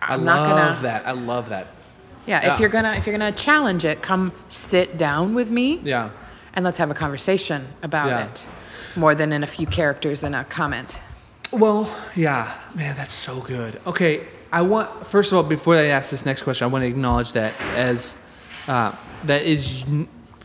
I 0.00 0.14
I'm 0.14 0.24
not 0.24 0.40
love 0.48 0.58
gonna- 0.58 0.82
that. 0.82 1.06
I 1.06 1.12
love 1.12 1.48
that. 1.50 1.66
Yeah, 2.26 2.40
Yeah. 2.42 2.54
if 2.54 2.60
you're 2.60 2.68
gonna 2.68 2.92
if 2.96 3.06
you're 3.06 3.16
gonna 3.18 3.32
challenge 3.32 3.84
it, 3.84 4.02
come 4.02 4.32
sit 4.48 4.96
down 4.96 5.34
with 5.34 5.50
me. 5.50 5.80
Yeah. 5.84 6.10
And 6.54 6.64
let's 6.64 6.78
have 6.78 6.90
a 6.90 6.94
conversation 6.94 7.68
about 7.82 8.08
Yeah. 8.08 8.24
it, 8.26 8.46
more 8.96 9.14
than 9.14 9.32
in 9.32 9.42
a 9.42 9.46
few 9.46 9.66
characters 9.66 10.22
in 10.24 10.34
a 10.34 10.44
comment. 10.44 11.00
Well, 11.50 11.88
yeah, 12.14 12.52
man, 12.74 12.96
that's 12.96 13.14
so 13.14 13.40
good. 13.40 13.80
Okay, 13.86 14.20
I 14.52 14.62
want 14.62 15.06
first 15.06 15.32
of 15.32 15.36
all 15.38 15.42
before 15.44 15.76
I 15.76 15.86
ask 15.86 16.10
this 16.10 16.24
next 16.26 16.42
question, 16.42 16.64
I 16.66 16.68
want 16.68 16.82
to 16.82 16.88
acknowledge 16.88 17.32
that 17.32 17.52
as 17.76 18.14
uh, 18.68 18.92
that 19.24 19.42
is. 19.42 19.84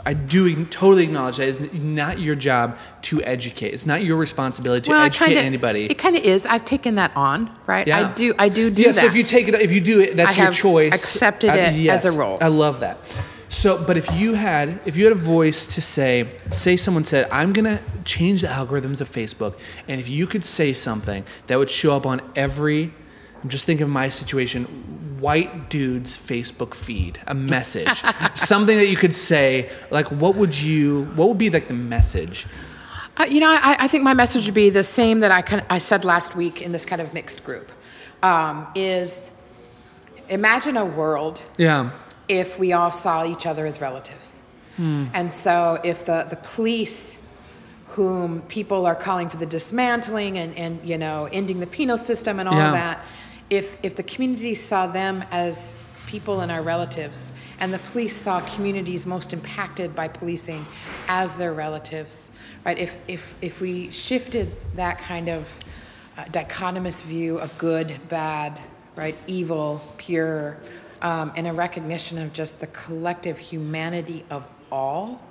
I 0.07 0.13
do 0.13 0.63
totally 0.67 1.03
acknowledge 1.03 1.35
that 1.35 1.49
it's 1.49 1.73
not 1.73 2.17
your 2.17 2.35
job 2.35 2.77
to 3.03 3.21
educate. 3.23 3.73
It's 3.73 3.85
not 3.85 4.05
your 4.05 4.15
responsibility 4.15 4.89
to 4.89 4.95
I 4.95 5.07
educate 5.07 5.25
kinda- 5.25 5.41
anybody. 5.41 5.85
It 5.88 5.97
kind 5.97 6.15
of 6.15 6.23
is. 6.23 6.45
I've 6.45 6.63
taken 6.63 6.95
that 6.95 7.11
on, 7.17 7.51
right? 7.67 7.85
Yeah. 7.85 8.07
I 8.07 8.13
do. 8.13 8.34
I 8.39 8.47
do 8.47 8.69
do 8.69 8.84
yeah, 8.84 8.91
that. 8.93 9.01
so 9.01 9.05
if 9.05 9.15
you 9.15 9.23
take 9.23 9.49
it, 9.49 9.55
if 9.55 9.69
you 9.69 9.81
do 9.81 9.99
it, 9.99 10.15
that's 10.15 10.35
I 10.38 10.38
your 10.38 10.45
have 10.45 10.55
choice. 10.55 10.93
accepted 10.93 11.49
I- 11.49 11.57
it 11.57 11.89
as 11.89 12.05
a 12.05 12.13
role. 12.13 12.38
I 12.39 12.47
love 12.47 12.79
that. 12.79 12.99
So, 13.49 13.84
but 13.84 13.97
if 13.97 14.09
you 14.13 14.35
had, 14.35 14.79
if 14.85 14.95
you 14.95 15.03
had 15.03 15.11
a 15.11 15.15
voice 15.15 15.67
to 15.75 15.81
say, 15.81 16.29
say 16.51 16.77
someone 16.77 17.03
said, 17.03 17.27
"I'm 17.29 17.51
gonna 17.51 17.79
change 18.05 18.43
the 18.43 18.47
algorithms 18.47 19.01
of 19.01 19.11
Facebook," 19.11 19.55
and 19.89 19.99
if 19.99 20.07
you 20.07 20.25
could 20.25 20.45
say 20.45 20.71
something 20.71 21.25
that 21.47 21.57
would 21.59 21.69
show 21.69 21.93
up 21.93 22.05
on 22.05 22.21
every, 22.34 22.93
I'm 23.43 23.49
just 23.49 23.65
thinking 23.65 23.84
of 23.84 23.89
my 23.89 24.07
situation. 24.07 24.67
White 25.19 25.69
dude's 25.69 26.18
Facebook 26.18 26.73
feed, 26.73 27.19
a 27.27 27.34
message, 27.34 28.03
something 28.35 28.77
that 28.77 28.88
you 28.88 28.95
could 28.98 29.14
say, 29.15 29.69
like, 29.91 30.07
what 30.11 30.35
would 30.35 30.60
you, 30.60 31.06
what 31.15 31.27
would 31.30 31.38
be 31.38 31.49
like 31.49 31.68
the 31.68 31.73
message? 31.73 32.45
Uh, 33.18 33.26
you 33.30 33.39
know, 33.39 33.49
I, 33.49 33.76
I 33.80 33.88
think 33.88 34.03
my 34.03 34.14
message 34.14 34.45
would 34.45 34.53
be 34.53 34.69
the 34.69 34.84
same 34.84 35.22
that 35.22 35.31
I, 35.31 35.41
kind 35.41 35.61
of, 35.61 35.68
I 35.69 35.80
said 35.80 36.06
last 36.06 36.35
week 36.35 36.61
in 36.61 36.72
this 36.72 36.85
kind 36.85 37.02
of 37.02 37.14
mixed 37.14 37.44
group. 37.44 37.72
Um, 38.23 38.68
is 38.76 39.30
imagine 40.30 40.76
a 40.77 40.85
world 40.85 41.41
Yeah. 41.57 41.91
if 42.27 42.57
we 42.60 42.73
all 42.73 42.91
saw 42.91 43.26
each 43.26 43.45
other 43.45 43.65
as 43.65 43.80
relatives. 43.81 44.41
And 44.80 45.34
so 45.34 45.80
if 45.84 46.06
the, 46.06 46.27
the 46.30 46.35
police, 46.35 47.18
whom 47.88 48.41
people 48.44 48.85
are 48.85 48.94
calling 48.94 49.27
for 49.27 49.38
the 49.38 49.45
dismantling 49.48 50.38
and, 50.38 50.56
and 50.56 50.80
you 50.88 50.99
know, 50.99 51.27
ending 51.31 51.60
the 51.60 51.65
penal 51.65 51.98
system 51.98 52.39
and 52.39 52.48
all 52.48 52.53
Yeah. 52.56 52.72
that, 52.72 53.06
if, 53.49 53.78
if 53.84 53.95
the 53.95 54.03
community 54.03 54.53
saw 54.53 54.88
them 54.88 55.24
as 55.32 55.76
people 56.07 56.41
and 56.41 56.52
our 56.52 56.61
relatives, 56.61 57.34
and 57.60 57.74
the 57.74 57.80
police 57.80 58.15
saw 58.15 58.40
communities 58.41 59.06
most 59.06 59.34
impacted 59.34 59.95
by 59.95 60.07
policing 60.07 60.65
as 61.07 61.38
their 61.38 61.53
relatives, 61.53 62.32
right? 62.65 62.78
If, 62.78 62.98
if, 63.07 63.36
if 63.41 63.61
we 63.61 63.91
shifted 63.91 64.56
that 64.76 64.99
kind 64.99 65.30
of 65.30 65.49
uh, 66.18 66.24
dichotomous 66.26 67.03
view 67.03 67.38
of 67.40 67.56
good, 67.57 67.99
bad, 68.10 68.60
right, 68.95 69.18
evil, 69.28 69.82
pure, 69.98 70.57
um, 71.02 71.32
and 71.36 71.48
a 71.48 71.53
recognition 71.53 72.18
of 72.18 72.34
just 72.34 72.60
the 72.60 72.68
collective 72.68 73.38
humanity 73.38 74.26
of 74.30 74.48
all, 74.72 75.22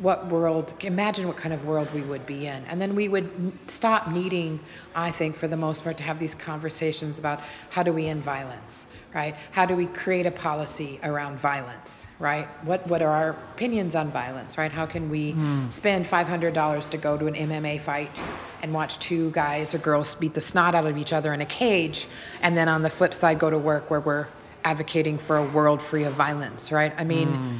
what 0.00 0.26
world, 0.26 0.72
imagine 0.80 1.28
what 1.28 1.36
kind 1.36 1.52
of 1.52 1.64
world 1.66 1.88
we 1.94 2.00
would 2.00 2.24
be 2.24 2.46
in. 2.46 2.64
And 2.64 2.80
then 2.80 2.96
we 2.96 3.06
would 3.06 3.52
stop 3.66 4.08
needing, 4.08 4.60
I 4.94 5.10
think, 5.10 5.36
for 5.36 5.46
the 5.46 5.58
most 5.58 5.84
part, 5.84 5.98
to 5.98 6.02
have 6.02 6.18
these 6.18 6.34
conversations 6.34 7.18
about 7.18 7.40
how 7.68 7.82
do 7.82 7.92
we 7.92 8.06
end 8.06 8.24
violence, 8.24 8.86
right? 9.14 9.36
How 9.52 9.66
do 9.66 9.76
we 9.76 9.86
create 9.86 10.24
a 10.24 10.30
policy 10.30 10.98
around 11.02 11.38
violence, 11.38 12.06
right? 12.18 12.48
What, 12.64 12.86
what 12.86 13.02
are 13.02 13.10
our 13.10 13.30
opinions 13.52 13.94
on 13.94 14.10
violence, 14.10 14.56
right? 14.56 14.72
How 14.72 14.86
can 14.86 15.10
we 15.10 15.32
hmm. 15.32 15.68
spend 15.68 16.06
$500 16.06 16.90
to 16.90 16.96
go 16.96 17.18
to 17.18 17.26
an 17.26 17.34
MMA 17.34 17.82
fight 17.82 18.22
and 18.62 18.72
watch 18.72 18.98
two 19.00 19.30
guys 19.32 19.74
or 19.74 19.78
girls 19.78 20.14
beat 20.14 20.32
the 20.32 20.40
snot 20.40 20.74
out 20.74 20.86
of 20.86 20.96
each 20.96 21.12
other 21.12 21.34
in 21.34 21.42
a 21.42 21.46
cage, 21.46 22.08
and 22.40 22.56
then 22.56 22.68
on 22.68 22.82
the 22.82 22.90
flip 22.90 23.12
side, 23.12 23.38
go 23.38 23.50
to 23.50 23.58
work 23.58 23.90
where 23.90 24.00
we're 24.00 24.28
advocating 24.64 25.18
for 25.18 25.36
a 25.36 25.44
world 25.44 25.82
free 25.82 26.04
of 26.04 26.14
violence, 26.14 26.72
right? 26.72 26.92
I 26.96 27.04
mean, 27.04 27.34
hmm. 27.34 27.56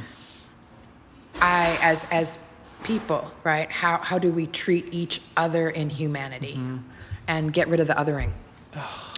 I, 1.41 1.77
as 1.81 2.05
as 2.11 2.37
people, 2.83 3.31
right? 3.43 3.71
How 3.71 3.97
how 3.97 4.19
do 4.19 4.31
we 4.31 4.47
treat 4.47 4.93
each 4.93 5.21
other 5.35 5.69
in 5.69 5.89
humanity, 5.89 6.59
and 7.27 7.51
get 7.51 7.67
rid 7.67 7.79
of 7.79 7.87
the 7.87 7.93
othering? 7.93 8.31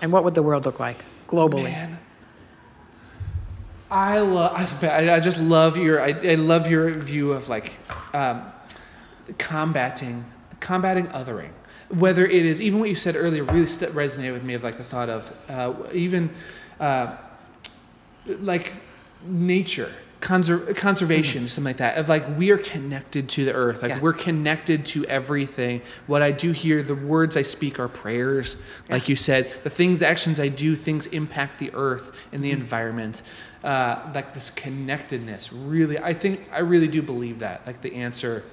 And 0.02 0.12
what 0.12 0.24
would 0.24 0.34
the 0.34 0.44
world 0.44 0.66
look 0.66 0.80
like 0.80 1.04
globally? 1.28 1.64
Man. 1.64 2.00
I 3.92 4.20
love. 4.20 4.84
I, 4.84 5.14
I 5.14 5.20
just 5.20 5.38
love 5.38 5.78
your. 5.78 6.02
I, 6.02 6.10
I 6.10 6.36
love 6.36 6.68
your 6.68 6.90
view 6.92 7.32
of 7.32 7.48
like 7.48 7.74
um, 8.14 8.42
combating, 9.38 10.26
combating 10.60 11.08
othering. 11.08 11.52
Whether 11.90 12.26
it 12.26 12.46
is 12.46 12.60
even 12.60 12.80
what 12.80 12.90
you 12.90 12.96
said 12.96 13.16
earlier 13.16 13.44
really 13.44 13.68
st- 13.68 13.92
resonated 13.92 14.34
with 14.34 14.44
me 14.44 14.56
of 14.56 14.64
like 14.64 14.78
the 14.78 14.84
thought 14.84 15.10
of 15.10 15.32
uh, 15.48 15.74
even 15.94 16.32
uh, 16.80 17.16
like 18.26 18.74
nature. 19.26 19.92
Conser- 20.24 20.74
conservation, 20.78 21.50
something 21.50 21.66
like 21.72 21.78
that. 21.78 21.98
Of 21.98 22.08
like 22.08 22.24
we 22.38 22.50
are 22.52 22.58
connected 22.58 23.28
to 23.30 23.44
the 23.44 23.54
earth, 23.54 23.82
like 23.82 23.90
Yeah. 23.90 24.00
we're 24.00 24.14
connected 24.14 24.86
to 24.86 25.04
everything. 25.08 25.82
What 26.08 26.22
I 26.22 26.32
do 26.32 26.54
here, 26.54 26.82
the 26.82 26.96
words 26.96 27.36
I 27.36 27.42
speak 27.42 27.78
are 27.78 27.90
prayers, 27.90 28.56
like 28.90 29.10
you 29.10 29.18
said. 29.18 29.52
The 29.64 29.70
things, 29.70 30.02
actions 30.02 30.40
I 30.40 30.48
do, 30.48 30.78
things 30.78 31.08
impact 31.08 31.60
the 31.60 31.72
earth 31.74 32.16
and 32.32 32.42
the 32.42 32.52
environment. 32.52 33.22
Uh, 33.66 34.00
like 34.16 34.34
this 34.34 34.50
connectedness, 34.50 35.52
really, 35.52 36.00
I 36.00 36.14
think 36.14 36.48
I 36.54 36.60
really 36.60 36.88
do 36.88 37.02
believe 37.02 37.40
that. 37.40 37.68
Like 37.68 37.82
the 37.82 37.94
answer 37.96 38.44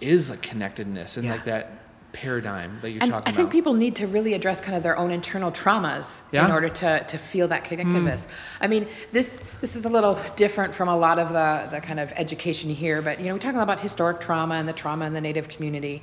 is 0.00 0.28
like 0.30 0.42
connectedness 0.42 1.16
and 1.16 1.26
Yeah. 1.26 1.32
like 1.34 1.44
that 1.44 1.78
paradigm 2.16 2.78
that 2.82 2.90
you're 2.90 3.02
And 3.02 3.10
talking 3.12 3.28
I 3.28 3.32
think 3.36 3.46
about. 3.48 3.52
people 3.52 3.74
need 3.74 3.94
to 3.96 4.06
really 4.06 4.32
address 4.34 4.58
kind 4.60 4.74
of 4.76 4.82
their 4.82 4.96
own 4.96 5.10
internal 5.10 5.52
traumas 5.52 6.22
Yeah. 6.32 6.46
In 6.46 6.50
order 6.50 6.68
to, 6.82 7.04
to 7.12 7.18
feel 7.18 7.46
that 7.48 7.62
connectedness. 7.64 8.26
I 8.60 8.66
mean, 8.68 8.86
this 9.12 9.44
this 9.60 9.76
is 9.76 9.84
a 9.84 9.88
little 9.96 10.18
different 10.34 10.74
from 10.74 10.88
a 10.88 10.96
lot 10.96 11.18
of 11.18 11.28
the, 11.38 11.68
the 11.70 11.80
kind 11.80 12.00
of 12.00 12.12
education 12.16 12.70
here, 12.70 13.02
but 13.02 13.18
you 13.20 13.26
know, 13.26 13.34
we're 13.34 13.38
talking 13.48 13.60
about 13.60 13.80
historic 13.80 14.18
trauma 14.20 14.54
and 14.54 14.66
the 14.68 14.72
trauma 14.82 15.04
in 15.06 15.12
the 15.12 15.20
Native 15.20 15.48
community. 15.48 16.02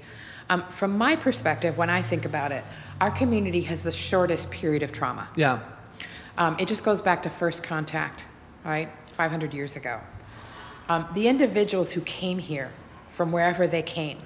Um, 0.50 0.62
from 0.70 0.98
my 0.98 1.16
perspective, 1.16 1.78
when 1.78 1.90
I 1.90 2.02
think 2.02 2.26
about 2.26 2.52
it, 2.52 2.64
our 3.02 3.12
community 3.12 3.62
has 3.62 3.82
the 3.84 3.92
shortest 3.92 4.52
period 4.52 4.84
of 4.84 4.92
trauma. 4.92 5.28
yeah, 5.36 5.60
Um, 6.38 6.56
it 6.60 6.68
just 6.68 6.84
goes 6.84 7.02
back 7.02 7.22
to 7.24 7.30
first 7.30 7.64
contact, 7.64 8.26
right? 8.66 8.90
500 9.18 9.54
years 9.54 9.76
ago. 9.76 10.00
Um, 10.90 11.06
the 11.14 11.28
individuals 11.28 11.94
who 11.96 12.02
came 12.02 12.40
here 12.40 12.70
from 13.10 13.32
wherever 13.32 13.66
they 13.68 13.82
came, 13.84 14.18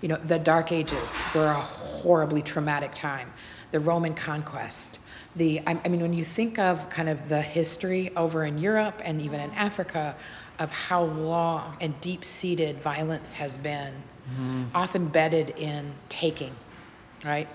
you 0.00 0.08
know, 0.08 0.16
the 0.16 0.38
Dark 0.38 0.72
Ages 0.72 1.14
were 1.34 1.46
a 1.46 1.60
horribly 1.60 2.42
traumatic 2.42 2.94
time. 2.94 3.32
The 3.72 3.80
Roman 3.80 4.14
conquest, 4.14 5.00
the, 5.34 5.60
I, 5.66 5.78
I 5.84 5.88
mean, 5.88 6.00
when 6.00 6.12
you 6.12 6.24
think 6.24 6.58
of 6.58 6.88
kind 6.88 7.08
of 7.08 7.28
the 7.28 7.42
history 7.42 8.14
over 8.16 8.44
in 8.44 8.58
Europe 8.58 9.00
and 9.04 9.20
even 9.20 9.40
in 9.40 9.50
Africa 9.52 10.14
of 10.58 10.70
how 10.70 11.02
long 11.02 11.76
and 11.80 12.00
deep 12.00 12.24
seated 12.24 12.80
violence 12.80 13.34
has 13.34 13.56
been, 13.58 13.94
often 14.74 15.08
bedded 15.08 15.50
in 15.50 15.92
taking, 16.08 16.54
right? 17.24 17.48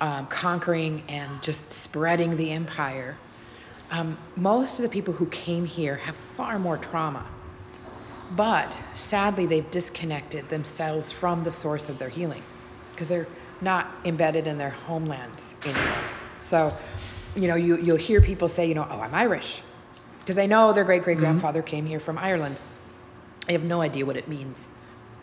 Um, 0.00 0.26
conquering 0.26 1.02
and 1.08 1.42
just 1.42 1.72
spreading 1.72 2.36
the 2.36 2.50
empire. 2.50 3.16
Um, 3.90 4.18
most 4.36 4.78
of 4.78 4.82
the 4.82 4.88
people 4.88 5.14
who 5.14 5.26
came 5.26 5.64
here 5.64 5.96
have 5.96 6.16
far 6.16 6.58
more 6.58 6.76
trauma. 6.76 7.26
But 8.36 8.78
sadly, 8.94 9.46
they've 9.46 9.70
disconnected 9.70 10.48
themselves 10.48 11.10
from 11.10 11.44
the 11.44 11.50
source 11.50 11.88
of 11.88 11.98
their 11.98 12.10
healing 12.10 12.42
because 12.92 13.08
they're 13.08 13.28
not 13.60 13.88
embedded 14.04 14.46
in 14.46 14.58
their 14.58 14.70
homelands 14.70 15.54
anymore. 15.64 15.94
So, 16.40 16.76
you 17.34 17.48
know, 17.48 17.56
you, 17.56 17.78
you'll 17.78 17.96
hear 17.96 18.20
people 18.20 18.48
say, 18.48 18.66
you 18.66 18.74
know, 18.74 18.86
oh, 18.88 19.00
I'm 19.00 19.14
Irish 19.14 19.62
because 20.20 20.36
they 20.36 20.46
know 20.46 20.72
their 20.72 20.84
great 20.84 21.02
great 21.02 21.18
grandfather 21.18 21.60
mm-hmm. 21.60 21.68
came 21.68 21.86
here 21.86 22.00
from 22.00 22.18
Ireland. 22.18 22.56
I 23.48 23.52
have 23.52 23.64
no 23.64 23.80
idea 23.80 24.04
what 24.04 24.16
it 24.16 24.28
means 24.28 24.68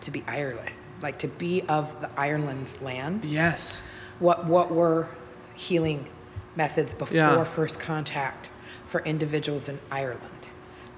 to 0.02 0.12
be 0.12 0.24
Ireland, 0.28 0.72
like 1.02 1.20
to 1.20 1.28
be 1.28 1.62
of 1.64 2.02
the 2.02 2.10
Ireland's 2.20 2.82
land 2.82 3.24
yes, 3.26 3.84
what 4.20 4.46
what 4.46 4.72
were 4.72 5.10
healing 5.54 6.10
methods 6.56 6.94
before 6.94 7.18
Yeah. 7.18 7.44
first 7.44 7.80
contact 7.80 8.50
for 8.88 9.02
individuals 9.02 9.70
in 9.70 9.80
Ireland, 9.92 10.48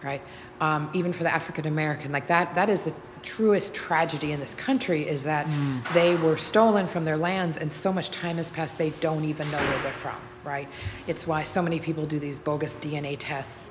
right? 0.04 0.22
Um, 0.60 0.90
even 0.94 1.14
for 1.14 1.24
the 1.24 1.32
African 1.34 1.68
American, 1.68 2.12
like 2.12 2.28
that 2.28 2.56
that 2.56 2.70
is 2.70 2.82
the 2.82 2.94
truest 3.24 3.76
tragedy 3.76 4.32
in 4.32 4.40
this 4.40 4.56
country 4.56 5.08
is 5.08 5.24
that 5.24 5.46
they 5.94 6.16
were 6.16 6.38
stolen 6.38 6.88
from 6.88 7.04
their 7.06 7.18
lands 7.18 7.58
and 7.58 7.72
so 7.74 7.92
much 7.92 8.10
time 8.10 8.38
has 8.38 8.50
passed 8.50 8.78
they 8.78 8.92
don't 9.02 9.26
even 9.26 9.50
know 9.52 9.58
where 9.58 9.84
they're 9.84 9.92
from, 9.94 10.16
right? 10.46 10.68
It's 11.08 11.28
why 11.28 11.44
so 11.44 11.62
many 11.62 11.80
people 11.80 12.06
do 12.06 12.20
these 12.20 12.40
bogus 12.40 12.76
DNA 12.78 13.18
tests 13.20 13.70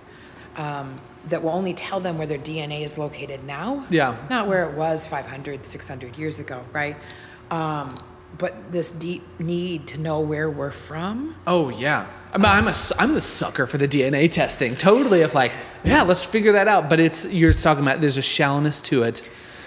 um, 0.57 0.97
that 1.29 1.43
will 1.43 1.51
only 1.51 1.75
tell 1.75 2.01
them 2.01 2.19
where 2.19 2.27
their 2.27 2.39
DNA 2.39 2.83
is 2.83 2.99
located 2.99 3.45
now 3.45 3.85
Yeah. 3.91 4.17
not 4.31 4.47
where 4.47 4.65
it 4.69 4.75
was 4.77 5.07
500 5.07 5.65
600 5.67 6.17
years 6.19 6.39
ago 6.39 6.65
right 6.73 6.97
um, 7.51 7.95
but 8.39 8.71
this 8.73 8.91
deep 8.93 9.23
need 9.39 9.87
to 9.89 10.01
know 10.01 10.21
where 10.21 10.51
we're 10.51 10.71
from 10.71 11.35
Oh 11.47 11.69
yeah, 11.69 12.07
I'm, 12.37 12.45
I'm 12.45 12.69
a 12.69 12.75
I'm 12.99 13.15
the 13.15 13.21
sucker 13.21 13.67
for 13.67 13.79
the 13.79 13.89
DNA 13.89 14.31
testing. 14.31 14.77
Totally, 14.77 15.23
of 15.23 15.35
like, 15.35 15.53
yeah, 15.85 16.03
let's 16.03 16.25
figure 16.25 16.53
that 16.53 16.69
out. 16.69 16.89
But 16.91 17.01
it's 17.01 17.25
you're 17.25 17.53
talking 17.53 17.83
about. 17.83 18.01
There's 18.01 18.17
a 18.19 18.23
shallowness 18.23 18.81
to 18.83 19.03
it. 19.03 19.23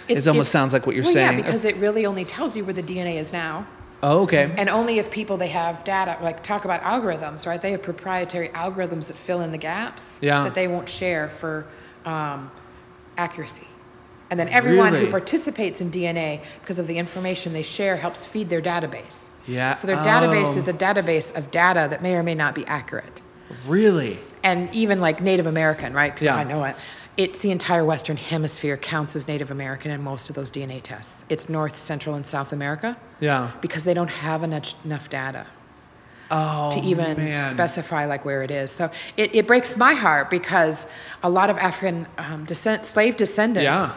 It's- 0.07 0.25
it 0.25 0.27
almost 0.27 0.47
it's- 0.49 0.49
sounds 0.49 0.73
like 0.73 0.87
what 0.87 0.95
you're 0.95 1.03
well, 1.05 1.13
saying. 1.13 1.37
yeah 1.39 1.45
because 1.45 1.65
it 1.65 1.75
really 1.77 2.05
only 2.07 2.25
tells 2.25 2.57
you 2.57 2.65
where 2.65 2.73
the 2.73 2.81
dna 2.81 3.17
is 3.17 3.31
now 3.31 3.67
oh, 4.01 4.23
okay. 4.23 4.51
and 4.57 4.67
only 4.67 4.97
if 4.97 5.11
people 5.11 5.37
they 5.37 5.49
have 5.49 5.83
data 5.83 6.17
like 6.23 6.41
talk 6.41 6.65
about 6.65 6.81
algorithms 6.81 7.45
right 7.45 7.61
they 7.61 7.69
have 7.69 7.83
proprietary 7.83 8.49
algorithms 8.49 9.05
that 9.09 9.17
fill 9.17 9.41
in 9.41 9.51
the 9.51 9.57
gaps 9.59 10.17
Yeah. 10.19 10.43
that 10.45 10.55
they 10.55 10.67
won't 10.67 10.89
share 10.89 11.29
for 11.29 11.67
um, 12.05 12.49
accuracy 13.19 13.67
and 14.31 14.39
then 14.39 14.47
everyone 14.49 14.93
Really? 14.93 15.05
who 15.05 15.11
participates 15.11 15.79
in 15.79 15.91
dna 15.91 16.41
because 16.61 16.79
of 16.79 16.87
the 16.87 16.97
information 16.97 17.53
they 17.53 17.61
share 17.61 17.95
helps 17.97 18.25
feed 18.25 18.49
their 18.49 18.63
database 18.63 19.29
Yeah, 19.47 19.75
so 19.75 19.87
their 19.87 19.97
database 19.97 20.49
oh. 20.49 20.57
is 20.57 20.67
a 20.67 20.73
database 20.73 21.35
of 21.35 21.49
data 21.51 21.87
that 21.89 22.01
may 22.03 22.15
or 22.15 22.23
may 22.23 22.35
not 22.35 22.53
be 22.55 22.65
accurate 22.67 23.21
really? 23.67 24.19
and 24.43 24.73
even 24.75 24.99
like 24.99 25.21
Native 25.21 25.47
American, 25.47 25.93
right? 25.93 26.13
People 26.13 26.25
Yeah. 26.27 26.35
I 26.35 26.43
know 26.43 26.63
it. 26.63 26.75
It's 27.17 27.39
the 27.39 27.51
entire 27.51 27.83
Western 27.83 28.15
Hemisphere 28.15 28.77
counts 28.77 29.15
as 29.15 29.27
Native 29.27 29.51
American 29.51 29.91
in 29.91 30.01
most 30.01 30.29
of 30.29 30.35
those 30.35 30.49
DNA 30.49 30.81
tests. 30.81 31.25
It's 31.27 31.49
North, 31.49 31.77
Central, 31.77 32.15
and 32.15 32.25
South 32.25 32.53
America 32.53 32.95
Yeah. 33.19 33.51
because 33.59 33.83
they 33.83 33.93
don't 33.93 34.09
have 34.09 34.43
enough, 34.43 34.73
enough 34.85 35.09
data 35.09 35.45
Oh 36.31 36.69
to 36.71 36.79
even 36.81 37.17
man. 37.17 37.51
specify 37.51 38.05
like 38.05 38.23
where 38.23 38.43
it 38.43 38.51
is. 38.51 38.69
So 38.71 38.91
it, 39.17 39.33
it 39.35 39.47
breaks 39.47 39.75
my 39.75 39.93
heart 39.93 40.29
because 40.29 40.85
a 41.23 41.29
lot 41.29 41.49
of 41.49 41.57
African 41.57 42.05
um, 42.19 42.45
descent, 42.45 42.85
slave 42.85 43.17
descendants 43.17 43.63
Yeah. 43.63 43.91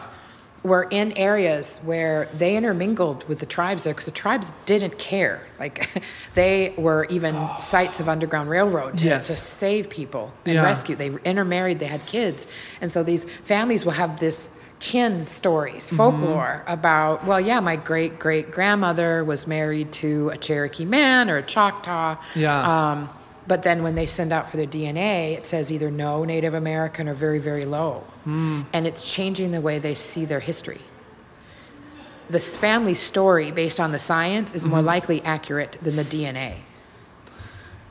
Were 0.63 0.87
in 0.89 1.11
areas 1.17 1.77
where 1.83 2.29
they 2.33 2.55
intermingled 2.55 3.27
with 3.27 3.39
the 3.39 3.45
tribes 3.45 3.83
there 3.83 3.93
because 3.93 4.05
the 4.05 4.11
tribes 4.11 4.53
didn't 4.65 4.97
care. 4.97 5.41
Like 5.59 6.01
they 6.35 6.73
were 6.77 7.05
even 7.09 7.35
sites 7.59 7.99
of 7.99 8.07
underground 8.07 8.49
railroad 8.49 8.97
to, 8.99 9.05
Yes. 9.05 9.27
to 9.27 9.33
save 9.33 9.89
people 9.89 10.33
and 10.45 10.55
Yeah. 10.55 10.63
rescue. 10.63 10.95
They 10.95 11.11
intermarried, 11.25 11.79
they 11.79 11.85
had 11.87 12.05
kids. 12.05 12.47
And 12.81 12.91
so 12.91 13.03
these 13.03 13.25
families 13.43 13.83
will 13.83 13.91
have 13.93 14.19
this 14.19 14.49
kin 14.79 15.27
stories, 15.27 15.85
Mm-hmm. 15.87 15.95
folklore 15.97 16.63
about, 16.67 17.25
well, 17.25 17.39
yeah, 17.41 17.59
my 17.59 17.75
great 17.75 18.17
great 18.19 18.51
grandmother 18.51 19.23
was 19.23 19.45
married 19.47 19.91
to 19.93 20.29
a 20.29 20.37
Cherokee 20.37 20.85
man 20.85 21.29
or 21.29 21.37
a 21.37 21.43
Choctaw. 21.43 22.15
Yeah. 22.35 22.91
Um, 22.91 23.09
but 23.47 23.63
then 23.63 23.83
when 23.83 23.95
they 23.95 24.05
send 24.05 24.31
out 24.31 24.49
for 24.49 24.57
their 24.57 24.65
DNA, 24.67 25.33
it 25.37 25.45
says 25.45 25.71
either 25.71 25.91
no 25.91 26.23
Native 26.23 26.53
American 26.53 27.09
or 27.09 27.13
very, 27.13 27.39
very 27.39 27.65
low. 27.65 28.03
Hmm. 28.23 28.61
And 28.73 28.87
it's 28.87 29.13
changing 29.13 29.51
the 29.51 29.61
way 29.61 29.79
they 29.79 29.95
see 29.95 30.25
their 30.25 30.39
history. 30.39 30.81
This 32.29 32.55
family 32.55 32.95
story, 32.95 33.51
based 33.51 33.79
on 33.79 33.91
the 33.91 33.99
science, 33.99 34.53
is 34.53 34.65
more 34.65 34.79
Mm-hmm. 34.79 34.87
likely 34.87 35.21
accurate 35.23 35.77
than 35.81 35.95
the 35.97 36.05
DNA. 36.05 36.59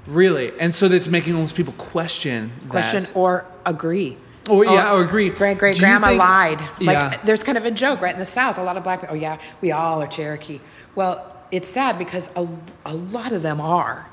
Really, 0.07 0.53
and 0.59 0.75
so 0.75 0.89
that's 0.89 1.07
making 1.07 1.35
almost 1.35 1.55
people 1.55 1.75
question. 1.75 2.53
Question 2.69 3.05
that. 3.05 3.15
or 3.17 3.45
agree. 3.65 4.17
Or, 4.51 4.65
yeah, 4.65 4.93
or 4.93 5.03
agree. 5.05 5.29
Great 5.31 5.59
great 5.59 5.79
grandma 5.79 6.09
think- 6.09 6.19
lied. 6.19 6.61
Like 6.81 6.81
Yeah. 6.81 7.17
there's 7.25 7.45
kind 7.45 7.57
of 7.57 7.65
a 7.65 7.71
joke 7.71 8.01
right 8.01 8.13
in 8.13 8.19
the 8.19 8.27
South. 8.27 8.59
A 8.59 8.63
lot 8.65 8.77
of 8.77 8.83
black 8.83 9.01
people. 9.03 9.15
Oh 9.15 9.19
yeah, 9.19 9.39
we 9.61 9.71
all 9.71 10.03
are 10.03 10.09
Cherokee. 10.09 10.59
Well, 10.97 11.25
it's 11.53 11.69
sad 11.69 11.97
because 11.99 12.29
a, 12.35 12.49
a 12.85 12.95
lot 12.95 13.31
of 13.33 13.43
them 13.43 13.61
are, 13.61 14.09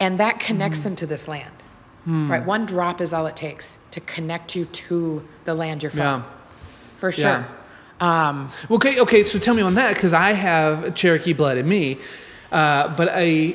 and 0.00 0.18
that 0.20 0.40
connects 0.40 0.80
Mm-hmm. 0.80 0.88
them 0.90 0.96
to 0.96 1.06
this 1.06 1.28
land. 1.28 1.50
Hmm. 2.04 2.30
Right, 2.30 2.44
one 2.44 2.66
drop 2.66 3.00
is 3.00 3.12
all 3.14 3.26
it 3.26 3.36
takes 3.36 3.78
to 3.92 4.00
connect 4.00 4.54
you 4.54 4.66
to 4.66 5.26
the 5.44 5.54
land 5.54 5.82
you're 5.82 5.90
from. 5.90 6.20
Yeah. 6.20 6.30
For 6.98 7.10
sure. 7.12 7.46
Um, 8.00 8.50
Okay, 8.70 9.00
okay. 9.00 9.24
So 9.24 9.38
tell 9.38 9.54
me 9.54 9.62
on 9.62 9.74
that 9.76 9.94
because 9.94 10.12
I 10.12 10.32
have 10.32 10.94
Cherokee 10.94 11.32
blood 11.32 11.56
in 11.56 11.66
me, 11.68 11.98
uh, 12.52 12.94
but 12.96 13.08
I 13.10 13.54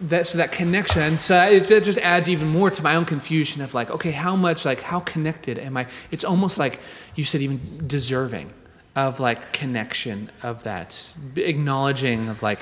that 0.00 0.26
so 0.26 0.38
that 0.38 0.50
connection. 0.50 1.18
So 1.18 1.38
it, 1.46 1.70
it 1.70 1.84
just 1.84 1.98
adds 1.98 2.26
even 2.30 2.48
more 2.48 2.70
to 2.70 2.82
my 2.82 2.94
own 2.96 3.04
confusion 3.04 3.60
of 3.60 3.74
like, 3.74 3.90
okay, 3.90 4.12
how 4.12 4.34
much 4.34 4.64
like 4.64 4.80
how 4.80 5.00
connected 5.00 5.58
am 5.58 5.76
I? 5.76 5.86
It's 6.10 6.24
almost 6.24 6.58
like 6.58 6.80
you 7.16 7.24
said, 7.24 7.42
even 7.42 7.84
deserving 7.86 8.50
of 8.96 9.20
like 9.20 9.52
connection 9.52 10.30
of 10.42 10.62
that 10.62 11.12
acknowledging 11.36 12.28
of 12.30 12.42
like, 12.42 12.60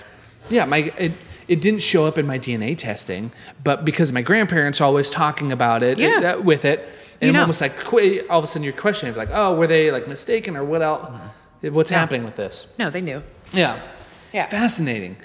yeah, 0.51 0.65
my 0.65 0.79
it. 0.99 1.13
It 1.49 1.61
didn't 1.61 1.81
show 1.83 2.05
up 2.07 2.19
in 2.19 2.27
my 2.27 2.39
DNA 2.39 2.77
testing, 2.77 3.33
but 3.65 3.85
because 3.85 4.13
my 4.13 4.23
grandparents 4.23 4.81
are 4.81 4.85
always 4.85 5.11
talking 5.11 5.51
about 5.51 5.83
it, 5.83 5.99
Yeah. 5.99 6.19
it- 6.19 6.25
uh, 6.25 6.41
with 6.43 6.65
it, 6.65 6.89
and 7.21 7.29
You 7.29 7.33
know. 7.33 7.41
almost 7.41 7.61
like 7.61 7.77
qu- 7.79 8.21
all 8.31 8.39
of 8.39 8.45
a 8.45 8.47
sudden 8.47 8.63
you're 8.65 8.73
questioning, 8.75 9.15
like, 9.17 9.31
oh, 9.33 9.55
were 9.55 9.67
they 9.67 9.91
like 9.91 10.07
mistaken 10.07 10.57
or 10.57 10.65
what 10.65 10.83
else? 10.83 11.09
What's 11.63 11.91
Yeah. 11.91 11.99
happening 11.99 12.25
with 12.25 12.37
this? 12.37 12.67
no, 12.79 12.91
they 12.91 13.01
knew. 13.01 13.23
Yeah. 13.53 13.79
Yeah. 14.33 14.47
Fascinating. 14.47 15.17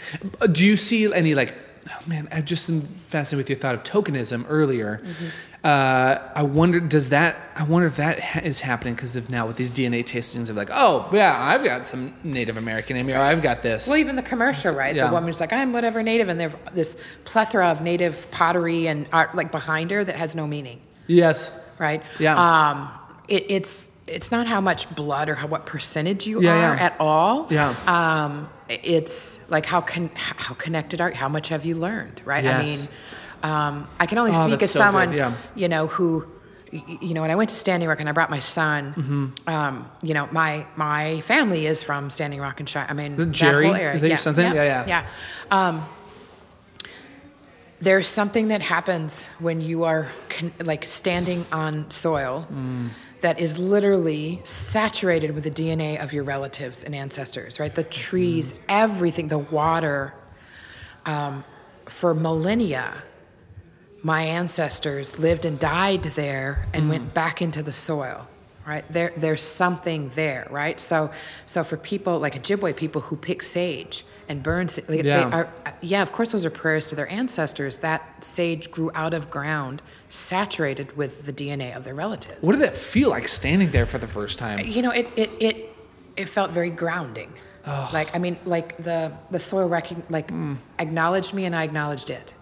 Do 0.51 0.65
you 0.65 0.77
see 0.77 1.13
any 1.13 1.35
like, 1.35 1.53
oh 1.89 1.99
man, 2.07 2.27
I 2.31 2.39
just 2.41 2.69
am 2.69 2.81
fascinated 3.09 3.37
with 3.37 3.49
your 3.49 3.59
thought 3.59 3.75
of 3.75 3.83
tokenism 3.83 4.45
earlier. 4.49 5.01
Mm-hmm. 5.03 5.25
Uh, 5.63 6.19
I 6.35 6.43
wonder, 6.43 6.81
does 6.81 7.09
that, 7.09 7.37
I 7.55 7.63
wonder 7.63 7.87
if 7.87 7.95
that 7.95 8.19
ha- 8.19 8.41
is 8.43 8.59
happening 8.59 8.95
because 8.95 9.15
of 9.15 9.29
now 9.29 9.47
with 9.47 9.55
these 9.55 9.71
DNA 9.71 10.05
testings 10.05 10.49
of 10.49 10.57
like, 10.57 10.67
oh, 10.73 11.09
yeah, 11.13 11.37
I've 11.39 11.63
got 11.63 11.87
some 11.87 12.13
Native 12.21 12.57
American 12.57 12.97
in 12.97 13.05
me 13.05 13.13
or 13.13 13.19
I've 13.21 13.41
got 13.41 13.61
this. 13.61 13.87
Well, 13.87 13.95
even 13.95 14.17
the 14.17 14.23
commercial, 14.23 14.75
right? 14.75 14.93
Yeah. 14.93 15.07
The 15.07 15.13
woman's 15.13 15.39
like, 15.39 15.53
I'm 15.53 15.71
whatever 15.71 16.03
native, 16.03 16.27
and 16.27 16.37
there's 16.37 16.51
this 16.73 16.97
plethora 17.23 17.67
of 17.67 17.81
native 17.81 18.29
pottery 18.29 18.87
and 18.87 19.07
art 19.13 19.35
like 19.35 19.51
behind 19.51 19.91
her 19.91 20.03
that 20.03 20.17
has 20.17 20.35
no 20.35 20.45
meaning. 20.47 20.81
yes. 21.07 21.57
right? 21.79 22.03
Yeah. 22.19 22.35
Um, 22.37 22.91
it, 23.29 23.45
it's 23.49 23.89
it's 24.05 24.31
not 24.33 24.47
how 24.47 24.59
much 24.59 24.93
blood 24.95 25.29
or 25.29 25.35
how 25.35 25.47
what 25.47 25.65
percentage 25.65 26.27
you 26.27 26.41
Yeah, 26.41 26.51
are 26.51 26.75
yeah. 26.75 26.83
at 26.87 26.95
all. 26.99 27.47
Yeah. 27.49 27.73
Um, 27.87 28.49
it's 28.67 29.39
like 29.49 29.65
how 29.65 29.79
con- 29.79 30.11
how 30.15 30.55
connected 30.55 30.99
are 30.99 31.09
you? 31.09 31.15
How 31.15 31.29
much 31.29 31.47
have 31.47 31.63
you 31.63 31.75
learned? 31.75 32.21
Right. 32.25 32.43
I 32.43 32.63
Yes. 32.63 32.81
mean, 32.81 32.89
um, 33.43 33.87
I 33.99 34.05
can 34.05 34.17
only 34.17 34.31
Oh, 34.33 34.47
speak 34.47 34.63
as 34.63 34.71
so 34.71 34.79
someone 34.79 35.13
yeah. 35.13 35.33
you 35.55 35.67
know 35.67 35.87
who. 35.87 36.25
You 36.71 37.13
know, 37.13 37.21
when 37.21 37.29
I 37.29 37.35
went 37.35 37.51
to 37.51 37.55
Standing 37.55 37.87
Rock 37.87 37.99
and 37.99 38.09
I 38.09 38.13
brought 38.13 38.31
my 38.31 38.39
son, 38.39 38.95
Mm-hmm. 38.97 39.47
um, 39.47 39.91
you 40.01 40.15
know, 40.15 40.27
my 40.31 40.65
my 40.75 41.21
family 41.21 41.67
is 41.67 41.83
from 41.83 42.09
Standing 42.09 42.39
Rock 42.41 42.59
and 42.59 42.67
Shire. 42.67 42.87
I 42.89 42.93
mean, 42.93 43.15
The 43.15 43.25
that 43.25 43.31
Jerry? 43.31 43.65
whole 43.67 43.75
area. 43.75 43.93
Is 43.93 44.01
that 44.01 44.07
your 44.09 44.17
son's 44.17 44.37
name? 44.39 44.55
Yeah, 44.55 44.63
yeah. 44.63 44.85
yeah. 44.87 45.05
Um, 45.51 45.85
there's 47.79 48.07
something 48.07 48.47
that 48.47 48.61
happens 48.61 49.27
when 49.39 49.61
you 49.61 49.83
are 49.83 50.07
con- 50.29 50.53
like 50.63 50.85
standing 50.85 51.45
on 51.51 51.91
soil 51.91 52.47
Mm. 52.51 52.89
that 53.21 53.39
is 53.39 53.59
literally 53.59 54.41
saturated 54.43 55.35
with 55.35 55.43
the 55.43 55.51
DNA 55.51 56.01
of 56.01 56.13
your 56.13 56.23
relatives 56.23 56.83
and 56.83 56.95
ancestors, 56.95 57.59
right? 57.59 57.75
The 57.75 57.83
trees, 57.83 58.53
Mm. 58.53 58.57
everything, 58.69 59.27
the 59.27 59.37
water. 59.37 60.13
Um, 61.05 61.43
for 61.85 62.13
millennia, 62.15 63.03
my 64.03 64.23
ancestors 64.23 65.17
lived 65.17 65.45
and 65.45 65.57
died 65.59 66.03
there 66.15 66.65
and 66.73 66.85
Mm. 66.85 66.89
went 66.89 67.13
back 67.13 67.41
into 67.41 67.63
the 67.63 67.71
soil 67.71 68.27
right 68.65 68.85
there 68.89 69.11
there's 69.17 69.41
something 69.41 70.09
there 70.15 70.47
right 70.49 70.79
so 70.79 71.09
so 71.45 71.63
for 71.63 71.75
people 71.77 72.17
like 72.19 72.33
ojibwe 72.35 72.73
people 72.75 73.01
who 73.01 73.15
pick 73.15 73.41
sage 73.43 74.05
and 74.29 74.41
burn 74.41 74.69
sa- 74.69 74.81
like, 74.87 75.03
Yeah. 75.03 75.17
they 75.29 75.35
are 75.35 75.47
yeah 75.81 76.01
of 76.01 76.11
course 76.13 76.31
those 76.31 76.45
are 76.45 76.49
prayers 76.49 76.87
to 76.87 76.95
their 76.95 77.09
ancestors 77.11 77.79
that 77.79 78.01
sage 78.23 78.71
grew 78.71 78.89
out 78.95 79.13
of 79.13 79.29
ground 79.29 79.81
saturated 80.27 80.95
with 80.95 81.25
the 81.25 81.33
dna 81.33 81.75
of 81.75 81.83
their 81.83 81.95
relatives 81.95 82.37
What 82.41 82.53
did 82.53 82.61
that 82.61 82.75
feel 82.75 83.09
like 83.09 83.27
standing 83.27 83.71
there 83.71 83.85
for 83.85 83.97
the 83.97 84.07
first 84.07 84.39
time? 84.39 84.59
you 84.65 84.81
know 84.81 84.91
it 84.91 85.07
it 85.17 85.29
it, 85.39 85.55
it 86.15 86.27
felt 86.29 86.51
very 86.51 86.69
grounding 86.69 87.31
like 87.91 88.09
i 88.15 88.19
mean 88.19 88.37
like 88.45 88.77
the 88.77 89.11
the 89.31 89.39
soil 89.39 89.67
like 90.09 90.29
Hmm. 90.29 90.53
acknowledged 90.79 91.33
me 91.33 91.43
and 91.45 91.55
i 91.55 91.63
acknowledged 91.63 92.09
it 92.09 92.33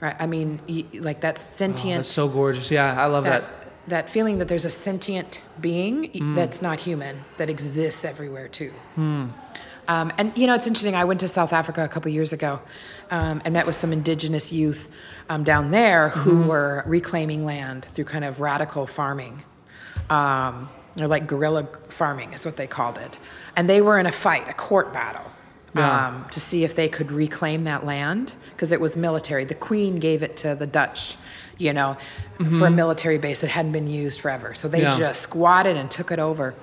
right 0.00 0.16
i 0.20 0.26
mean 0.26 0.60
y- 0.68 0.84
like 1.00 1.20
that 1.20 1.36
Oh, 1.38 1.42
sentient 1.42 1.98
that's 2.00 2.08
so 2.10 2.28
gorgeous. 2.28 2.70
Yeah, 2.70 3.00
I 3.00 3.06
love 3.06 3.24
that 3.24 3.42
that. 3.42 3.88
that 3.88 4.10
feeling 4.10 4.38
that 4.38 4.48
there's 4.48 4.64
a 4.64 4.70
sentient 4.70 5.40
being 5.60 6.10
Mm. 6.12 6.34
that's 6.36 6.60
not 6.62 6.80
human 6.80 7.24
that 7.38 7.48
exists 7.50 8.04
everywhere 8.04 8.48
too. 8.48 8.72
Hmm. 8.94 9.26
Um, 9.88 10.12
and 10.18 10.36
you 10.36 10.46
know, 10.46 10.54
it's 10.54 10.66
interesting. 10.66 10.94
I 10.94 11.04
went 11.04 11.20
to 11.20 11.28
South 11.28 11.52
Africa 11.54 11.82
a 11.82 11.88
couple 11.88 12.10
years 12.12 12.32
ago 12.34 12.60
um, 13.10 13.40
and 13.44 13.54
met 13.54 13.66
with 13.66 13.74
some 13.76 13.90
indigenous 13.90 14.52
youth 14.52 14.90
um, 15.30 15.44
down 15.44 15.70
there 15.70 16.10
who 16.10 16.32
Mm-hmm. 16.32 16.48
were 16.48 16.82
reclaiming 16.86 17.46
land 17.46 17.86
through 17.86 18.04
kind 18.04 18.24
of 18.24 18.38
radical 18.40 18.86
farming. 18.86 19.42
Um, 20.10 20.68
or 21.00 21.06
like 21.06 21.26
guerrilla 21.26 21.66
farming 21.88 22.32
is 22.34 22.44
what 22.44 22.56
they 22.56 22.66
called 22.66 22.98
it. 22.98 23.18
And 23.56 23.68
they 23.68 23.80
were 23.80 23.98
in 23.98 24.06
a 24.06 24.12
fight, 24.12 24.48
a 24.48 24.52
court 24.54 24.92
battle, 24.92 25.30
Yeah. 25.74 26.08
um, 26.08 26.26
to 26.32 26.40
see 26.40 26.64
if 26.64 26.74
they 26.74 26.88
could 26.88 27.10
reclaim 27.12 27.64
that 27.64 27.86
land 27.86 28.34
because 28.58 28.72
it 28.72 28.80
was 28.80 28.96
military. 28.96 29.44
The 29.44 29.54
queen 29.54 30.00
gave 30.00 30.24
it 30.24 30.36
to 30.38 30.56
the 30.56 30.66
Dutch, 30.66 31.16
you 31.58 31.72
know, 31.72 31.96
for 32.58 32.66
a 32.66 32.70
military 32.72 33.16
base 33.16 33.40
that 33.42 33.50
hadn't 33.50 33.70
been 33.70 33.86
used 33.86 34.20
forever. 34.20 34.52
So 34.52 34.66
they 34.66 34.80
Mm-hmm. 34.80 35.00
Yeah. 35.00 35.08
just 35.08 35.22
squatted 35.22 35.76
and 35.76 35.88
took 35.88 36.10
it 36.10 36.18
over. 36.18 36.56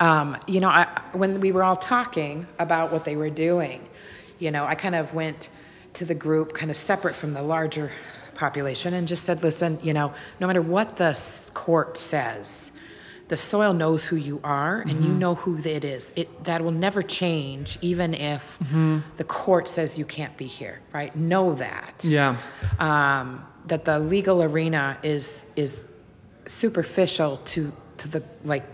Um, 0.00 0.38
you 0.46 0.60
know, 0.60 0.68
I, 0.70 0.88
when 1.12 1.40
we 1.40 1.52
were 1.52 1.62
all 1.62 1.76
talking 1.76 2.46
about 2.58 2.92
what 2.92 3.04
they 3.04 3.14
were 3.16 3.28
doing, 3.28 3.86
you 4.38 4.50
know, 4.50 4.64
I 4.64 4.74
kind 4.74 4.94
of 4.94 5.12
went 5.12 5.50
to 5.92 6.06
the 6.06 6.14
group 6.14 6.54
kind 6.54 6.70
of 6.70 6.78
separate 6.78 7.14
from 7.14 7.34
the 7.34 7.42
larger 7.42 7.92
population 8.34 8.94
and 8.94 9.06
just 9.06 9.24
said, 9.24 9.42
listen, 9.42 9.78
you 9.82 9.92
know, 9.92 10.14
no 10.40 10.46
matter 10.46 10.62
what 10.62 10.96
the 10.96 11.12
court 11.52 11.98
says, 11.98 12.70
the 13.28 13.36
soil 13.36 13.72
knows 13.72 14.04
who 14.04 14.16
you 14.16 14.38
are 14.44 14.80
and 14.80 14.90
Mm-hmm. 14.92 15.02
you 15.04 15.12
know 15.14 15.34
who 15.34 15.56
it 15.58 15.84
is. 15.84 16.12
It 16.14 16.44
that 16.44 16.62
will 16.62 16.72
never 16.72 17.02
change, 17.02 17.78
even 17.80 18.14
if 18.14 18.58
Mm-hmm. 18.58 18.98
the 19.16 19.24
court 19.24 19.68
says 19.68 19.98
you 19.98 20.04
can't 20.04 20.36
be 20.36 20.46
here. 20.46 20.80
Right? 20.92 21.14
Know 21.16 21.54
that. 21.54 22.02
Yeah. 22.04 22.36
Um, 22.78 23.44
that 23.66 23.84
the 23.86 23.98
legal 23.98 24.42
arena 24.42 24.98
is 25.02 25.46
is 25.56 25.84
superficial 26.46 27.38
to 27.52 27.72
to 27.98 28.08
the 28.08 28.22
like 28.44 28.64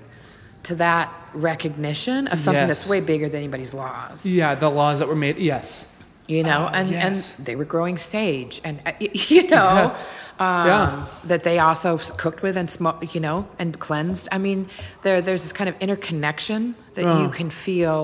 to 0.65 0.75
that 0.75 1.13
recognition 1.33 2.27
of 2.27 2.41
something 2.41 2.67
that's 2.69 2.89
way 2.91 3.01
bigger 3.01 3.29
than 3.29 3.39
anybody's 3.39 3.73
laws. 3.73 4.27
Yeah, 4.27 4.55
the 4.57 4.69
laws 4.69 4.99
that 4.99 5.09
were 5.09 5.15
made. 5.17 5.39
Yes. 5.39 5.87
You 6.31 6.45
know, 6.45 6.69
Oh, 6.69 6.73
and 6.79 6.91
yes. 6.91 7.05
and 7.39 7.47
they 7.47 7.57
were 7.57 7.65
growing 7.65 7.99
sage, 7.99 8.61
and 8.65 8.79
uh, 8.87 8.93
you 9.01 9.43
know, 9.55 9.75
Yes. 9.83 10.05
um, 10.39 10.67
Yeah. 10.67 11.05
that 11.25 11.43
they 11.43 11.59
also 11.59 11.99
cooked 12.17 12.41
with 12.43 12.57
and 12.57 12.71
smoked, 12.71 13.15
you 13.17 13.21
know, 13.21 13.47
and 13.59 13.79
cleansed. 13.87 14.29
I 14.31 14.39
mean, 14.39 14.69
there 15.03 15.21
there's 15.21 15.43
this 15.43 15.53
kind 15.53 15.69
of 15.69 15.75
interconnection 15.81 16.75
that 16.95 17.05
Oh. 17.05 17.23
you 17.23 17.29
can 17.31 17.51
feel. 17.51 17.99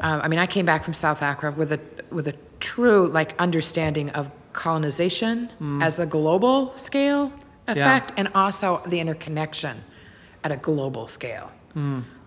Um, 0.00 0.20
I 0.24 0.28
mean, 0.28 0.38
I 0.38 0.46
came 0.46 0.66
back 0.66 0.84
from 0.84 0.94
South 0.94 1.20
Africa 1.22 1.56
with 1.58 1.72
a 1.72 1.80
with 2.10 2.28
a 2.28 2.34
true 2.60 3.08
like 3.18 3.34
understanding 3.40 4.10
of 4.10 4.30
colonization 4.52 5.50
as 5.82 5.98
a 5.98 6.06
global 6.06 6.72
scale 6.76 7.32
effect, 7.68 8.12
and 8.16 8.28
also 8.34 8.80
the 8.86 9.00
interconnection 9.00 9.82
at 10.44 10.52
a 10.52 10.56
global 10.56 11.08
scale 11.08 11.50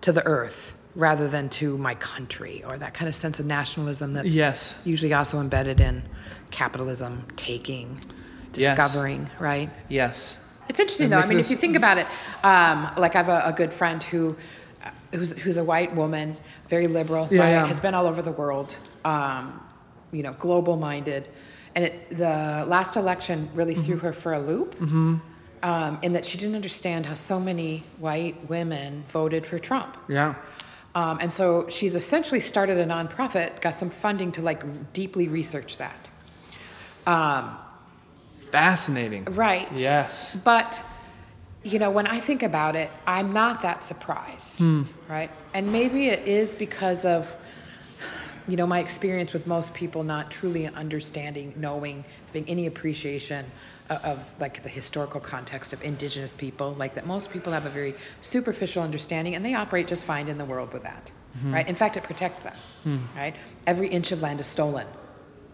to 0.02 0.12
the 0.12 0.24
earth 0.26 0.74
rather 0.94 1.28
than 1.28 1.48
to 1.48 1.78
my 1.78 1.94
country 1.94 2.62
or 2.68 2.76
that 2.76 2.94
kind 2.94 3.08
of 3.08 3.14
sense 3.14 3.38
of 3.38 3.46
nationalism 3.46 4.12
that's 4.14 4.28
Yes. 4.28 4.80
usually 4.84 5.12
also 5.14 5.40
embedded 5.40 5.80
in 5.80 6.02
capitalism, 6.50 7.24
taking, 7.36 8.00
Yes. 8.54 8.76
discovering, 8.76 9.30
right? 9.38 9.70
Yes. 9.88 10.38
It's 10.68 10.80
interesting 10.80 11.04
And 11.06 11.12
though. 11.14 11.18
I 11.18 11.26
mean, 11.26 11.38
this- 11.38 11.46
if 11.46 11.52
you 11.52 11.56
think 11.58 11.76
about 11.76 11.98
it, 11.98 12.06
um, 12.42 12.90
like 12.96 13.14
I 13.14 13.18
have 13.18 13.28
a, 13.28 13.42
a 13.46 13.52
good 13.52 13.72
friend 13.72 14.02
who, 14.02 14.36
uh, 14.84 14.90
who's 15.12 15.32
who's 15.38 15.56
a 15.56 15.64
white 15.64 15.94
woman, 15.94 16.36
very 16.68 16.86
liberal, 16.88 17.28
Yeah, 17.30 17.40
right? 17.40 17.50
yeah. 17.50 17.66
Has 17.66 17.80
been 17.80 17.94
all 17.94 18.06
over 18.06 18.22
the 18.22 18.32
world, 18.32 18.76
um, 19.04 19.60
you 20.12 20.22
know, 20.24 20.32
global 20.38 20.76
minded, 20.76 21.28
and 21.76 21.84
it, 21.84 22.10
the 22.10 22.64
last 22.66 22.96
election 22.96 23.48
really 23.54 23.74
threw 23.74 23.96
Mm-hmm. 23.96 24.06
her 24.06 24.12
for 24.12 24.32
a 24.32 24.40
loop. 24.40 24.74
Um, 25.62 25.98
in 26.00 26.14
that 26.14 26.24
she 26.24 26.38
didn't 26.38 26.54
understand 26.54 27.04
how 27.04 27.12
so 27.12 27.38
many 27.38 27.84
white 27.98 28.48
women 28.48 29.04
voted 29.12 29.44
for 29.46 29.58
Trump. 29.58 29.94
Yeah. 30.08 30.34
Um, 30.94 31.18
and 31.20 31.32
so 31.32 31.68
she's 31.68 31.94
essentially 31.94 32.40
started 32.40 32.78
a 32.78 32.84
nonprofit, 32.84 33.60
got 33.60 33.78
some 33.78 33.90
funding 33.90 34.32
to 34.32 34.42
like 34.42 34.92
deeply 34.92 35.28
research 35.28 35.78
that. 35.78 36.10
Um, 37.06 37.56
Fascinating. 38.50 39.24
right. 39.26 39.68
Yes. 39.76 40.34
But, 40.34 40.82
you 41.62 41.78
know, 41.78 41.90
when 41.90 42.06
I 42.06 42.18
think 42.18 42.42
about 42.42 42.74
it, 42.74 42.90
I'm 43.06 43.32
not 43.32 43.62
that 43.62 43.84
surprised, 43.84 44.60
right? 45.08 45.30
And 45.54 45.72
maybe 45.72 46.08
it 46.08 46.26
is 46.26 46.54
because 46.54 47.04
of, 47.04 47.32
you 48.48 48.56
know, 48.56 48.66
my 48.66 48.80
experience 48.80 49.32
with 49.32 49.46
most 49.46 49.72
people 49.74 50.02
not 50.02 50.32
truly 50.32 50.66
understanding, 50.66 51.52
knowing, 51.56 52.04
having 52.26 52.48
any 52.48 52.66
appreciation 52.66 53.46
of, 53.90 54.04
of 54.04 54.40
like 54.40 54.62
the 54.62 54.68
historical 54.68 55.20
context 55.20 55.72
of 55.72 55.82
indigenous 55.82 56.32
people, 56.32 56.74
like 56.74 56.94
that 56.94 57.06
most 57.06 57.30
people 57.30 57.52
have 57.52 57.66
a 57.66 57.70
very 57.70 57.94
superficial 58.20 58.82
understanding 58.82 59.34
and 59.34 59.44
they 59.44 59.54
operate 59.54 59.86
just 59.86 60.04
fine 60.04 60.28
in 60.28 60.38
the 60.38 60.44
world 60.44 60.72
with 60.72 60.84
that, 60.84 61.10
mm-hmm. 61.36 61.52
right? 61.52 61.68
In 61.68 61.74
fact, 61.74 61.96
it 61.96 62.04
protects 62.04 62.38
them, 62.40 62.54
hmm. 62.84 62.98
right? 63.16 63.34
Every 63.66 63.88
inch 63.88 64.12
of 64.12 64.22
land 64.22 64.40
is 64.40 64.46
stolen, 64.46 64.86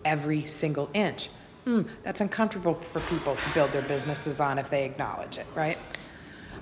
every 0.04 0.46
single 0.46 0.90
inch. 0.94 1.30
Hmm, 1.64 1.82
that's 2.04 2.20
uncomfortable 2.20 2.74
for 2.74 3.00
people 3.00 3.34
to 3.34 3.50
build 3.50 3.72
their 3.72 3.82
businesses 3.82 4.38
on 4.38 4.58
if 4.58 4.70
they 4.70 4.84
acknowledge 4.84 5.36
it, 5.38 5.46
right? 5.56 5.78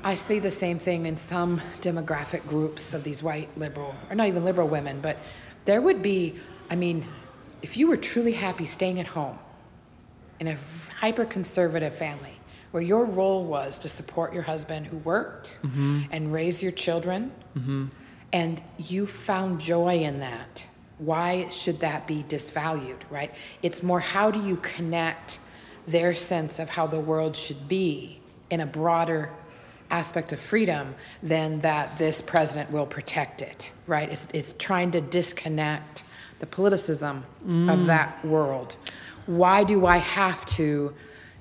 I 0.02 0.14
see 0.14 0.38
the 0.38 0.50
same 0.50 0.78
thing 0.78 1.06
in 1.06 1.16
some 1.16 1.60
demographic 1.80 2.46
groups 2.46 2.94
of 2.94 3.04
these 3.04 3.22
white 3.22 3.48
liberal, 3.58 3.94
or 4.08 4.16
not 4.16 4.28
even 4.28 4.44
liberal 4.44 4.68
women, 4.68 5.00
but 5.00 5.18
there 5.66 5.82
would 5.82 6.02
be, 6.02 6.36
I 6.70 6.76
mean, 6.76 7.06
if 7.62 7.76
you 7.76 7.86
were 7.88 7.96
truly 7.96 8.32
happy 8.32 8.66
staying 8.66 9.00
at 9.00 9.06
home 9.08 9.38
in 10.40 10.48
a 10.48 10.56
hyper 10.98 11.24
conservative 11.24 11.94
family 11.94 12.38
where 12.70 12.82
your 12.82 13.04
role 13.04 13.44
was 13.44 13.78
to 13.78 13.88
support 13.88 14.34
your 14.34 14.42
husband 14.42 14.86
who 14.86 14.96
worked 14.98 15.58
mm-hmm. 15.62 16.02
and 16.10 16.32
raise 16.32 16.60
your 16.60 16.72
children, 16.72 17.30
mm-hmm. 17.56 17.86
and 18.32 18.60
you 18.78 19.06
found 19.06 19.60
joy 19.60 19.98
in 19.98 20.18
that, 20.18 20.66
why 20.98 21.48
should 21.50 21.78
that 21.80 22.06
be 22.06 22.24
disvalued, 22.28 22.98
right? 23.10 23.32
It's 23.62 23.82
more 23.82 24.00
how 24.00 24.32
do 24.32 24.42
you 24.42 24.56
connect 24.56 25.38
their 25.86 26.14
sense 26.14 26.58
of 26.58 26.68
how 26.68 26.88
the 26.88 26.98
world 26.98 27.36
should 27.36 27.68
be 27.68 28.20
in 28.50 28.60
a 28.60 28.66
broader 28.66 29.30
aspect 29.90 30.32
of 30.32 30.40
freedom 30.40 30.94
than 31.22 31.60
that 31.60 31.96
this 31.98 32.20
president 32.20 32.72
will 32.72 32.86
protect 32.86 33.40
it, 33.40 33.70
right? 33.86 34.10
It's, 34.10 34.26
it's 34.34 34.52
trying 34.54 34.90
to 34.92 35.00
disconnect 35.00 36.02
the 36.40 36.46
politicism 36.46 37.18
of 37.18 37.24
mm. 37.46 37.86
that 37.86 38.24
world. 38.24 38.76
Why 39.26 39.64
do 39.64 39.86
I 39.86 39.98
have 39.98 40.44
to 40.46 40.94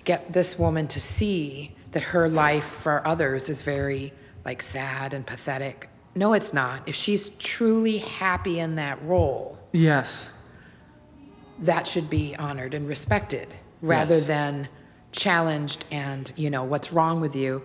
get 0.03 0.33
this 0.33 0.57
woman 0.59 0.87
to 0.89 0.99
see 0.99 1.75
that 1.91 2.03
her 2.03 2.27
life 2.29 2.65
for 2.65 3.05
others 3.07 3.49
is 3.49 3.61
very 3.61 4.13
like 4.45 4.61
sad 4.61 5.13
and 5.13 5.25
pathetic? 5.25 5.89
No, 6.15 6.33
it's 6.33 6.53
not. 6.53 6.87
If 6.87 6.95
she's 6.95 7.29
truly 7.39 7.97
happy 7.97 8.59
in 8.59 8.75
that 8.75 9.03
role, 9.03 9.57
Yes. 9.71 10.31
that 11.59 11.87
should 11.87 12.09
be 12.09 12.35
honored 12.37 12.73
and 12.73 12.87
respected 12.87 13.47
rather 13.81 14.15
Yes. 14.15 14.27
than 14.27 14.67
challenged 15.11 15.85
and 15.91 16.31
you 16.35 16.49
know 16.49 16.63
what's 16.63 16.91
wrong 16.91 17.21
with 17.21 17.35
you 17.35 17.61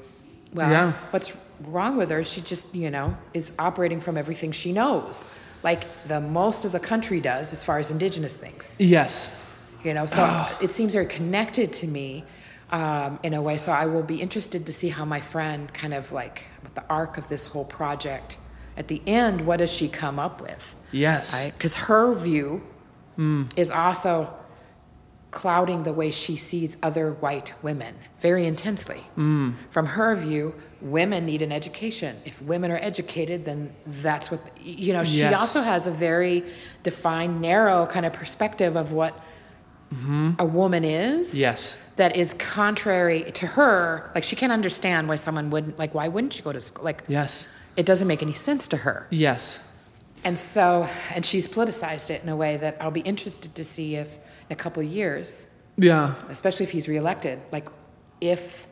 well 0.53 0.70
Yeah. 0.70 0.93
what's 1.11 1.35
wrong 1.66 1.97
with 1.97 2.11
her 2.11 2.23
she 2.23 2.43
just 2.43 2.73
you 2.74 2.90
know 2.90 3.16
is 3.32 3.53
operating 3.59 4.01
from 4.03 4.19
everything 4.19 4.53
she 4.53 4.70
knows 4.73 5.31
like 5.62 5.85
the 6.07 6.20
most 6.20 6.66
of 6.66 6.73
the 6.73 6.78
country 6.81 7.20
does 7.20 7.53
as 7.55 7.65
far 7.65 7.78
as 7.78 7.90
indigenous 7.90 8.36
things 8.36 8.77
Yes. 8.78 9.35
You 9.84 9.94
know 9.94 10.06
so 10.06 10.46
it 10.60 10.70
seems 10.70 10.92
very 10.92 11.06
connected 11.06 11.72
to 11.72 11.86
me 11.86 12.24
um, 12.70 13.18
in 13.22 13.32
a 13.34 13.40
way 13.42 13.56
so 13.56 13.72
i 13.72 13.86
will 13.86 14.02
be 14.02 14.16
interested 14.20 14.66
to 14.66 14.72
see 14.72 14.88
how 14.88 15.05
my 15.05 15.20
friend 15.20 15.72
kind 15.72 15.94
of 15.94 16.10
like 16.12 16.44
with 16.62 16.74
the 16.74 16.84
arc 16.90 17.16
of 17.18 17.28
this 17.28 17.46
whole 17.46 17.64
project 17.64 18.36
at 18.76 18.88
the 18.88 19.00
end 19.06 19.46
what 19.46 19.59
does 19.59 19.70
she 19.72 19.88
come 19.88 20.18
up 20.18 20.40
with 20.40 20.74
Yes. 20.90 21.34
right? 21.34 21.52
Because 21.52 21.74
her 21.76 22.14
view 22.14 22.62
is 23.56 23.70
also 23.70 24.32
clouding 25.30 25.82
the 25.82 25.92
way 25.92 26.10
she 26.10 26.34
sees 26.36 26.76
other 26.82 27.12
white 27.12 27.52
women 27.62 27.94
very 28.20 28.46
intensely. 28.46 29.02
From 29.14 29.86
her 29.86 30.16
view, 30.16 30.55
women 30.80 31.26
need 31.26 31.42
an 31.42 31.52
education. 31.52 32.16
If 32.24 32.40
women 32.40 32.70
are 32.70 32.78
educated, 32.80 33.44
then 33.44 33.70
that's 33.86 34.30
what, 34.30 34.40
you 34.64 34.94
know, 34.94 35.05
she 35.05 35.18
Yes. 35.18 35.34
also 35.38 35.60
has 35.62 35.86
a 35.86 35.90
very 35.90 36.42
defined, 36.84 37.42
narrow 37.42 37.84
kind 37.86 38.06
of 38.06 38.14
perspective 38.14 38.74
of 38.76 38.92
what 38.92 39.14
a 40.39 40.44
woman 40.44 40.85
is. 40.85 41.35
Yes. 41.35 41.77
That 41.97 42.16
is 42.16 42.35
contrary 42.35 43.23
to 43.32 43.47
her. 43.47 44.10
Like, 44.15 44.23
she 44.24 44.36
can't 44.36 44.52
understand 44.52 45.09
why 45.09 45.16
someone 45.16 45.51
wouldn't, 45.51 45.78
like, 45.78 45.94
why 45.94 46.09
wouldn't 46.09 46.32
she 46.35 46.43
go 46.43 46.52
to 46.52 46.60
school? 46.60 46.85
Like, 46.85 47.02
Yes. 47.09 47.47
it 47.77 47.86
doesn't 47.86 48.06
make 48.06 48.23
any 48.23 48.32
sense 48.35 48.69
to 48.69 48.77
her. 48.78 49.06
Yes. 49.10 49.60
And 50.24 50.39
so, 50.39 50.89
and 51.15 51.24
she's 51.24 51.48
politicized 51.48 52.10
it 52.10 52.23
in 52.23 52.28
a 52.28 52.36
way 52.36 52.56
that 52.59 52.77
I'll 52.81 52.90
be 52.90 53.01
interested 53.01 53.55
to 53.55 53.65
see 53.65 53.97
if 53.97 54.09
in 54.48 54.52
a 54.52 54.56
couple 54.56 54.82
of 54.82 54.89
years, 54.89 55.47
Yeah. 55.77 56.15
especially 56.28 56.65
if 56.65 56.73
he's 56.73 56.89
reelected, 56.89 57.40
like 57.52 57.69
if 58.20 58.66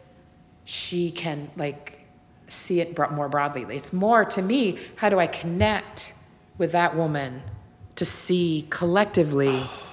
she 0.64 1.10
can 1.12 1.48
like 1.56 2.00
see 2.48 2.80
it 2.80 2.96
more 3.12 3.28
broadly. 3.28 3.64
It's 3.76 3.92
more 3.92 4.24
to 4.24 4.42
me, 4.42 4.78
how 4.96 5.08
do 5.08 5.18
I 5.18 5.26
connect 5.28 6.12
with 6.58 6.72
that 6.72 6.96
woman 6.96 7.42
to 7.96 8.04
see 8.04 8.66
collectively 8.70 9.62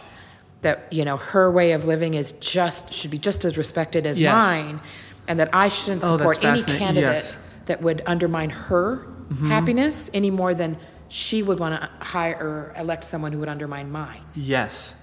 that 0.64 0.91
you 0.91 1.06
know 1.06 1.18
her 1.18 1.52
way 1.52 1.72
of 1.73 1.85
living 1.85 2.15
is 2.15 2.31
just 2.34 2.91
should 2.94 3.11
be 3.11 3.18
just 3.19 3.45
as 3.45 3.57
respected 3.57 4.06
as 4.06 4.19
Yes. 4.19 4.34
mine, 4.34 4.80
and 5.27 5.40
that 5.40 5.49
I 5.53 5.69
shouldn't 5.69 6.03
Oh, 6.03 6.18
support 6.18 6.44
any 6.44 6.64
candidate 6.64 7.15
Yes. 7.23 7.38
that 7.68 7.81
would 7.81 8.02
undermine 8.06 8.49
her 8.49 9.06
Mm-hmm. 9.30 9.49
happiness 9.49 10.10
any 10.14 10.30
more 10.30 10.53
than 10.53 10.77
she 11.07 11.41
would 11.44 11.57
want 11.60 11.80
to 11.81 11.90
hire 12.06 12.35
or 12.35 12.73
elect 12.81 13.03
someone 13.06 13.31
who 13.31 13.40
would 13.40 13.48
undermine 13.49 13.90
mine. 13.91 14.19
Yes. 14.35 14.95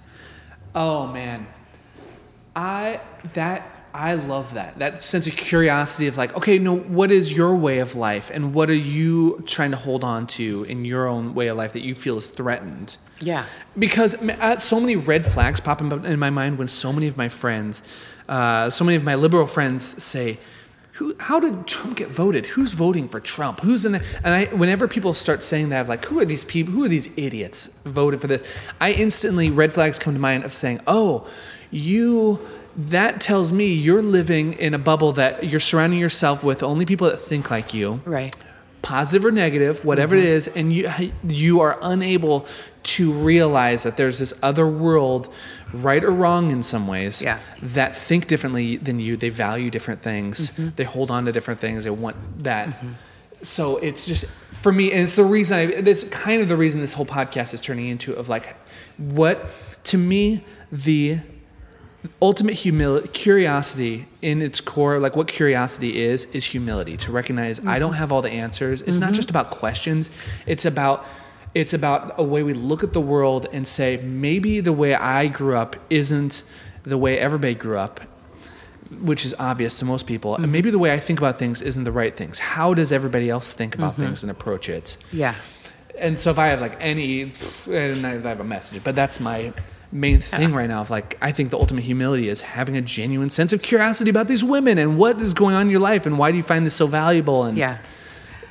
Oh 0.74 1.06
man. 1.06 1.46
I 2.54 3.00
that 3.34 3.62
I 3.92 4.14
love 4.14 4.54
that. 4.54 4.78
That 4.78 5.02
sense 5.02 5.26
of 5.26 5.34
curiosity 5.34 6.06
of 6.06 6.16
like, 6.16 6.36
okay, 6.36 6.58
no, 6.58 6.76
what 6.76 7.10
is 7.10 7.32
your 7.32 7.56
way 7.56 7.80
of 7.80 7.96
life 7.96 8.30
and 8.32 8.54
what 8.54 8.70
are 8.70 8.74
you 8.74 9.42
trying 9.46 9.72
to 9.72 9.76
hold 9.76 10.04
on 10.04 10.26
to 10.28 10.64
in 10.64 10.84
your 10.84 11.08
own 11.08 11.34
way 11.34 11.48
of 11.48 11.56
life 11.56 11.72
that 11.72 11.82
you 11.82 11.94
feel 11.94 12.16
is 12.18 12.28
threatened? 12.28 12.96
Yeah. 13.20 13.46
Because 13.78 14.14
uh, 14.14 14.56
so 14.58 14.80
many 14.80 14.96
red 14.96 15.26
flags 15.26 15.60
pop 15.60 15.80
in 15.80 15.92
in 16.04 16.18
my 16.18 16.30
mind 16.30 16.58
when 16.58 16.68
so 16.68 16.92
many 16.92 17.06
of 17.06 17.16
my 17.16 17.28
friends, 17.28 17.82
uh, 18.28 18.70
so 18.70 18.84
many 18.84 18.96
of 18.96 19.04
my 19.04 19.14
liberal 19.14 19.46
friends 19.46 20.02
say, 20.02 20.38
"Who? 20.92 21.14
How 21.18 21.40
did 21.40 21.66
Trump 21.66 21.96
get 21.96 22.08
voted? 22.08 22.46
Who's 22.46 22.72
voting 22.72 23.08
for 23.08 23.20
Trump? 23.20 23.60
Who's 23.60 23.84
in?" 23.84 23.92
The, 23.92 24.04
and 24.24 24.34
I, 24.34 24.44
whenever 24.46 24.88
people 24.88 25.12
start 25.14 25.42
saying 25.42 25.68
that, 25.70 25.88
like, 25.88 26.04
"Who 26.06 26.18
are 26.18 26.24
these 26.24 26.44
people? 26.44 26.72
Who 26.72 26.84
are 26.84 26.88
these 26.88 27.10
idiots 27.16 27.66
voted 27.84 28.20
for 28.20 28.26
this?" 28.26 28.42
I 28.80 28.92
instantly 28.92 29.50
red 29.50 29.72
flags 29.72 29.98
come 29.98 30.14
to 30.14 30.20
mind 30.20 30.44
of 30.44 30.54
saying, 30.54 30.80
"Oh, 30.86 31.26
you." 31.70 32.38
That 32.88 33.20
tells 33.20 33.52
me 33.52 33.66
you're 33.72 34.02
living 34.02 34.54
in 34.54 34.74
a 34.74 34.78
bubble 34.78 35.12
that 35.12 35.50
you're 35.50 35.60
surrounding 35.60 35.98
yourself 35.98 36.42
with 36.42 36.62
only 36.62 36.86
people 36.86 37.08
that 37.10 37.20
think 37.20 37.50
like 37.50 37.74
you 37.74 38.00
Right. 38.04 38.34
positive 38.82 39.24
or 39.26 39.30
negative, 39.30 39.84
whatever 39.84 40.14
it 40.14 40.20
mm-hmm. 40.20 40.28
is, 40.28 40.48
and 40.48 40.72
you 40.72 40.90
you 41.26 41.60
are 41.60 41.78
unable 41.82 42.46
to 42.82 43.12
realize 43.12 43.82
that 43.82 43.96
there's 43.98 44.18
this 44.18 44.32
other 44.42 44.66
world, 44.66 45.32
right 45.72 46.02
or 46.02 46.10
wrong 46.10 46.50
in 46.50 46.62
some 46.62 46.86
ways, 46.86 47.20
Yeah. 47.20 47.38
that 47.60 47.94
think 47.94 48.26
differently 48.26 48.76
than 48.76 48.98
you. 48.98 49.16
They 49.18 49.28
value 49.28 49.70
different 49.70 50.00
things. 50.00 50.50
Mm-hmm. 50.50 50.68
They 50.76 50.84
hold 50.84 51.10
on 51.10 51.26
to 51.26 51.32
different 51.32 51.60
things. 51.60 51.84
They 51.84 51.90
want 51.90 52.16
that. 52.44 52.68
Mm-hmm. 52.68 52.92
So 53.42 53.76
it's 53.78 54.06
just 54.06 54.24
for 54.52 54.72
me, 54.72 54.92
and 54.92 55.02
it's 55.02 55.16
the 55.16 55.24
reason 55.24 55.58
I. 55.58 55.62
It's 55.64 56.04
kind 56.04 56.40
of 56.40 56.48
the 56.48 56.56
reason 56.56 56.80
this 56.80 56.94
whole 56.94 57.06
podcast 57.06 57.52
is 57.52 57.60
turning 57.60 57.88
into 57.88 58.14
of 58.14 58.28
like, 58.28 58.56
what 58.96 59.46
to 59.84 59.98
me 59.98 60.44
the 60.72 61.20
ultimate 62.22 62.54
humility 62.54 63.08
curiosity 63.08 64.06
in 64.22 64.40
its 64.40 64.60
core 64.60 64.98
like 64.98 65.16
what 65.16 65.28
curiosity 65.28 66.00
is 66.00 66.24
is 66.26 66.46
humility 66.46 66.96
to 66.96 67.12
recognize 67.12 67.60
i 67.66 67.78
don't 67.78 67.92
have 67.94 68.10
all 68.10 68.22
the 68.22 68.30
answers. 68.30 68.82
It's 68.82 68.98
not 68.98 69.08
mm-hmm. 69.08 69.14
just 69.16 69.30
about 69.30 69.50
questions. 69.50 70.10
It's 70.46 70.64
about 70.64 71.04
it's 71.54 71.74
about 71.74 72.14
a 72.18 72.22
way 72.22 72.42
we 72.42 72.54
look 72.54 72.82
at 72.84 72.92
the 72.92 73.00
world 73.00 73.48
and 73.52 73.66
say 73.66 73.98
maybe 73.98 74.60
the 74.60 74.72
way 74.72 74.94
i 74.94 75.26
grew 75.26 75.56
up 75.56 75.76
isn't 75.90 76.42
the 76.84 76.96
way 76.96 77.18
everybody 77.18 77.54
grew 77.54 77.76
up 77.76 78.00
which 79.00 79.24
is 79.24 79.34
obvious 79.38 79.78
to 79.78 79.84
most 79.84 80.04
people. 80.06 80.34
And 80.34 80.44
mm-hmm. 80.44 80.52
maybe 80.52 80.70
the 80.70 80.78
way 80.78 80.92
i 80.92 80.98
think 80.98 81.18
about 81.18 81.38
things 81.38 81.62
isn't 81.62 81.84
the 81.84 81.92
right 81.92 82.16
things. 82.16 82.38
How 82.38 82.74
does 82.74 82.92
everybody 82.92 83.28
else 83.28 83.52
think 83.52 83.74
about 83.74 83.92
mm-hmm. 83.92 84.02
things 84.04 84.22
and 84.22 84.30
approach 84.30 84.68
it? 84.68 84.96
Yeah. 85.12 85.34
and 85.98 86.18
so 86.18 86.30
if 86.30 86.38
I 86.38 86.46
have 86.46 86.60
like 86.60 86.76
any, 86.80 87.32
and 87.66 88.06
I 88.06 88.12
have 88.12 88.40
a 88.40 88.44
message, 88.44 88.82
but 88.82 88.96
that's 88.96 89.20
my 89.20 89.52
main 89.92 90.20
thing 90.20 90.54
right 90.54 90.68
now. 90.68 90.80
Of 90.82 90.90
like, 90.90 91.16
I 91.20 91.32
think 91.32 91.50
the 91.50 91.58
ultimate 91.58 91.84
humility 91.84 92.28
is 92.28 92.40
having 92.42 92.76
a 92.76 92.80
genuine 92.82 93.30
sense 93.30 93.52
of 93.52 93.62
curiosity 93.62 94.10
about 94.10 94.28
these 94.28 94.44
women 94.44 94.78
and 94.78 94.98
what 94.98 95.20
is 95.20 95.34
going 95.34 95.54
on 95.54 95.62
in 95.62 95.70
your 95.70 95.80
life 95.80 96.06
and 96.06 96.18
why 96.18 96.30
do 96.30 96.36
you 96.36 96.42
find 96.42 96.64
this 96.66 96.74
so 96.74 96.86
valuable? 96.86 97.44
And 97.44 97.56
Yeah. 97.58 97.78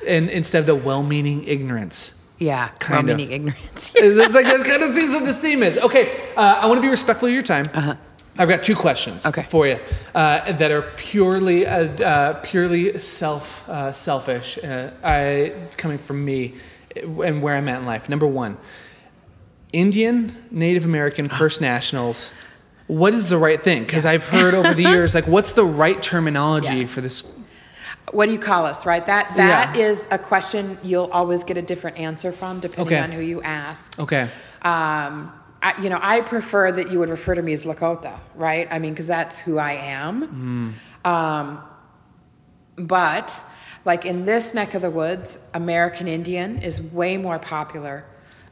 and 0.06 0.28
instead 0.30 0.60
of 0.60 0.66
the 0.66 0.74
well-meaning 0.74 1.44
ignorance. 1.44 2.14
Yeah, 2.38 2.68
Kind 2.78 3.06
well 3.06 3.12
of. 3.12 3.18
meaning 3.18 3.32
ignorance. 3.32 3.92
it's 3.94 4.34
like 4.34 4.46
that 4.46 4.64
kind 4.64 4.82
of 4.82 4.90
seems 4.94 5.12
what 5.12 5.24
this 5.26 5.40
theme 5.40 5.62
is. 5.62 5.76
Okay, 5.78 6.10
uh, 6.36 6.40
I 6.62 6.66
want 6.66 6.78
to 6.78 6.82
be 6.82 6.88
respectful 6.88 7.28
of 7.28 7.34
your 7.34 7.42
time. 7.42 7.68
Uh-huh. 7.74 7.96
I've 8.38 8.48
got 8.48 8.62
two 8.62 8.74
questions 8.76 9.26
Okay. 9.26 9.42
for 9.42 9.66
you 9.66 9.78
uh, 10.14 10.52
that 10.52 10.70
are 10.70 10.82
purely 10.96 11.66
uh, 11.66 11.88
uh, 12.02 12.32
purely 12.42 12.98
self 12.98 13.68
uh, 13.68 13.92
selfish. 13.92 14.56
Uh, 14.64 14.90
I 15.04 15.52
coming 15.76 15.98
from 15.98 16.24
me 16.24 16.54
and 16.96 17.42
where 17.42 17.54
I'm 17.56 17.68
at 17.68 17.80
in 17.80 17.86
life. 17.86 18.08
Number 18.08 18.26
one, 18.26 18.56
Indian, 19.72 20.36
Native 20.50 20.84
American, 20.84 21.28
First 21.28 21.60
Nationals. 21.72 22.32
What 22.86 23.14
is 23.14 23.28
the 23.28 23.38
right 23.38 23.62
thing? 23.62 23.84
Because 23.84 24.04
I've 24.04 24.24
heard 24.28 24.52
over 24.54 24.74
the 24.74 24.82
years, 24.82 25.14
like, 25.14 25.26
what's 25.28 25.52
the 25.52 25.64
right 25.64 26.02
terminology 26.02 26.78
Yeah. 26.80 26.86
for 26.86 27.00
this? 27.00 27.24
what 28.12 28.26
do 28.26 28.32
you 28.32 28.40
call 28.40 28.66
us, 28.66 28.84
right? 28.86 29.06
That 29.06 29.36
that 29.36 29.76
Yeah. 29.76 29.82
is 29.86 30.04
a 30.10 30.18
question 30.18 30.76
you'll 30.82 31.08
always 31.12 31.44
get 31.44 31.56
a 31.56 31.62
different 31.62 31.96
answer 31.96 32.32
from 32.32 32.58
depending 32.58 32.96
Okay. 32.96 33.00
on 33.04 33.12
who 33.12 33.20
you 33.20 33.40
ask. 33.42 33.96
Okay. 34.00 34.22
Um, 34.62 35.30
I, 35.62 35.74
you 35.80 35.88
know, 35.90 35.98
I 36.02 36.20
prefer 36.22 36.72
that 36.72 36.90
you 36.90 36.98
would 36.98 37.08
refer 37.08 37.36
to 37.36 37.42
me 37.42 37.52
as 37.52 37.62
Lakota, 37.62 38.14
right? 38.34 38.66
I 38.68 38.80
mean, 38.80 38.94
because 38.94 39.06
that's 39.06 39.38
who 39.38 39.58
I 39.58 39.74
am. 39.74 40.74
Um, 41.04 41.60
but 42.76 43.40
like 43.84 44.04
in 44.04 44.24
this 44.26 44.54
neck 44.54 44.74
of 44.74 44.82
the 44.82 44.90
woods, 44.90 45.38
American 45.54 46.08
Indian 46.08 46.58
is 46.58 46.82
way 46.82 47.16
more 47.16 47.38
popular. 47.38 48.04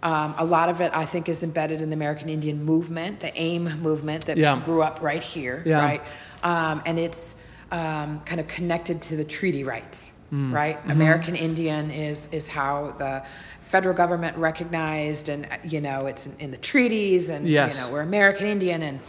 Um, 0.02 0.34
a 0.38 0.44
lot 0.44 0.68
of 0.68 0.80
it, 0.80 0.92
I 0.94 1.04
think, 1.04 1.28
is 1.28 1.42
embedded 1.42 1.80
in 1.80 1.90
the 1.90 1.94
American 1.94 2.28
Indian 2.28 2.64
movement, 2.64 3.20
the 3.20 3.32
AIM 3.40 3.80
movement 3.82 4.26
that 4.26 4.36
Yeah. 4.36 4.60
grew 4.64 4.82
up 4.82 5.00
right 5.02 5.22
here, 5.22 5.62
Yeah. 5.66 5.80
right? 5.80 6.02
Um, 6.42 6.82
and 6.86 6.98
it's 6.98 7.34
um, 7.72 8.20
kind 8.20 8.40
of 8.40 8.46
connected 8.48 9.02
to 9.02 9.16
the 9.16 9.24
treaty 9.24 9.62
rights, 9.64 10.12
Mm. 10.32 10.52
right? 10.54 10.78
Mm-hmm. 10.78 10.90
American 10.90 11.34
Indian 11.36 11.90
is 11.90 12.28
is 12.32 12.48
how 12.48 12.94
the 12.98 13.22
federal 13.66 13.94
government 13.94 14.36
recognized, 14.38 15.28
and 15.28 15.46
you 15.64 15.80
know, 15.80 16.06
it's 16.06 16.26
in, 16.26 16.32
in 16.38 16.50
the 16.50 16.56
treaties, 16.56 17.28
and 17.28 17.46
Yes. 17.46 17.76
you 17.78 17.86
know, 17.86 17.92
we're 17.92 18.00
American 18.02 18.46
Indian, 18.46 18.82
and 18.82 19.00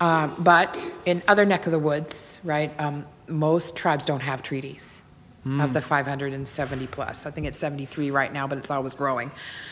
um, 0.00 0.34
but 0.38 0.78
in 1.06 1.22
other 1.26 1.44
neck 1.46 1.64
of 1.66 1.72
the 1.72 1.78
woods, 1.78 2.38
right? 2.44 2.70
Um, 2.78 3.06
most 3.26 3.74
tribes 3.74 4.04
don't 4.04 4.20
have 4.22 4.42
treaties. 4.42 5.02
Of 5.46 5.74
the 5.74 5.80
570 5.80 6.88
plus, 6.88 7.24
I 7.24 7.30
think 7.30 7.46
it's 7.46 7.58
73 7.58 8.10
right 8.10 8.32
now, 8.32 8.48
but 8.48 8.58
it's 8.58 8.70
always 8.70 8.94
growing. 8.94 9.30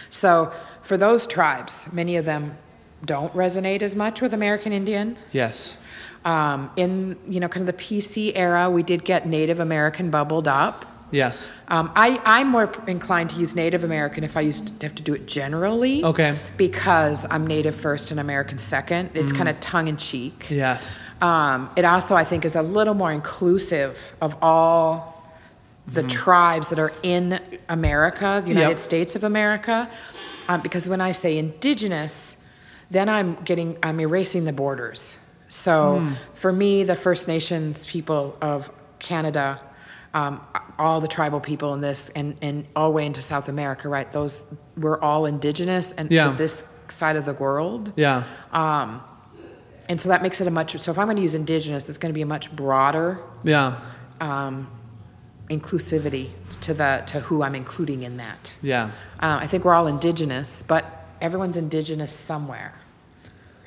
So 0.09 0.53
for 0.83 0.97
those 0.97 1.27
tribes, 1.27 1.93
many 1.93 2.15
of 2.15 2.25
them 2.25 2.57
don't 3.05 3.33
resonate 3.35 3.83
as 3.83 3.97
much 3.97 4.21
with 4.21 4.33
American 4.33 4.73
Indian. 4.73 5.17
Yes. 5.33 5.79
Um, 6.25 6.71
in 6.77 7.17
you 7.27 7.41
know, 7.41 7.49
kind 7.49 7.69
of 7.69 7.77
the 7.77 7.83
PC 7.83 8.33
era, 8.37 8.71
we 8.71 8.85
did 8.85 9.05
get 9.05 9.27
Native 9.27 9.59
American 9.59 10.11
bubbled 10.11 10.47
up. 10.47 10.85
Yes. 11.11 11.51
Um, 11.69 11.93
I, 11.95 12.21
I'm 12.25 12.49
more 12.49 12.73
inclined 12.87 13.31
to 13.31 13.41
use 13.41 13.55
Native 13.55 13.85
American 13.85 14.25
if 14.25 14.37
I 14.37 14.41
used 14.41 14.81
to 14.81 14.87
have 14.87 14.95
to 14.97 15.03
do 15.03 15.15
it 15.15 15.27
generally. 15.27 16.03
Okay. 16.03 16.37
Because 16.57 17.27
I'm 17.31 17.47
Native 17.47 17.75
first 17.75 18.11
and 18.11 18.19
American 18.19 18.59
second. 18.59 19.11
It's 19.15 19.33
kind 19.33 19.49
of 19.49 19.59
tongue 19.61 19.89
in 19.89 19.97
cheek. 19.97 20.47
Yes. 20.51 20.97
Um, 21.21 21.71
it 21.77 21.85
also, 21.85 22.17
I 22.17 22.25
think, 22.25 22.45
is 22.45 22.57
a 22.57 22.63
little 22.63 22.95
more 22.95 23.13
inclusive 23.13 24.15
of 24.21 24.37
all 24.43 25.14
the 25.87 26.03
tribes 26.03 26.71
that 26.71 26.79
are 26.79 26.93
in 27.03 27.39
America, 27.69 28.41
the 28.43 28.49
United 28.51 28.69
Yep. 28.71 28.79
States 28.79 29.17
of 29.17 29.25
America. 29.25 29.89
Um, 30.49 30.61
because 30.63 30.89
when 30.89 31.01
I 31.01 31.13
say 31.13 31.37
indigenous, 31.39 32.37
then 32.91 33.09
I'm 33.09 33.35
getting, 33.45 33.77
I'm 33.83 34.01
erasing 34.01 34.45
the 34.45 34.53
borders. 34.53 35.19
So 35.49 36.07
for 36.35 36.53
me, 36.53 36.85
the 36.85 36.97
First 36.97 37.29
Nations 37.29 37.87
people 37.87 38.37
of 38.41 38.71
Canada, 38.99 39.61
um, 40.15 40.41
all 40.79 41.01
the 41.01 41.09
tribal 41.09 41.41
people 41.41 41.75
in 41.75 41.81
this, 41.81 42.09
and, 42.11 42.37
and 42.43 42.67
all 42.75 42.89
the 42.91 42.95
way 42.97 43.07
into 43.07 43.21
South 43.23 43.49
America, 43.49 43.89
right? 43.89 44.11
Those, 44.11 44.45
we're 44.77 44.99
all 45.01 45.27
indigenous 45.27 45.93
and 45.93 46.11
Yeah. 46.11 46.31
to 46.31 46.37
this 46.37 46.65
side 46.89 47.17
of 47.17 47.25
the 47.25 47.35
world. 47.35 47.93
Yeah. 47.97 48.25
Um, 48.53 49.03
and 49.89 50.01
so 50.01 50.09
that 50.09 50.23
makes 50.23 50.41
it 50.41 50.47
a 50.47 50.51
much, 50.51 50.79
so 50.81 50.91
if 50.91 50.99
I'm 50.99 51.07
going 51.07 51.17
to 51.17 51.23
use 51.23 51.35
indigenous, 51.35 51.89
it's 51.89 51.99
going 51.99 52.11
to 52.13 52.15
be 52.15 52.23
a 52.23 52.27
much 52.27 52.55
broader 52.57 53.21
Yeah. 53.45 53.77
um, 54.21 54.69
inclusivity 55.51 56.31
to 56.61 56.75
the 56.75 57.03
to 57.07 57.21
who 57.21 57.43
I'm 57.43 57.55
including 57.55 58.03
in 58.03 58.17
that. 58.19 58.57
Yeah. 58.63 58.87
Uh, 59.21 59.39
I 59.43 59.47
think 59.47 59.65
we're 59.65 59.75
all 59.75 59.87
indigenous, 59.87 60.63
but 60.63 61.07
everyone's 61.21 61.57
indigenous 61.57 62.13
somewhere, 62.13 62.75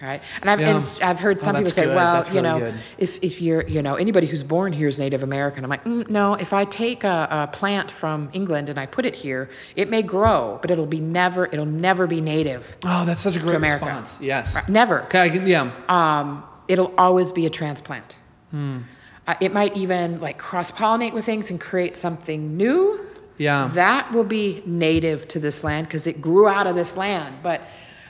right? 0.01 0.21
And 0.41 0.49
I've, 0.49 0.59
Yeah. 0.59 0.69
and 0.75 0.99
I've 1.03 1.19
heard 1.19 1.37
Oh, 1.39 1.43
some 1.43 1.55
people 1.55 1.71
say, 1.71 1.85
good. 1.85 1.95
well, 1.95 2.13
That's 2.15 2.29
you 2.29 2.35
really 2.41 2.47
know, 2.47 2.59
good. 2.59 2.73
if, 2.97 3.19
if 3.23 3.41
you're, 3.41 3.65
you 3.67 3.81
know, 3.81 3.95
anybody 3.95 4.27
who's 4.27 4.43
born 4.43 4.73
here 4.73 4.87
is 4.87 4.99
Native 4.99 5.23
American. 5.23 5.63
I'm 5.63 5.69
like, 5.69 5.83
mm, 5.85 6.07
no, 6.09 6.33
if 6.35 6.53
I 6.53 6.65
take 6.65 7.03
a, 7.03 7.27
a 7.29 7.47
plant 7.55 7.89
from 7.91 8.29
England 8.33 8.69
and 8.69 8.79
I 8.79 8.85
put 8.85 9.05
it 9.05 9.15
here, 9.15 9.49
it 9.75 9.89
may 9.89 10.01
grow, 10.03 10.59
but 10.61 10.69
it'll 10.71 10.85
be 10.85 10.99
never, 10.99 11.45
it'll 11.45 11.65
never 11.65 12.05
be 12.07 12.21
native. 12.21 12.77
Oh, 12.83 13.05
that's 13.05 13.21
such 13.21 13.35
a 13.35 13.39
great 13.39 13.55
America. 13.55 13.85
response. 13.85 14.19
Yes. 14.21 14.55
Right, 14.55 14.69
Never. 14.69 15.03
Okay. 15.03 15.39
Yeah. 15.45 15.71
um, 15.89 16.43
it'll 16.67 16.93
always 16.97 17.31
be 17.31 17.45
a 17.45 17.49
transplant. 17.49 18.15
Hmm. 18.51 18.79
Uh, 19.27 19.35
it 19.41 19.53
might 19.53 19.75
even 19.75 20.19
like 20.21 20.37
cross 20.37 20.71
pollinate 20.71 21.13
with 21.13 21.25
things 21.25 21.51
and 21.51 21.59
create 21.59 21.95
something 21.95 22.55
new. 22.55 22.99
Yeah. 23.37 23.69
That 23.73 24.11
will 24.13 24.23
be 24.23 24.63
native 24.65 25.27
to 25.29 25.39
this 25.39 25.63
land 25.63 25.87
because 25.87 26.07
it 26.07 26.21
grew 26.21 26.47
out 26.47 26.65
of 26.65 26.75
this 26.75 26.95
land. 26.97 27.35
But 27.43 27.61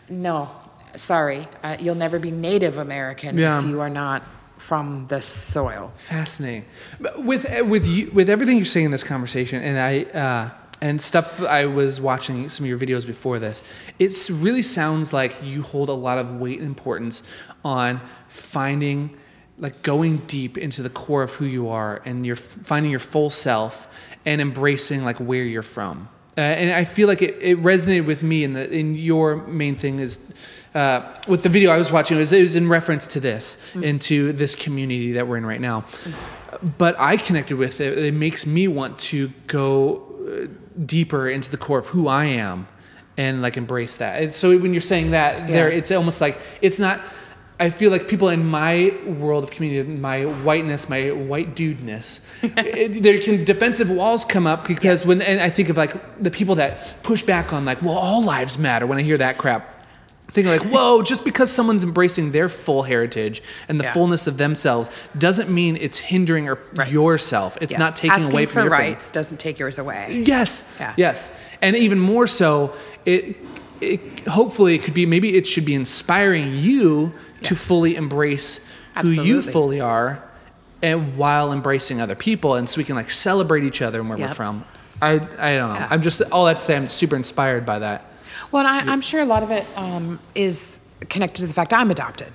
no, 0.07 0.49
sorry, 0.95 1.48
uh, 1.64 1.77
you'll 1.80 1.95
never 1.95 2.19
be 2.19 2.31
Native 2.31 2.77
American 2.77 3.38
Yeah. 3.38 3.60
if 3.60 3.65
you 3.68 3.81
are 3.81 3.89
not 3.89 4.23
from 4.57 5.07
the 5.07 5.22
soil. 5.22 5.91
Fascinating. 5.98 6.65
But 6.99 7.23
With 7.23 7.45
with 7.65 7.85
you, 7.85 8.11
with 8.14 8.30
everything 8.30 8.57
you're 8.57 8.65
saying 8.65 8.85
in 8.85 8.91
this 8.91 9.03
conversation, 9.03 9.61
and 9.64 9.77
I 9.80 10.03
uh, 10.18 10.49
and 10.81 11.02
stuff 11.02 11.41
I 11.41 11.65
was 11.65 11.99
watching 11.99 12.49
some 12.49 12.65
of 12.65 12.69
your 12.69 12.77
videos 12.77 13.06
before 13.06 13.39
this, 13.39 13.64
it 13.98 14.30
really 14.31 14.61
sounds 14.61 15.14
like 15.14 15.35
you 15.41 15.61
hold 15.64 15.89
a 15.89 15.94
lot 15.94 16.18
of 16.19 16.39
weight 16.39 16.60
and 16.60 16.68
importance 16.68 17.23
on 17.65 18.02
finding, 18.27 19.15
like 19.59 19.81
going 19.81 20.17
deep 20.27 20.57
into 20.57 20.84
the 20.84 20.89
core 20.89 21.23
of 21.23 21.34
who 21.34 21.45
you 21.45 21.69
are, 21.69 22.01
and 22.05 22.25
you're 22.25 22.35
finding 22.35 22.91
your 22.91 22.99
full 22.99 23.29
self 23.29 23.88
and 24.25 24.41
embracing 24.41 25.03
like 25.03 25.17
where 25.17 25.43
you're 25.43 25.63
from. 25.63 26.09
Uh, 26.38 26.41
and 26.41 26.71
I 26.71 26.85
feel 26.85 27.07
like 27.07 27.21
it, 27.23 27.38
it 27.41 27.63
resonated 27.63 28.05
with 28.05 28.21
me, 28.21 28.43
and 28.43 28.55
the 28.55 28.69
in 28.71 28.95
your 28.95 29.38
main 29.47 29.75
thing 29.75 29.99
is 29.99 30.19
uh, 30.75 31.01
with 31.27 31.41
the 31.41 31.49
video 31.49 31.71
I 31.71 31.77
was 31.77 31.91
watching, 31.91 32.17
it 32.17 32.19
was, 32.19 32.31
it 32.31 32.41
was 32.41 32.55
in 32.55 32.69
reference 32.69 33.07
to 33.07 33.19
this, 33.19 33.59
into 33.73 34.31
this 34.34 34.53
community 34.53 35.13
that 35.13 35.27
we're 35.27 35.38
in 35.38 35.45
right 35.45 35.61
now. 35.61 35.85
But 36.77 36.95
I 36.99 37.17
connected 37.17 37.57
with 37.57 37.81
it. 37.81 37.97
It 37.97 38.13
makes 38.13 38.45
me 38.45 38.67
want 38.67 38.97
to 38.99 39.31
go 39.47 40.03
uh, 40.27 40.47
deeper 40.85 41.27
into 41.27 41.49
the 41.49 41.57
core 41.57 41.79
of 41.79 41.88
who 41.88 42.07
I 42.07 42.25
am 42.25 42.67
and 43.17 43.41
like 43.41 43.57
embrace 43.57 43.95
that. 43.95 44.21
And 44.21 44.35
so 44.35 44.55
when 44.59 44.73
you're 44.73 44.81
saying 44.81 45.11
that, 45.11 45.47
there, 45.47 45.69
it's 45.71 45.91
almost 45.91 46.21
like 46.21 46.39
it's 46.61 46.79
not. 46.79 47.01
I 47.59 47.71
feel 47.71 47.89
like 47.89 48.07
people 48.07 48.29
in 48.29 48.45
my 48.45 48.93
world 49.05 49.43
of 49.43 49.49
community, 49.49 49.89
my 49.89 50.23
whiteness, 50.25 50.88
my 50.89 51.09
white 51.09 51.55
dudeness, 51.55 52.19
it, 52.43 53.01
there 53.01 53.19
can 53.19 53.43
defensive 53.45 53.89
walls 53.89 54.23
come 54.25 54.45
up 54.45 54.67
because 54.67 55.05
when 55.05 55.21
and 55.23 55.39
I 55.41 55.49
think 55.49 55.69
of 55.69 55.77
like 55.77 56.21
the 56.21 56.29
people 56.29 56.55
that 56.55 57.01
push 57.03 57.23
back 57.23 57.53
on 57.53 57.65
like, 57.65 57.81
well, 57.81 57.97
all 57.97 58.23
lives 58.23 58.59
matter. 58.59 58.85
When 58.85 58.99
I 58.99 59.01
hear 59.01 59.17
that 59.17 59.39
crap, 59.39 59.73
thinking 60.34 60.51
like, 60.51 60.71
whoa, 60.71 61.01
just 61.11 61.25
because 61.25 61.51
someone's 61.51 61.84
embracing 61.84 62.31
their 62.31 62.47
full 62.47 62.84
heritage 62.84 63.41
and 63.67 63.79
the 63.79 63.85
Yeah. 63.85 63.93
fullness 63.93 64.27
of 64.27 64.38
themselves 64.38 64.89
doesn't 65.17 65.49
mean 65.49 65.77
it's 65.81 65.97
hindering 65.97 66.47
or 66.47 66.59
Right. 66.75 66.91
yourself. 66.91 67.57
It's 67.59 67.73
Yeah. 67.73 67.79
not 67.79 67.95
taking 67.95 68.11
Asking 68.11 68.34
away 68.34 68.45
from 68.45 68.65
your 68.67 68.77
thing. 68.77 68.89
rights 68.91 69.09
doesn't 69.09 69.39
take 69.39 69.57
yours 69.57 69.79
away. 69.79 70.23
Yes. 70.27 70.71
Yeah. 70.79 70.93
Yes. 70.95 71.35
And 71.63 71.75
even 71.75 71.97
more 71.99 72.27
so, 72.27 72.73
it, 73.05 73.35
it 73.81 74.27
hopefully 74.27 74.75
it 74.75 74.84
could 74.84 74.93
be 74.93 75.05
maybe 75.05 75.35
it 75.38 75.47
should 75.47 75.65
be 75.65 75.73
inspiring 75.75 76.57
you 76.57 77.13
to 77.43 77.55
fully 77.55 77.95
embrace 77.95 78.65
who 79.01 79.09
you 79.09 79.41
fully 79.41 79.80
are 79.80 80.23
and 80.81 81.18
while 81.18 81.51
embracing 81.51 82.01
other 82.01 82.15
people 82.15 82.55
and 82.55 82.69
so 82.69 82.77
we 82.77 82.84
can 82.84 82.95
like 82.95 83.09
celebrate 83.09 83.64
each 83.64 83.81
other 83.81 83.99
and 83.99 84.09
where 84.09 84.18
we're 84.18 84.34
from. 84.34 84.64
I 85.01 85.11
I 85.14 85.18
don't 85.18 85.69
know. 85.69 85.76
Yeah. 85.76 85.88
I'm 85.89 86.01
just 86.01 86.22
all 86.31 86.45
that 86.45 86.57
to 86.57 86.64
say 86.64 86.76
I'm 86.76 86.88
super 86.88 87.15
inspired 87.15 87.65
by 87.65 87.80
that. 87.80 88.05
Well, 88.51 88.65
and 88.65 88.89
I, 88.89 88.91
I'm 88.91 89.01
sure 89.01 89.22
a 89.22 89.26
lot 89.26 89.43
of 89.43 89.51
it 89.51 89.65
um, 89.76 90.19
is 90.35 90.80
connected 91.09 91.41
to 91.41 91.47
the 91.47 91.53
fact 91.53 91.73
I'm 91.73 91.91
adopted. 91.91 92.31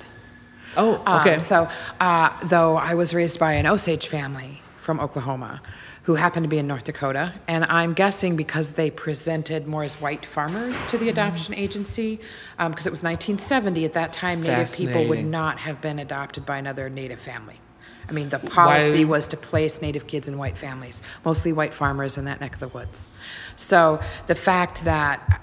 Oh, 0.77 1.03
Um, 1.07 1.21
okay. 1.21 1.39
so, 1.39 1.69
uh, 2.01 2.31
though 2.45 2.77
I 2.77 2.95
was 2.95 3.15
raised 3.15 3.39
by 3.39 3.53
an 3.55 3.67
Osage 3.67 4.09
family 4.09 4.63
from 4.81 5.01
Oklahoma 5.01 5.61
who 6.05 6.17
happened 6.17 6.45
to 6.45 6.49
be 6.49 6.59
in 6.59 6.67
North 6.67 6.85
Dakota, 6.85 7.33
and 7.47 7.65
I'm 7.65 7.95
guessing 7.95 8.35
because 8.35 8.73
they 8.73 8.91
presented 8.91 9.69
more 9.69 9.85
as 9.85 10.01
white 10.01 10.27
farmers 10.27 10.85
to 10.87 10.99
the 10.99 11.09
adoption 11.09 11.55
agency, 11.55 12.19
because 12.59 12.87
it 12.87 12.91
was 12.91 13.05
1970. 13.05 13.85
At 13.85 13.95
that 13.95 14.13
time, 14.13 14.43
Native 14.43 14.77
people 14.77 15.09
would 15.09 15.25
not 15.25 15.59
have 15.61 15.81
been 15.81 15.99
adopted 16.01 16.45
by 16.45 16.59
another 16.59 16.91
Native 16.91 17.21
family. 17.21 17.61
I 18.09 18.13
mean, 18.13 18.31
the 18.31 18.41
policy 18.41 19.05
Why- 19.05 19.11
was 19.11 19.29
to 19.29 19.37
place 19.37 19.81
Native 19.81 20.09
kids 20.09 20.27
in 20.27 20.39
white 20.39 20.59
families, 20.59 21.03
mostly 21.25 21.53
white 21.53 21.73
farmers 21.73 22.19
in 22.19 22.25
that 22.25 22.41
neck 22.41 22.55
of 22.55 22.61
the 22.61 22.69
woods. 22.69 23.09
So 23.55 24.01
the 24.27 24.35
fact 24.35 24.85
that 24.85 25.41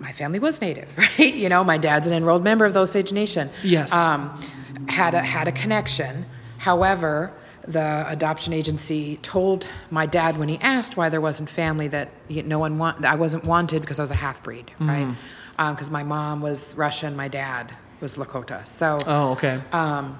my 0.00 0.12
family 0.12 0.38
was 0.40 0.60
Native, 0.60 0.96
right? 0.98 1.34
You 1.34 1.48
know, 1.48 1.62
my 1.62 1.78
dad's 1.78 2.06
an 2.08 2.12
enrolled 2.12 2.42
member 2.42 2.64
of 2.64 2.74
the 2.74 2.80
Osage 2.80 3.12
Nation. 3.12 3.48
Yes. 3.62 3.94
Um, 3.94 4.38
had 4.88 5.14
a, 5.14 5.20
had 5.20 5.46
a 5.46 5.52
connection. 5.52 6.26
However, 6.58 7.32
the 7.66 8.04
adoption 8.08 8.52
agency 8.52 9.16
told 9.18 9.66
my 9.90 10.06
dad 10.06 10.38
when 10.38 10.48
he 10.48 10.58
asked 10.58 10.96
why 10.96 11.08
there 11.08 11.20
wasn't 11.20 11.50
family 11.50 11.88
that 11.88 12.10
no 12.28 12.58
one 12.58 12.78
want, 12.78 13.04
I 13.04 13.14
wasn't 13.14 13.44
wanted 13.44 13.80
because 13.80 13.98
I 13.98 14.02
was 14.02 14.10
a 14.10 14.16
half 14.16 14.42
breed, 14.42 14.66
mm-hmm. 14.74 14.88
right? 14.88 15.16
Um, 15.58 15.74
because 15.74 15.90
my 15.90 16.02
mom 16.02 16.40
was 16.40 16.74
Russian, 16.76 17.16
my 17.16 17.28
dad 17.28 17.74
was 18.00 18.14
Lakota. 18.16 18.66
So 18.66 18.98
Oh, 19.06 19.32
okay. 19.32 19.60
Um, 19.72 20.18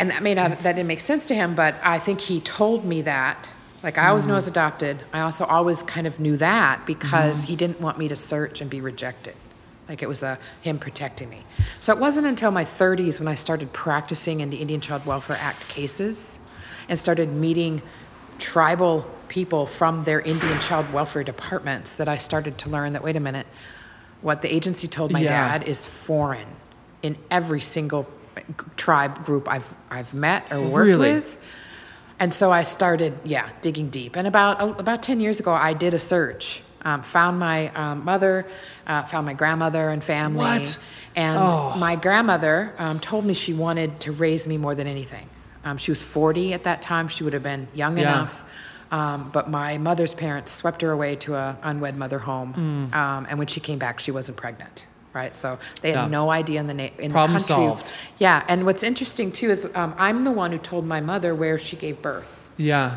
and 0.00 0.10
that 0.10 0.22
may 0.22 0.34
not 0.34 0.50
that 0.60 0.72
didn't 0.74 0.88
make 0.88 1.00
sense 1.00 1.26
to 1.26 1.34
him 1.34 1.54
but 1.54 1.74
i 1.84 1.98
think 1.98 2.20
he 2.20 2.40
told 2.40 2.84
me 2.84 3.02
that 3.02 3.48
like 3.82 3.98
i 3.98 4.08
always 4.08 4.26
knew 4.26 4.32
i 4.32 4.34
mm-hmm. 4.34 4.36
was 4.38 4.48
adopted 4.48 5.04
i 5.12 5.20
also 5.20 5.44
always 5.44 5.82
kind 5.82 6.06
of 6.06 6.18
knew 6.18 6.36
that 6.36 6.84
because 6.86 7.38
mm-hmm. 7.38 7.46
he 7.48 7.56
didn't 7.56 7.80
want 7.80 7.98
me 7.98 8.08
to 8.08 8.16
search 8.16 8.60
and 8.60 8.70
be 8.70 8.80
rejected 8.80 9.34
like 9.90 10.02
it 10.02 10.08
was 10.08 10.22
a 10.22 10.38
him 10.62 10.78
protecting 10.78 11.28
me 11.28 11.44
so 11.80 11.92
it 11.92 11.98
wasn't 11.98 12.24
until 12.26 12.50
my 12.52 12.64
30s 12.64 13.18
when 13.18 13.28
i 13.28 13.34
started 13.34 13.70
practicing 13.72 14.40
in 14.40 14.48
the 14.48 14.56
indian 14.58 14.80
child 14.80 15.04
welfare 15.04 15.36
act 15.40 15.68
cases 15.68 16.38
and 16.88 16.98
started 16.98 17.28
meeting 17.32 17.82
tribal 18.38 19.04
people 19.28 19.66
from 19.66 20.04
their 20.04 20.20
indian 20.20 20.58
child 20.60 20.90
welfare 20.92 21.24
departments 21.24 21.92
that 21.94 22.08
i 22.08 22.16
started 22.16 22.56
to 22.56 22.70
learn 22.70 22.92
that 22.94 23.02
wait 23.02 23.16
a 23.16 23.20
minute 23.20 23.46
what 24.22 24.40
the 24.42 24.54
agency 24.54 24.86
told 24.88 25.10
my 25.12 25.20
Yeah. 25.20 25.58
dad 25.58 25.68
is 25.68 25.84
foreign 25.84 26.46
in 27.02 27.16
every 27.30 27.60
single 27.60 28.06
tribe 28.76 29.24
group 29.24 29.48
I've 29.50 29.74
I've 29.90 30.12
met 30.14 30.52
or 30.52 30.60
worked 30.60 30.86
Really? 30.86 31.12
with. 31.14 31.38
And 32.18 32.32
so 32.34 32.52
I 32.52 32.64
started, 32.64 33.14
yeah, 33.24 33.48
digging 33.62 33.88
deep. 33.88 34.14
And 34.14 34.26
about 34.26 34.60
uh, 34.60 34.74
about 34.78 35.02
ten 35.02 35.20
years 35.20 35.40
ago, 35.40 35.52
I 35.52 35.72
did 35.72 35.94
a 35.94 35.98
search, 35.98 36.62
um, 36.82 37.02
found 37.02 37.38
my 37.38 37.68
um, 37.74 38.04
mother, 38.04 38.46
uh, 38.86 39.02
found 39.04 39.26
my 39.26 39.34
grandmother 39.34 39.88
and 39.90 40.02
family. 40.02 40.38
What? 40.44 40.78
And 41.16 41.38
Oh. 41.38 41.74
my 41.78 41.96
grandmother 41.96 42.72
um, 42.78 43.00
told 43.00 43.24
me 43.24 43.34
she 43.34 43.52
wanted 43.52 44.00
to 44.00 44.12
raise 44.12 44.46
me 44.46 44.56
more 44.56 44.74
than 44.74 44.86
anything. 44.86 45.28
Um, 45.64 45.76
she 45.76 45.90
was 45.90 46.02
40 46.02 46.52
at 46.54 46.64
that 46.64 46.80
time. 46.82 47.08
She 47.08 47.24
would 47.24 47.32
have 47.32 47.42
been 47.42 47.68
young 47.74 47.98
Yeah. 47.98 48.02
enough. 48.04 48.44
Um, 48.92 49.30
but 49.32 49.48
my 49.50 49.78
mother's 49.78 50.14
parents 50.14 50.50
swept 50.50 50.82
her 50.82 50.90
away 50.90 51.14
to 51.16 51.34
a 51.36 51.56
unwed 51.62 51.96
mother 51.96 52.18
home. 52.18 52.90
Mm. 52.92 52.96
Um, 52.96 53.26
and 53.28 53.38
when 53.38 53.46
she 53.46 53.60
came 53.60 53.78
back, 53.78 54.00
she 54.00 54.10
wasn't 54.10 54.36
pregnant. 54.36 54.86
Right, 55.12 55.34
so 55.34 55.58
they 55.82 55.90
had 55.90 56.02
Yeah. 56.02 56.06
no 56.08 56.30
idea 56.30 56.60
in 56.60 56.68
the 56.68 56.74
na- 56.74 56.88
in 56.96 57.10
Problem 57.10 57.40
the 57.40 57.44
country. 57.44 57.66
solved. 57.66 57.92
Yeah, 58.18 58.44
and 58.46 58.64
what's 58.64 58.84
interesting 58.84 59.32
too 59.32 59.50
is 59.50 59.66
um, 59.74 59.92
I'm 59.98 60.22
the 60.22 60.30
one 60.30 60.52
who 60.52 60.58
told 60.58 60.86
my 60.86 61.00
mother 61.00 61.34
where 61.34 61.58
she 61.58 61.74
gave 61.76 62.00
birth. 62.00 62.48
yeah. 62.56 62.96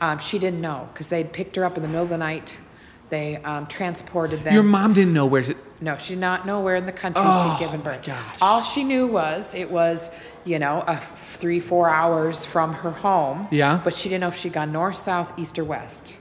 Um, 0.00 0.18
she 0.18 0.40
didn't 0.40 0.60
know 0.60 0.88
because 0.92 1.06
they'd 1.08 1.32
picked 1.32 1.54
her 1.54 1.64
up 1.64 1.76
in 1.76 1.82
the 1.84 1.88
middle 1.88 2.02
of 2.02 2.08
the 2.08 2.18
night. 2.18 2.58
They 3.12 3.36
um, 3.36 3.66
transported 3.66 4.42
them. 4.42 4.54
Your 4.54 4.62
mom 4.62 4.94
didn't 4.94 5.12
know 5.12 5.26
where 5.26 5.42
to. 5.42 5.54
No, 5.82 5.98
she 5.98 6.14
did 6.14 6.20
not 6.20 6.46
know 6.46 6.62
where 6.62 6.76
in 6.76 6.86
the 6.86 6.92
country 6.92 7.22
Oh, 7.22 7.56
she'd 7.58 7.66
given 7.66 7.82
birth. 7.82 8.06
gosh. 8.06 8.38
All 8.40 8.62
she 8.62 8.84
knew 8.84 9.06
was 9.06 9.54
it 9.54 9.70
was, 9.70 10.08
you 10.46 10.58
know, 10.58 10.82
a 10.86 10.96
three, 10.96 11.60
four 11.60 11.90
hours 11.90 12.46
from 12.46 12.72
her 12.72 12.90
home. 12.90 13.48
Yeah. 13.50 13.82
But 13.84 13.94
she 13.94 14.08
didn't 14.08 14.22
know 14.22 14.28
if 14.28 14.36
she'd 14.36 14.54
gone 14.54 14.72
north, 14.72 14.96
south, 14.96 15.38
east, 15.38 15.58
or 15.58 15.64
west. 15.64 16.16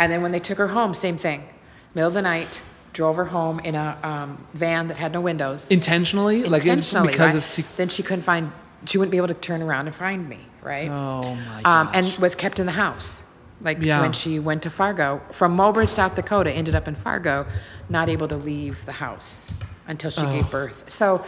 And 0.00 0.10
then 0.10 0.20
when 0.20 0.32
they 0.32 0.40
took 0.40 0.58
her 0.58 0.66
home, 0.66 0.94
same 0.94 1.16
thing. 1.16 1.48
Middle 1.94 2.08
of 2.08 2.14
the 2.14 2.22
night, 2.22 2.64
drove 2.92 3.14
her 3.18 3.26
home 3.26 3.60
in 3.60 3.76
a 3.76 3.96
um, 4.02 4.44
van 4.52 4.88
that 4.88 4.96
had 4.96 5.12
no 5.12 5.20
windows. 5.20 5.70
Intentionally? 5.70 6.42
Like, 6.42 6.62
Intentionally, 6.64 7.12
because 7.12 7.36
right? 7.36 7.58
of. 7.64 7.76
Then 7.76 7.88
she 7.88 8.02
couldn't 8.02 8.22
find, 8.24 8.50
she 8.84 8.98
wouldn't 8.98 9.12
be 9.12 9.18
able 9.18 9.28
to 9.28 9.34
turn 9.34 9.62
around 9.62 9.86
and 9.86 9.94
find 9.94 10.28
me, 10.28 10.40
right? 10.60 10.88
Oh, 10.90 11.36
my 11.36 11.62
um, 11.82 11.88
and 11.94 12.04
was 12.18 12.34
kept 12.34 12.58
in 12.58 12.66
the 12.66 12.72
house. 12.72 13.21
Like 13.62 13.78
Yeah. 13.80 14.00
when 14.00 14.12
she 14.12 14.38
went 14.38 14.62
to 14.64 14.70
Fargo 14.70 15.20
from 15.30 15.56
Mobridge, 15.56 15.90
South 15.90 16.14
Dakota, 16.14 16.50
ended 16.52 16.74
up 16.74 16.88
in 16.88 16.94
Fargo, 16.94 17.46
not 17.88 18.08
able 18.08 18.28
to 18.28 18.36
leave 18.36 18.84
the 18.84 18.92
house 18.92 19.50
until 19.86 20.10
she 20.10 20.22
Oh. 20.22 20.32
gave 20.32 20.50
birth. 20.50 20.84
So, 20.88 21.24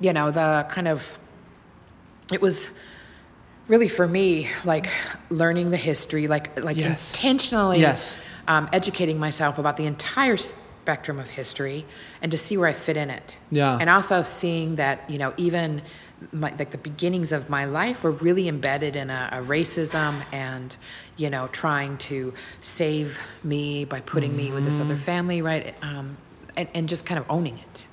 you 0.00 0.12
know, 0.12 0.30
the 0.30 0.66
kind 0.70 0.88
of 0.88 1.18
it 2.32 2.40
was 2.40 2.70
really 3.68 3.88
for 3.88 4.06
me 4.06 4.48
like 4.64 4.88
learning 5.28 5.70
the 5.70 5.76
history, 5.76 6.26
like 6.28 6.62
like 6.62 6.76
Yes. 6.76 7.12
intentionally 7.12 7.80
Yes. 7.80 8.16
um, 8.48 8.68
educating 8.72 9.18
myself 9.18 9.58
about 9.58 9.76
the 9.76 9.86
entire 9.86 10.36
spectrum 10.36 11.18
of 11.18 11.30
history 11.30 11.84
and 12.20 12.32
to 12.32 12.38
see 12.38 12.56
where 12.56 12.68
I 12.68 12.72
fit 12.72 12.96
in 12.96 13.10
it. 13.10 13.38
Yeah. 13.50 13.76
And 13.80 13.88
also 13.90 14.22
seeing 14.22 14.76
that 14.76 15.08
you 15.08 15.18
know 15.18 15.32
even 15.36 15.82
my, 16.30 16.52
like 16.56 16.70
the 16.70 16.78
beginnings 16.78 17.32
of 17.32 17.50
my 17.50 17.64
life 17.64 18.04
were 18.04 18.12
really 18.12 18.46
embedded 18.46 18.94
in 18.94 19.10
a, 19.10 19.28
a 19.32 19.36
racism 19.42 20.22
and 20.32 20.76
you 21.16 21.28
know 21.30 21.46
trying 21.48 21.98
to 21.98 22.32
save 22.60 23.18
me 23.44 23.84
by 23.84 24.00
putting 24.00 24.34
me 24.36 24.50
with 24.50 24.64
this 24.64 24.80
other 24.80 24.94
Mm-hmm. 24.94 25.02
family 25.04 25.42
right 25.42 25.74
um, 25.82 26.16
and, 26.56 26.68
and 26.74 26.88
just 26.88 27.04
kind 27.06 27.18
of 27.18 27.26
owning 27.30 27.58
it. 27.58 27.86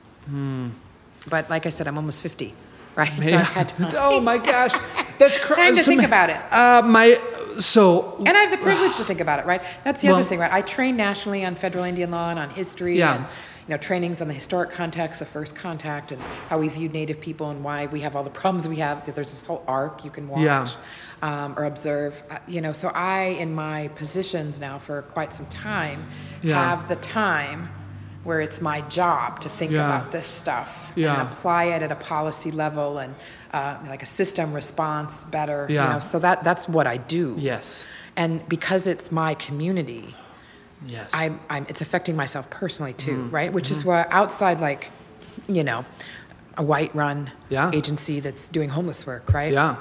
But 1.30 1.50
like 1.50 1.66
I 1.66 1.70
said, 1.70 1.88
I'm 1.88 1.98
almost 1.98 2.22
50, 2.22 2.54
right? 2.96 3.24
So 3.24 3.36
I 3.36 3.42
had 3.42 3.70
to 3.70 3.94
oh 4.02 4.20
my 4.20 4.38
gosh, 4.54 4.74
that's 5.18 5.38
crazy. 5.38 5.62
Time 5.62 5.76
to 5.76 5.84
think 5.84 6.04
about 6.04 6.30
it. 6.30 6.38
Uh, 6.52 6.82
my 6.86 7.20
so 7.60 8.16
And 8.26 8.30
I 8.38 8.42
have 8.42 8.52
the 8.52 8.58
privilege 8.58 8.96
to 8.98 9.04
think 9.10 9.20
about 9.20 9.40
it, 9.40 9.46
right? 9.46 9.62
That's 9.84 10.02
the 10.02 10.08
Well- 10.10 10.18
other 10.18 10.26
thing, 10.26 10.40
right? 10.40 10.52
I 10.52 10.62
train 10.62 10.96
nationally 10.96 11.44
on 11.46 11.56
federal 11.56 11.84
Indian 11.84 12.12
law 12.12 12.30
and 12.30 12.40
on 12.40 12.50
history 12.52 12.98
Yeah. 13.00 13.16
and 13.16 13.26
you 13.70 13.76
know 13.76 13.78
trainings 13.78 14.20
on 14.20 14.28
the 14.28 14.34
historic 14.34 14.72
context 14.72 15.22
of 15.22 15.28
first 15.28 15.56
contact 15.56 16.12
and 16.12 16.20
how 16.50 16.58
we 16.58 16.68
viewed 16.70 16.92
Native 16.92 17.20
people 17.22 17.52
and 17.52 17.64
why 17.64 17.86
we 17.86 18.02
have 18.02 18.16
all 18.16 18.24
the 18.24 18.30
problems 18.32 18.68
we 18.68 18.78
have. 18.78 19.06
That 19.06 19.14
There's 19.14 19.30
this 19.30 19.46
whole 19.46 19.64
arc 19.68 20.04
you 20.04 20.10
can 20.10 20.28
watch 20.28 20.42
Yeah. 20.42 20.66
um, 21.22 21.54
or 21.56 21.66
observe. 21.66 22.24
Uh, 22.32 22.40
You 22.48 22.62
know, 22.62 22.74
so 22.74 22.88
I, 22.96 23.38
in 23.44 23.54
my 23.54 23.90
positions 23.90 24.60
now 24.60 24.80
for 24.80 25.04
quite 25.04 25.34
some 25.34 25.46
time, 25.46 26.08
Yeah. 26.42 26.56
have 26.56 26.88
the 26.88 26.96
time 26.96 27.70
where 28.24 28.40
it's 28.42 28.60
my 28.60 28.82
job 28.90 29.40
to 29.42 29.50
think 29.50 29.72
Yeah. 29.72 29.86
about 29.86 30.12
this 30.12 30.26
stuff 30.26 30.92
Yeah. 30.96 31.14
and 31.14 31.22
apply 31.32 31.66
it 31.66 31.84
at 31.84 31.92
a 31.92 31.96
policy 31.96 32.50
level 32.50 32.98
and 32.98 33.14
uh, 33.54 33.76
like 33.88 34.02
a 34.02 34.08
system 34.08 34.52
response 34.52 35.26
better. 35.26 35.68
Yeah. 35.70 35.84
You 35.86 35.94
know, 35.94 36.00
so 36.00 36.18
that 36.18 36.44
that's 36.44 36.68
what 36.68 36.88
I 36.88 36.98
do. 36.98 37.36
yes, 37.38 37.86
And 38.18 38.42
because 38.50 38.88
it's 38.88 39.12
my 39.12 39.36
community, 39.36 40.16
yes, 40.86 41.10
I'm, 41.14 41.40
I'm, 41.50 41.66
it's 41.70 41.82
affecting 41.82 42.16
myself 42.16 42.50
personally 42.50 42.94
too, 42.94 43.12
Mm-hmm. 43.12 43.36
right? 43.36 43.54
Which 43.54 43.72
is 43.72 43.84
why 43.84 44.06
outside, 44.10 44.60
like, 44.60 44.92
you 45.48 45.64
know, 45.64 45.86
a 46.58 46.64
white 46.64 46.94
run 46.96 47.32
Yeah. 47.50 47.72
agency 47.74 48.20
that's 48.20 48.50
doing 48.50 48.70
homeless 48.70 49.06
work, 49.08 49.32
right? 49.34 49.52
yeah, 49.54 49.76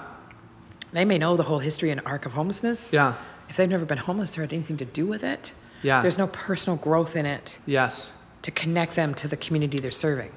They 0.92 1.04
may 1.04 1.18
know 1.18 1.36
the 1.36 1.42
whole 1.44 1.58
history 1.58 1.90
and 1.90 2.00
arc 2.06 2.26
of 2.26 2.32
homelessness. 2.32 2.92
yeah, 2.92 3.14
If 3.48 3.56
they've 3.56 3.68
never 3.68 3.84
been 3.84 3.98
homeless 3.98 4.36
or 4.38 4.42
had 4.42 4.52
anything 4.52 4.76
to 4.78 4.84
do 4.84 5.06
with 5.06 5.22
it, 5.24 5.52
Yeah. 5.82 6.00
there's 6.00 6.18
no 6.18 6.26
personal 6.28 6.76
growth 6.76 7.14
in 7.16 7.26
it 7.26 7.58
yes, 7.66 8.14
to 8.42 8.50
connect 8.50 8.94
them 8.96 9.14
to 9.14 9.28
the 9.28 9.36
community 9.36 9.78
they're 9.78 9.90
serving. 9.90 10.30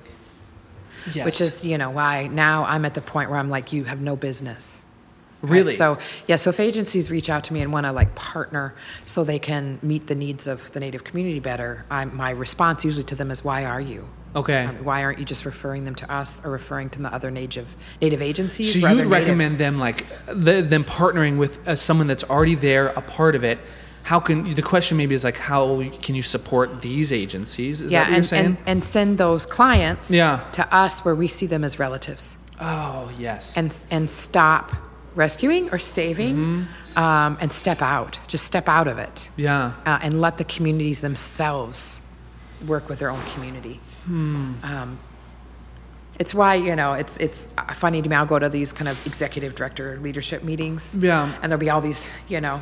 yes. 1.14 1.26
Which 1.26 1.42
is, 1.42 1.64
you 1.66 1.78
know, 1.78 1.90
why 1.90 2.28
now 2.28 2.64
I'm 2.66 2.86
at 2.86 2.94
the 2.94 3.02
point 3.02 3.30
where 3.30 3.40
I'm 3.40 3.50
like, 3.50 3.72
you 3.74 3.86
have 3.86 4.02
no 4.02 4.16
business. 4.16 4.84
Right? 5.42 5.52
really 5.52 5.76
So 5.76 5.98
yeah, 6.28 6.36
so 6.36 6.50
if 6.52 6.60
agencies 6.60 7.10
reach 7.12 7.30
out 7.30 7.44
to 7.46 7.54
me 7.54 7.62
and 7.62 7.72
want 7.74 7.86
to 7.86 7.92
like 7.92 8.16
partner 8.16 8.74
so 9.06 9.24
they 9.24 9.40
can 9.40 9.80
meet 9.82 10.08
the 10.08 10.16
needs 10.16 10.48
of 10.48 10.72
the 10.74 10.80
Native 10.80 11.04
community 11.04 11.40
better, 11.40 11.86
I'm, 11.90 12.16
my 12.16 12.30
response 12.32 12.84
usually 12.86 13.04
to 13.06 13.16
them 13.16 13.32
is, 13.32 13.44
"Why 13.44 13.66
are 13.66 13.82
you? 13.82 14.08
okay. 14.36 14.64
Um, 14.66 14.86
why 14.86 15.04
aren't 15.04 15.20
you 15.20 15.26
just 15.26 15.44
referring 15.46 15.84
them 15.86 15.96
to 15.96 16.10
us 16.12 16.42
or 16.46 16.52
referring 16.52 16.90
to 16.92 17.02
the 17.02 17.14
other 17.14 17.30
native 17.32 17.68
Native 18.02 18.22
agencies?" 18.22 18.74
So 18.74 18.80
you 18.80 18.86
other 18.86 18.96
would 19.04 19.10
Native- 19.10 19.12
recommend 19.28 19.58
them 19.58 19.78
like 19.78 20.06
the, 20.28 20.62
them 20.62 20.84
partnering 20.84 21.38
with 21.38 21.68
uh, 21.68 21.76
someone 21.76 22.08
that's 22.08 22.24
already 22.24 22.56
there, 22.56 22.88
a 22.88 23.02
part 23.02 23.36
of 23.36 23.44
it. 23.44 23.60
How 24.04 24.20
can 24.20 24.54
the 24.56 24.62
question 24.64 24.98
maybe 24.98 25.14
is 25.14 25.24
like 25.24 25.38
how 25.38 25.84
can 26.02 26.16
you 26.16 26.24
support 26.24 26.82
these 26.82 27.12
agencies? 27.12 27.82
Is 27.82 27.92
yeah, 27.92 28.00
that 28.00 28.04
what 28.06 28.10
you're 28.10 28.18
and, 28.18 28.28
saying? 28.28 28.46
and 28.46 28.58
and 28.66 28.84
send 28.84 29.18
those 29.18 29.46
clients 29.46 30.10
Yeah. 30.10 30.40
to 30.54 30.76
us 30.76 31.06
where 31.06 31.14
we 31.14 31.28
see 31.28 31.46
them 31.46 31.64
as 31.64 31.78
relatives, 31.78 32.36
oh 32.60 33.12
yes. 33.20 33.56
and 33.56 33.76
and 33.92 34.10
stop 34.10 34.72
rescuing 35.16 35.70
or 35.72 35.80
saving, 35.80 36.36
Mm-hmm. 36.36 36.98
um, 36.98 37.38
and 37.42 37.52
step 37.52 37.82
out. 37.82 38.20
Just 38.28 38.46
step 38.46 38.68
out 38.68 38.88
of 38.88 38.98
it. 38.98 39.30
yeah. 39.38 39.74
uh, 39.86 40.00
and 40.02 40.22
let 40.22 40.38
the 40.38 40.44
communities 40.44 41.02
themselves 41.02 42.02
work 42.68 42.88
with 42.90 43.00
their 43.00 43.10
own 43.10 43.22
community. 43.34 43.80
Hmm. 44.06 44.54
Um, 44.64 45.00
it's 46.20 46.34
why 46.36 46.56
you 46.56 46.76
know 46.76 46.94
it's 46.94 47.18
it's 47.18 47.48
funny 47.74 48.02
to 48.02 48.10
me. 48.10 48.16
I'll 48.16 48.26
go 48.28 48.38
to 48.38 48.50
these 48.50 48.74
kind 48.74 48.88
of 48.88 48.98
executive 49.08 49.56
director 49.56 49.98
leadership 50.02 50.44
meetings, 50.44 50.96
Yeah. 51.00 51.32
and 51.42 51.52
there'll 51.52 51.60
be 51.60 51.70
all 51.72 51.82
these 51.82 52.06
you 52.28 52.40
know 52.42 52.62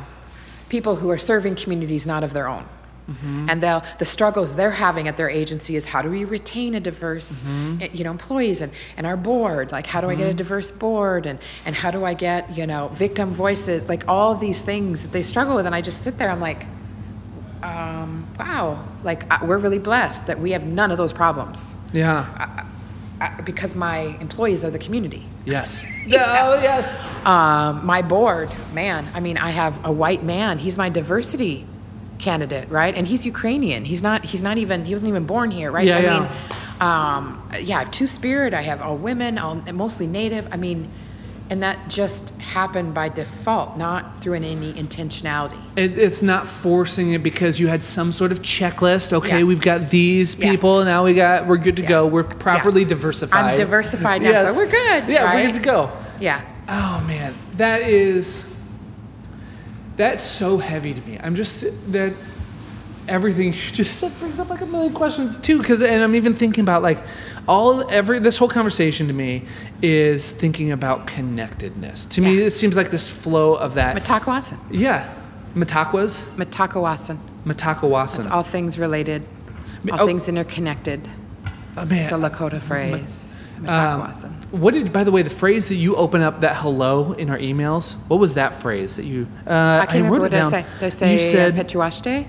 people 0.68 0.96
who 0.96 1.10
are 1.10 1.18
serving 1.18 1.56
communities 1.56 2.06
not 2.06 2.22
of 2.24 2.32
their 2.32 2.48
own. 2.48 2.64
Mm-hmm. 3.10 3.46
And 3.50 3.60
they'll, 3.62 3.82
the 3.98 4.04
struggles 4.04 4.54
they're 4.54 4.70
having 4.70 5.08
at 5.08 5.16
their 5.16 5.28
agency 5.28 5.74
is 5.76 5.84
how 5.86 6.00
do 6.02 6.08
we 6.10 6.24
retain 6.24 6.74
a 6.76 6.80
diverse, 6.80 7.40
Mm-hmm. 7.40 7.94
you 7.96 8.04
know, 8.04 8.10
employees 8.12 8.60
and, 8.60 8.72
and 8.96 9.06
our 9.06 9.16
board? 9.16 9.72
Like, 9.72 9.86
how 9.86 10.00
do 10.00 10.08
I 10.08 10.14
get 10.14 10.28
a 10.28 10.34
diverse 10.34 10.70
board? 10.70 11.26
And, 11.26 11.38
and 11.66 11.74
how 11.74 11.90
do 11.90 12.04
I 12.04 12.14
get, 12.14 12.56
you 12.56 12.66
know, 12.66 12.88
victim 12.88 13.32
voices? 13.34 13.88
Like, 13.88 14.04
all 14.06 14.34
these 14.36 14.60
things 14.62 15.02
that 15.02 15.12
they 15.12 15.22
struggle 15.24 15.56
with. 15.56 15.66
And 15.66 15.74
I 15.74 15.80
just 15.80 16.02
sit 16.02 16.18
there, 16.18 16.30
I'm 16.30 16.40
like, 16.40 16.66
um, 17.62 18.26
wow, 18.38 18.82
like, 19.02 19.30
uh, 19.32 19.44
we're 19.46 19.58
really 19.58 19.78
blessed 19.78 20.26
that 20.28 20.38
we 20.40 20.52
have 20.52 20.64
none 20.64 20.90
of 20.90 20.96
those 20.96 21.12
problems 21.12 21.74
Yeah. 21.92 22.64
uh, 23.20 23.42
because 23.42 23.74
my 23.74 24.16
employees 24.20 24.64
are 24.64 24.70
the 24.70 24.78
community. 24.78 25.26
Yes. 25.44 25.84
Oh 26.12 26.58
yes. 26.60 26.96
Um, 27.26 27.84
my 27.86 28.02
board, 28.02 28.50
man, 28.72 29.06
I 29.14 29.20
mean, 29.20 29.36
I 29.36 29.50
have 29.50 29.84
a 29.84 29.92
white 29.92 30.24
man. 30.24 30.58
He's 30.58 30.76
my 30.78 30.88
diversity 30.88 31.66
candidate, 32.20 32.68
right? 32.70 32.94
And 32.94 33.06
he's 33.06 33.24
Ukrainian. 33.26 33.84
He's 33.84 34.02
not. 34.02 34.24
He's 34.24 34.42
not 34.42 34.56
even. 34.58 34.84
He 34.84 34.92
wasn't 34.94 35.08
even 35.08 35.24
born 35.24 35.50
here, 35.50 35.70
right? 35.72 35.86
Yeah, 35.86 35.98
I 35.98 36.00
yeah. 36.02 36.20
mean, 36.20 36.28
um, 36.80 37.50
yeah. 37.60 37.76
I 37.76 37.80
have 37.80 37.90
two 37.90 38.06
spirit. 38.06 38.54
I 38.54 38.62
have 38.62 38.80
all 38.80 38.96
women, 38.96 39.38
all 39.38 39.56
mostly 39.72 40.06
native. 40.06 40.46
I 40.52 40.56
mean, 40.56 40.88
And 41.52 41.64
that 41.64 41.78
just 41.88 42.30
happened 42.38 42.94
by 42.94 43.08
default, 43.08 43.76
not 43.76 44.20
through 44.20 44.34
any 44.34 44.72
intentionality. 44.84 45.58
It, 45.74 45.98
it's 45.98 46.22
not 46.22 46.46
forcing 46.46 47.12
it 47.12 47.24
because 47.24 47.58
you 47.58 47.66
had 47.66 47.82
some 47.82 48.12
sort 48.12 48.30
of 48.30 48.38
checklist. 48.40 49.12
Okay, 49.12 49.38
Yeah. 49.38 49.44
we've 49.50 49.60
got 49.72 49.90
these 49.90 50.36
Yeah. 50.36 50.48
people. 50.48 50.84
Now 50.84 51.02
we 51.06 51.12
got 51.12 51.48
we're 51.48 51.56
good 51.66 51.74
to 51.76 51.82
Yeah. 51.82 51.88
go. 51.96 52.06
We're 52.06 52.22
properly 52.22 52.82
Yeah. 52.82 52.88
diversified. 52.94 53.44
I'm 53.44 53.56
diversified 53.56 54.22
now, 54.22 54.30
Yes. 54.30 54.54
so 54.54 54.58
we're 54.60 54.70
good. 54.70 55.00
Yeah, 55.08 55.34
we're 55.34 55.46
good 55.46 55.54
to 55.62 55.66
go. 55.74 55.90
Yeah. 56.20 56.40
Oh 56.68 57.02
man, 57.12 57.34
that 57.56 57.82
is 57.82 58.44
that's 60.00 60.24
so 60.24 60.56
heavy 60.56 60.94
to 60.94 61.00
me. 61.02 61.18
I'm 61.22 61.34
just 61.34 61.62
that 61.92 62.14
everything 63.06 63.48
you 63.52 63.60
just 63.72 63.98
said 63.98 64.12
brings 64.18 64.40
up 64.40 64.48
like 64.48 64.62
a 64.62 64.66
million 64.66 64.94
questions 64.94 65.36
too. 65.38 65.58
Because 65.58 65.82
and 65.82 66.02
I'm 66.02 66.14
even 66.14 66.34
thinking 66.34 66.62
about 66.62 66.82
like 66.82 66.98
all 67.46 67.88
every 67.90 68.18
this 68.18 68.38
whole 68.38 68.48
conversation 68.48 69.08
to 69.08 69.12
me 69.12 69.44
is 69.82 70.30
thinking 70.30 70.72
about 70.72 71.06
connectedness. 71.06 72.06
To 72.06 72.22
me, 72.22 72.38
it 72.38 72.52
seems 72.52 72.76
like 72.76 72.90
this 72.90 73.10
flow 73.10 73.54
of 73.54 73.74
that. 73.74 73.94
Mitakuye 73.96 74.40
Oyasin. 74.40 74.58
yeah, 74.70 75.12
Matakwas, 75.54 76.22
Matakwassan. 76.36 77.18
Matakawasan. 77.44 78.18
It's 78.20 78.28
all 78.28 78.42
things 78.42 78.78
related, 78.78 79.26
all 79.92 80.02
oh. 80.02 80.06
things 80.06 80.28
interconnected. 80.28 81.06
oh, 81.76 81.84
man. 81.84 82.02
It's 82.02 82.12
a 82.12 82.14
Lakota 82.14 82.60
phrase. 82.60 83.39
Um, 83.66 84.00
what 84.50 84.74
did, 84.74 84.92
by 84.92 85.04
the 85.04 85.10
way, 85.10 85.22
the 85.22 85.30
phrase 85.30 85.68
that 85.68 85.76
you 85.76 85.94
open 85.96 86.22
up 86.22 86.40
that 86.40 86.56
hello 86.56 87.12
in 87.12 87.30
our 87.30 87.38
emails? 87.38 87.94
What 88.08 88.18
was 88.18 88.34
that 88.34 88.60
phrase 88.60 88.96
that 88.96 89.04
you? 89.04 89.28
Uh, 89.46 89.80
I 89.82 89.86
can't 89.86 90.04
remember 90.04 90.20
wrote 90.20 90.32
what 90.32 90.34
it 90.34 90.46
I 90.46 90.50
say. 90.50 90.66
Did 90.78 90.86
I 90.86 90.88
say 90.88 91.12
you 91.14 91.20
said 91.20 91.54
Pechuashte? 91.54 92.28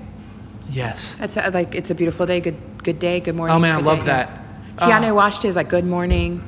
yes. 0.70 1.18
It's 1.20 1.38
uh, 1.38 1.52
like 1.53 1.76
it's 1.76 1.91
a 1.91 1.95
beautiful 1.95 2.26
day. 2.26 2.41
Good 2.41 2.84
good 2.84 2.99
day. 2.99 3.20
Good 3.20 3.36
morning. 3.36 3.56
Oh, 3.56 3.60
man, 3.60 3.76
I 3.76 3.82
love 3.82 3.99
day, 3.99 4.06
that. 4.06 4.41
Yeah. 4.80 4.99
Kiane 4.99 5.16
Washte 5.16 5.45
is 5.45 5.56
like 5.56 5.70
good 5.70 5.86
morning. 5.86 6.44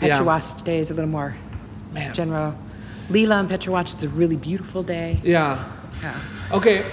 Yeah. 0.00 0.18
Pechuashte 0.18 0.68
is 0.68 0.90
a 0.90 0.94
little 0.94 1.10
more 1.10 1.36
Man. 1.92 2.12
general. 2.14 2.56
Lila 3.10 3.40
and 3.40 3.48
Pechuash 3.48 3.94
is 3.96 4.04
a 4.04 4.08
really 4.08 4.36
beautiful 4.36 4.82
day. 4.82 5.20
Yeah. 5.22 5.64
Yeah. 6.02 6.18
Okay. 6.52 6.84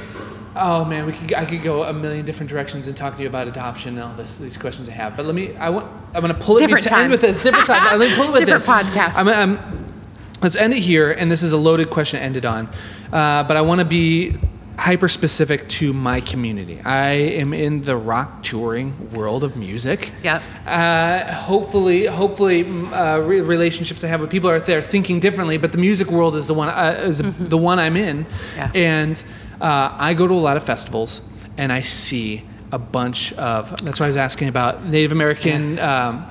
Oh 0.55 0.83
man, 0.83 1.05
we 1.05 1.13
could 1.13 1.33
I 1.33 1.45
could 1.45 1.63
go 1.63 1.83
a 1.83 1.93
million 1.93 2.25
different 2.25 2.49
directions 2.49 2.87
and 2.87 2.95
talk 2.97 3.15
to 3.15 3.21
you 3.21 3.27
about 3.29 3.47
adoption 3.47 3.93
and 3.97 4.03
all 4.03 4.13
this, 4.15 4.37
these 4.37 4.57
questions 4.57 4.89
I 4.89 4.91
have. 4.91 5.15
But 5.15 5.25
let 5.25 5.33
me 5.35 5.55
I 5.55 5.69
want 5.69 5.87
I'm 6.13 6.21
gonna 6.21 6.33
pull 6.33 6.57
it 6.57 6.61
Different 6.61 6.85
to 6.87 6.93
end 6.93 7.03
time. 7.03 7.11
with 7.11 7.21
this 7.21 7.37
different 7.41 7.65
time. 7.67 7.97
Let 7.99 8.09
me 8.09 8.15
pull 8.15 8.25
it 8.25 8.31
with 8.33 8.39
Different 8.45 8.61
this 8.61 8.67
podcast. 8.69 9.13
I'm, 9.15 9.27
I'm, 9.29 9.93
let's 10.41 10.55
end 10.57 10.73
it 10.73 10.79
here, 10.79 11.11
and 11.11 11.31
this 11.31 11.41
is 11.41 11.51
a 11.53 11.57
loaded 11.57 11.89
question 11.89 12.19
to 12.19 12.25
end 12.25 12.35
it 12.37 12.43
on. 12.45 12.67
Uh, 13.13 13.43
but 13.43 13.55
I 13.55 13.61
want 13.61 13.79
to 13.79 13.85
be 13.85 14.37
hyper 14.77 15.07
specific 15.07 15.67
to 15.69 15.93
my 15.93 16.19
community. 16.21 16.81
I 16.81 17.09
am 17.11 17.53
in 17.53 17.83
the 17.83 17.95
rock 17.95 18.41
touring 18.41 19.11
world 19.13 19.43
of 19.43 19.55
music. 19.55 20.11
Yep. 20.23 20.41
Uh, 20.65 21.31
hopefully, 21.33 22.07
hopefully, 22.07 22.63
uh, 22.91 23.19
re- 23.19 23.41
relationships 23.41 24.03
I 24.03 24.07
have 24.07 24.21
with 24.21 24.31
people 24.31 24.49
are 24.49 24.59
there 24.59 24.81
thinking 24.81 25.19
differently. 25.19 25.57
But 25.57 25.71
the 25.71 25.77
music 25.77 26.07
world 26.09 26.35
is 26.35 26.47
the 26.47 26.53
one 26.55 26.69
uh, 26.69 26.99
is 27.03 27.19
the 27.21 27.57
one 27.57 27.79
I'm 27.79 27.95
in, 27.95 28.25
Mm-hmm. 28.25 28.57
Yeah. 28.57 28.71
and 28.73 29.23
uh, 29.61 29.95
I 29.97 30.13
go 30.13 30.27
to 30.27 30.33
a 30.33 30.35
lot 30.35 30.57
of 30.57 30.63
festivals, 30.63 31.21
and 31.57 31.71
I 31.71 31.81
see 31.81 32.43
a 32.71 32.79
bunch 32.79 33.31
of. 33.33 33.83
That's 33.83 33.99
why 33.99 34.07
I 34.07 34.09
was 34.09 34.17
asking 34.17 34.47
about 34.47 34.85
Native 34.85 35.11
American. 35.11 35.77
Um, 35.79 36.27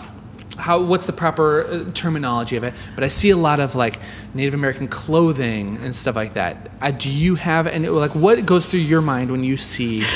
how 0.56 0.82
what's 0.82 1.06
the 1.06 1.12
proper 1.12 1.64
uh, 1.64 1.84
terminology 1.94 2.56
of 2.56 2.64
it? 2.64 2.74
But 2.94 3.04
I 3.04 3.08
see 3.08 3.30
a 3.30 3.36
lot 3.36 3.60
of 3.60 3.74
like 3.74 4.00
Native 4.34 4.54
American 4.54 4.88
clothing 4.88 5.78
and 5.78 5.94
stuff 5.94 6.16
like 6.16 6.34
that. 6.34 6.70
Uh, 6.80 6.90
do 6.90 7.10
you 7.10 7.36
have 7.36 7.66
any 7.66 7.88
like 7.88 8.14
what 8.14 8.44
goes 8.44 8.66
through 8.66 8.80
your 8.80 9.00
mind 9.00 9.30
when 9.30 9.44
you 9.44 9.56
see? 9.56 10.04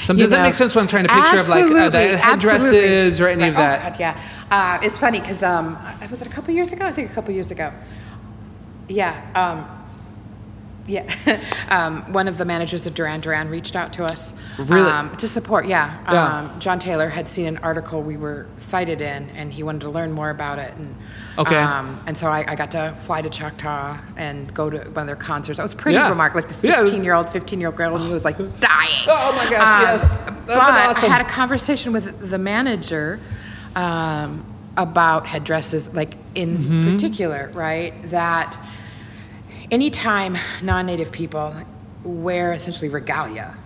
Some, 0.00 0.18
You 0.18 0.24
does 0.24 0.30
that 0.30 0.38
know, 0.38 0.42
make 0.42 0.54
sense? 0.54 0.74
What 0.74 0.82
I'm 0.82 0.88
trying 0.88 1.06
to 1.06 1.14
picture 1.14 1.38
of 1.38 1.48
like 1.48 1.64
uh, 1.64 1.88
the 1.88 2.16
headdresses 2.18 3.18
or 3.18 3.28
any 3.28 3.44
absolutely. 3.44 3.48
of 3.48 3.54
that. 3.54 3.80
Oh, 3.80 3.90
God, 3.90 4.00
yeah. 4.00 4.20
Uh, 4.50 4.78
it's 4.82 4.98
funny 4.98 5.20
because 5.20 5.42
um, 5.42 5.78
was 6.10 6.20
it 6.20 6.28
a 6.28 6.30
couple 6.30 6.52
years 6.52 6.72
ago? 6.72 6.84
I 6.84 6.92
think 6.92 7.10
a 7.10 7.14
couple 7.14 7.32
years 7.32 7.50
ago. 7.50 7.72
Yeah. 8.88 9.16
Um, 9.34 9.79
yeah. 10.90 11.42
um, 11.68 12.12
one 12.12 12.26
of 12.28 12.36
the 12.38 12.44
managers 12.44 12.86
of 12.86 12.94
Duran 12.94 13.20
Duran 13.20 13.48
reached 13.48 13.76
out 13.76 13.92
to 13.94 14.04
us 14.04 14.34
Really? 14.58 14.90
um, 14.90 15.16
to 15.16 15.28
support. 15.28 15.66
Yeah. 15.66 15.96
Yeah. 16.12 16.38
Um, 16.52 16.60
John 16.60 16.78
Taylor 16.78 17.08
had 17.08 17.26
seen 17.28 17.46
an 17.46 17.58
article 17.58 18.02
we 18.02 18.16
were 18.16 18.46
cited 18.56 19.00
in, 19.00 19.30
and 19.30 19.52
he 19.52 19.62
wanted 19.62 19.82
to 19.82 19.90
learn 19.90 20.12
more 20.12 20.30
about 20.30 20.58
it. 20.58 20.72
And 20.76 20.94
Okay. 21.38 21.56
um, 21.56 22.02
and 22.06 22.18
so 22.18 22.26
I, 22.28 22.44
I 22.48 22.54
got 22.56 22.72
to 22.72 22.94
fly 22.98 23.22
to 23.22 23.30
Choctaw 23.30 23.96
and 24.16 24.52
go 24.52 24.68
to 24.68 24.78
one 24.78 24.98
of 25.02 25.06
their 25.06 25.16
concerts. 25.16 25.56
That 25.58 25.62
was 25.62 25.74
pretty 25.74 25.96
Yeah. 25.96 26.08
remarkable. 26.10 26.40
Like 26.42 26.48
the 26.48 26.54
16 26.54 27.04
year 27.04 27.14
old, 27.14 27.28
15 27.30 27.60
year 27.60 27.68
old 27.68 27.76
girl 27.76 27.96
who 27.96 28.12
was 28.12 28.24
like 28.24 28.36
dying. 28.60 29.06
Oh 29.08 29.32
my 29.36 29.48
gosh, 29.48 29.82
yes. 29.82 30.10
That'd 30.12 30.46
But 30.46 30.58
awesome. 30.58 31.04
I 31.10 31.14
had 31.16 31.24
a 31.24 31.30
conversation 31.30 31.92
with 31.92 32.28
the 32.30 32.38
manager 32.38 33.20
um, 33.76 34.44
about 34.76 35.26
headdresses, 35.26 35.88
like 35.94 36.16
in 36.34 36.58
Mm-hmm. 36.58 36.92
particular, 36.92 37.50
right? 37.54 37.92
That 38.10 38.58
anytime 39.70 40.36
non 40.62 40.86
native 40.86 41.12
people 41.12 41.54
wear 42.04 42.52
essentially 42.52 42.88
regalia 42.88 43.56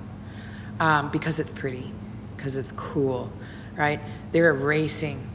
um, 0.81 1.11
because 1.11 1.39
it's 1.39 1.53
pretty, 1.53 1.93
because 2.37 2.57
it's 2.57 2.73
cool, 2.73 3.33
right? 3.77 4.01
They're 4.33 4.51
erasing 4.51 5.31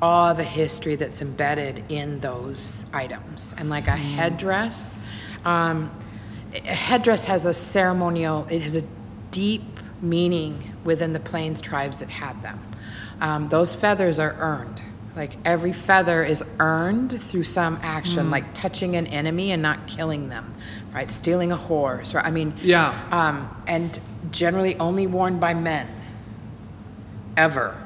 all 0.00 0.34
the 0.34 0.44
history 0.44 0.96
that's 0.96 1.22
embedded 1.22 1.84
in 1.88 2.20
those 2.20 2.84
items. 2.92 3.54
And 3.56 3.70
like 3.70 3.86
a 3.86 3.92
headdress, 3.92 4.98
um, 5.44 5.90
a 6.54 6.74
headdress 6.74 7.24
has 7.26 7.46
a 7.46 7.54
ceremonial, 7.54 8.46
it 8.50 8.62
has 8.62 8.76
a 8.76 8.82
deep 9.30 9.62
meaning 10.02 10.74
within 10.84 11.12
the 11.12 11.20
Plains 11.20 11.60
tribes 11.60 12.00
that 12.00 12.10
had 12.10 12.42
them. 12.42 12.60
Um, 13.20 13.48
those 13.48 13.74
feathers 13.74 14.18
are 14.18 14.34
earned. 14.38 14.82
Like 15.14 15.36
every 15.44 15.72
feather 15.74 16.24
is 16.24 16.42
earned 16.58 17.20
through 17.20 17.44
some 17.44 17.78
action, 17.82 18.30
like 18.30 18.54
touching 18.54 18.96
an 18.96 19.06
enemy 19.08 19.52
and 19.52 19.60
not 19.60 19.86
killing 19.86 20.30
them, 20.30 20.54
right? 20.94 21.10
Stealing 21.10 21.52
a 21.52 21.56
horse, 21.56 22.14
right? 22.14 22.24
I 22.24 22.30
mean, 22.30 22.54
Yeah. 22.62 22.98
um, 23.10 23.54
and 23.66 23.98
generally 24.30 24.76
only 24.78 25.06
worn 25.06 25.38
by 25.38 25.52
men. 25.52 25.86
Ever. 27.36 27.76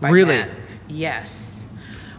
By 0.00 0.10
Really? 0.10 0.36
men. 0.36 0.50
Yes. 0.88 1.62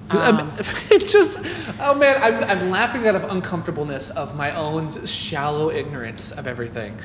Um, 0.10 0.52
it 0.90 1.06
just, 1.08 1.40
oh 1.80 1.94
man, 1.94 2.22
I'm, 2.24 2.44
I'm 2.50 2.70
laughing 2.72 3.06
out 3.08 3.16
of 3.16 3.24
uncomfortableness 3.26 4.10
of 4.12 4.36
my 4.36 4.52
own 4.56 5.06
shallow 5.06 5.70
ignorance 5.70 6.32
of 6.32 6.48
everything. 6.48 6.98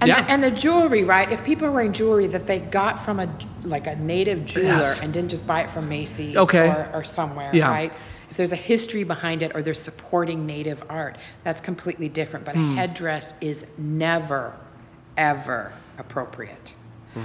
And, 0.00 0.08
yeah. 0.08 0.22
the, 0.22 0.30
and 0.30 0.44
the 0.44 0.50
jewelry, 0.50 1.02
right? 1.04 1.30
If 1.32 1.44
people 1.44 1.66
are 1.66 1.72
wearing 1.72 1.92
jewelry 1.92 2.28
that 2.28 2.46
they 2.46 2.60
got 2.60 3.04
from 3.04 3.18
a 3.20 3.28
like 3.64 3.86
a 3.86 3.96
native 3.96 4.44
jeweler 4.44 4.68
Yes. 4.78 5.00
and 5.00 5.12
didn't 5.12 5.30
just 5.30 5.46
buy 5.46 5.62
it 5.62 5.70
from 5.70 5.88
Macy's 5.88 6.36
Okay. 6.36 6.68
or, 6.68 6.90
or 6.94 7.04
somewhere, 7.04 7.50
Yeah. 7.52 7.68
right? 7.70 7.92
If 8.30 8.36
there's 8.36 8.52
a 8.52 8.56
history 8.56 9.02
behind 9.04 9.42
it 9.42 9.52
or 9.54 9.62
they're 9.62 9.74
supporting 9.74 10.46
native 10.46 10.84
art, 10.88 11.16
that's 11.42 11.60
completely 11.60 12.08
different. 12.08 12.44
But 12.46 12.54
Hmm. 12.54 12.72
a 12.74 12.76
headdress 12.76 13.34
is 13.40 13.66
never, 13.76 14.52
ever 15.16 15.72
appropriate. 15.98 16.74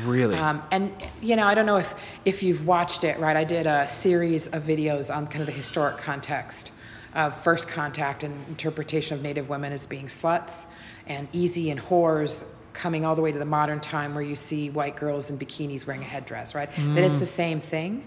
really? 0.06 0.36
Um, 0.36 0.64
and 0.72 0.92
you 1.22 1.36
know, 1.36 1.46
I 1.46 1.54
don't 1.54 1.68
know 1.68 1.78
if 1.78 1.94
if 2.26 2.42
you've 2.42 2.66
watched 2.66 3.04
it, 3.04 3.20
right? 3.20 3.38
I 3.38 3.44
did 3.44 3.68
a 3.68 3.88
series 3.88 4.48
of 4.48 4.64
videos 4.64 5.16
on 5.16 5.28
kind 5.28 5.42
of 5.42 5.46
the 5.46 5.52
historic 5.54 5.98
context 6.00 6.72
of 7.14 7.36
first 7.36 7.68
contact 7.68 8.24
and 8.24 8.34
interpretation 8.48 9.16
of 9.16 9.22
Native 9.22 9.48
women 9.50 9.72
as 9.72 9.86
being 9.86 10.08
sluts, 10.08 10.66
and 11.06 11.28
easy 11.32 11.70
and 11.70 11.80
whores 11.80 12.44
coming 12.74 13.06
all 13.06 13.16
the 13.16 13.22
way 13.22 13.32
to 13.32 13.40
the 13.40 13.46
modern 13.46 13.80
time 13.80 14.14
where 14.16 14.24
you 14.24 14.36
see 14.36 14.70
white 14.70 14.96
girls 14.96 15.30
in 15.30 15.38
bikinis 15.38 15.86
wearing 15.88 16.02
a 16.02 16.06
headdress, 16.06 16.56
right? 16.56 16.70
That 16.96 17.04
it's 17.04 17.20
the 17.20 17.26
same 17.26 17.60
thing. 17.62 18.06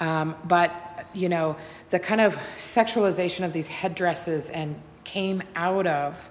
Um, 0.00 0.36
but 0.44 0.72
you 1.14 1.28
know, 1.28 1.56
the 1.90 1.98
kind 1.98 2.20
of 2.20 2.36
sexualization 2.56 3.44
of 3.44 3.52
these 3.52 3.68
headdresses 3.68 4.50
and 4.50 4.74
came 5.04 5.42
out 5.56 5.86
of 5.86 6.30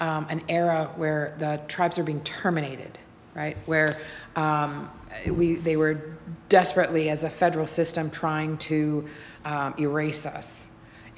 um, 0.00 0.26
an 0.30 0.42
era 0.48 0.90
where 0.96 1.34
the 1.38 1.60
tribes 1.68 1.98
are 1.98 2.04
being 2.04 2.22
terminated, 2.22 2.98
right? 3.34 3.56
Where 3.66 3.96
um, 4.36 4.90
we 5.30 5.56
they 5.56 5.76
were 5.76 6.16
desperately, 6.48 7.10
as 7.10 7.24
a 7.24 7.30
federal 7.30 7.66
system, 7.66 8.10
trying 8.10 8.56
to 8.58 9.06
um, 9.44 9.74
erase 9.78 10.26
us 10.26 10.68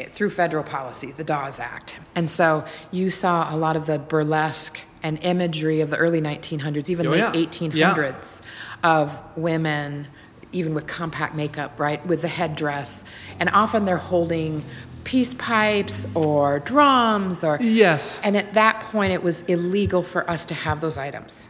through 0.08 0.30
federal 0.30 0.64
policy, 0.64 1.12
the 1.12 1.24
Dawes 1.24 1.60
Act. 1.60 1.94
And 2.14 2.28
so 2.28 2.64
you 2.90 3.10
saw 3.10 3.54
a 3.54 3.56
lot 3.56 3.76
of 3.76 3.86
the 3.86 3.98
burlesque 3.98 4.78
and 5.02 5.18
imagery 5.22 5.80
of 5.80 5.90
the 5.90 5.96
early 5.96 6.20
1900s, 6.20 6.88
even 6.90 7.06
Oh, 7.06 7.10
late 7.10 7.18
yeah. 7.18 7.32
1800s, 7.32 8.40
Yeah. 8.82 8.90
of 8.98 9.18
women, 9.36 10.08
even 10.52 10.74
with 10.74 10.86
compact 10.86 11.34
makeup, 11.34 11.78
right, 11.78 12.04
with 12.06 12.22
the 12.22 12.28
headdress. 12.28 13.04
And 13.38 13.50
often 13.52 13.84
they're 13.84 13.96
holding 13.96 14.64
peace 15.04 15.34
pipes 15.34 16.06
or 16.14 16.60
drums 16.60 17.44
or. 17.44 17.58
yes. 17.60 18.20
And 18.24 18.36
at 18.36 18.54
that 18.54 18.80
point, 18.80 19.12
it 19.12 19.22
was 19.22 19.42
illegal 19.42 20.02
for 20.02 20.28
us 20.30 20.44
to 20.46 20.54
have 20.54 20.80
those 20.80 20.96
items. 20.96 21.48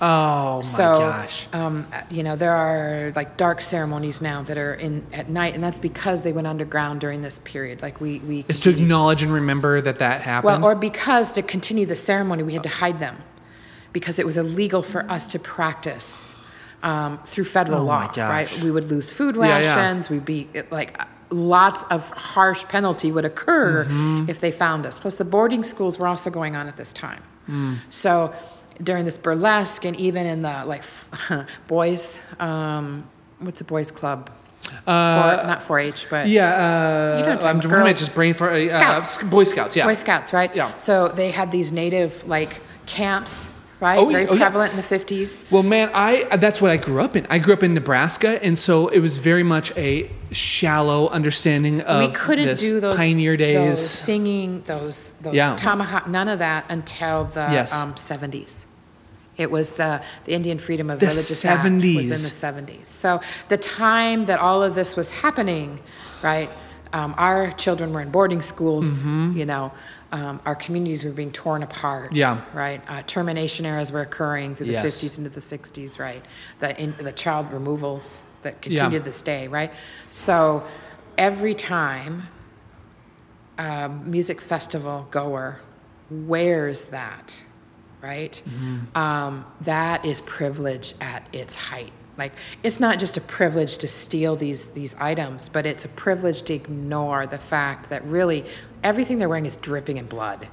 Oh 0.00 0.56
my 0.56 0.62
so, 0.62 0.98
gosh. 0.98 1.46
um, 1.52 1.86
you 2.10 2.22
know, 2.22 2.36
there 2.36 2.54
are 2.54 3.12
like 3.16 3.36
dark 3.36 3.60
ceremonies 3.60 4.20
now 4.20 4.42
that 4.42 4.56
are 4.58 4.74
in 4.74 5.06
at 5.12 5.28
night, 5.28 5.54
and 5.54 5.62
that's 5.62 5.78
because 5.78 6.22
they 6.22 6.32
went 6.32 6.46
underground 6.46 7.00
during 7.00 7.22
this 7.22 7.38
period. 7.44 7.82
Like 7.82 8.00
we, 8.00 8.18
we 8.20 8.44
It's 8.48 8.60
to 8.60 8.70
acknowledge 8.70 9.22
and 9.22 9.32
remember 9.32 9.80
that 9.80 9.98
that 9.98 10.20
happened. 10.22 10.62
well, 10.62 10.64
or 10.64 10.74
because 10.74 11.32
to 11.32 11.42
continue 11.42 11.86
the 11.86 11.96
ceremony, 11.96 12.42
we 12.42 12.54
had 12.54 12.62
to 12.62 12.68
hide 12.68 12.98
them 13.00 13.16
because 13.92 14.18
it 14.18 14.26
was 14.26 14.36
illegal 14.36 14.82
for 14.82 15.08
us 15.10 15.26
to 15.28 15.38
practice 15.38 16.32
um, 16.82 17.18
through 17.24 17.44
federal 17.44 17.80
Oh 17.80 17.84
law. 17.84 18.12
Right? 18.16 18.50
We 18.62 18.70
would 18.70 18.84
lose 18.84 19.12
food 19.12 19.36
rations. 19.36 19.66
Yeah, 19.66 19.92
yeah. 19.94 20.08
We'd 20.10 20.24
be 20.24 20.48
it, 20.54 20.70
like, 20.70 21.00
lots 21.30 21.82
of 21.90 22.08
harsh 22.10 22.64
penalty 22.64 23.10
would 23.12 23.24
occur 23.24 23.84
Mm-hmm. 23.84 24.30
if 24.30 24.40
they 24.40 24.50
found 24.50 24.86
us. 24.86 24.98
Plus, 24.98 25.16
the 25.16 25.24
boarding 25.24 25.62
schools 25.62 25.98
were 25.98 26.06
also 26.06 26.30
going 26.30 26.56
on 26.56 26.68
at 26.68 26.76
this 26.76 26.92
time. 26.92 27.22
Mm. 27.48 27.78
So 27.90 28.32
during 28.82 29.04
this 29.04 29.18
burlesque, 29.18 29.84
and 29.84 29.98
even 30.00 30.26
in 30.26 30.42
the 30.42 30.64
like 30.66 30.82
boys, 31.68 32.18
um, 32.40 33.08
what's 33.40 33.60
a 33.60 33.64
boys 33.64 33.90
club? 33.90 34.30
Uh, 34.86 35.44
not 35.46 35.62
4-H, 35.62 36.08
but 36.10 36.28
Yeah, 36.28 36.48
uh, 36.50 37.18
You 37.18 37.24
know 37.40 37.46
I'm 37.48 37.58
drawing 37.58 37.94
just 37.94 38.14
brain 38.14 38.34
for 38.34 38.50
uh, 38.50 38.68
Scouts. 38.68 39.22
Boy 39.22 39.44
Scouts. 39.44 39.74
Yeah, 39.76 39.86
Boy 39.86 39.94
Scouts, 39.94 40.32
right? 40.34 40.54
Yeah. 40.54 40.76
So 40.78 41.08
they 41.08 41.30
had 41.30 41.50
these 41.50 41.72
native 41.72 42.26
like 42.28 42.60
camps, 42.84 43.48
right? 43.80 43.98
Oh, 43.98 44.10
yeah, 44.10 44.12
Very 44.18 44.26
oh, 44.28 44.34
yeah. 44.34 44.40
prevalent 44.40 44.72
in 44.72 44.76
the 44.76 44.82
50s. 44.82 45.50
Well, 45.50 45.62
man, 45.62 45.90
I 45.94 46.24
that's 46.36 46.60
what 46.60 46.70
I 46.70 46.76
grew 46.76 47.00
up 47.00 47.16
in. 47.16 47.26
I 47.30 47.38
grew 47.38 47.54
up 47.54 47.62
in 47.62 47.72
Nebraska, 47.72 48.42
and 48.44 48.58
so 48.58 48.88
it 48.88 48.98
was 49.00 49.16
very 49.16 49.42
much 49.42 49.74
a 49.78 50.10
shallow 50.32 51.08
understanding 51.08 51.80
of 51.82 52.06
we 52.10 52.14
couldn't 52.14 52.44
this 52.46 52.60
do 52.60 52.78
those 52.80 52.96
pioneer 52.96 53.38
days. 53.38 53.56
those 53.56 53.88
singing, 53.90 54.62
those 54.66 55.12
those 55.22 55.32
Yeah. 55.34 55.56
tomahawk, 55.56 56.08
none 56.08 56.28
of 56.28 56.40
that 56.40 56.66
until 56.68 57.24
the 57.24 57.48
Yes. 57.50 57.72
um, 57.74 57.94
70s. 57.94 58.66
It 59.38 59.50
was 59.50 59.72
the, 59.72 60.02
the 60.24 60.32
Indian 60.32 60.58
Freedom 60.58 60.90
of 60.90 60.98
The 61.00 61.06
Villages 61.06 61.44
Act 61.44 61.64
was 61.64 61.72
in 61.72 61.80
the 62.60 62.66
70s. 62.72 62.84
So 62.86 63.20
the 63.48 63.56
time 63.56 64.24
that 64.24 64.40
all 64.40 64.62
of 64.62 64.74
this 64.74 64.96
was 64.96 65.10
happening, 65.12 65.78
right? 66.22 66.50
Um, 66.92 67.14
our 67.18 67.52
children 67.52 67.92
were 67.92 68.00
in 68.00 68.10
boarding 68.10 68.42
schools. 68.42 69.00
You 69.02 69.46
know, 69.46 69.72
um, 70.10 70.40
our 70.44 70.54
communities 70.56 71.04
were 71.04 71.12
being 71.12 71.30
torn 71.30 71.62
apart. 71.62 72.06
Mm-hmm. 72.06 72.16
Yeah. 72.16 72.40
Right. 72.52 72.82
Uh, 72.88 73.02
termination 73.06 73.64
eras 73.64 73.92
were 73.92 74.00
occurring 74.00 74.56
through 74.56 74.66
the 74.66 74.72
Yes. 74.72 75.02
50s 75.04 75.18
into 75.18 75.30
the 75.30 75.40
60s. 75.40 75.98
Right. 76.00 76.24
The 76.58 76.80
in, 76.82 76.94
the 76.98 77.12
child 77.12 77.52
removals 77.52 78.22
that 78.42 78.54
Yeah. 78.54 78.60
continue 78.60 78.98
to 78.98 79.04
this 79.04 79.22
day. 79.22 79.46
Right. 79.48 79.70
So 80.10 80.64
every 81.16 81.54
time 81.54 82.24
um, 83.58 84.10
music 84.10 84.40
festival 84.40 85.06
goer 85.10 85.60
wears 86.10 86.86
that, 86.86 87.42
right? 88.02 88.40
Mm-hmm. 88.48 88.96
Um, 88.96 89.44
that 89.62 90.04
is 90.04 90.20
privilege 90.22 90.94
at 91.00 91.26
its 91.32 91.54
height. 91.54 91.92
Like 92.16 92.32
it's 92.62 92.80
not 92.80 92.98
just 92.98 93.16
a 93.16 93.20
privilege 93.20 93.78
to 93.78 93.88
steal 93.88 94.34
these 94.36 94.66
these 94.68 94.94
items, 94.98 95.48
but 95.48 95.66
it's 95.66 95.84
a 95.84 95.88
privilege 95.88 96.42
to 96.42 96.54
ignore 96.54 97.26
the 97.26 97.38
fact 97.38 97.90
that 97.90 98.04
really 98.04 98.44
everything 98.82 99.18
they're 99.18 99.28
wearing 99.28 99.46
is 99.46 99.56
dripping 99.56 99.98
in 99.98 100.06
blood 100.06 100.48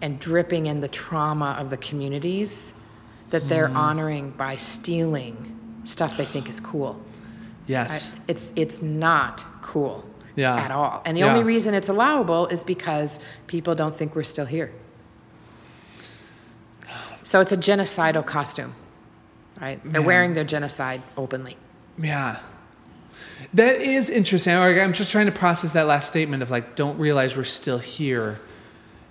and 0.00 0.18
dripping 0.18 0.66
in 0.66 0.80
the 0.80 0.88
trauma 0.88 1.56
of 1.60 1.70
the 1.70 1.76
communities 1.76 2.74
that 3.30 3.48
they're 3.48 3.68
mm-hmm. 3.68 3.76
honoring 3.76 4.30
by 4.30 4.56
stealing 4.56 5.80
stuff 5.84 6.16
they 6.16 6.24
think 6.24 6.48
is 6.48 6.60
cool. 6.60 7.00
yes, 7.66 8.10
I- 8.12 8.20
It's 8.28 8.52
it's 8.56 8.82
not 8.82 9.44
cool 9.62 10.04
Yeah. 10.36 10.56
at 10.56 10.70
all. 10.72 11.02
And 11.06 11.16
the 11.16 11.20
Yeah. 11.20 11.30
only 11.32 11.44
reason 11.44 11.72
it's 11.74 11.88
allowable 11.88 12.46
is 12.48 12.64
because 12.64 13.20
people 13.46 13.74
don't 13.76 13.96
think 13.96 14.14
we're 14.16 14.24
still 14.24 14.46
here. 14.46 14.72
So 17.24 17.40
it's 17.40 17.50
a 17.52 17.56
genocidal 17.56 18.24
costume, 18.24 18.74
right? 19.60 19.80
They're 19.82 20.00
Man. 20.00 20.04
wearing 20.04 20.34
their 20.34 20.44
genocide 20.44 21.02
openly. 21.16 21.56
yeah. 22.00 22.38
That 23.52 23.76
is 23.80 24.10
interesting. 24.10 24.54
I'm 24.54 24.92
just 24.92 25.10
trying 25.10 25.26
to 25.26 25.32
process 25.32 25.72
that 25.72 25.86
last 25.86 26.08
statement 26.08 26.42
of 26.42 26.50
like, 26.50 26.76
don't 26.76 26.98
realize 26.98 27.36
we're 27.36 27.44
still 27.44 27.78
here. 27.78 28.38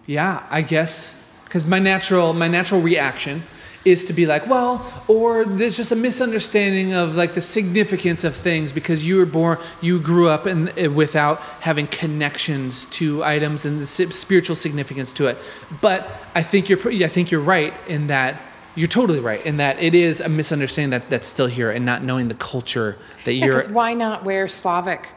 Yeah, 0.06 0.45
I 0.49 0.61
guess 0.61 1.22
because 1.45 1.65
my 1.68 1.80
natural 1.80 2.34
my 2.34 2.48
natural 2.48 2.81
reaction 2.81 3.44
is 3.85 4.05
to 4.05 4.14
be 4.14 4.26
like, 4.26 4.47
well, 4.47 5.03
or 5.07 5.43
there's 5.43 5.76
just 5.76 5.91
a 5.91 5.95
misunderstanding 5.95 6.93
of 6.93 7.15
like 7.15 7.34
the 7.34 7.41
significance 7.41 8.23
of 8.23 8.34
things 8.35 8.72
because 8.72 9.05
you 9.05 9.18
were 9.18 9.26
born, 9.26 9.57
you 9.81 9.99
grew 9.99 10.30
up 10.30 10.47
in, 10.47 10.69
eh, 10.77 10.88
without 10.88 11.39
having 11.60 11.88
connections 11.88 12.85
to 12.88 13.23
items 13.23 13.65
and 13.65 13.81
the 13.81 13.88
spiritual 13.88 14.55
significance 14.55 15.11
to 15.14 15.27
it. 15.27 15.38
But 15.81 16.10
I 16.34 16.43
think 16.43 16.69
you're 16.69 16.80
I 17.03 17.07
think 17.10 17.31
you're 17.31 17.41
right 17.41 17.73
in 17.88 18.07
that. 18.07 18.41
You're 18.76 18.88
totally 18.88 19.19
right 19.19 19.45
in 19.45 19.57
that 19.57 19.80
it 19.84 19.93
is 19.93 20.19
a 20.19 20.30
misunderstanding 20.30 20.91
that 20.99 21.10
that's 21.10 21.27
still 21.27 21.45
here 21.47 21.69
and 21.69 21.85
not 21.85 22.03
knowing 22.03 22.27
the 22.30 22.34
culture 22.35 22.97
that 23.26 23.34
Yeah, 23.34 23.45
you're. 23.45 23.68
why 23.69 23.93
not 23.93 24.23
wear 24.23 24.47
Slavic 24.47 25.10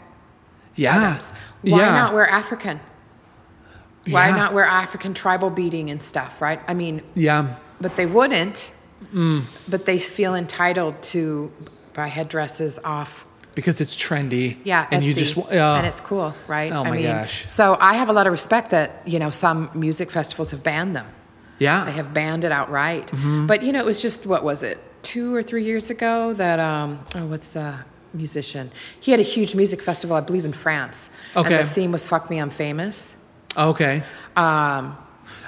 yeah. 0.75 1.09
items? 1.11 1.33
Why 1.63 1.79
yeah. 1.79 1.93
not 1.93 2.13
wear 2.15 2.29
African? 2.29 2.81
Why 4.09 4.29
Yeah. 4.29 4.37
not 4.37 4.53
wear 4.55 4.65
African 4.65 5.15
tribal 5.15 5.51
beading 5.51 5.89
and 5.89 6.03
stuff, 6.03 6.43
right? 6.43 6.61
I 6.69 6.75
mean, 6.75 7.01
Yeah. 7.15 7.55
But 7.81 7.97
they 7.97 8.07
wouldn't. 8.07 8.71
Mm. 9.15 9.43
But 9.69 9.85
they 9.85 9.99
feel 9.99 10.35
entitled 10.35 11.03
to 11.13 11.53
buy 11.95 12.09
headdresses 12.09 12.79
off 12.85 13.25
Because 13.55 13.81
it's 13.81 13.95
trendy. 13.97 14.57
Yeah, 14.65 14.87
And 14.91 15.05
you 15.05 15.15
just 15.15 15.37
yeah. 15.51 15.77
and 15.79 15.87
it's 15.87 16.01
cool, 16.01 16.35
right? 16.49 16.73
Oh 16.73 16.83
I 16.85 16.91
my 16.91 16.97
mean, 16.97 17.07
gosh. 17.07 17.49
So 17.49 17.77
I 17.81 17.95
have 17.95 18.09
a 18.09 18.13
lot 18.13 18.27
of 18.27 18.33
respect 18.33 18.71
that 18.71 19.03
you 19.07 19.19
know 19.19 19.31
some 19.31 19.71
music 19.75 20.11
festivals 20.11 20.51
have 20.51 20.63
banned 20.63 20.95
them. 20.97 21.07
yeah. 21.59 21.85
They 21.85 21.93
have 21.93 22.13
banned 22.13 22.45
it 22.45 22.53
outright. 22.53 23.07
Mm-hmm. 23.09 23.47
But 23.47 23.63
you 23.63 23.73
know, 23.73 23.81
it 23.81 23.87
was 23.87 24.01
just 24.03 24.27
what 24.27 24.43
was 24.45 24.63
it, 24.63 24.79
two 25.03 25.35
or 25.35 25.43
three 25.43 25.65
years 25.65 25.91
ago 25.91 26.33
that 26.35 26.59
um, 26.59 27.01
oh, 27.15 27.27
what's 27.27 27.49
the 27.49 27.79
musician? 28.13 28.71
He 29.01 29.11
had 29.11 29.21
a 29.21 29.29
huge 29.35 29.55
music 29.55 29.81
festival, 29.83 30.17
I 30.17 30.21
believe, 30.21 30.45
in 30.45 30.53
France. 30.55 31.09
Okay. 31.35 31.55
And 31.55 31.65
the 31.65 31.69
theme 31.71 31.93
was 31.93 32.07
"Fuck 32.07 32.29
Me, 32.31 32.39
I'm 32.41 32.51
Famous." 32.51 33.17
Okay. 33.57 34.03
Um, 34.37 34.97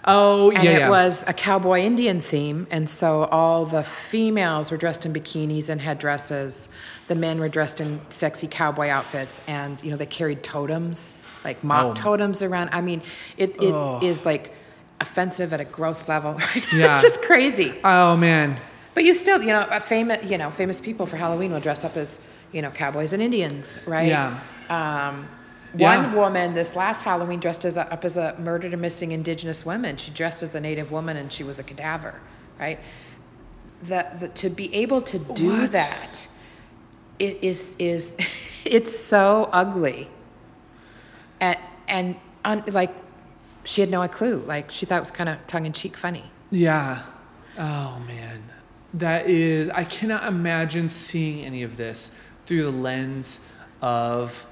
Oh, 0.05 0.51
yeah 0.51 0.59
and 0.59 0.65
yeah, 0.65 0.70
it 0.77 0.79
yeah. 0.81 0.89
was 0.91 1.25
a 1.27 1.33
cowboy 1.33 1.81
Indian 1.81 2.20
theme, 2.20 2.66
and 2.70 2.89
so 2.89 3.25
all 3.25 3.66
the 3.66 3.83
females 3.83 4.70
were 4.70 4.77
dressed 4.77 5.05
in 5.07 5.12
bikinis 5.12 5.69
and 5.69 5.81
headdresses. 5.81 6.69
The 7.09 7.15
men 7.15 7.39
were 7.41 7.49
dressed 7.49 7.81
in 7.81 8.01
sexy 8.11 8.47
cowboy 8.47 8.89
outfits, 8.89 9.41
and 9.47 9.83
you 9.83 9.91
know 9.91 9.97
they 9.97 10.07
carried 10.07 10.43
totems, 10.43 11.12
like 11.45 11.62
mock 11.65 11.87
Oh. 11.87 11.95
totems 11.95 12.43
around. 12.43 12.70
I 12.73 12.81
mean, 12.81 13.03
it, 13.37 13.57
it 13.62 13.75
is 14.05 14.25
like 14.25 14.55
offensive 15.01 15.53
at 15.53 15.61
a 15.61 15.65
gross 15.65 16.09
level. 16.09 16.39
Yeah. 16.73 16.95
it's 16.95 17.03
just 17.03 17.23
crazy. 17.23 17.75
Oh 17.85 18.16
man. 18.16 18.59
But 18.95 19.05
you 19.05 19.15
still, 19.15 19.41
you 19.41 19.49
know, 19.49 19.65
famous, 19.85 20.29
you 20.29 20.39
know, 20.39 20.51
famous 20.51 20.81
people 20.81 21.07
for 21.07 21.16
Halloween 21.16 21.53
will 21.53 21.61
dress 21.61 21.85
up 21.85 21.97
as, 21.97 22.19
you 22.51 22.62
know, 22.62 22.70
cowboys 22.70 23.12
and 23.12 23.23
Indians, 23.23 23.79
right? 23.87 24.09
Yeah. 24.09 24.41
Um, 24.69 25.29
Yeah. 25.74 25.97
One 26.03 26.15
woman 26.15 26.55
this 26.55 26.74
last 26.74 27.03
Halloween 27.03 27.40
dressed 27.40 27.65
as 27.65 27.77
a, 27.77 27.93
up 27.93 28.05
as 28.05 28.16
a 28.16 28.35
murdered 28.39 28.73
and 28.73 28.81
missing 28.81 29.12
Indigenous 29.12 29.66
woman. 29.66 29.97
She 29.97 30.11
dressed 30.11 30.43
as 30.43 30.55
a 30.55 30.61
Native 30.61 30.90
woman 30.90 31.16
and 31.16 31.31
she 31.32 31.45
was 31.45 31.59
a 31.59 31.62
cadaver, 31.62 32.15
right? 32.59 32.81
The, 33.82 34.07
the 34.19 34.28
to 34.28 34.49
be 34.51 34.74
able 34.74 35.03
to 35.03 35.19
do 35.19 35.51
What? 35.61 35.73
that, 35.73 36.27
it 37.19 37.39
is 37.43 37.77
is 37.78 38.16
it's 38.65 38.97
so 38.99 39.49
ugly. 39.53 40.09
And 41.40 41.59
and 41.86 42.16
un, 42.45 42.65
like 42.69 42.90
she 43.65 43.82
had 43.82 43.90
no 43.90 44.07
clue. 44.09 44.39
Like 44.47 44.70
she 44.70 44.86
thought 44.86 44.97
it 44.97 45.01
was 45.01 45.11
kind 45.11 45.28
of 45.28 45.47
tongue 45.47 45.66
in 45.66 45.73
cheek 45.73 45.97
funny. 45.97 46.31
Yeah. 46.51 47.03
Oh 47.59 48.01
man. 48.07 48.43
That 48.95 49.27
is 49.27 49.69
I 49.70 49.85
cannot 49.85 50.24
imagine 50.24 50.89
seeing 50.89 51.45
any 51.45 51.62
of 51.62 51.77
this 51.77 52.16
through 52.47 52.62
the 52.62 52.70
lens 52.73 53.47
of 53.82 54.47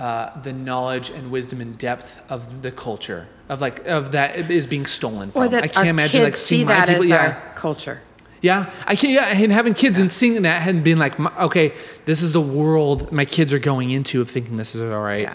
uh, 0.00 0.40
the 0.40 0.52
knowledge 0.52 1.10
and 1.10 1.30
wisdom 1.30 1.60
and 1.60 1.76
depth 1.78 2.18
of 2.28 2.62
the 2.62 2.72
culture 2.72 3.28
of 3.50 3.60
like 3.60 3.86
of 3.86 4.12
that 4.12 4.50
is 4.50 4.66
being 4.66 4.86
stolen 4.86 5.30
from. 5.30 5.42
Or 5.42 5.48
that 5.48 5.64
I 5.64 5.68
can't 5.68 5.88
imagine 5.88 6.22
like 6.22 6.36
see 6.36 6.56
seeing 6.56 6.68
that 6.68 6.88
people. 6.88 7.04
as 7.04 7.10
yeah. 7.10 7.26
our 7.26 7.54
culture. 7.54 8.00
Yeah, 8.40 8.72
I 8.86 8.96
can't. 8.96 9.12
Yeah, 9.12 9.26
and 9.26 9.52
having 9.52 9.74
kids 9.74 9.98
and 9.98 10.10
seeing 10.10 10.40
that 10.42 10.66
and 10.66 10.82
being 10.82 10.96
like, 10.96 11.20
okay, 11.38 11.74
this 12.06 12.22
is 12.22 12.32
the 12.32 12.40
world 12.40 13.12
my 13.12 13.26
kids 13.26 13.52
are 13.52 13.58
going 13.58 13.90
into 13.90 14.22
of 14.22 14.30
thinking 14.30 14.56
this 14.56 14.74
is 14.74 14.80
all 14.80 15.02
right. 15.02 15.22
Yeah. 15.22 15.34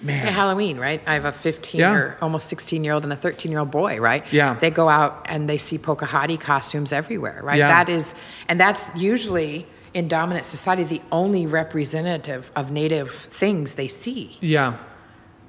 Man, 0.00 0.28
At 0.28 0.32
Halloween, 0.32 0.78
right? 0.78 1.02
I 1.06 1.14
have 1.14 1.24
a 1.24 1.32
15 1.32 1.80
Yeah. 1.80 1.92
or 1.92 2.16
almost 2.22 2.48
16 2.48 2.84
year 2.84 2.92
old 2.94 3.02
and 3.02 3.12
a 3.12 3.16
13 3.16 3.50
year 3.50 3.58
old 3.58 3.72
boy, 3.72 4.00
right? 4.00 4.24
Yeah. 4.32 4.54
They 4.54 4.70
go 4.70 4.88
out 4.88 5.26
and 5.28 5.50
they 5.50 5.58
see 5.58 5.76
Pocahontas 5.76 6.38
costumes 6.38 6.92
everywhere, 6.92 7.40
right? 7.42 7.58
Yeah. 7.58 7.66
That 7.68 7.88
is, 7.88 8.14
and 8.48 8.60
that's 8.60 8.94
usually 8.94 9.66
in 9.94 10.08
dominant 10.08 10.46
society 10.46 10.84
the 10.84 11.00
only 11.10 11.46
representative 11.46 12.50
of 12.54 12.70
native 12.70 13.10
things 13.10 13.74
they 13.74 13.88
see 13.88 14.36
yeah, 14.40 14.76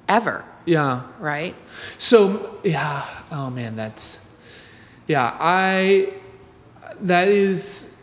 ever, 0.08 0.44
yeah. 0.64 1.02
right? 1.18 1.54
So 1.98 2.58
yeah, 2.64 3.04
oh 3.30 3.50
man, 3.50 3.76
that's 3.76 4.26
yeah. 5.06 5.36
I 5.38 6.12
that 7.00 7.28
is 7.28 7.94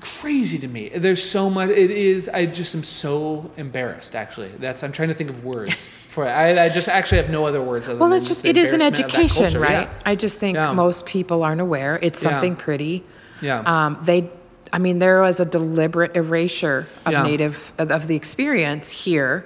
crazy 0.00 0.58
to 0.58 0.68
me. 0.68 0.88
There's 0.88 1.22
so 1.22 1.50
much. 1.50 1.68
It 1.70 1.90
is. 1.90 2.28
I 2.28 2.46
just 2.46 2.74
am 2.74 2.82
so 2.82 3.50
embarrassed. 3.56 4.14
Actually, 4.16 4.48
that's. 4.58 4.82
I'm 4.82 4.92
trying 4.92 5.08
to 5.08 5.14
think 5.14 5.30
of 5.30 5.44
words 5.44 5.88
for 6.08 6.24
it. 6.26 6.30
I, 6.30 6.66
I 6.66 6.68
just 6.68 6.88
actually 6.88 7.18
have 7.18 7.30
no 7.30 7.44
other 7.46 7.62
words. 7.62 7.88
Other 7.88 7.98
than. 7.98 8.08
Well, 8.08 8.16
it's 8.16 8.26
just, 8.28 8.44
it 8.44 8.56
is 8.56 8.68
an 8.68 8.74
embarrassment 8.80 9.06
of 9.06 9.12
that 9.12 9.24
education, 9.24 9.60
right? 9.60 9.88
Yeah. 9.88 10.02
I 10.06 10.14
just 10.14 10.38
think 10.38 10.56
Yeah. 10.56 10.72
most 10.72 11.06
people 11.06 11.42
aren't 11.42 11.60
aware. 11.60 11.98
It's 12.02 12.22
Yeah. 12.22 12.30
something 12.30 12.56
pretty. 12.56 13.04
Yeah. 13.40 13.60
Um, 13.66 13.98
they, 14.02 14.30
I 14.74 14.78
mean, 14.78 14.98
there 14.98 15.20
was 15.20 15.38
a 15.38 15.44
deliberate 15.44 16.16
erasure 16.16 16.88
of 17.06 17.12
Yeah. 17.12 17.22
native, 17.22 17.72
of, 17.78 18.08
the 18.08 18.16
experience 18.16 18.90
here, 18.90 19.44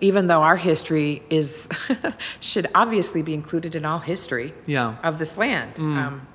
even 0.00 0.28
though 0.28 0.42
our 0.42 0.56
history 0.56 1.22
is, 1.28 1.68
should 2.40 2.68
obviously 2.74 3.20
be 3.20 3.34
included 3.34 3.74
in 3.74 3.84
all 3.84 3.98
history 3.98 4.54
Yeah. 4.64 4.94
of 5.02 5.18
this 5.18 5.36
land. 5.36 5.74
Um, 5.78 6.26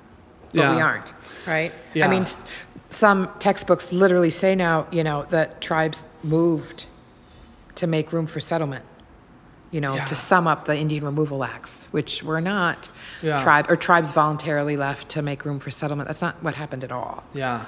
but 0.54 0.60
Yeah. 0.60 0.74
we 0.76 0.80
aren't, 0.80 1.12
right? 1.48 1.72
Yeah. 1.94 2.06
I 2.06 2.08
mean, 2.08 2.26
some 2.90 3.28
textbooks 3.40 3.90
literally 3.92 4.30
say 4.30 4.54
now, 4.54 4.86
you 4.92 5.02
know, 5.02 5.26
that 5.30 5.60
tribes 5.60 6.04
moved 6.22 6.86
to 7.74 7.88
make 7.88 8.12
room 8.12 8.28
for 8.28 8.38
settlement. 8.38 8.84
You 9.72 9.80
know, 9.80 9.96
Yeah. 9.96 10.04
to 10.04 10.14
sum 10.14 10.46
up 10.46 10.64
the 10.66 10.76
Indian 10.78 11.04
Removal 11.04 11.42
Acts, 11.42 11.88
which 11.90 12.22
were 12.22 12.40
not 12.40 12.88
Yeah. 13.20 13.38
tribe 13.42 13.66
or 13.68 13.74
tribes 13.74 14.12
voluntarily 14.12 14.76
left 14.76 15.08
to 15.10 15.22
make 15.22 15.44
room 15.44 15.58
for 15.58 15.72
settlement. 15.72 16.06
That's 16.08 16.22
not 16.22 16.36
what 16.40 16.54
happened 16.54 16.84
at 16.84 16.92
all. 16.92 17.24
Yeah. 17.34 17.62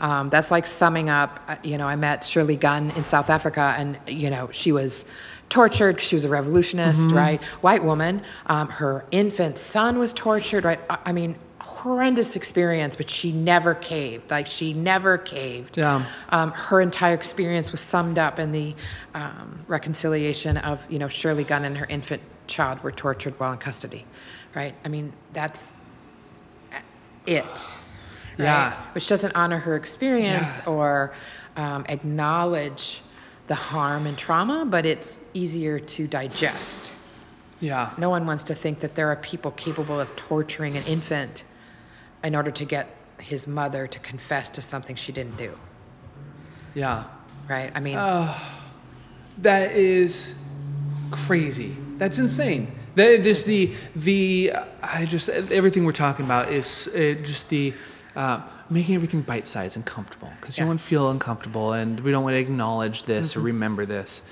Um, 0.00 0.28
that's 0.30 0.50
like 0.50 0.66
summing 0.66 1.08
up. 1.08 1.40
uh, 1.48 1.56
You 1.62 1.78
know, 1.78 1.86
I 1.86 1.96
met 1.96 2.24
Shirley 2.24 2.56
Gunn 2.56 2.90
in 2.92 3.04
South 3.04 3.30
Africa, 3.30 3.74
and 3.78 3.98
you 4.06 4.30
know, 4.30 4.48
she 4.52 4.72
was 4.72 5.04
tortured. 5.48 6.00
She 6.00 6.16
was 6.16 6.24
a 6.24 6.28
revolutionist, 6.28 7.00
Mm-hmm. 7.00 7.16
right? 7.16 7.42
White 7.62 7.84
woman. 7.84 8.22
Um, 8.46 8.68
her 8.68 9.04
infant 9.10 9.56
son 9.58 9.98
was 9.98 10.12
tortured, 10.12 10.64
right? 10.64 10.80
I- 10.90 10.98
I 11.06 11.12
mean, 11.12 11.36
horrendous 11.60 12.34
experience, 12.34 12.96
but 12.96 13.10
she 13.10 13.30
never 13.30 13.74
caved. 13.74 14.30
Like 14.30 14.46
she 14.46 14.72
never 14.72 15.18
caved. 15.18 15.76
Yeah. 15.76 16.02
Um, 16.30 16.50
her 16.52 16.80
entire 16.80 17.14
experience 17.14 17.70
was 17.72 17.80
summed 17.80 18.18
up 18.18 18.38
in 18.38 18.52
the 18.52 18.74
um, 19.14 19.64
reconciliation 19.68 20.56
of 20.56 20.80
you 20.90 20.98
know 20.98 21.08
Shirley 21.08 21.44
Gunn 21.44 21.64
and 21.64 21.76
her 21.78 21.86
infant 21.88 22.22
child 22.46 22.82
were 22.82 22.90
tortured 22.92 23.38
while 23.38 23.52
in 23.52 23.58
custody, 23.58 24.06
right? 24.54 24.74
I 24.84 24.88
mean, 24.88 25.12
that's 25.34 25.72
it. 27.26 27.44
Right? 28.38 28.44
Yeah. 28.44 28.72
Which 28.92 29.06
doesn't 29.06 29.32
honor 29.34 29.58
her 29.58 29.76
experience 29.76 30.60
Yeah. 30.64 30.72
or 30.72 31.12
um, 31.56 31.84
acknowledge 31.88 33.02
the 33.46 33.54
harm 33.54 34.06
and 34.06 34.16
trauma, 34.16 34.64
but 34.64 34.86
it's 34.86 35.20
easier 35.34 35.78
to 35.78 36.06
digest. 36.06 36.92
Yeah. 37.60 37.90
No 37.98 38.10
one 38.10 38.26
wants 38.26 38.42
to 38.44 38.54
think 38.54 38.80
that 38.80 38.94
there 38.94 39.08
are 39.08 39.16
people 39.16 39.50
capable 39.52 40.00
of 40.00 40.14
torturing 40.16 40.76
an 40.76 40.84
infant 40.84 41.44
in 42.22 42.34
order 42.34 42.50
to 42.50 42.64
get 42.64 42.88
his 43.20 43.46
mother 43.46 43.86
to 43.86 43.98
confess 44.00 44.48
to 44.50 44.62
something 44.62 44.96
she 44.96 45.12
didn't 45.12 45.36
do, 45.36 45.56
Yeah. 46.74 47.04
right? 47.48 47.70
I 47.74 47.80
mean, 47.80 47.96
That 49.38 49.72
is 49.72 50.34
crazy. 51.10 51.76
That's 51.98 52.18
insane. 52.18 52.72
That 52.94 53.24
this 53.24 53.42
the 53.42 53.72
the 53.96 54.52
I 54.82 55.06
just 55.06 55.28
everything 55.28 55.84
we're 55.84 55.92
talking 55.92 56.24
about 56.24 56.52
is 56.52 56.88
uh, 56.94 57.14
just 57.22 57.48
the 57.48 57.74
uh, 58.16 58.40
making 58.70 58.94
everything 58.94 59.22
bite 59.22 59.46
sized 59.46 59.76
and 59.76 59.84
comfortable 59.84 60.32
because 60.40 60.56
you 60.58 60.64
Yeah. 60.64 60.72
to 60.72 60.78
feel 60.78 61.10
uncomfortable 61.10 61.72
and 61.72 62.00
we 62.00 62.10
don't 62.10 62.24
want 62.24 62.34
to 62.34 62.40
acknowledge 62.40 63.04
this 63.04 63.36
or 63.36 63.40
remember 63.40 63.84
this. 63.86 64.22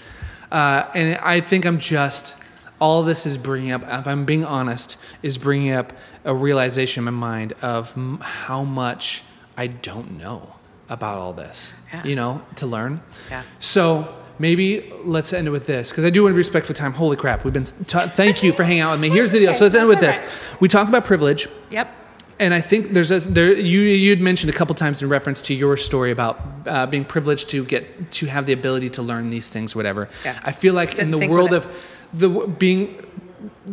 Uh, 0.51 0.85
and 0.95 1.17
I 1.19 1.41
think 1.41 1.65
I'm 1.65 1.79
just 1.79 2.35
all 2.81 3.03
this 3.05 3.27
is 3.27 3.39
bringing 3.39 3.71
up. 3.73 3.83
If 3.87 4.07
I'm 4.07 4.25
being 4.25 4.45
honest, 4.45 4.97
is 5.23 5.39
bringing 5.39 5.73
up 5.73 5.93
a 6.25 6.35
realization 6.35 7.07
in 7.07 7.15
my 7.15 7.27
mind 7.29 7.55
of 7.63 7.93
m- 7.97 8.19
how 8.21 8.65
much 8.65 9.23
I 9.57 9.69
don't 9.69 10.19
know 10.19 10.55
about 10.89 11.19
all 11.19 11.33
this. 11.33 11.73
Yeah. 11.93 12.05
You 12.05 12.17
know, 12.17 12.43
to 12.57 12.67
learn. 12.67 13.01
Yeah. 13.31 13.43
So 13.61 14.19
maybe 14.39 14.93
let's 15.05 15.33
end 15.33 15.47
it 15.47 15.51
with 15.51 15.67
this 15.67 15.91
because 15.91 16.05
I 16.05 16.11
do 16.11 16.25
want 16.25 16.33
to 16.33 16.37
respect 16.37 16.65
respectful 16.69 16.73
of 16.87 16.93
time. 16.93 16.99
Holy 16.99 17.17
crap, 17.17 17.45
we've 17.45 17.55
been. 17.55 17.65
Ta- 17.87 18.09
thank 18.09 18.43
you 18.43 18.53
for 18.53 18.65
hanging 18.65 18.81
out 18.81 18.91
with 18.93 19.01
me. 19.01 19.09
Here's 19.17 19.31
the 19.33 19.39
deal. 19.39 19.55
So 19.55 19.65
let's 19.65 19.75
end 19.77 19.89
with 19.89 20.01
this. 20.01 20.19
We 20.61 20.69
talked 20.69 20.89
about 20.89 21.05
privilege, 21.05 21.49
yep. 21.71 21.97
And 22.45 22.53
I 22.55 22.61
think 22.61 22.93
there's 22.93 23.11
a 23.11 23.21
there. 23.21 23.53
You 23.53 23.81
you'd 23.81 24.21
mentioned 24.21 24.51
a 24.55 24.57
couple 24.59 24.75
times 24.75 25.03
in 25.03 25.09
reference 25.09 25.41
to 25.43 25.55
your 25.55 25.77
story 25.77 26.11
about 26.11 26.37
uh, 26.67 26.87
being 26.87 27.05
privileged 27.05 27.49
to 27.51 27.65
get 27.65 27.83
to 28.19 28.27
have 28.27 28.45
the 28.47 28.53
ability 28.53 28.91
to 28.91 29.03
learn 29.03 29.31
these 29.31 29.49
things, 29.51 29.75
whatever. 29.77 30.09
Yeah. 30.25 30.39
I 30.45 30.53
feel 30.53 30.75
like 30.75 30.99
in 30.99 31.11
the 31.11 31.29
world 31.29 31.53
of 31.53 31.67
the 32.13 32.29
being 32.59 32.87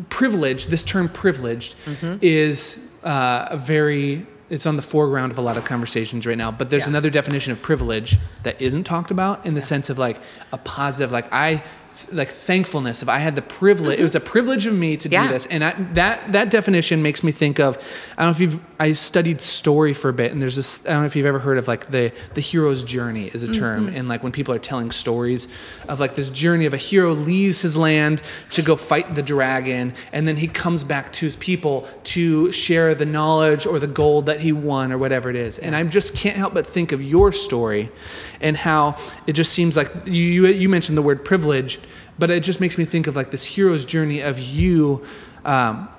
privileged, 0.10 0.70
this 0.70 0.84
term 0.84 1.10
privileged 1.10 1.76
Mm-hmm. 1.86 2.18
is 2.22 2.86
uh, 3.04 3.48
a 3.52 3.58
very 3.58 4.26
it's 4.50 4.66
on 4.66 4.76
the 4.78 4.82
foreground 4.82 5.32
of 5.32 5.38
a 5.38 5.42
lot 5.42 5.58
of 5.58 5.64
conversations 5.64 6.26
right 6.26 6.38
now. 6.38 6.52
But 6.52 6.70
there's 6.72 6.84
Yeah. 6.86 6.90
another 6.90 7.12
definition 7.12 7.52
of 7.54 7.62
privilege 7.62 8.18
that 8.42 8.60
isn't 8.60 8.84
talked 8.84 9.12
about 9.12 9.46
in 9.46 9.54
the 9.54 9.62
sense 9.62 9.92
of 9.92 10.00
like 10.00 10.18
a 10.52 10.58
positive, 10.58 11.12
like 11.12 11.32
I 11.32 11.64
like 12.12 12.30
thankfulness. 12.30 13.02
If 13.02 13.10
I 13.10 13.18
had 13.20 13.36
the 13.36 13.42
privilege, 13.42 13.94
it 13.94 13.96
mm-hmm. 13.98 14.04
was 14.04 14.16
a 14.16 14.20
privilege 14.20 14.66
of 14.66 14.74
me 14.74 14.98
to 14.98 15.10
Yeah. 15.10 15.28
do 15.28 15.34
this, 15.34 15.46
and 15.48 15.64
I, 15.64 15.72
that 15.94 16.32
that 16.34 16.50
definition 16.50 17.02
makes 17.02 17.24
me 17.24 17.32
think 17.32 17.60
of. 17.60 17.78
I 18.18 18.24
don't 18.24 18.28
know 18.28 18.32
if 18.32 18.40
you've. 18.40 18.60
I 18.82 18.94
studied 18.94 19.42
story 19.42 19.94
for 19.94 20.10
a 20.10 20.14
bit, 20.14 20.32
and 20.32 20.42
there's 20.42 20.56
this. 20.56 20.86
I 20.86 20.92
don't 20.92 21.02
know 21.02 21.06
if 21.06 21.16
you've 21.16 21.26
ever 21.26 21.40
heard 21.40 21.58
of 21.58 21.68
like 21.68 21.92
the 21.92 22.12
the 22.34 22.42
hero's 22.42 22.84
journey 22.84 23.28
is 23.34 23.44
a 23.44 23.52
term, 23.52 23.88
mm-hmm. 23.88 23.96
and 23.96 24.08
like 24.08 24.24
when 24.24 24.32
people 24.32 24.54
are 24.54 24.60
telling 24.60 24.92
stories 24.92 25.48
of 25.88 26.00
like 26.00 26.16
this 26.16 26.30
journey 26.30 26.66
of 26.66 26.74
a 26.74 26.78
hero 26.78 27.14
leaves 27.14 27.62
his 27.62 27.76
land 27.76 28.22
to 28.52 28.62
go 28.62 28.76
fight 28.76 29.16
the 29.16 29.24
dragon, 29.24 29.94
and 30.14 30.28
then 30.28 30.38
he 30.38 30.48
comes 30.48 30.84
back 30.84 31.12
to 31.14 31.26
his 31.26 31.36
people 31.36 31.88
to 32.04 32.52
share 32.52 32.96
the 32.96 33.06
knowledge 33.06 33.66
or 33.66 33.80
the 33.80 33.88
gold 33.88 34.26
that 34.28 34.40
he 34.42 34.52
won 34.52 34.92
or 34.92 34.98
whatever 34.98 35.30
it 35.30 35.36
is. 35.36 35.58
And 35.60 35.76
I 35.76 35.84
just 35.84 36.16
can't 36.16 36.38
help 36.38 36.54
but 36.54 36.66
think 36.66 36.92
of 36.92 37.04
your 37.04 37.32
story, 37.32 37.92
and 38.42 38.58
how 38.58 38.96
it 39.28 39.34
just 39.34 39.54
seems 39.54 39.76
like 39.76 39.92
you 40.06 40.48
you, 40.48 40.70
mentioned 40.70 40.98
the 40.98 41.02
word 41.02 41.26
privilege, 41.26 41.80
but 42.18 42.30
it 42.30 42.44
just 42.44 42.60
makes 42.62 42.78
me 42.78 42.86
think 42.86 43.08
of 43.08 43.16
like 43.16 43.32
this 43.32 43.46
hero's 43.46 43.86
journey 43.86 44.22
of 44.22 44.40
you. 44.40 45.04
Um, 45.46 45.90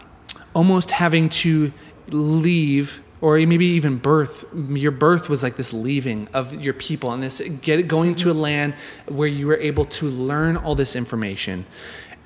almost 0.55 0.91
having 0.91 1.29
to 1.29 1.73
leave 2.09 3.01
or 3.21 3.37
maybe 3.39 3.67
even 3.67 3.99
birth 3.99 4.45
your 4.55 4.91
birth 4.91 5.29
was 5.29 5.43
like 5.43 5.57
this 5.57 5.73
leaving 5.73 6.29
of 6.33 6.55
your 6.55 6.75
people 6.75 7.12
and 7.12 7.23
this 7.23 7.41
get 7.61 7.87
going 7.87 8.15
to 8.15 8.31
a 8.31 8.35
land 8.35 8.75
where 9.07 9.29
you 9.29 9.47
were 9.47 9.59
able 9.59 9.85
to 9.85 10.07
learn 10.07 10.57
all 10.57 10.75
this 10.75 10.97
information 10.97 11.67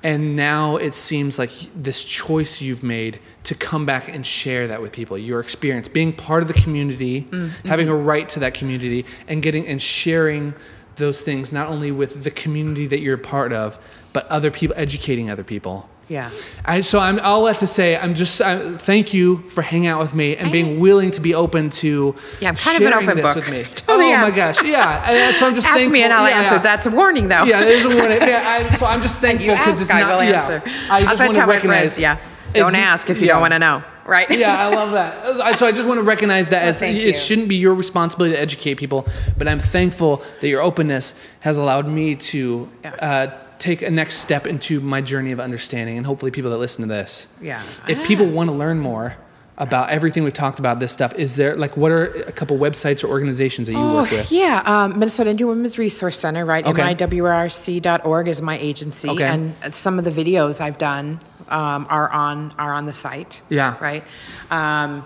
and 0.05 0.35
now 0.35 0.77
it 0.77 0.93
seems 0.93 1.39
like 1.39 1.49
this 1.75 2.05
choice 2.05 2.61
you've 2.61 2.83
made 2.83 3.19
to 3.43 3.55
come 3.55 3.87
back 3.87 4.07
and 4.07 4.23
share 4.23 4.67
that 4.67 4.79
with 4.79 4.91
people. 4.91 5.17
Your 5.17 5.39
experience 5.39 5.87
being 5.87 6.13
part 6.13 6.43
of 6.43 6.47
the 6.47 6.53
community 6.53 7.21
mm-hmm. 7.21 7.67
having 7.67 7.89
a 7.89 7.95
right 7.95 8.29
to 8.29 8.39
that 8.41 8.53
community 8.53 9.03
and 9.27 9.41
getting 9.41 9.67
and 9.67 9.81
sharing 9.81 10.53
those 10.97 11.23
things 11.23 11.51
not 11.51 11.69
only 11.69 11.91
with 11.91 12.23
the 12.23 12.29
community 12.29 12.85
that 12.85 13.01
you're 13.01 13.15
a 13.15 13.17
part 13.17 13.51
of 13.51 13.79
but 14.13 14.27
other 14.27 14.51
people 14.51 14.75
educating 14.77 15.29
other 15.29 15.43
people 15.43 15.89
Yeah. 16.07 16.29
I, 16.63 16.81
so 16.81 16.99
I'm 16.99 17.19
all 17.19 17.43
that 17.45 17.59
to 17.59 17.67
say, 17.67 17.97
I'm 17.97 18.13
just 18.13 18.39
I, 18.39 18.77
thank 18.77 19.13
you 19.13 19.37
for 19.49 19.61
hanging 19.63 19.87
out 19.87 19.99
with 19.99 20.13
me 20.13 20.35
and 20.37 20.51
being 20.51 20.79
willing 20.79 21.09
to 21.11 21.21
be 21.21 21.33
open 21.33 21.69
to 21.71 22.15
Yeah, 22.39 22.49
I'm 22.49 22.55
kind 22.55 22.79
of 22.81 22.87
an 22.87 22.93
open 22.93 23.17
this 23.17 23.25
book. 23.33 23.35
with 23.43 23.49
me. 23.51 23.63
Totally 23.75 24.11
oh 24.11 24.15
am. 24.15 24.21
my 24.21 24.29
gosh, 24.35 24.63
yeah. 24.63 25.09
And 25.09 25.35
so 25.35 25.47
I'm 25.47 25.55
just 25.55 25.65
Ask 25.67 25.77
thankful. 25.77 25.93
me 25.93 26.03
and 26.03 26.13
I'll 26.13 26.29
yeah, 26.29 26.41
answer. 26.41 26.55
yeah. 26.55 26.61
That's 26.61 26.85
a 26.85 26.91
warning, 26.91 27.27
though. 27.27 27.43
Yeah, 27.45 27.61
there's 27.61 27.85
a 27.85 27.89
warning. 27.89 28.19
Yeah, 28.21 28.43
I, 28.69 28.69
so 28.69 28.85
I'm 28.85 29.01
just 29.01 29.19
thankful 29.19 29.55
because 29.55 29.81
it's 29.81 29.89
I 29.89 30.01
not. 30.01 30.09
will 30.11 30.23
yeah, 30.23 30.41
answer. 30.41 30.63
I 30.91 31.01
just 31.03 31.19
want 31.23 31.35
to 31.35 31.45
recognize. 31.45 31.79
friends. 31.97 31.99
Yeah. 31.99 32.17
Don't 32.53 32.75
ask 32.75 33.09
if 33.09 33.19
you 33.19 33.25
yeah. 33.25 33.33
don't 33.33 33.41
want 33.41 33.53
to 33.53 33.59
know. 33.59 33.83
Right? 34.05 34.29
yeah, 34.29 34.55
I 34.63 34.67
love 34.67 34.91
that. 34.91 35.57
So 35.57 35.65
I 35.65 35.71
just 35.71 35.87
want 35.87 35.97
to 35.97 36.03
recognize 36.03 36.49
that 36.49 36.61
as 36.61 36.79
it 36.83 36.95
you. 36.95 37.13
shouldn't 37.15 37.47
be 37.49 37.55
your 37.55 37.73
responsibility 37.73 38.35
to 38.35 38.39
educate 38.39 38.75
people, 38.75 39.07
but 39.35 39.47
I'm 39.47 39.59
thankful 39.59 40.23
that 40.41 40.47
your 40.47 40.61
openness 40.61 41.15
has 41.39 41.57
allowed 41.57 41.87
me 41.87 42.13
to 42.15 42.69
Yeah. 42.83 42.93
uh, 43.01 43.44
take 43.59 43.81
a 43.81 43.89
next 43.91 44.15
step 44.17 44.45
into 44.47 44.79
my 44.81 45.01
journey 45.01 45.31
of 45.31 45.39
understanding, 45.39 45.97
and 45.97 46.05
hopefully, 46.05 46.31
people 46.31 46.51
that 46.51 46.57
listen 46.57 46.81
to 46.87 46.87
this, 46.93 47.27
Yeah. 47.41 47.61
if 47.87 48.03
people 48.05 48.25
want 48.27 48.49
to 48.49 48.55
learn 48.55 48.79
more 48.79 49.15
about 49.57 49.89
everything 49.89 50.23
we've 50.25 50.33
talked 50.33 50.59
about, 50.59 50.79
this 50.81 50.91
stuff, 50.91 51.13
is 51.15 51.37
there 51.37 51.55
like 51.55 51.77
what 51.77 51.89
are 51.91 52.03
a 52.23 52.31
couple 52.33 52.57
websites 52.57 53.03
or 53.03 53.07
organizations 53.07 53.67
that 53.69 53.73
you 53.73 53.79
work 53.93 54.11
with? 54.11 54.27
Oh, 54.29 54.35
Yeah, 54.35 54.61
um, 54.65 54.99
Minnesota 54.99 55.29
Indian 55.29 55.47
Women's 55.47 55.79
Resource 55.79 56.19
Center, 56.19 56.45
right? 56.45 56.65
Okay. 56.65 56.81
MIWRC.org 56.95 58.27
is 58.27 58.41
my 58.41 58.57
agency, 58.57 59.09
Okay. 59.09 59.23
and 59.23 59.55
some 59.73 59.97
of 59.97 60.03
the 60.05 60.11
videos 60.11 60.59
I've 60.59 60.77
done 60.77 61.19
um, 61.47 61.85
are 61.89 62.09
on 62.11 62.53
are 62.59 62.73
on 62.73 62.85
the 62.85 62.93
site. 62.93 63.41
Yeah. 63.49 63.75
right. 63.79 64.03
Um, 64.51 65.05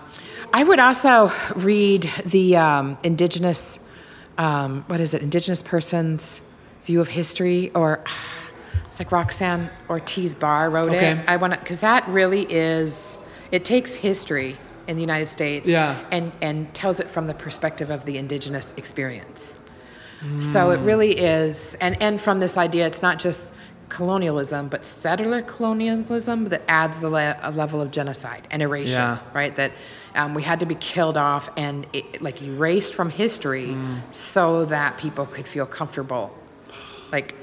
I 0.52 0.64
would 0.64 0.80
also 0.80 1.30
read 1.54 2.10
the 2.26 2.56
um, 2.56 2.98
Indigenous, 3.04 3.78
um, 4.36 4.84
what 4.88 4.98
is 5.00 5.14
it? 5.14 5.22
Indigenous 5.22 5.62
persons' 5.62 6.40
view 6.86 7.00
of 7.00 7.08
history, 7.08 7.70
or 7.74 8.02
it's 8.90 8.98
like 8.98 9.12
Roxanne 9.12 9.70
Ortiz 9.88 10.34
Barr 10.34 10.68
wrote 10.68 10.90
Okay. 10.90 11.12
it. 11.12 11.18
I 11.28 11.36
want 11.36 11.52
to 11.54 11.58
because 11.60 11.80
that 11.80 12.06
really 12.08 12.42
is 12.50 13.16
it 13.52 13.64
takes 13.64 13.94
history 13.94 14.56
in 14.88 14.96
the 14.96 15.00
United 15.00 15.28
States 15.28 15.68
Yeah. 15.68 15.96
and 16.10 16.32
and 16.42 16.72
tells 16.74 16.98
it 16.98 17.08
from 17.08 17.28
the 17.28 17.34
perspective 17.34 17.88
of 17.90 18.04
the 18.04 18.18
indigenous 18.18 18.74
experience. 18.76 19.54
So 20.38 20.70
it 20.70 20.80
really 20.80 21.12
is, 21.18 21.76
and 21.80 21.96
and 22.02 22.20
from 22.20 22.40
this 22.40 22.58
idea, 22.58 22.86
it's 22.86 23.00
not 23.00 23.18
just 23.18 23.52
colonialism, 23.88 24.68
but 24.68 24.84
settler 24.84 25.40
colonialism 25.40 26.48
that 26.50 26.62
adds 26.68 27.00
the 27.00 27.08
le- 27.08 27.36
a 27.42 27.50
level 27.50 27.80
of 27.80 27.90
genocide 27.90 28.46
and 28.50 28.60
erasure, 28.60 28.92
Yeah. 28.92 29.18
right? 29.34 29.54
That 29.56 29.72
um, 30.14 30.34
we 30.34 30.42
had 30.42 30.60
to 30.60 30.66
be 30.66 30.74
killed 30.76 31.16
off 31.16 31.48
and 31.56 31.86
it, 31.92 32.20
like 32.20 32.42
erased 32.42 32.92
from 32.94 33.08
history 33.10 33.74
so 34.10 34.64
that 34.66 34.98
people 34.98 35.24
could 35.26 35.48
feel 35.48 35.64
comfortable, 35.66 36.30
like 37.12 37.34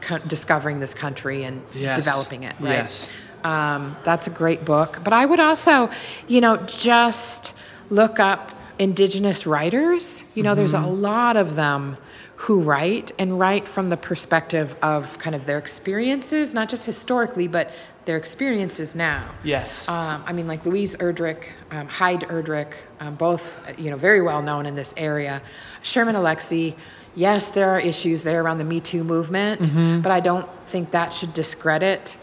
co- 0.00 0.18
discovering 0.18 0.80
this 0.80 0.94
country 0.94 1.44
and 1.44 1.62
Yes. 1.74 1.96
developing 1.98 2.42
it. 2.44 2.54
Right? 2.60 2.72
Yes. 2.72 3.12
Um, 3.44 3.96
that's 4.04 4.26
a 4.26 4.30
great 4.30 4.64
book. 4.64 5.00
But 5.04 5.12
I 5.12 5.24
would 5.26 5.40
also, 5.40 5.90
you 6.26 6.40
know, 6.40 6.56
just 6.66 7.52
look 7.90 8.18
up 8.18 8.52
indigenous 8.78 9.46
writers. 9.46 10.24
You 10.34 10.42
know, 10.42 10.54
there's 10.54 10.74
a 10.74 10.80
lot 10.80 11.36
of 11.36 11.54
them 11.56 11.96
who 12.40 12.60
write 12.60 13.12
and 13.18 13.38
write 13.38 13.66
from 13.66 13.88
the 13.88 13.96
perspective 13.96 14.76
of 14.82 15.18
kind 15.18 15.34
of 15.34 15.46
their 15.46 15.58
experiences, 15.58 16.52
not 16.52 16.68
just 16.68 16.84
historically, 16.84 17.48
but 17.48 17.70
their 18.04 18.16
experiences 18.18 18.94
now. 18.94 19.24
Yes. 19.42 19.88
Um, 19.88 20.22
I 20.26 20.32
mean, 20.32 20.46
like 20.46 20.66
Louise 20.66 20.96
Erdrich, 20.96 21.44
um, 21.70 21.88
Heid 21.88 22.20
Erdrich, 22.28 22.72
um, 23.00 23.14
both 23.16 23.60
you 23.78 23.90
know 23.90 23.96
very 23.96 24.20
well 24.22 24.42
known 24.42 24.66
in 24.66 24.74
this 24.74 24.94
area. 24.96 25.42
Sherman 25.82 26.14
Alexie. 26.16 26.74
Yes, 27.14 27.48
there 27.48 27.70
are 27.70 27.80
issues 27.80 28.22
there 28.24 28.42
around 28.42 28.58
the 28.58 28.64
Me 28.64 28.78
Too 28.80 29.02
movement, 29.02 29.62
Mm-hmm. 29.62 30.02
but 30.02 30.12
I 30.12 30.20
don't 30.20 30.46
think 30.66 30.90
that 30.90 31.12
should 31.14 31.32
discredit 31.32 32.18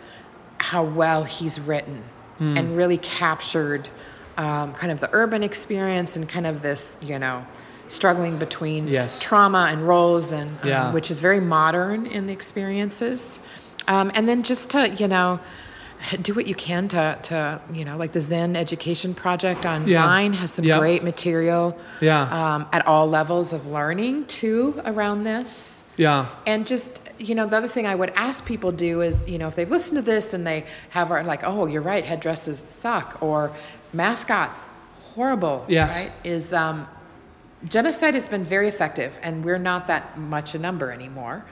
how 0.60 0.84
well 0.84 1.24
he's 1.24 1.60
written 1.60 2.04
Hmm. 2.38 2.58
and 2.58 2.76
really 2.78 2.98
captured 2.98 3.90
um, 4.38 4.74
kind 4.74 4.92
of 4.92 5.00
the 5.00 5.10
urban 5.14 5.44
experience 5.44 6.16
and 6.16 6.28
kind 6.28 6.48
of 6.48 6.62
this, 6.64 6.98
you 7.02 7.20
know, 7.20 7.46
struggling 7.88 8.38
between 8.40 8.88
Yes. 8.88 9.20
trauma 9.22 9.68
and 9.72 9.88
roles, 9.88 10.32
and 10.32 10.50
um, 10.50 10.58
Yeah. 10.64 10.92
which 10.92 11.12
is 11.12 11.20
very 11.20 11.40
modern 11.40 12.06
in 12.08 12.26
the 12.28 12.34
experiences. 12.34 13.40
Um, 13.88 14.12
and 14.16 14.28
then 14.30 14.42
just 14.44 14.70
to, 14.72 14.90
you 14.90 15.08
know, 15.08 15.40
do 16.22 16.34
what 16.34 16.48
you 16.48 16.56
can 16.56 16.88
to, 16.90 17.18
to 17.24 17.62
you 17.72 17.86
know, 17.86 17.96
like 17.98 18.12
the 18.12 18.22
Zinn 18.22 18.56
Education 18.56 19.14
Project 19.14 19.66
online 19.66 20.34
has 20.34 20.52
some 20.54 20.66
Yep. 20.66 20.80
great 20.80 21.04
material 21.04 21.78
Yeah. 22.02 22.22
um, 22.56 22.68
at 22.74 22.86
all 22.88 23.08
levels 23.10 23.54
of 23.54 23.68
learning 23.68 24.26
too 24.26 24.82
around 24.86 25.24
this. 25.24 25.84
Yeah. 25.98 26.26
And 26.46 26.68
just, 26.68 27.02
you 27.20 27.36
know, 27.36 27.46
the 27.48 27.56
other 27.58 27.68
thing 27.68 27.88
I 27.88 27.96
would 27.96 28.10
ask 28.16 28.46
people 28.46 28.72
do 28.72 29.02
is, 29.02 29.28
you 29.28 29.38
know, 29.38 29.48
if 29.48 29.56
they've 29.56 29.70
listened 29.70 29.98
to 29.98 30.02
this 30.02 30.34
and 30.34 30.46
they 30.46 30.66
have 30.90 31.12
are 31.12 31.24
like, 31.24 31.44
oh, 31.46 31.68
you're 31.68 31.82
right, 31.82 32.04
headdresses 32.04 32.60
suck, 32.60 33.18
or 33.22 33.52
mascots, 33.94 34.68
horrible, 35.16 35.64
Yes. 35.68 36.04
right? 36.06 36.12
Is 36.26 36.54
um, 36.54 36.88
genocide 37.68 38.14
has 38.14 38.28
been 38.28 38.44
very 38.44 38.68
effective, 38.68 39.18
and 39.22 39.44
we're 39.44 39.58
not 39.60 39.88
that 39.88 40.18
much 40.18 40.56
a 40.56 40.60
number 40.60 40.92
anymore. 40.92 41.46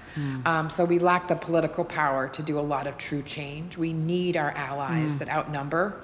Um, 0.45 0.69
so 0.69 0.85
we 0.85 0.99
lack 0.99 1.27
the 1.27 1.35
political 1.35 1.83
power 1.85 2.27
to 2.29 2.43
do 2.43 2.59
a 2.59 2.61
lot 2.61 2.87
of 2.87 2.97
true 2.97 3.21
change. 3.21 3.77
We 3.77 3.93
need 3.93 4.37
our 4.37 4.51
allies 4.51 5.17
that 5.19 5.29
outnumber. 5.29 5.95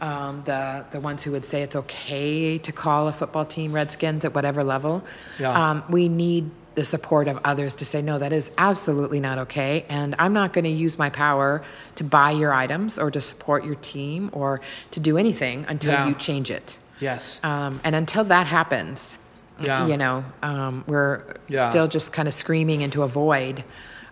Um, 0.00 0.42
the 0.44 0.84
the 0.92 1.00
ones 1.00 1.24
who 1.24 1.32
would 1.32 1.44
say 1.44 1.62
it's 1.62 1.74
okay 1.74 2.56
to 2.58 2.70
call 2.70 3.08
a 3.08 3.12
football 3.12 3.44
team 3.44 3.72
Redskins 3.72 4.24
at 4.24 4.32
whatever 4.32 4.62
level. 4.62 5.02
Yeah. 5.40 5.50
Um, 5.70 5.82
we 5.88 6.08
need 6.08 6.50
the 6.76 6.84
support 6.84 7.26
of 7.26 7.40
others 7.44 7.74
to 7.74 7.84
say 7.84 8.00
no, 8.00 8.18
that 8.20 8.32
is 8.32 8.52
absolutely 8.56 9.18
not 9.18 9.38
okay, 9.38 9.84
and 9.88 10.14
I'm 10.20 10.32
not 10.32 10.52
going 10.52 10.62
to 10.66 10.70
use 10.70 10.96
my 10.96 11.10
power 11.10 11.62
to 11.96 12.04
buy 12.04 12.30
your 12.30 12.52
items 12.52 12.96
or 13.00 13.10
to 13.10 13.20
support 13.20 13.64
your 13.64 13.74
team 13.74 14.30
or 14.32 14.60
to 14.92 15.00
do 15.00 15.18
anything 15.18 15.64
until 15.68 15.94
Yeah. 15.94 16.06
you 16.06 16.14
change 16.14 16.52
it. 16.52 16.78
Yes. 17.00 17.40
Um, 17.42 17.80
and 17.82 17.96
until 17.96 18.22
that 18.24 18.46
happens, 18.46 19.16
Yeah. 19.60 19.86
you 19.86 19.96
know, 19.96 20.24
um, 20.42 20.84
we're 20.86 21.22
Yeah. 21.48 21.68
still 21.70 21.88
just 21.88 22.12
kind 22.12 22.28
of 22.28 22.34
screaming 22.34 22.80
into 22.82 23.02
a 23.02 23.08
void 23.08 23.64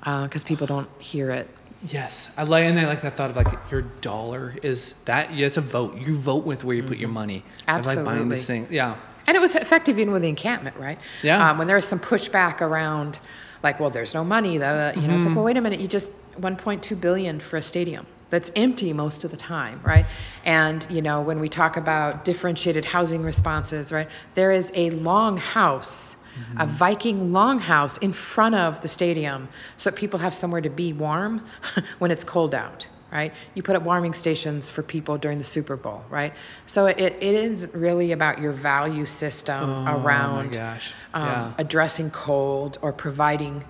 because 0.02 0.44
people 0.44 0.66
don't 0.66 0.88
hear 0.98 1.30
it. 1.30 1.48
Yes, 1.86 2.30
I 2.36 2.44
like 2.44 2.64
and 2.64 2.78
I 2.80 2.86
like 2.86 3.02
that 3.02 3.16
thought 3.16 3.30
of 3.30 3.36
like 3.36 3.70
your 3.70 3.82
dollar 4.00 4.54
is 4.62 4.94
that 5.04 5.34
yeah, 5.34 5.46
it's 5.46 5.56
a 5.56 5.60
vote. 5.60 5.96
You 5.98 6.16
vote 6.16 6.44
with 6.44 6.64
where 6.64 6.74
you 6.74 6.82
put 6.82 6.96
your 6.98 7.10
money. 7.10 7.44
I 7.68 7.76
like 7.76 7.84
buying 7.84 7.98
Absolutely. 7.98 8.28
this 8.36 8.46
thing. 8.46 8.66
Yeah, 8.70 8.96
And 9.26 9.36
it 9.36 9.40
was 9.40 9.54
effective 9.54 9.98
even 9.98 10.12
with 10.12 10.22
the 10.22 10.28
encampment, 10.28 10.76
right? 10.78 10.98
Yeah. 11.22 11.50
Um, 11.50 11.58
when 11.58 11.66
there 11.66 11.76
was 11.76 11.86
some 11.86 11.98
pushback 12.00 12.60
around, 12.60 13.20
like, 13.62 13.78
well, 13.78 13.90
there's 13.90 14.14
no 14.14 14.24
money. 14.24 14.58
That 14.58 14.96
you 14.96 15.06
know, 15.06 15.14
it's 15.14 15.22
Mm-hmm. 15.22 15.28
like, 15.30 15.36
well, 15.36 15.44
wait 15.44 15.56
a 15.56 15.60
minute, 15.60 15.80
you 15.80 15.86
just 15.88 16.12
1.2 16.40 17.00
billion 17.00 17.38
for 17.40 17.56
a 17.56 17.62
stadium 17.62 18.06
that's 18.30 18.50
empty 18.56 18.92
most 18.92 19.24
of 19.24 19.30
the 19.30 19.36
time, 19.36 19.80
right? 19.84 20.06
And 20.44 20.86
you 20.90 21.02
know, 21.02 21.20
when 21.20 21.40
we 21.40 21.48
talk 21.48 21.76
about 21.76 22.24
differentiated 22.24 22.84
housing 22.84 23.22
responses, 23.22 23.92
right, 23.92 24.08
there 24.34 24.50
is 24.50 24.72
a 24.74 24.90
long 24.90 25.36
house. 25.36 26.16
Mm-hmm. 26.36 26.60
A 26.60 26.66
Viking 26.66 27.30
longhouse 27.30 27.98
in 28.02 28.12
front 28.12 28.54
of 28.56 28.82
the 28.82 28.88
stadium 28.88 29.48
so 29.78 29.88
that 29.88 29.96
people 29.96 30.18
have 30.18 30.34
somewhere 30.34 30.60
to 30.60 30.68
be 30.68 30.92
warm 30.92 31.42
when 31.98 32.10
it's 32.10 32.24
cold 32.24 32.54
out, 32.54 32.88
right? 33.16 33.32
You 33.54 33.62
put 33.62 33.74
up 33.76 33.82
warming 33.82 34.14
stations 34.14 34.68
for 34.74 34.82
people 34.82 35.16
during 35.24 35.38
the 35.38 35.44
Super 35.56 35.76
Bowl, 35.76 36.04
right? 36.10 36.32
So 36.66 36.86
it, 36.86 36.98
it 37.00 37.34
is 37.48 37.66
really 37.72 38.12
about 38.12 38.40
your 38.40 38.52
value 38.52 39.06
system 39.06 39.64
around 39.88 40.48
Oh 40.56 40.58
gosh. 40.58 40.92
Um, 41.14 41.26
Yeah. 41.28 41.52
addressing 41.64 42.10
cold 42.10 42.72
or 42.82 42.92
providing 42.92 43.64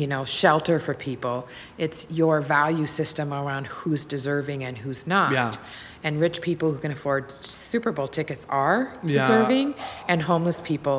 you 0.00 0.06
know 0.12 0.24
shelter 0.24 0.76
for 0.86 0.94
people. 0.94 1.36
It's 1.84 2.06
your 2.20 2.40
value 2.40 2.86
system 2.86 3.26
around 3.32 3.64
who's 3.66 4.04
deserving 4.16 4.64
and 4.64 4.74
who's 4.78 5.06
not. 5.06 5.32
Yeah. 5.32 5.50
And 6.04 6.12
rich 6.26 6.40
people 6.40 6.68
who 6.72 6.78
can 6.84 6.92
afford 6.92 7.22
Super 7.32 7.92
Bowl 7.92 8.08
tickets 8.08 8.46
are 8.48 8.80
Yeah. 9.02 9.12
deserving, 9.18 9.74
and 10.10 10.22
homeless 10.22 10.60
people 10.72 10.98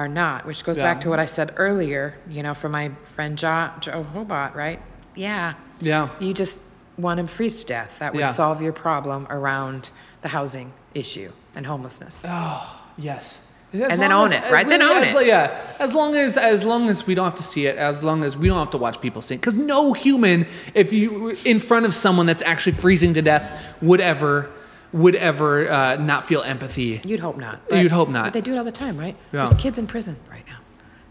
are 0.00 0.08
not. 0.08 0.38
Which 0.48 0.60
goes 0.64 0.78
Yeah. 0.78 0.84
back 0.88 0.98
to 1.02 1.08
what 1.10 1.18
I 1.18 1.26
said 1.26 1.48
earlier. 1.66 2.14
You 2.36 2.42
know, 2.44 2.54
for 2.54 2.68
my 2.78 2.86
friend 3.14 3.32
jo- 3.36 3.70
Joe 3.80 4.02
Hobart, 4.14 4.54
right? 4.54 4.80
Yeah. 5.16 5.54
Yeah. 5.80 6.08
You 6.20 6.32
just 6.32 6.60
want 6.98 7.20
him 7.20 7.26
freeze 7.26 7.60
to 7.60 7.66
death. 7.66 7.98
That 7.98 8.12
would 8.14 8.20
Yeah. 8.20 8.30
solve 8.30 8.62
your 8.62 8.72
problem 8.72 9.26
around 9.30 9.90
the 10.22 10.28
housing 10.28 10.72
issue 10.94 11.30
and 11.54 11.66
homelessness. 11.66 12.24
Oh, 12.28 12.82
yes. 12.96 13.42
And 13.72 14.00
then 14.00 14.12
own 14.12 14.32
it, 14.32 14.50
right? 14.50 14.66
Then 14.66 14.80
own 14.80 15.02
as, 15.02 15.14
it. 15.14 15.26
Yeah, 15.26 15.60
as 15.78 15.92
long 15.92 16.14
as 16.14 16.38
as 16.38 16.64
long 16.64 16.88
as 16.88 17.06
we 17.06 17.14
don't 17.14 17.26
have 17.26 17.34
to 17.34 17.42
see 17.42 17.66
it, 17.66 17.76
as 17.76 18.02
long 18.02 18.24
as 18.24 18.34
we 18.36 18.48
don't 18.48 18.58
have 18.58 18.70
to 18.70 18.78
watch 18.78 19.00
people 19.02 19.20
sing, 19.20 19.36
because 19.38 19.58
no 19.58 19.92
human, 19.92 20.46
if 20.72 20.94
you 20.94 21.36
in 21.44 21.60
front 21.60 21.84
of 21.84 21.92
someone 21.92 22.24
that's 22.24 22.40
actually 22.42 22.72
freezing 22.72 23.12
to 23.14 23.20
death, 23.22 23.74
would 23.82 24.00
ever 24.00 24.48
would 24.92 25.14
ever 25.16 25.68
uh, 25.70 25.96
not 25.96 26.24
feel 26.26 26.40
empathy. 26.42 27.02
You'd 27.04 27.20
hope 27.20 27.36
not. 27.36 27.60
You'd 27.70 27.90
hope 27.92 28.08
not. 28.08 28.24
But 28.24 28.32
they 28.32 28.40
do 28.40 28.52
it 28.54 28.56
all 28.56 28.64
the 28.64 28.72
time, 28.72 28.96
right? 28.96 29.14
Yeah. 29.32 29.44
There's 29.44 29.54
kids 29.54 29.78
in 29.78 29.86
prison 29.86 30.16
right 30.30 30.44
now. 30.46 30.58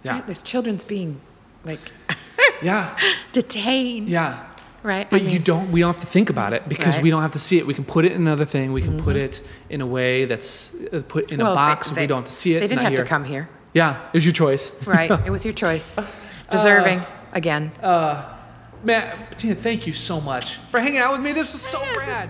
Yeah. 0.03 0.14
Right? 0.14 0.26
There's 0.26 0.41
children's 0.41 0.84
being 0.86 1.20
like 1.66 1.82
Yeah, 2.64 2.98
detained. 3.32 4.07
yeah. 4.10 4.40
Right. 4.86 5.10
But 5.10 5.24
I 5.24 5.26
you 5.26 5.40
don't. 5.40 5.72
We 5.72 5.80
don't 5.80 5.91
have 5.91 6.02
to 6.02 6.07
think 6.07 6.30
about 6.30 6.53
it 6.53 6.70
because 6.70 6.86
Right. 6.86 6.94
Mm-hmm. 6.95 7.03
we 7.03 7.10
don't 7.10 7.22
have 7.24 7.32
to 7.32 7.40
see 7.40 7.57
it. 7.57 7.66
We 7.66 7.74
can 7.74 7.86
put 7.86 8.06
it 8.06 8.12
in 8.12 8.22
another 8.22 8.45
thing. 8.45 8.72
We 8.72 8.84
can 8.84 8.98
put 8.98 9.16
it 9.16 9.41
in 9.68 9.82
a 9.82 9.86
way 9.88 10.26
that's 10.26 10.76
uh, 10.94 11.02
put 11.07 11.32
in 11.32 11.40
well, 11.40 11.53
a 11.53 11.56
box. 11.56 11.90
they, 11.90 12.02
we 12.02 12.07
don't 12.07 12.20
have 12.20 12.26
to 12.26 12.32
see 12.32 12.53
it. 12.53 12.60
They 12.60 12.66
It's 12.66 12.70
didn't 12.70 12.84
have 12.84 12.91
here. 12.91 13.03
to 13.03 13.10
come 13.10 13.24
here. 13.24 13.49
Yeah, 13.74 13.99
it 14.07 14.14
was 14.14 14.26
your 14.26 14.34
choice. 14.34 14.72
Right. 14.86 15.10
it 15.26 15.32
was 15.32 15.44
your 15.44 15.56
choice. 15.56 15.95
Deserving. 16.52 17.02
Again. 17.34 17.72
Matt, 18.84 19.32
Patina, 19.32 19.56
thank 19.56 19.88
you 19.88 19.94
so 19.94 20.22
much 20.22 20.57
for 20.70 20.80
hanging 20.80 20.99
out 20.99 21.14
with 21.14 21.22
me. 21.22 21.34
This 21.34 21.53
was 21.53 21.62
so 21.64 21.82
rad. 21.98 22.30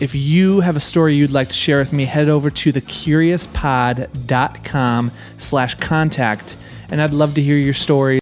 If 0.00 0.14
you 0.14 0.60
have 0.60 0.76
a 0.76 0.80
story 0.80 1.16
you'd 1.16 1.32
like 1.32 1.48
to 1.48 1.54
share 1.54 1.78
with 1.78 1.92
me, 1.92 2.04
head 2.04 2.28
over 2.28 2.50
to 2.50 2.72
thecuriouspod.com 2.72 5.10
slash 5.38 5.74
contact, 5.74 6.56
and 6.88 7.02
I'd 7.02 7.12
love 7.12 7.34
to 7.34 7.42
hear 7.42 7.56
your 7.56 7.74
story. 7.74 8.16